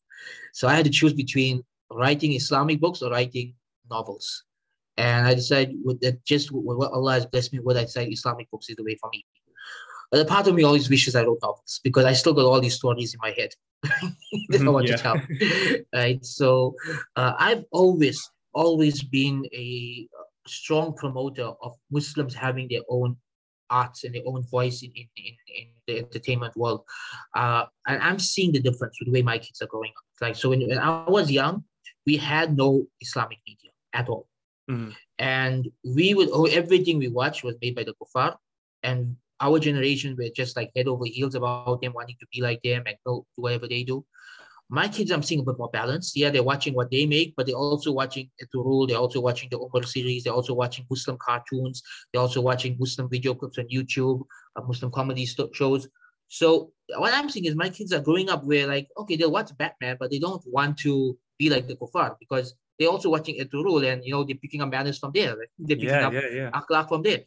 So 0.54 0.68
i 0.68 0.74
had 0.76 0.86
to 0.86 0.96
choose 1.00 1.14
between 1.14 1.64
writing 1.92 2.34
islamic 2.34 2.80
books 2.80 3.02
or 3.02 3.10
writing 3.12 3.56
novels 3.90 4.44
and 5.00 5.26
I 5.26 5.34
decided 5.34 5.78
that 6.02 6.26
just 6.26 6.52
what 6.52 6.92
Allah 6.92 7.14
has 7.14 7.26
blessed 7.26 7.54
me 7.54 7.60
with, 7.60 7.78
I 7.78 7.84
decided 7.84 8.12
Islamic 8.12 8.52
books 8.52 8.70
is 8.70 8.76
the 8.76 8.84
way 8.84 8.96
for 8.96 9.10
me. 9.14 9.26
But 10.12 10.20
a 10.22 10.26
part 10.26 10.48
of 10.48 10.56
me 10.56 10.64
always 10.64 10.90
wishes 10.90 11.16
I 11.16 11.24
wrote 11.24 11.40
novels 11.42 11.80
because 11.84 12.04
I 12.04 12.12
still 12.14 12.34
got 12.34 12.46
all 12.46 12.60
these 12.60 12.76
stories 12.76 13.14
in 13.14 13.20
my 13.22 13.34
head 13.38 13.52
that 14.50 14.62
I 14.62 14.70
want 14.70 14.88
to 14.88 14.98
tell. 15.06 15.22
Right. 15.94 16.24
So 16.26 16.76
uh, 17.16 17.34
I've 17.40 17.64
always, 17.72 18.30
always 18.54 19.02
been 19.02 19.46
a 19.54 20.08
strong 20.48 20.96
promoter 20.96 21.50
of 21.62 21.76
Muslims 21.90 22.34
having 22.34 22.68
their 22.70 22.82
own 22.90 23.16
arts 23.70 24.04
and 24.04 24.14
their 24.14 24.24
own 24.26 24.44
voice 24.48 24.82
in, 24.82 24.92
in, 24.96 25.08
in, 25.16 25.34
in 25.56 25.68
the 25.88 26.00
entertainment 26.00 26.58
world. 26.58 26.84
Uh, 27.36 27.66
and 27.88 28.02
I'm 28.02 28.20
seeing 28.20 28.52
the 28.52 28.60
difference 28.60 28.98
with 29.00 29.08
the 29.08 29.14
way 29.14 29.22
my 29.22 29.38
kids 29.38 29.62
are 29.62 29.68
growing 29.68 29.92
up. 29.92 30.28
Like, 30.28 30.36
so 30.36 30.50
when, 30.50 30.68
when 30.68 30.80
I 30.80 31.06
was 31.08 31.32
young, 31.32 31.64
we 32.06 32.18
had 32.18 32.58
no 32.58 32.86
Islamic 33.00 33.38
media 33.48 33.72
at 33.94 34.10
all. 34.10 34.29
Mm. 34.70 34.94
And 35.18 35.70
we 35.84 36.14
would, 36.14 36.30
oh, 36.32 36.46
everything 36.46 37.00
we 37.00 37.08
watched 37.08 37.44
was 37.44 37.56
made 37.62 37.76
by 37.76 37.84
the 37.84 37.94
kuffar. 38.02 38.36
And 38.84 39.16
our 39.42 39.60
generation 39.60 40.16
were 40.18 40.30
just 40.36 40.56
like 40.56 40.72
head 40.76 40.88
over 40.88 41.06
heels 41.06 41.36
about 41.36 41.82
them, 41.82 41.94
wanting 41.94 42.18
to 42.20 42.28
be 42.32 42.42
like 42.42 42.62
them 42.62 42.84
and 42.86 42.96
go 43.06 43.26
do 43.36 43.42
whatever 43.42 43.68
they 43.68 43.84
do. 43.84 44.06
My 44.72 44.88
kids, 44.88 45.10
I'm 45.10 45.24
seeing 45.24 45.42
a 45.42 45.44
bit 45.44 45.58
more 45.58 45.70
balance. 45.70 46.16
Yeah, 46.16 46.30
they're 46.30 46.44
watching 46.44 46.76
what 46.76 46.92
they 46.92 47.08
make, 47.08 47.34
but 47.36 47.48
they're 47.48 47.56
also 47.56 47.92
watching 47.92 48.30
Rule. 48.54 48.86
They're 48.86 48.98
also 48.98 49.20
watching 49.20 49.50
the 49.50 49.58
Umar 49.58 49.82
series. 49.82 50.24
They're 50.24 50.34
also 50.34 50.54
watching 50.54 50.86
Muslim 50.92 51.18
cartoons. 51.18 51.82
They're 52.14 52.22
also 52.22 52.40
watching 52.40 52.78
Muslim 52.80 53.10
video 53.10 53.34
clips 53.34 53.58
on 53.58 53.68
YouTube, 53.68 54.22
uh, 54.56 54.62
Muslim 54.62 54.92
comedy 54.92 55.26
st- 55.26 55.56
shows. 55.56 55.88
So 56.28 56.72
what 56.98 57.16
I'm 57.16 57.32
seeing 57.32 57.46
is 57.46 57.56
my 57.56 57.70
kids 57.70 57.92
are 57.94 58.00
growing 58.00 58.30
up 58.30 58.44
where 58.44 58.68
like, 58.68 58.88
okay, 58.96 59.16
they'll 59.16 59.32
watch 59.32 59.58
Batman, 59.58 59.98
but 60.00 60.12
they 60.12 60.20
don't 60.20 60.44
want 60.46 60.78
to 60.80 61.18
be 61.40 61.50
like 61.50 61.68
the 61.68 61.76
kuffar 61.76 62.16
because 62.20 62.54
they're 62.80 62.90
also 62.90 63.10
watching 63.10 63.38
Ertugrul 63.38 63.86
and 63.92 64.04
you 64.04 64.14
know 64.14 64.24
they're 64.24 64.38
picking 64.38 64.62
up 64.62 64.70
manners 64.70 64.98
from 64.98 65.12
there. 65.14 65.36
Right? 65.38 65.50
They're 65.60 65.76
picking 65.76 65.90
yeah, 65.90 66.08
up 66.08 66.14
yeah, 66.14 66.30
yeah. 66.32 66.52
akhlaq 66.52 66.88
from 66.88 67.04
there. 67.04 67.20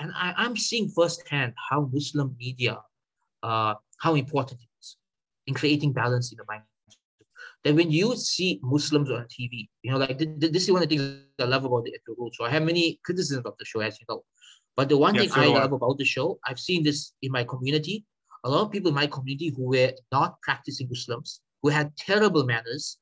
And 0.00 0.10
I, 0.16 0.34
I'm 0.36 0.56
seeing 0.56 0.88
firsthand 0.88 1.52
how 1.70 1.88
Muslim 1.92 2.34
media, 2.38 2.78
uh, 3.42 3.74
how 3.98 4.14
important 4.14 4.60
it 4.60 4.68
is 4.80 4.96
in 5.46 5.54
creating 5.54 5.92
balance 5.92 6.32
in 6.32 6.38
the 6.38 6.44
mind. 6.48 6.62
That 7.62 7.74
when 7.74 7.90
you 7.90 8.16
see 8.16 8.60
Muslims 8.62 9.10
on 9.10 9.24
TV, 9.24 9.68
you 9.82 9.92
know, 9.92 9.98
like 9.98 10.18
this 10.18 10.64
is 10.64 10.72
one 10.72 10.82
of 10.82 10.88
the 10.88 10.96
things 10.96 11.18
I 11.38 11.44
love 11.44 11.64
about 11.64 11.84
the 11.84 11.92
Ertugrul. 11.96 12.30
So 12.34 12.44
I 12.44 12.50
have 12.50 12.62
many 12.62 13.00
criticisms 13.04 13.46
of 13.46 13.54
the 13.58 13.64
show, 13.64 13.80
as 13.80 13.98
you 14.00 14.06
know. 14.08 14.24
But 14.76 14.88
the 14.88 14.98
one 14.98 15.14
yeah, 15.14 15.22
thing 15.22 15.32
I 15.34 15.46
love 15.46 15.72
about 15.72 15.98
the 15.98 16.04
show, 16.04 16.38
I've 16.46 16.58
seen 16.58 16.82
this 16.82 17.12
in 17.22 17.30
my 17.30 17.44
community. 17.44 18.04
A 18.42 18.50
lot 18.50 18.62
of 18.62 18.72
people 18.72 18.88
in 18.88 18.94
my 18.94 19.06
community 19.06 19.54
who 19.56 19.68
were 19.68 19.92
not 20.12 20.40
practicing 20.42 20.88
Muslims, 20.88 21.40
who 21.62 21.70
had 21.70 21.96
terrible 21.96 22.44
manners, 22.44 22.98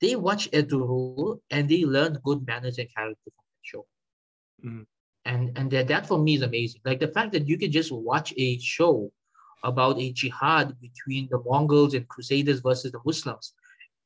they 0.00 0.16
watch 0.16 0.50
Ertugrul 0.50 1.40
and 1.50 1.68
they 1.68 1.84
learn 1.84 2.18
good 2.24 2.46
manners 2.46 2.78
and 2.78 2.88
character 2.94 3.22
from 3.24 3.44
the 3.50 3.62
show. 3.62 3.86
Mm-hmm. 4.64 4.82
And 5.24 5.58
and 5.58 5.70
that, 5.70 5.88
that 5.88 6.06
for 6.06 6.18
me 6.18 6.36
is 6.36 6.42
amazing. 6.42 6.80
Like 6.84 7.00
the 7.00 7.08
fact 7.08 7.32
that 7.32 7.48
you 7.48 7.58
can 7.58 7.72
just 7.72 7.90
watch 7.92 8.32
a 8.36 8.58
show 8.58 9.10
about 9.64 9.98
a 9.98 10.12
jihad 10.12 10.78
between 10.80 11.28
the 11.30 11.42
Mongols 11.44 11.94
and 11.94 12.06
Crusaders 12.08 12.60
versus 12.60 12.92
the 12.92 13.00
Muslims. 13.04 13.54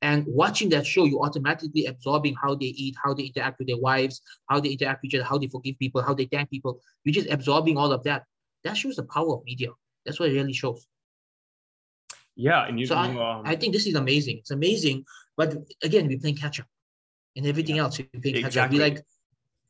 And 0.02 0.24
watching 0.26 0.70
that 0.70 0.86
show, 0.86 1.04
you 1.04 1.20
automatically 1.20 1.84
absorbing 1.84 2.34
how 2.42 2.54
they 2.54 2.66
eat, 2.66 2.94
how 3.02 3.12
they 3.12 3.24
interact 3.24 3.58
with 3.58 3.68
their 3.68 3.76
wives, 3.76 4.22
how 4.48 4.58
they 4.58 4.70
interact 4.70 5.02
with 5.02 5.12
each 5.12 5.18
other, 5.18 5.28
how 5.28 5.36
they 5.36 5.48
forgive 5.48 5.78
people, 5.78 6.02
how 6.02 6.14
they 6.14 6.24
thank 6.24 6.48
people. 6.48 6.80
You're 7.04 7.12
just 7.12 7.28
absorbing 7.28 7.76
all 7.76 7.92
of 7.92 8.02
that. 8.04 8.24
That 8.64 8.78
shows 8.78 8.96
the 8.96 9.02
power 9.02 9.34
of 9.34 9.44
media. 9.44 9.68
That's 10.06 10.18
what 10.18 10.30
it 10.30 10.34
really 10.34 10.54
shows. 10.54 10.86
Yeah, 12.40 12.66
and 12.66 12.80
you. 12.80 12.86
So 12.86 12.94
I, 12.94 13.08
um, 13.08 13.42
I 13.44 13.54
think 13.54 13.74
this 13.74 13.86
is 13.86 13.94
amazing. 13.94 14.38
It's 14.38 14.50
amazing, 14.50 15.04
but 15.36 15.54
again, 15.82 16.08
we're 16.08 16.18
playing 16.18 16.36
catch 16.36 16.58
up, 16.58 16.66
and 17.36 17.46
everything 17.46 17.76
yeah, 17.76 17.82
else 17.82 17.98
we're 17.98 18.20
playing 18.20 18.42
catch 18.42 18.56
up. 18.56 18.70
We're 18.70 18.80
like 18.80 19.02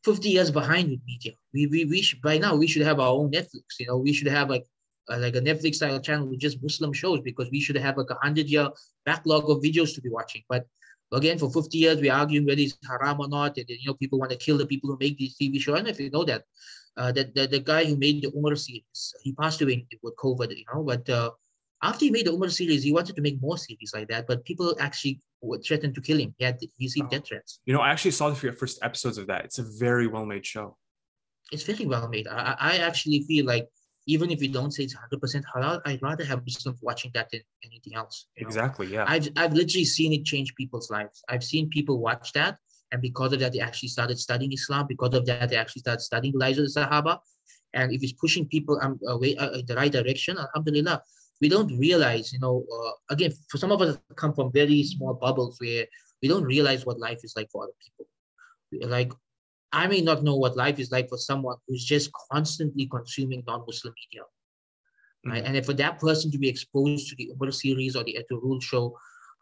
fifty 0.05 0.29
years 0.29 0.51
behind 0.51 0.89
with 0.89 1.01
media. 1.05 1.33
We 1.53 1.67
we 1.67 1.83
we 1.85 2.01
should 2.01 2.21
by 2.21 2.37
now 2.37 2.55
we 2.55 2.67
should 2.67 2.83
have 2.83 3.01
our 3.01 3.09
own 3.09 3.29
Netflix. 3.29 3.77
You 3.79 3.87
know, 3.87 3.97
we 3.97 4.13
should 4.13 4.27
have 4.27 4.49
like 4.49 4.65
uh, 5.11 5.17
like 5.17 5.35
a 5.35 5.41
Netflix 5.41 5.75
style 5.75 5.99
channel 5.99 6.27
with 6.27 6.39
just 6.39 6.63
Muslim 6.63 6.93
shows 6.93 7.19
because 7.19 7.49
we 7.51 7.59
should 7.59 7.75
have 7.75 7.97
like 7.97 8.09
a 8.09 8.19
hundred 8.23 8.47
year 8.47 8.69
backlog 9.05 9.49
of 9.49 9.57
videos 9.57 9.93
to 9.95 10.01
be 10.01 10.09
watching. 10.09 10.43
But 10.47 10.65
again, 11.11 11.37
for 11.37 11.51
50 11.51 11.77
years, 11.77 11.99
we're 11.99 12.13
arguing 12.13 12.45
whether 12.45 12.61
it's 12.61 12.77
haram 12.87 13.19
or 13.19 13.27
not. 13.27 13.57
And 13.57 13.65
you 13.67 13.87
know, 13.87 13.95
people 13.95 14.17
want 14.17 14.31
to 14.31 14.37
kill 14.37 14.57
the 14.57 14.65
people 14.65 14.89
who 14.89 14.97
make 14.97 15.17
these 15.17 15.35
TV 15.37 15.59
shows. 15.59 15.73
I 15.73 15.77
don't 15.79 15.85
know 15.85 15.91
if 15.91 15.99
you 15.99 16.09
know 16.09 16.23
that. 16.23 16.43
Uh, 16.97 17.11
that 17.11 17.33
the, 17.35 17.47
the 17.47 17.59
guy 17.59 17.85
who 17.85 17.95
made 17.97 18.21
the 18.21 18.31
Umar 18.35 18.55
series, 18.55 19.13
he 19.23 19.31
passed 19.33 19.61
away 19.61 19.85
with 20.03 20.15
COVID, 20.17 20.55
you 20.55 20.65
know, 20.73 20.83
but 20.83 21.09
uh, 21.09 21.31
after 21.83 22.05
he 22.05 22.11
made 22.11 22.27
the 22.27 22.31
Umar 22.31 22.49
series, 22.49 22.83
he 22.83 22.91
wanted 22.91 23.15
to 23.15 23.21
make 23.21 23.41
more 23.41 23.57
series 23.57 23.91
like 23.93 24.07
that, 24.09 24.27
but 24.27 24.45
people 24.45 24.75
actually 24.79 25.19
threatened 25.65 25.95
to 25.95 26.01
kill 26.01 26.19
him. 26.19 26.33
He 26.37 26.45
had 26.45 26.57
he 26.59 26.85
received 26.85 27.07
oh. 27.07 27.09
death 27.09 27.27
threats. 27.27 27.59
You 27.65 27.73
know, 27.73 27.81
I 27.81 27.89
actually 27.89 28.11
saw 28.11 28.29
the 28.29 28.51
first 28.51 28.79
episodes 28.83 29.17
of 29.17 29.27
that. 29.27 29.45
It's 29.45 29.59
a 29.59 29.65
very 29.79 30.07
well 30.07 30.25
made 30.25 30.45
show. 30.45 30.77
It's 31.51 31.63
very 31.63 31.85
well 31.85 32.07
made. 32.07 32.27
I, 32.27 32.55
I 32.59 32.77
actually 32.77 33.21
feel 33.23 33.45
like 33.45 33.67
even 34.07 34.31
if 34.31 34.41
you 34.41 34.49
don't 34.49 34.71
say 34.71 34.83
it's 34.83 34.95
100% 34.95 35.43
halal, 35.55 35.81
I'd 35.85 36.01
rather 36.01 36.23
have 36.23 36.43
Muslims 36.45 36.79
watching 36.81 37.11
that 37.13 37.29
than 37.31 37.41
anything 37.63 37.95
else. 37.95 38.27
Exactly. 38.37 38.87
Know? 38.87 38.93
Yeah. 38.93 39.05
I've, 39.07 39.29
I've 39.35 39.53
literally 39.53 39.85
seen 39.85 40.13
it 40.13 40.25
change 40.25 40.55
people's 40.55 40.89
lives. 40.89 41.23
I've 41.29 41.43
seen 41.43 41.69
people 41.69 41.99
watch 41.99 42.33
that. 42.33 42.57
And 42.91 43.01
because 43.01 43.31
of 43.33 43.39
that, 43.39 43.53
they 43.53 43.59
actually 43.59 43.89
started 43.89 44.17
studying 44.19 44.51
Islam. 44.53 44.85
Because 44.87 45.13
of 45.13 45.25
that, 45.27 45.49
they 45.49 45.55
actually 45.55 45.81
started 45.81 46.01
studying 46.01 46.33
the 46.33 46.39
lives 46.39 46.57
of 46.57 46.65
the 46.65 46.79
Sahaba. 46.79 47.19
And 47.73 47.91
if 47.91 48.03
it's 48.03 48.13
pushing 48.13 48.47
people 48.47 48.79
um, 48.81 48.99
away 49.07 49.37
uh, 49.37 49.51
in 49.51 49.65
the 49.65 49.75
right 49.75 49.91
direction, 49.91 50.37
alhamdulillah 50.37 51.01
we 51.41 51.49
don't 51.49 51.75
realize, 51.77 52.31
you 52.31 52.39
know, 52.39 52.63
uh, 52.71 52.91
again, 53.09 53.33
for 53.49 53.57
some 53.57 53.71
of 53.71 53.81
us 53.81 53.97
come 54.15 54.33
from 54.33 54.51
very 54.51 54.83
small 54.83 55.15
bubbles 55.15 55.57
where 55.59 55.85
we 56.21 56.27
don't 56.27 56.43
realize 56.43 56.85
what 56.85 56.99
life 56.99 57.19
is 57.23 57.33
like 57.35 57.49
for 57.51 57.63
other 57.63 57.73
people. 57.83 58.87
Like, 58.87 59.11
I 59.73 59.87
may 59.87 60.01
not 60.01 60.23
know 60.23 60.35
what 60.35 60.55
life 60.55 60.79
is 60.79 60.91
like 60.91 61.09
for 61.09 61.17
someone 61.17 61.57
who's 61.67 61.83
just 61.83 62.11
constantly 62.31 62.85
consuming 62.85 63.43
non-Muslim 63.47 63.93
media. 63.97 64.23
Mm-hmm. 65.25 65.31
Right? 65.31 65.43
And 65.43 65.65
for 65.65 65.73
that 65.73 65.99
person 65.99 66.31
to 66.31 66.37
be 66.37 66.47
exposed 66.47 67.09
to 67.09 67.15
the 67.15 67.31
Umar 67.31 67.51
series 67.51 67.95
or 67.95 68.03
the 68.03 68.17
Ertugrul 68.19 68.61
show, 68.61 68.95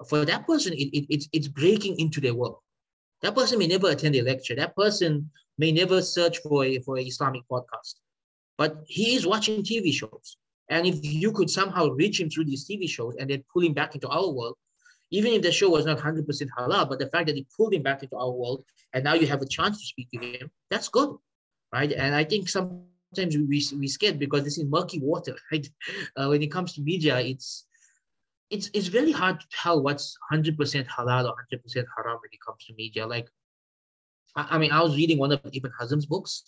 for 0.07 0.23
that 0.23 0.47
person, 0.47 0.73
it, 0.73 0.97
it, 0.97 1.05
it's, 1.09 1.27
it's 1.33 1.49
breaking 1.49 1.99
into 1.99 2.21
their 2.21 2.33
world. 2.33 2.59
That 3.21 3.35
person 3.35 3.59
may 3.59 3.67
never 3.67 3.89
attend 3.89 4.15
a 4.15 4.21
lecture. 4.21 4.55
That 4.55 4.75
person 4.75 5.29
may 5.57 5.73
never 5.73 6.01
search 6.01 6.37
for 6.37 6.63
a, 6.63 6.79
for 6.79 6.95
an 6.95 7.05
Islamic 7.05 7.41
podcast. 7.51 7.95
But 8.57 8.77
he 8.87 9.15
is 9.15 9.27
watching 9.27 9.63
TV 9.63 9.93
shows. 9.93 10.37
And 10.69 10.85
if 10.85 11.03
you 11.03 11.31
could 11.31 11.49
somehow 11.49 11.89
reach 11.89 12.19
him 12.19 12.29
through 12.29 12.45
these 12.45 12.67
TV 12.67 12.87
shows 12.87 13.15
and 13.19 13.29
then 13.29 13.43
pull 13.51 13.63
him 13.63 13.73
back 13.73 13.95
into 13.95 14.07
our 14.07 14.29
world, 14.29 14.55
even 15.11 15.33
if 15.33 15.41
the 15.41 15.51
show 15.51 15.69
was 15.69 15.85
not 15.85 15.97
100% 15.97 16.25
halal, 16.57 16.87
but 16.87 16.99
the 16.99 17.07
fact 17.07 17.27
that 17.27 17.35
he 17.35 17.47
pulled 17.57 17.73
him 17.73 17.81
back 17.81 18.03
into 18.03 18.15
our 18.15 18.31
world 18.31 18.63
and 18.93 19.03
now 19.03 19.15
you 19.15 19.25
have 19.25 19.41
a 19.41 19.47
chance 19.47 19.79
to 19.79 19.85
speak 19.85 20.09
to 20.11 20.19
him, 20.19 20.51
that's 20.69 20.87
good, 20.87 21.15
right? 21.73 21.91
And 21.91 22.13
I 22.13 22.23
think 22.23 22.47
some 22.49 22.83
sometimes 23.13 23.37
we 23.37 23.77
we 23.79 23.87
scared 23.87 24.19
because 24.19 24.43
this 24.43 24.57
is 24.57 24.65
murky 24.65 24.99
water, 24.99 25.35
right? 25.51 25.67
Uh, 26.15 26.27
when 26.27 26.41
it 26.41 26.51
comes 26.51 26.73
to 26.73 26.81
media, 26.81 27.19
it's 27.19 27.65
it's 28.49 28.69
it's 28.73 28.87
very 28.87 29.11
hard 29.11 29.39
to 29.39 29.45
tell 29.51 29.81
what's 29.81 30.17
100% 30.31 30.55
halal 30.87 31.25
or 31.25 31.35
100% 31.51 31.85
haram 31.95 32.17
when 32.21 32.31
it 32.31 32.39
comes 32.45 32.65
to 32.65 32.73
media. 32.75 33.05
Like, 33.05 33.27
I, 34.35 34.47
I 34.51 34.57
mean, 34.57 34.71
I 34.71 34.81
was 34.81 34.95
reading 34.95 35.17
one 35.17 35.31
of 35.31 35.41
Ibn 35.43 35.71
Hazm's 35.79 36.05
books, 36.05 36.43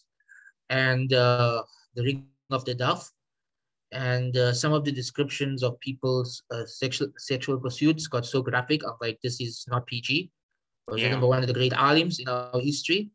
and 0.69 1.13
uh, 1.13 1.63
the 1.95 2.03
Ring 2.03 2.25
of 2.49 2.65
the 2.65 2.75
Dove, 2.75 3.09
and 3.91 4.37
uh, 4.37 4.53
some 4.53 4.73
of 4.73 4.85
the 4.85 4.91
descriptions 4.91 5.63
of 5.63 5.79
people's 5.79 6.43
uh, 6.51 6.65
sexual 6.65 7.07
sexual 7.17 7.59
pursuits 7.59 8.07
got 8.07 8.25
so 8.25 8.41
graphic. 8.41 8.83
I'm 8.85 8.95
like, 9.01 9.19
this 9.21 9.41
is 9.41 9.65
not 9.67 9.85
PG. 9.85 10.31
Was 10.87 11.01
yeah. 11.01 11.11
number 11.11 11.27
one 11.27 11.41
of 11.41 11.47
the 11.47 11.53
great 11.53 11.73
alims 11.73 12.19
in 12.19 12.27
our 12.27 12.59
history, 12.59 13.11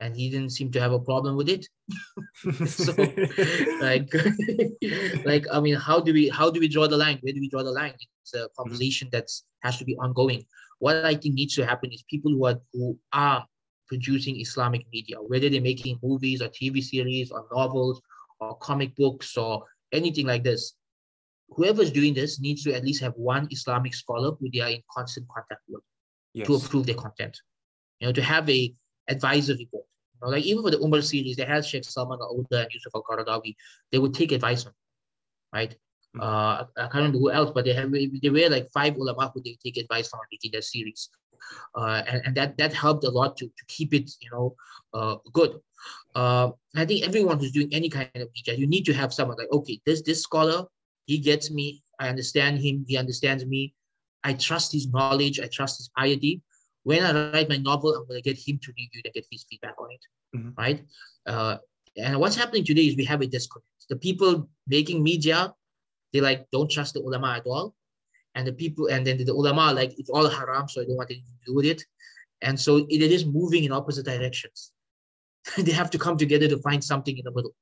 and 0.00 0.16
he 0.16 0.30
didn't 0.30 0.50
seem 0.50 0.70
to 0.72 0.80
have 0.80 0.92
a 0.92 0.98
problem 0.98 1.36
with 1.36 1.48
it. 1.48 1.66
so, 2.66 2.92
like, 3.80 4.12
like 5.24 5.46
I 5.52 5.60
mean, 5.60 5.74
how 5.74 6.00
do 6.00 6.12
we 6.12 6.28
how 6.28 6.50
do 6.50 6.60
we 6.60 6.68
draw 6.68 6.86
the 6.86 6.96
line? 6.96 7.18
Where 7.20 7.32
do 7.34 7.40
we 7.40 7.48
draw 7.48 7.62
the 7.62 7.72
line? 7.72 7.94
It's 8.22 8.34
a 8.34 8.38
mm-hmm. 8.38 8.46
conversation 8.56 9.08
that 9.12 9.28
has 9.62 9.78
to 9.78 9.84
be 9.84 9.96
ongoing. 9.96 10.44
What 10.78 11.04
I 11.04 11.14
think 11.16 11.34
needs 11.34 11.54
to 11.56 11.66
happen 11.66 11.92
is 11.92 12.02
people 12.08 12.30
who 12.30 12.46
are 12.46 12.60
who 12.72 12.98
are 13.12 13.46
producing 13.88 14.40
Islamic 14.40 14.86
media, 14.92 15.16
whether 15.16 15.48
they're 15.50 15.60
making 15.60 15.98
movies 16.02 16.40
or 16.40 16.48
TV 16.48 16.82
series 16.82 17.30
or 17.30 17.46
novels 17.52 18.00
or 18.40 18.56
comic 18.56 18.94
books 18.96 19.36
or 19.36 19.64
anything 19.92 20.26
like 20.26 20.44
this, 20.44 20.74
whoever's 21.50 21.90
doing 21.90 22.14
this 22.14 22.40
needs 22.40 22.62
to 22.64 22.74
at 22.74 22.84
least 22.84 23.00
have 23.02 23.14
one 23.16 23.48
Islamic 23.50 23.94
scholar 23.94 24.32
who 24.38 24.50
they 24.52 24.60
are 24.60 24.70
in 24.70 24.82
constant 24.90 25.26
contact 25.28 25.62
with 25.68 25.82
yes. 26.34 26.46
to 26.46 26.54
approve 26.54 26.86
their 26.86 26.94
content. 26.94 27.40
You 28.00 28.08
know, 28.08 28.12
to 28.12 28.22
have 28.22 28.48
a 28.48 28.74
advisory 29.08 29.68
board. 29.70 29.84
You 30.14 30.26
know, 30.26 30.32
like 30.32 30.44
even 30.44 30.62
for 30.62 30.70
the 30.70 30.78
Umar 30.78 31.02
series, 31.02 31.36
they 31.36 31.44
had 31.44 31.64
Sheikh 31.64 31.84
Salman 31.84 32.18
al-Ouda 32.20 32.62
and 32.62 32.68
Yusuf 32.72 32.92
al-Qaradawi. 32.94 33.56
They 33.90 33.98
would 33.98 34.14
take 34.14 34.32
advice 34.32 34.64
from, 34.64 34.72
right? 35.52 35.74
Mm-hmm. 36.16 36.20
Uh, 36.20 36.64
I 36.76 36.88
can't 36.88 36.94
remember 36.94 37.18
who 37.18 37.30
else, 37.30 37.50
but 37.54 37.64
they 37.64 37.74
have 37.74 37.92
they 37.92 38.30
were 38.30 38.48
like 38.48 38.68
five 38.72 38.96
ulama 38.96 39.30
who 39.34 39.42
they 39.42 39.58
take 39.62 39.76
advice 39.76 40.08
from 40.08 40.20
making 40.32 40.52
their 40.52 40.62
series, 40.62 41.10
uh, 41.76 42.02
and, 42.06 42.22
and 42.24 42.34
that 42.34 42.56
that 42.56 42.72
helped 42.72 43.04
a 43.04 43.10
lot 43.10 43.36
to, 43.36 43.46
to 43.46 43.64
keep 43.66 43.92
it 43.92 44.10
you 44.20 44.30
know 44.32 44.56
uh, 44.94 45.16
good. 45.32 45.60
Uh, 46.18 46.50
I 46.74 46.84
think 46.84 47.06
everyone 47.06 47.38
who's 47.38 47.52
doing 47.52 47.72
any 47.72 47.88
kind 47.88 48.10
of 48.16 48.28
media, 48.34 48.54
you 48.60 48.66
need 48.66 48.84
to 48.86 48.94
have 49.00 49.14
someone 49.14 49.38
like 49.38 49.52
okay, 49.52 49.80
this 49.86 50.02
this 50.02 50.20
scholar, 50.28 50.66
he 51.06 51.16
gets 51.18 51.46
me, 51.58 51.66
I 52.00 52.08
understand 52.08 52.58
him, 52.58 52.84
he 52.88 52.96
understands 53.02 53.46
me, 53.46 53.72
I 54.24 54.32
trust 54.32 54.72
his 54.72 54.88
knowledge, 54.88 55.38
I 55.38 55.46
trust 55.46 55.78
his 55.78 55.88
piety. 55.96 56.42
When 56.82 57.04
I 57.04 57.12
write 57.32 57.48
my 57.48 57.58
novel, 57.58 57.94
I'm 57.94 58.06
going 58.08 58.20
to 58.22 58.28
get 58.30 58.38
him 58.46 58.58
to 58.64 58.72
review 58.76 59.00
and 59.04 59.14
get 59.14 59.26
his 59.30 59.44
feedback 59.48 59.76
on 59.78 59.88
it, 59.96 60.04
mm-hmm. 60.36 60.50
right? 60.62 60.82
Uh, 61.24 61.58
and 61.96 62.18
what's 62.18 62.34
happening 62.42 62.64
today 62.64 62.86
is 62.88 62.96
we 62.96 63.04
have 63.04 63.20
a 63.20 63.26
disconnect. 63.26 63.68
The 63.88 63.96
people 63.96 64.48
making 64.66 65.04
media, 65.04 65.54
they 66.12 66.20
like 66.20 66.48
don't 66.50 66.70
trust 66.76 66.94
the 66.94 67.00
ulama 67.00 67.30
at 67.38 67.46
all, 67.46 67.76
and 68.34 68.44
the 68.44 68.56
people 68.62 68.88
and 68.88 69.06
then 69.06 69.18
the 69.18 69.32
ulama 69.42 69.72
like 69.72 69.92
it's 70.00 70.10
all 70.10 70.28
haram, 70.28 70.66
so 70.68 70.80
I 70.80 70.84
don't 70.86 70.96
want 70.96 71.12
anything 71.12 71.38
to 71.44 71.52
do 71.52 71.54
with 71.54 71.66
it, 71.74 71.80
and 72.42 72.58
so 72.58 72.78
it, 72.78 73.02
it 73.06 73.12
is 73.16 73.24
moving 73.24 73.62
in 73.62 73.70
opposite 73.70 74.06
directions. 74.06 74.72
they 75.58 75.72
have 75.72 75.90
to 75.90 75.98
come 75.98 76.16
together 76.16 76.48
to 76.48 76.58
find 76.58 76.82
something 76.82 77.16
in 77.16 77.24
the 77.24 77.30
middle. 77.30 77.54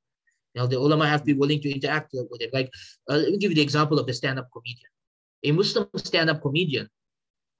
You 0.55 0.63
know, 0.63 0.67
the 0.67 0.79
ulama 0.79 1.07
have 1.07 1.21
to 1.21 1.27
be 1.27 1.35
willing 1.35 1.61
to 1.61 1.71
interact 1.71 2.13
with 2.15 2.41
it. 2.41 2.53
Like, 2.53 2.71
uh, 3.11 3.17
let 3.17 3.31
me 3.31 3.39
give 3.39 3.51
you 3.51 3.55
the 3.55 3.63
example 3.63 3.99
of 3.99 4.07
the 4.07 4.15
stand-up 4.15 4.49
comedian. 4.53 4.91
A 5.45 5.53
Muslim 5.53 5.87
stand-up 5.97 6.41
comedian, 6.41 6.89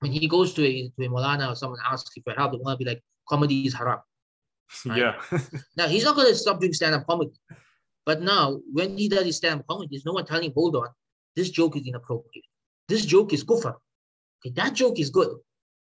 when 0.01 0.13
he 0.13 0.27
goes 0.27 0.55
to 0.55 0.65
a, 0.65 0.91
to 0.99 1.07
a 1.07 1.09
Molana 1.09 1.53
or 1.53 1.55
someone 1.55 1.79
asks 1.87 2.17
him 2.17 2.23
for 2.25 2.33
help, 2.33 2.53
they 2.53 2.59
want 2.59 2.79
to 2.79 2.85
be 2.85 2.91
like, 2.91 3.03
comedy 3.29 3.67
is 3.67 3.75
haram. 3.75 4.01
Right? 4.87 4.99
Yeah. 4.99 5.15
now, 5.77 5.89
he's 5.89 6.05
not 6.05 6.17
going 6.17 6.29
to 6.29 6.35
stop 6.35 6.61
doing 6.61 6.73
stand-up 6.73 7.07
comedy. 7.07 7.33
But 8.07 8.23
now, 8.23 8.61
when 8.73 8.97
he 8.97 9.09
does 9.09 9.25
his 9.25 9.37
stand-up 9.37 9.67
comedy, 9.67 9.89
there's 9.91 10.07
no 10.07 10.13
one 10.13 10.25
telling 10.25 10.45
him, 10.45 10.53
hold 10.55 10.77
on, 10.77 10.89
this 11.35 11.51
joke 11.51 11.77
is 11.77 11.87
inappropriate. 11.87 12.47
This 12.89 13.05
joke 13.05 13.33
is 13.33 13.45
kufr. 13.45 13.75
Okay, 14.41 14.55
that 14.55 14.73
joke 14.73 14.99
is 14.99 15.11
good. 15.11 15.37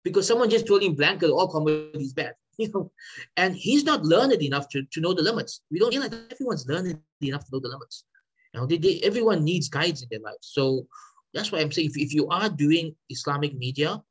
Because 0.04 0.26
someone 0.26 0.50
just 0.50 0.66
told 0.66 0.82
him 0.82 0.96
blanket, 0.96 1.30
all 1.30 1.48
comedy 1.48 1.92
is 1.94 2.14
bad. 2.14 2.34
You 2.64 2.72
know, 2.74 2.92
and 3.36 3.56
he's 3.56 3.84
not 3.84 4.04
learned 4.04 4.42
enough 4.42 4.68
to, 4.70 4.82
to 4.92 5.00
know 5.00 5.14
the 5.14 5.22
limits. 5.22 5.62
We 5.70 5.78
don't 5.78 5.92
realize 5.92 6.12
everyone's 6.32 6.66
learned 6.68 7.00
enough 7.22 7.46
to 7.46 7.50
know 7.54 7.60
the 7.60 7.68
limits. 7.68 8.06
You 8.52 8.60
know, 8.60 8.66
they, 8.66 8.78
they, 8.78 9.00
everyone 9.04 9.44
needs 9.44 9.70
guides 9.70 10.02
in 10.02 10.08
their 10.10 10.22
life. 10.22 10.42
So 10.42 10.88
that's 11.36 11.52
why 11.52 11.60
I'm 11.60 11.72
saying 11.72 11.90
if, 11.90 11.98
if 11.98 12.14
you 12.16 12.28
are 12.30 12.50
doing 12.50 12.96
Islamic 13.12 13.56
media, 13.56 14.02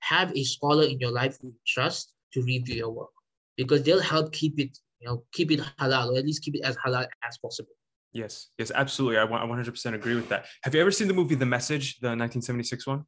have 0.00 0.36
a 0.36 0.44
scholar 0.44 0.84
in 0.84 1.00
your 1.00 1.12
life 1.12 1.38
who 1.40 1.48
you 1.48 1.54
trust 1.66 2.12
to 2.34 2.42
review 2.42 2.76
your 2.76 2.90
work 2.90 3.10
because 3.56 3.82
they'll 3.82 4.00
help 4.00 4.32
keep 4.32 4.58
it, 4.60 4.78
you 5.00 5.08
know, 5.08 5.24
keep 5.32 5.50
it 5.50 5.60
halal 5.78 6.12
or 6.12 6.18
at 6.18 6.26
least 6.26 6.42
keep 6.42 6.56
it 6.56 6.62
as 6.64 6.76
halal 6.76 7.06
as 7.26 7.38
possible. 7.38 7.72
Yes, 8.12 8.48
yes, 8.58 8.70
absolutely. 8.74 9.18
I 9.18 9.26
100% 9.26 9.94
agree 9.94 10.14
with 10.14 10.28
that. 10.28 10.46
Have 10.62 10.74
you 10.74 10.80
ever 10.80 10.90
seen 10.90 11.08
the 11.08 11.14
movie 11.14 11.34
The 11.34 11.46
Message, 11.46 11.98
the 12.00 12.08
1976 12.08 12.86
one? 12.86 13.04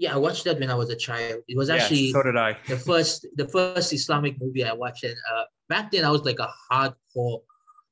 Yeah, 0.00 0.14
I 0.14 0.16
watched 0.16 0.44
that 0.44 0.58
when 0.58 0.70
I 0.70 0.74
was 0.74 0.88
a 0.88 0.96
child. 0.96 1.42
It 1.46 1.58
was 1.58 1.68
actually 1.68 2.10
so 2.10 2.22
did 2.22 2.34
I. 2.34 2.56
the 2.66 2.78
first 2.78 3.26
the 3.36 3.46
first 3.46 3.92
Islamic 3.92 4.40
movie 4.40 4.64
I 4.64 4.72
watched. 4.72 5.04
And 5.04 5.16
uh, 5.30 5.44
back 5.68 5.92
then 5.92 6.06
I 6.06 6.10
was 6.10 6.24
like 6.24 6.38
a 6.38 6.50
hardcore, 6.72 7.40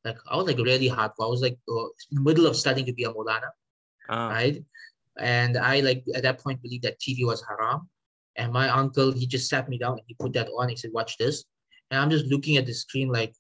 like 0.07 0.17
I 0.27 0.37
was 0.39 0.47
like 0.47 0.57
really 0.57 0.89
hardcore. 0.89 1.27
I 1.29 1.35
was 1.37 1.43
like 1.43 1.59
uh, 1.69 1.89
in 2.11 2.17
the 2.17 2.21
middle 2.23 2.47
of 2.47 2.57
studying 2.57 2.87
to 2.87 2.95
be 2.95 3.05
a 3.05 3.13
Molana 3.13 3.51
ah. 4.09 4.29
right? 4.31 4.65
And 5.19 5.59
I 5.59 5.81
like 5.81 6.03
at 6.15 6.23
that 6.23 6.41
point 6.41 6.63
believed 6.63 6.85
that 6.85 6.99
TV 6.99 7.27
was 7.27 7.45
haram. 7.47 7.89
And 8.37 8.55
my 8.55 8.71
uncle, 8.71 9.13
he 9.13 9.27
just 9.27 9.51
sat 9.51 9.69
me 9.69 9.77
down 9.77 9.93
and 9.93 10.07
he 10.07 10.15
put 10.15 10.33
that 10.33 10.49
on. 10.57 10.71
He 10.71 10.77
said, 10.77 10.93
"Watch 10.95 11.19
this," 11.19 11.45
and 11.91 12.01
I'm 12.01 12.09
just 12.09 12.27
looking 12.27 12.57
at 12.57 12.65
the 12.65 12.73
screen 12.73 13.09
like 13.09 13.35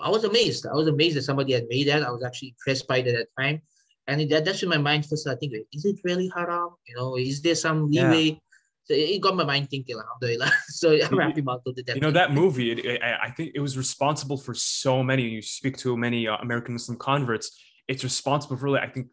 I 0.00 0.08
was 0.10 0.24
amazed. 0.24 0.66
I 0.66 0.74
was 0.74 0.88
amazed 0.88 1.16
that 1.16 1.22
somebody 1.22 1.52
had 1.52 1.68
made 1.68 1.88
that. 1.88 2.02
I 2.02 2.10
was 2.10 2.24
actually 2.24 2.54
impressed 2.56 2.88
by 2.88 2.98
it 2.98 3.06
at 3.08 3.14
that 3.14 3.28
time. 3.38 3.62
And 4.10 4.30
that, 4.30 4.44
that's 4.44 4.60
when 4.62 4.70
my 4.70 4.78
mind 4.78 5.06
first 5.06 5.26
i 5.28 5.34
think 5.36 5.52
is 5.72 5.84
it 5.84 5.96
really 6.04 6.30
haram? 6.34 6.70
You 6.86 6.96
know, 6.96 7.16
is 7.16 7.40
there 7.42 7.54
some 7.54 7.90
leeway? 7.90 8.22
Yeah. 8.22 8.38
So 8.84 8.94
it 8.94 9.20
got 9.20 9.36
my 9.36 9.44
mind 9.44 9.70
thinking, 9.70 9.96
alhamdulillah. 9.96 10.52
so 10.66 10.92
I'm 10.92 11.18
happy 11.18 11.40
about 11.40 11.62
that. 11.64 11.94
You 11.94 12.00
know, 12.00 12.10
that 12.10 12.32
movie, 12.32 12.72
it, 12.72 12.84
it, 12.84 13.00
I 13.02 13.30
think 13.30 13.52
it 13.54 13.60
was 13.60 13.78
responsible 13.78 14.36
for 14.36 14.52
so 14.52 15.02
many. 15.02 15.22
You 15.28 15.42
speak 15.42 15.76
to 15.78 15.96
many 15.96 16.26
uh, 16.26 16.36
American 16.38 16.74
Muslim 16.74 16.98
converts 16.98 17.56
it's 17.90 18.04
responsible 18.04 18.56
for 18.56 18.66
really, 18.66 18.78
I 18.78 18.88
think, 18.88 19.08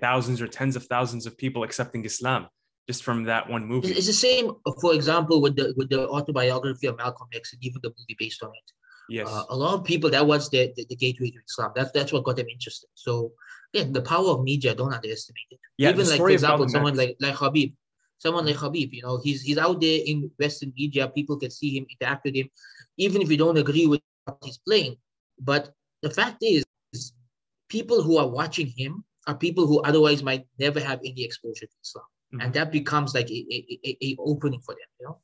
thousands 0.00 0.42
or 0.42 0.46
tens 0.46 0.76
of 0.76 0.84
thousands 0.84 1.24
of 1.24 1.38
people 1.38 1.62
accepting 1.62 2.04
Islam 2.04 2.46
just 2.86 3.02
from 3.02 3.24
that 3.24 3.48
one 3.48 3.64
movie. 3.66 3.88
It's 3.88 4.06
the 4.06 4.12
same, 4.12 4.50
for 4.82 4.92
example, 4.92 5.40
with 5.40 5.56
the 5.56 5.72
with 5.78 5.88
the 5.88 6.06
autobiography 6.06 6.88
of 6.88 6.98
Malcolm 6.98 7.28
X 7.32 7.54
and 7.54 7.64
even 7.64 7.80
the 7.82 7.88
movie 7.88 8.16
based 8.18 8.42
on 8.42 8.50
it. 8.50 8.68
Yes. 9.08 9.28
Uh, 9.28 9.44
a 9.48 9.56
lot 9.56 9.72
of 9.74 9.84
people 9.84 10.10
that 10.10 10.26
was 10.26 10.50
the, 10.50 10.72
the, 10.76 10.84
the, 10.90 10.96
gateway 10.96 11.30
to 11.30 11.38
Islam. 11.48 11.72
That's 11.74 11.90
that's 11.92 12.12
what 12.12 12.24
got 12.24 12.36
them 12.36 12.48
interested. 12.52 12.88
So 12.94 13.32
yeah, 13.72 13.84
the 13.90 14.02
power 14.02 14.28
of 14.28 14.44
media, 14.44 14.74
don't 14.74 14.92
underestimate 14.92 15.46
it. 15.50 15.58
Yeah, 15.78 15.90
even 15.90 16.08
like 16.08 16.18
for 16.18 16.30
example, 16.30 16.68
someone 16.68 16.96
like 16.96 17.16
like 17.20 17.34
Habib, 17.34 17.74
someone 18.18 18.46
like 18.46 18.56
Habib, 18.56 18.92
you 18.92 19.02
know, 19.02 19.18
he's 19.22 19.42
he's 19.42 19.58
out 19.58 19.80
there 19.80 20.00
in 20.04 20.30
Western 20.38 20.72
media. 20.76 21.08
People 21.08 21.38
can 21.38 21.50
see 21.50 21.76
him, 21.76 21.86
interact 21.90 22.24
with 22.24 22.34
him, 22.34 22.48
even 22.96 23.22
if 23.22 23.30
you 23.30 23.36
don't 23.36 23.56
agree 23.56 23.86
with 23.86 24.00
what 24.24 24.38
he's 24.42 24.58
playing. 24.58 24.96
But 25.40 25.72
the 26.02 26.10
fact 26.10 26.38
is, 26.42 26.64
people 27.68 28.02
who 28.02 28.18
are 28.18 28.28
watching 28.28 28.72
him 28.76 29.04
are 29.26 29.34
people 29.34 29.66
who 29.66 29.80
otherwise 29.80 30.22
might 30.22 30.46
never 30.58 30.80
have 30.80 30.98
any 31.00 31.24
exposure 31.24 31.66
to 31.66 31.76
Islam. 31.82 32.04
Mm-hmm. 32.04 32.40
And 32.40 32.54
that 32.54 32.72
becomes 32.72 33.14
like 33.14 33.30
a, 33.30 33.46
a, 33.50 33.78
a, 33.84 33.96
a, 34.02 34.16
opening 34.18 34.60
for 34.60 34.72
them, 34.72 34.88
you 35.00 35.06
know? 35.06 35.18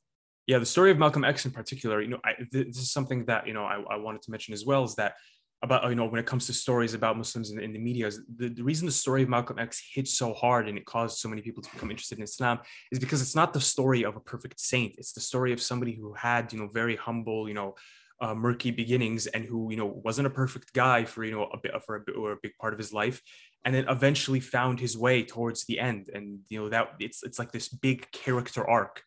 Yeah, 0.47 0.59
the 0.59 0.66
story 0.66 0.90
of 0.90 0.98
Malcolm 0.98 1.24
X 1.24 1.44
in 1.44 1.51
particular, 1.51 2.01
you 2.01 2.09
know, 2.09 2.20
I, 2.24 2.32
this 2.51 2.78
is 2.78 2.90
something 2.90 3.27
that, 3.27 3.47
you 3.47 3.52
know, 3.52 3.64
I, 3.64 3.82
I 3.90 3.97
wanted 3.97 4.23
to 4.23 4.31
mention 4.31 4.55
as 4.55 4.64
well 4.64 4.85
is 4.85 4.94
that 4.94 5.14
about, 5.62 5.89
you 5.89 5.97
know, 5.97 6.06
when 6.06 6.20
it 6.20 6.26
comes 6.26 6.47
to 6.47 6.52
stories 6.52 6.94
about 6.94 7.16
Muslims 7.16 7.51
in, 7.51 7.60
in 7.60 7.72
the 7.72 7.78
media, 7.78 8.06
is 8.06 8.20
the, 8.36 8.48
the 8.48 8.62
reason 8.62 8.86
the 8.86 8.93
story 8.93 9.22
of 9.22 9.28
Malcolm 9.28 9.59
X 9.59 9.82
hit 9.93 10.06
so 10.06 10.32
hard 10.32 10.68
and 10.68 10.78
it 10.78 10.86
caused 10.86 11.18
so 11.18 11.28
many 11.28 11.43
people 11.43 11.62
to 11.62 11.70
become 11.72 11.90
interested 11.90 12.18
in 12.18 12.24
Islam 12.24 12.60
is 12.93 12.98
because 12.98 13.20
it's 13.20 13.35
not 13.35 13.52
the 13.52 13.60
story 13.60 14.05
of 14.05 14.16
a 14.16 14.20
perfect 14.20 14.60
saint. 14.60 14.94
It's 14.98 15.12
the 15.12 15.20
story 15.20 15.52
of 15.52 15.60
somebody 15.60 15.93
who 15.93 16.12
had, 16.12 16.52
you 16.52 16.60
know, 16.60 16.68
very 16.68 16.97
humble, 16.97 17.48
you 17.48 17.55
know, 17.55 17.74
uh, 18.20 18.35
murky 18.35 18.70
beginnings 18.70 19.26
and 19.28 19.44
who 19.44 19.70
you 19.70 19.76
know 19.76 19.86
wasn't 20.05 20.26
a 20.26 20.30
perfect 20.30 20.72
guy 20.72 21.05
for 21.05 21.24
you 21.24 21.30
know 21.30 21.44
a 21.44 21.56
bit 21.56 21.72
for 21.85 21.97
a 21.97 22.01
bit 22.01 22.16
or 22.16 22.32
a 22.32 22.39
big 22.43 22.52
part 22.60 22.72
of 22.72 22.78
his 22.78 22.93
life 22.93 23.22
and 23.64 23.74
then 23.74 23.89
eventually 23.89 24.40
found 24.40 24.80
his 24.80 24.98
way 24.98 25.22
towards 25.22 25.64
the 25.66 25.78
end 25.78 26.10
and 26.12 26.40
you 26.48 26.60
know 26.60 26.68
that 26.68 26.94
it's 26.98 27.22
it's 27.22 27.39
like 27.39 27.52
this 27.52 27.68
big 27.68 28.10
character 28.10 28.68
arc 28.68 29.05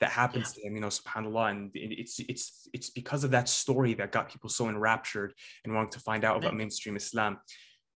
that 0.00 0.10
happens 0.10 0.54
yeah. 0.56 0.62
to 0.62 0.68
him 0.68 0.74
you 0.74 0.80
know 0.80 0.88
subhanallah 0.88 1.50
and 1.50 1.70
it's 1.74 2.20
it's 2.28 2.68
it's 2.72 2.90
because 2.90 3.24
of 3.24 3.30
that 3.30 3.48
story 3.48 3.94
that 3.94 4.12
got 4.12 4.30
people 4.30 4.50
so 4.50 4.68
enraptured 4.68 5.32
and 5.64 5.74
wanting 5.74 5.90
to 5.90 6.00
find 6.00 6.24
out 6.24 6.36
about 6.36 6.54
mainstream 6.54 6.96
islam 6.96 7.38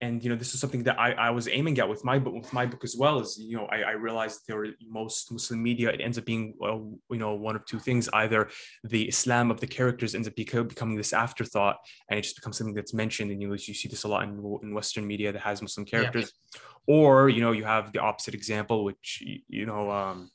and 0.03 0.23
you 0.23 0.29
know 0.29 0.37
this 0.37 0.53
is 0.53 0.61
something 0.61 0.83
that 0.83 0.99
I, 1.01 1.13
I 1.13 1.31
was 1.31 1.49
aiming 1.49 1.79
at 1.79 1.89
with 1.89 2.05
my 2.05 2.19
book 2.19 2.35
with 2.35 2.53
my 2.53 2.67
book 2.67 2.85
as 2.85 2.97
well 2.99 3.19
is 3.19 3.39
you 3.39 3.57
know 3.57 3.67
I, 3.67 3.81
I 3.81 3.91
realized 3.93 4.41
there 4.47 4.57
were 4.57 4.69
most 4.87 5.33
Muslim 5.33 5.63
media 5.63 5.89
it 5.91 6.01
ends 6.03 6.19
up 6.19 6.27
being 6.27 6.55
well, 6.59 6.93
you 7.11 7.17
know 7.17 7.35
one 7.35 7.57
of 7.57 7.65
two 7.65 7.79
things 7.79 8.09
either 8.13 8.49
the 8.85 9.09
Islam 9.09 9.51
of 9.51 9.61
the 9.61 9.67
characters 9.67 10.15
ends 10.15 10.29
up 10.29 10.35
becoming 10.37 10.97
this 10.97 11.13
afterthought 11.13 11.79
and 12.11 12.19
it 12.19 12.23
just 12.23 12.37
becomes 12.37 12.59
something 12.59 12.75
that's 12.75 12.93
mentioned 12.93 13.31
and 13.31 13.41
you 13.41 13.51
you 13.51 13.59
see 13.59 13.89
this 13.89 14.05
a 14.05 14.09
lot 14.09 14.25
in, 14.25 14.59
in 14.63 14.75
Western 14.75 15.07
media 15.07 15.33
that 15.33 15.41
has 15.41 15.63
Muslim 15.63 15.87
characters 15.87 16.33
yeah. 16.55 16.61
or 16.87 17.31
you 17.31 17.41
know 17.41 17.53
you 17.53 17.65
have 17.65 17.93
the 17.93 18.01
opposite 18.01 18.35
example 18.35 18.85
which 18.85 19.23
you 19.49 19.65
know 19.65 19.91
um, 19.91 20.31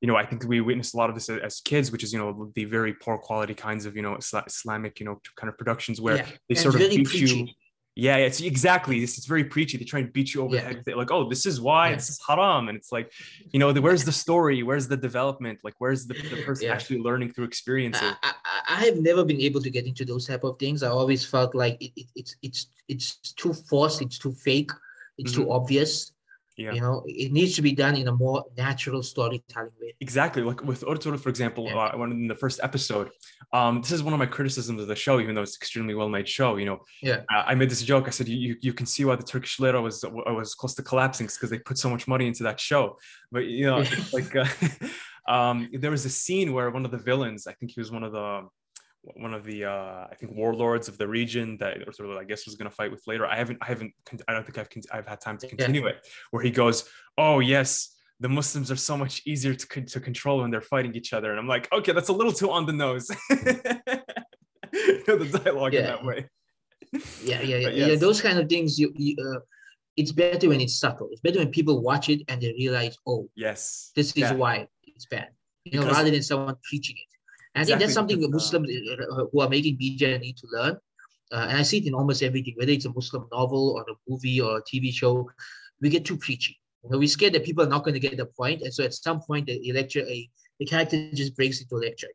you 0.00 0.06
know, 0.06 0.16
I 0.16 0.24
think 0.24 0.44
we 0.44 0.60
witnessed 0.60 0.94
a 0.94 0.96
lot 0.96 1.10
of 1.10 1.16
this 1.16 1.28
as 1.28 1.60
kids, 1.60 1.90
which 1.90 2.04
is, 2.04 2.12
you 2.12 2.18
know, 2.18 2.52
the 2.54 2.64
very 2.64 2.92
poor 2.92 3.18
quality 3.18 3.54
kinds 3.54 3.84
of, 3.84 3.96
you 3.96 4.02
know, 4.02 4.16
Islamic, 4.16 5.00
you 5.00 5.06
know, 5.06 5.20
kind 5.36 5.48
of 5.48 5.58
productions 5.58 6.00
where 6.00 6.18
yeah. 6.18 6.26
they 6.48 6.54
and 6.54 6.58
sort 6.58 6.74
of 6.76 6.80
beat 6.80 7.06
preachy. 7.06 7.36
you. 7.36 7.48
Yeah, 7.96 8.14
it's 8.18 8.40
exactly. 8.40 9.02
It's, 9.02 9.18
it's 9.18 9.26
very 9.26 9.42
preachy. 9.42 9.76
They 9.76 9.84
try 9.84 9.98
and 9.98 10.12
beat 10.12 10.32
you 10.32 10.44
over 10.44 10.54
yeah. 10.54 10.60
the 10.60 10.66
head. 10.68 10.82
They're 10.86 10.96
like, 10.96 11.10
oh, 11.10 11.28
this 11.28 11.46
is 11.46 11.60
why 11.60 11.88
yeah. 11.88 11.96
this 11.96 12.10
is 12.10 12.20
haram. 12.24 12.68
And 12.68 12.78
it's 12.78 12.92
like, 12.92 13.10
you 13.50 13.58
know, 13.58 13.72
the, 13.72 13.82
where's 13.82 14.04
the 14.04 14.12
story? 14.12 14.62
Where's 14.62 14.86
the 14.86 14.96
development? 14.96 15.58
Like, 15.64 15.74
where's 15.78 16.06
the, 16.06 16.14
the 16.14 16.42
person 16.44 16.70
actually 16.70 17.00
learning 17.00 17.32
through 17.32 17.46
experiences? 17.46 18.12
I, 18.22 18.32
I, 18.44 18.60
I, 18.68 18.84
have 18.84 18.98
never 18.98 19.24
been 19.24 19.40
able 19.40 19.60
to 19.62 19.68
get 19.68 19.84
into 19.84 20.04
those 20.04 20.28
type 20.28 20.44
of 20.44 20.60
things. 20.60 20.84
I 20.84 20.90
always 20.90 21.24
felt 21.24 21.56
like 21.56 21.76
it, 21.82 21.90
it, 21.96 22.06
it's 22.14 22.36
it's 22.40 22.68
it's 22.88 23.16
too 23.32 23.52
forced. 23.52 24.00
It's 24.00 24.16
too 24.16 24.30
fake. 24.30 24.70
It's 25.18 25.32
mm-hmm. 25.32 25.42
too 25.42 25.50
obvious 25.50 26.12
yeah. 26.58 26.72
You 26.72 26.80
know, 26.80 27.04
it 27.06 27.30
needs 27.30 27.54
to 27.54 27.62
be 27.62 27.72
done 27.72 27.94
in 27.94 28.08
a 28.08 28.12
more 28.12 28.44
natural 28.56 29.00
storytelling 29.04 29.70
way. 29.80 29.94
Exactly. 30.00 30.42
Like 30.42 30.60
with 30.64 30.80
Ertugrul, 30.80 31.20
for 31.20 31.28
example, 31.28 31.66
yeah. 31.66 31.76
uh, 31.76 31.96
when 31.96 32.10
in 32.10 32.26
the 32.26 32.34
first 32.34 32.58
episode, 32.64 33.10
um, 33.52 33.80
this 33.80 33.92
is 33.92 34.02
one 34.02 34.12
of 34.12 34.18
my 34.18 34.26
criticisms 34.26 34.82
of 34.82 34.88
the 34.88 34.96
show, 34.96 35.20
even 35.20 35.36
though 35.36 35.42
it's 35.42 35.56
extremely 35.56 35.94
well 35.94 36.08
made 36.08 36.28
show. 36.28 36.56
You 36.56 36.66
know, 36.66 36.78
yeah, 37.00 37.20
I, 37.30 37.52
I 37.52 37.54
made 37.54 37.70
this 37.70 37.82
joke. 37.82 38.08
I 38.08 38.10
said, 38.10 38.26
you, 38.26 38.56
you 38.60 38.72
can 38.72 38.86
see 38.86 39.04
why 39.04 39.14
the 39.14 39.22
Turkish 39.22 39.60
lira 39.60 39.80
was 39.80 40.04
was 40.04 40.56
close 40.56 40.74
to 40.74 40.82
collapsing 40.82 41.28
because 41.28 41.48
they 41.48 41.60
put 41.60 41.78
so 41.78 41.88
much 41.88 42.08
money 42.08 42.26
into 42.26 42.42
that 42.42 42.58
show. 42.58 42.98
But 43.30 43.44
you 43.46 43.66
know, 43.66 43.84
like 44.12 44.34
uh, 44.34 44.46
um, 45.32 45.68
there 45.72 45.92
was 45.92 46.04
a 46.06 46.10
scene 46.10 46.52
where 46.52 46.70
one 46.70 46.84
of 46.84 46.90
the 46.90 46.98
villains, 46.98 47.46
I 47.46 47.52
think 47.52 47.70
he 47.70 47.80
was 47.80 47.92
one 47.92 48.02
of 48.02 48.10
the 48.10 48.48
one 49.02 49.32
of 49.32 49.44
the 49.44 49.64
uh, 49.64 50.06
I 50.10 50.14
think 50.18 50.32
warlords 50.34 50.88
of 50.88 50.98
the 50.98 51.08
region 51.08 51.56
that 51.58 51.78
sort 51.94 52.10
of 52.10 52.16
I 52.16 52.24
guess 52.24 52.46
was 52.46 52.56
going 52.56 52.70
to 52.70 52.74
fight 52.74 52.90
with 52.90 53.02
later. 53.06 53.26
I 53.26 53.36
haven't 53.36 53.58
I 53.62 53.66
haven't 53.66 53.92
I 54.26 54.32
don't 54.32 54.44
think 54.44 54.58
I've 54.58 54.68
I've 54.92 55.06
had 55.06 55.20
time 55.20 55.38
to 55.38 55.48
continue 55.48 55.84
yeah. 55.84 55.90
it. 55.90 56.06
Where 56.30 56.42
he 56.42 56.50
goes, 56.50 56.88
oh 57.16 57.40
yes, 57.40 57.96
the 58.20 58.28
Muslims 58.28 58.70
are 58.70 58.76
so 58.76 58.96
much 58.96 59.22
easier 59.26 59.54
to 59.54 59.80
to 59.82 60.00
control 60.00 60.40
when 60.40 60.50
they're 60.50 60.60
fighting 60.60 60.94
each 60.94 61.12
other, 61.12 61.30
and 61.30 61.38
I'm 61.38 61.48
like, 61.48 61.72
okay, 61.72 61.92
that's 61.92 62.08
a 62.08 62.12
little 62.12 62.32
too 62.32 62.50
on 62.50 62.66
the 62.66 62.72
nose. 62.72 63.08
you 63.30 63.36
know, 65.08 65.16
the 65.16 65.40
dialogue 65.44 65.74
yeah. 65.74 65.80
in 65.80 65.86
that 65.86 66.04
way. 66.04 66.28
Yeah, 67.22 67.42
yeah, 67.42 67.56
yeah. 67.56 67.68
Yes. 67.68 67.88
yeah. 67.88 67.96
Those 67.96 68.20
kind 68.20 68.38
of 68.38 68.48
things, 68.48 68.78
you, 68.78 68.92
you 68.96 69.16
uh, 69.18 69.40
it's 69.96 70.12
better 70.12 70.48
when 70.48 70.60
it's 70.60 70.78
subtle. 70.78 71.08
It's 71.12 71.20
better 71.20 71.38
when 71.38 71.50
people 71.50 71.82
watch 71.82 72.08
it 72.08 72.22
and 72.28 72.40
they 72.40 72.52
realize, 72.58 72.96
oh, 73.06 73.28
yes, 73.34 73.92
this 73.94 74.12
is 74.16 74.32
why 74.32 74.66
it's 74.84 75.06
bad. 75.06 75.28
You 75.64 75.72
know, 75.72 75.80
because, 75.80 75.96
rather 75.98 76.10
than 76.10 76.22
someone 76.22 76.56
preaching 76.68 76.96
it. 76.96 77.17
And 77.54 77.62
I 77.62 77.64
think 77.64 77.80
that's 77.80 77.94
something 77.94 78.20
that 78.20 78.30
Muslims 78.30 78.68
uh, 78.68 79.24
who 79.32 79.40
are 79.40 79.48
making 79.48 79.76
media 79.78 80.18
need 80.18 80.36
to 80.38 80.46
learn. 80.52 80.76
Uh, 81.30 81.46
and 81.48 81.58
I 81.58 81.62
see 81.62 81.78
it 81.78 81.86
in 81.86 81.94
almost 81.94 82.22
everything, 82.22 82.54
whether 82.56 82.72
it's 82.72 82.86
a 82.86 82.92
Muslim 82.92 83.26
novel 83.32 83.70
or 83.76 83.82
a 83.82 83.94
movie 84.08 84.40
or 84.40 84.58
a 84.58 84.62
TV 84.62 84.92
show, 84.92 85.28
we 85.80 85.90
get 85.90 86.04
too 86.04 86.16
preachy. 86.16 86.58
You 86.84 86.90
know, 86.90 86.98
we're 86.98 87.08
scared 87.08 87.34
that 87.34 87.44
people 87.44 87.64
are 87.64 87.68
not 87.68 87.84
going 87.84 87.94
to 87.94 88.00
get 88.00 88.16
the 88.16 88.26
point, 88.26 88.62
and 88.62 88.72
so 88.72 88.84
at 88.84 88.94
some 88.94 89.20
point, 89.20 89.46
the 89.46 89.72
lecture, 89.72 90.04
a 90.06 90.30
the 90.58 90.66
character 90.66 91.10
just 91.12 91.36
breaks 91.36 91.60
into 91.60 91.76
a 91.76 91.78
lecture. 91.78 92.08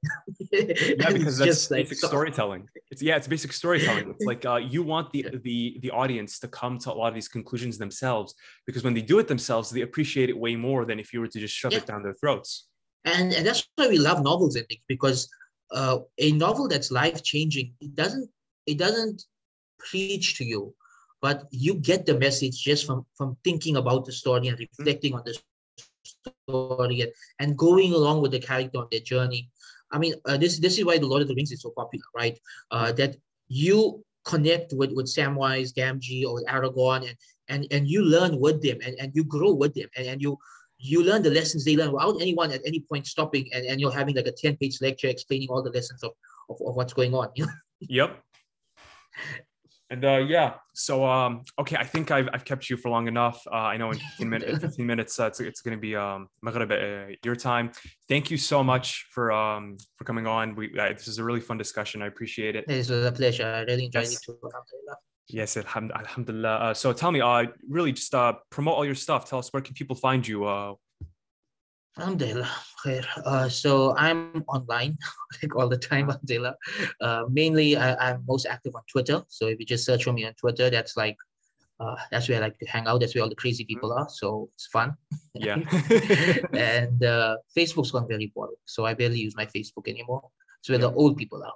yeah, 0.51 1.11
because 1.11 1.37
that's 1.39 1.71
like, 1.71 1.89
basic 1.89 2.05
storytelling. 2.05 2.67
It's 2.91 3.01
yeah, 3.01 3.15
it's 3.15 3.27
basic 3.27 3.53
storytelling. 3.53 4.09
It's 4.09 4.25
like 4.25 4.45
uh, 4.45 4.55
you 4.55 4.83
want 4.83 5.11
the 5.11 5.27
the 5.43 5.79
the 5.81 5.91
audience 5.91 6.39
to 6.39 6.47
come 6.47 6.77
to 6.79 6.91
a 6.91 6.95
lot 6.95 7.09
of 7.09 7.13
these 7.13 7.27
conclusions 7.27 7.77
themselves, 7.77 8.35
because 8.65 8.83
when 8.83 8.93
they 8.93 9.01
do 9.01 9.19
it 9.19 9.27
themselves, 9.27 9.69
they 9.69 9.81
appreciate 9.81 10.29
it 10.29 10.37
way 10.37 10.55
more 10.55 10.85
than 10.85 10.99
if 10.99 11.13
you 11.13 11.19
were 11.19 11.27
to 11.27 11.39
just 11.39 11.53
shove 11.53 11.73
yeah. 11.73 11.79
it 11.79 11.85
down 11.85 12.03
their 12.03 12.15
throats 12.15 12.67
and, 13.05 13.33
and 13.33 13.45
that's 13.45 13.67
why 13.75 13.87
we 13.87 13.97
love 13.97 14.23
novels 14.23 14.55
and 14.55 14.67
things 14.67 14.81
because 14.87 15.29
uh, 15.71 15.99
a 16.19 16.31
novel 16.33 16.67
that's 16.67 16.91
life 16.91 17.23
changing 17.23 17.73
it 17.81 17.95
doesn't 17.95 18.29
it 18.65 18.77
doesn't 18.77 19.23
preach 19.79 20.37
to 20.37 20.45
you 20.45 20.73
but 21.21 21.45
you 21.51 21.75
get 21.75 22.05
the 22.05 22.19
message 22.19 22.61
just 22.61 22.85
from 22.85 23.05
from 23.15 23.37
thinking 23.43 23.77
about 23.77 24.05
the 24.05 24.11
story 24.11 24.49
and 24.49 24.59
reflecting 24.59 25.13
on 25.13 25.23
the 25.25 25.33
story 26.47 27.01
and, 27.01 27.11
and 27.39 27.57
going 27.57 27.93
along 27.93 28.21
with 28.21 28.31
the 28.31 28.39
character 28.39 28.79
on 28.79 28.87
their 28.91 28.99
journey. 28.99 29.49
I 29.91 29.97
mean 29.99 30.15
uh, 30.25 30.37
this 30.37 30.59
this 30.59 30.77
is 30.77 30.85
why 30.85 30.97
the 30.97 31.07
lord 31.07 31.21
of 31.21 31.27
the 31.27 31.35
rings 31.35 31.51
is 31.51 31.61
so 31.61 31.71
popular 31.71 32.05
right? 32.15 32.37
Uh, 32.71 32.91
that 32.93 33.15
you 33.47 34.03
connect 34.25 34.73
with 34.73 34.91
with 34.93 35.07
samwise 35.07 35.73
gamgee 35.73 36.25
or 36.25 36.41
aragorn 36.55 37.07
and 37.07 37.15
and 37.47 37.67
and 37.71 37.87
you 37.87 38.01
learn 38.03 38.39
with 38.39 38.61
them 38.61 38.77
and, 38.85 38.95
and 38.99 39.11
you 39.15 39.23
grow 39.23 39.53
with 39.53 39.73
them 39.75 39.89
and, 39.95 40.07
and 40.07 40.21
you 40.21 40.37
you 40.83 41.03
learn 41.03 41.21
the 41.21 41.29
lessons 41.29 41.63
they 41.63 41.77
learn 41.77 41.91
without 41.93 42.21
anyone 42.21 42.51
at 42.51 42.61
any 42.65 42.81
point 42.81 43.07
stopping 43.07 43.49
and, 43.53 43.65
and 43.65 43.79
you're 43.79 43.91
having 43.91 44.15
like 44.15 44.27
a 44.27 44.31
10 44.31 44.57
page 44.57 44.81
lecture 44.81 45.07
explaining 45.07 45.47
all 45.49 45.63
the 45.63 45.71
lessons 45.71 46.03
of, 46.03 46.11
of, 46.49 46.57
of 46.65 46.75
what's 46.75 46.93
going 46.93 47.13
on. 47.13 47.29
yep. 47.79 48.21
And 49.89 50.03
uh, 50.03 50.17
yeah, 50.17 50.55
so 50.73 51.05
um, 51.05 51.43
okay, 51.59 51.75
I 51.75 51.83
think 51.83 52.09
I've, 52.09 52.27
I've 52.33 52.43
kept 52.43 52.69
you 52.69 52.77
for 52.77 52.89
long 52.89 53.07
enough. 53.07 53.45
Uh, 53.45 53.55
I 53.55 53.77
know 53.77 53.91
in 53.91 53.99
15 53.99 54.29
minutes, 54.29 54.59
15 54.59 54.85
minutes, 54.85 55.19
uh, 55.19 55.27
it's, 55.27 55.39
it's 55.39 55.61
going 55.61 55.77
to 55.77 55.81
be 55.81 55.95
um, 55.95 56.27
uh, 56.45 57.05
your 57.23 57.35
time. 57.35 57.71
Thank 58.09 58.31
you 58.31 58.37
so 58.37 58.63
much 58.63 59.05
for 59.11 59.31
um, 59.31 59.77
for 59.97 60.03
coming 60.03 60.25
on. 60.25 60.55
We 60.55 60.77
uh, 60.79 60.89
this 60.89 61.07
is 61.07 61.19
a 61.19 61.23
really 61.23 61.41
fun 61.41 61.59
discussion. 61.59 62.01
I 62.01 62.07
appreciate 62.07 62.55
it. 62.55 62.65
It 62.67 62.77
was 62.77 62.89
a 62.89 63.11
pleasure. 63.11 63.45
I 63.45 63.59
really 63.71 63.85
enjoyed 63.85 64.05
yes. 64.05 64.13
it 64.15 64.19
too. 64.25 64.39
Yes, 65.29 65.57
alhamdulillah. 65.57 66.55
Uh, 66.55 66.73
so 66.73 66.93
tell 66.93 67.11
me, 67.11 67.21
uh, 67.21 67.45
really 67.67 67.93
just 67.93 68.13
uh, 68.13 68.33
promote 68.49 68.75
all 68.75 68.85
your 68.85 68.95
stuff. 68.95 69.29
Tell 69.29 69.39
us 69.39 69.51
where 69.51 69.61
can 69.61 69.73
people 69.73 69.95
find 69.95 70.27
you? 70.27 70.45
Uh, 70.45 70.73
Alhamdulillah. 71.97 72.49
Uh, 73.23 73.47
so 73.47 73.95
I'm 73.95 74.43
online 74.47 74.97
like 75.41 75.55
all 75.55 75.69
the 75.69 75.77
time, 75.77 76.09
Alhamdulillah. 76.09 76.55
Uh, 76.99 77.23
mainly, 77.29 77.77
I, 77.77 78.11
am 78.11 78.23
most 78.27 78.47
active 78.47 78.75
on 78.75 78.81
Twitter. 78.91 79.21
So 79.27 79.47
if 79.47 79.59
you 79.59 79.65
just 79.65 79.85
search 79.85 80.03
for 80.03 80.11
me 80.11 80.25
on 80.25 80.33
Twitter, 80.33 80.69
that's 80.71 80.97
like, 80.97 81.17
uh, 81.79 81.95
that's 82.11 82.27
where 82.29 82.39
I 82.39 82.41
like 82.41 82.57
to 82.59 82.65
hang 82.65 82.87
out. 82.87 82.99
That's 82.99 83.13
where 83.13 83.23
all 83.23 83.29
the 83.29 83.35
crazy 83.35 83.63
people 83.63 83.91
mm-hmm. 83.91 84.03
are. 84.03 84.09
So 84.09 84.49
it's 84.55 84.67
fun. 84.67 84.95
Yeah. 85.35 85.55
and 86.53 87.03
uh, 87.03 87.37
Facebook's 87.55 87.91
gone 87.91 88.07
very 88.07 88.31
boring. 88.33 88.55
So 88.65 88.85
I 88.85 88.95
barely 88.95 89.19
use 89.19 89.35
my 89.35 89.45
Facebook 89.45 89.87
anymore. 89.87 90.27
It's 90.61 90.69
where 90.69 90.79
yeah. 90.79 90.87
the 90.87 90.93
old 90.93 91.15
people 91.15 91.43
are. 91.43 91.53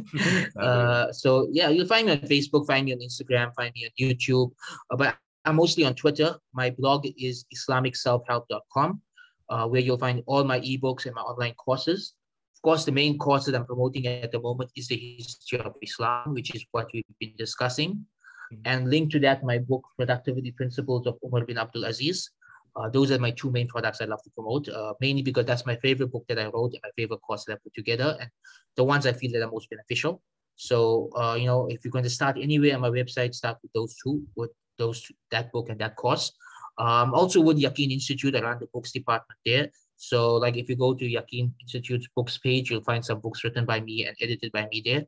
uh, 0.60 1.12
so 1.12 1.48
yeah, 1.52 1.68
you'll 1.68 1.86
find 1.86 2.06
me 2.06 2.12
on 2.12 2.18
Facebook, 2.18 2.66
find 2.66 2.86
me 2.86 2.92
on 2.92 2.98
Instagram, 2.98 3.54
find 3.54 3.72
me 3.74 3.86
on 3.86 3.92
YouTube. 3.98 4.52
Uh, 4.90 4.96
but 4.96 5.16
I'm 5.44 5.56
mostly 5.56 5.84
on 5.84 5.94
Twitter. 5.94 6.36
My 6.52 6.70
blog 6.70 7.06
is 7.18 7.44
islamicselfhelp.com, 7.54 9.00
uh, 9.48 9.66
where 9.68 9.80
you'll 9.80 9.98
find 9.98 10.22
all 10.26 10.44
my 10.44 10.60
ebooks 10.60 11.06
and 11.06 11.14
my 11.14 11.22
online 11.22 11.54
courses. 11.54 12.14
Of 12.54 12.62
course, 12.62 12.84
the 12.84 12.92
main 12.92 13.18
course 13.18 13.46
that 13.46 13.56
I'm 13.56 13.66
promoting 13.66 14.06
at 14.06 14.30
the 14.30 14.40
moment 14.40 14.70
is 14.76 14.86
the 14.86 14.96
history 14.96 15.58
of 15.58 15.74
Islam, 15.82 16.34
which 16.34 16.54
is 16.54 16.64
what 16.70 16.88
we've 16.94 17.04
been 17.18 17.34
discussing. 17.36 18.06
Mm-hmm. 18.52 18.62
And 18.64 18.88
linked 18.88 19.12
to 19.12 19.20
that, 19.20 19.42
my 19.42 19.58
book, 19.58 19.84
Productivity 19.96 20.52
Principles 20.52 21.06
of 21.06 21.18
Umar 21.24 21.44
bin 21.44 21.58
Abdul 21.58 21.84
Aziz, 21.84 22.30
uh, 22.76 22.88
those 22.88 23.10
are 23.10 23.18
my 23.18 23.30
two 23.30 23.50
main 23.50 23.68
products 23.68 24.00
I 24.00 24.06
love 24.06 24.22
to 24.22 24.30
promote, 24.30 24.68
uh, 24.68 24.94
mainly 25.00 25.22
because 25.22 25.44
that's 25.44 25.66
my 25.66 25.76
favorite 25.76 26.10
book 26.12 26.24
that 26.28 26.38
I 26.38 26.46
wrote 26.46 26.72
and 26.72 26.80
my 26.82 26.90
favorite 26.96 27.20
course 27.20 27.44
that 27.44 27.54
I 27.54 27.56
put 27.62 27.74
together, 27.74 28.16
and 28.20 28.30
the 28.76 28.84
ones 28.84 29.06
I 29.06 29.12
feel 29.12 29.32
that 29.32 29.42
are 29.42 29.50
most 29.50 29.68
beneficial. 29.68 30.22
So, 30.56 31.10
uh, 31.16 31.36
you 31.38 31.46
know, 31.46 31.66
if 31.68 31.84
you're 31.84 31.92
going 31.92 32.04
to 32.04 32.10
start 32.10 32.36
anywhere 32.40 32.74
on 32.74 32.80
my 32.80 32.90
website, 32.90 33.34
start 33.34 33.58
with 33.62 33.72
those 33.72 33.96
two, 34.02 34.22
with 34.36 34.50
those 34.78 35.10
that 35.30 35.52
book 35.52 35.68
and 35.68 35.78
that 35.80 35.96
course. 35.96 36.32
Um, 36.78 37.12
also 37.14 37.40
with 37.40 37.58
Yaqeen 37.58 37.90
Institute, 37.92 38.34
I 38.36 38.40
run 38.40 38.58
the 38.58 38.66
books 38.72 38.92
department 38.92 39.38
there. 39.44 39.70
So, 39.96 40.36
like 40.36 40.56
if 40.56 40.68
you 40.68 40.76
go 40.76 40.94
to 40.94 41.04
Yaqeen 41.04 41.52
Institute's 41.60 42.08
books 42.16 42.38
page, 42.38 42.70
you'll 42.70 42.82
find 42.82 43.04
some 43.04 43.20
books 43.20 43.44
written 43.44 43.64
by 43.66 43.80
me 43.80 44.06
and 44.06 44.16
edited 44.20 44.50
by 44.52 44.66
me 44.70 44.82
there. 44.84 45.04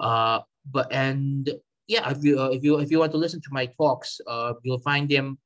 Uh, 0.00 0.40
but 0.70 0.92
and 0.92 1.50
yeah, 1.86 2.10
if 2.10 2.24
you 2.24 2.40
uh, 2.40 2.48
if 2.48 2.64
you 2.64 2.78
if 2.78 2.90
you 2.90 2.98
want 2.98 3.12
to 3.12 3.18
listen 3.18 3.40
to 3.40 3.52
my 3.52 3.66
talks, 3.66 4.20
uh, 4.26 4.54
you'll 4.62 4.80
find 4.80 5.08
them 5.08 5.38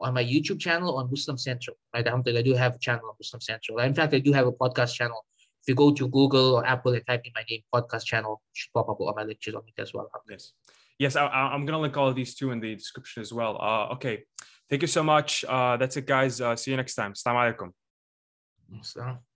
on 0.00 0.14
my 0.14 0.24
YouTube 0.24 0.60
channel 0.60 0.96
on 0.98 1.10
Muslim 1.10 1.38
Central. 1.38 1.76
Right, 1.94 2.06
I 2.06 2.42
do 2.42 2.54
have 2.54 2.74
a 2.74 2.78
channel 2.78 3.08
on 3.08 3.14
Muslim 3.18 3.40
Central. 3.40 3.78
In 3.78 3.94
fact, 3.94 4.14
I 4.14 4.18
do 4.18 4.32
have 4.32 4.46
a 4.46 4.52
podcast 4.52 4.94
channel. 4.94 5.24
If 5.62 5.68
you 5.68 5.74
go 5.74 5.92
to 5.92 6.08
Google 6.08 6.56
or 6.56 6.66
Apple 6.66 6.94
and 6.94 7.04
type 7.06 7.22
in 7.24 7.32
my 7.34 7.44
name, 7.50 7.62
podcast 7.74 8.04
channel, 8.04 8.40
should 8.52 8.72
pop 8.72 8.88
up 8.88 9.00
all 9.00 9.12
my 9.16 9.24
lectures 9.24 9.54
on 9.54 9.62
it 9.66 9.80
as 9.80 9.92
well. 9.92 10.10
Yes, 10.28 10.52
yes, 10.98 11.16
I, 11.16 11.54
am 11.54 11.66
gonna 11.66 11.80
link 11.80 11.96
all 11.96 12.08
of 12.08 12.14
these 12.14 12.34
two 12.34 12.52
in 12.52 12.60
the 12.60 12.74
description 12.74 13.20
as 13.22 13.32
well. 13.32 13.58
Uh, 13.60 13.94
okay, 13.94 14.24
thank 14.70 14.82
you 14.82 14.88
so 14.88 15.02
much. 15.02 15.44
Uh, 15.48 15.76
that's 15.76 15.96
it, 15.96 16.06
guys. 16.06 16.40
Uh, 16.40 16.54
see 16.56 16.70
you 16.70 16.76
next 16.76 16.94
time. 16.94 17.12
Assalamu 17.12 17.54
alaikum. 17.54 19.26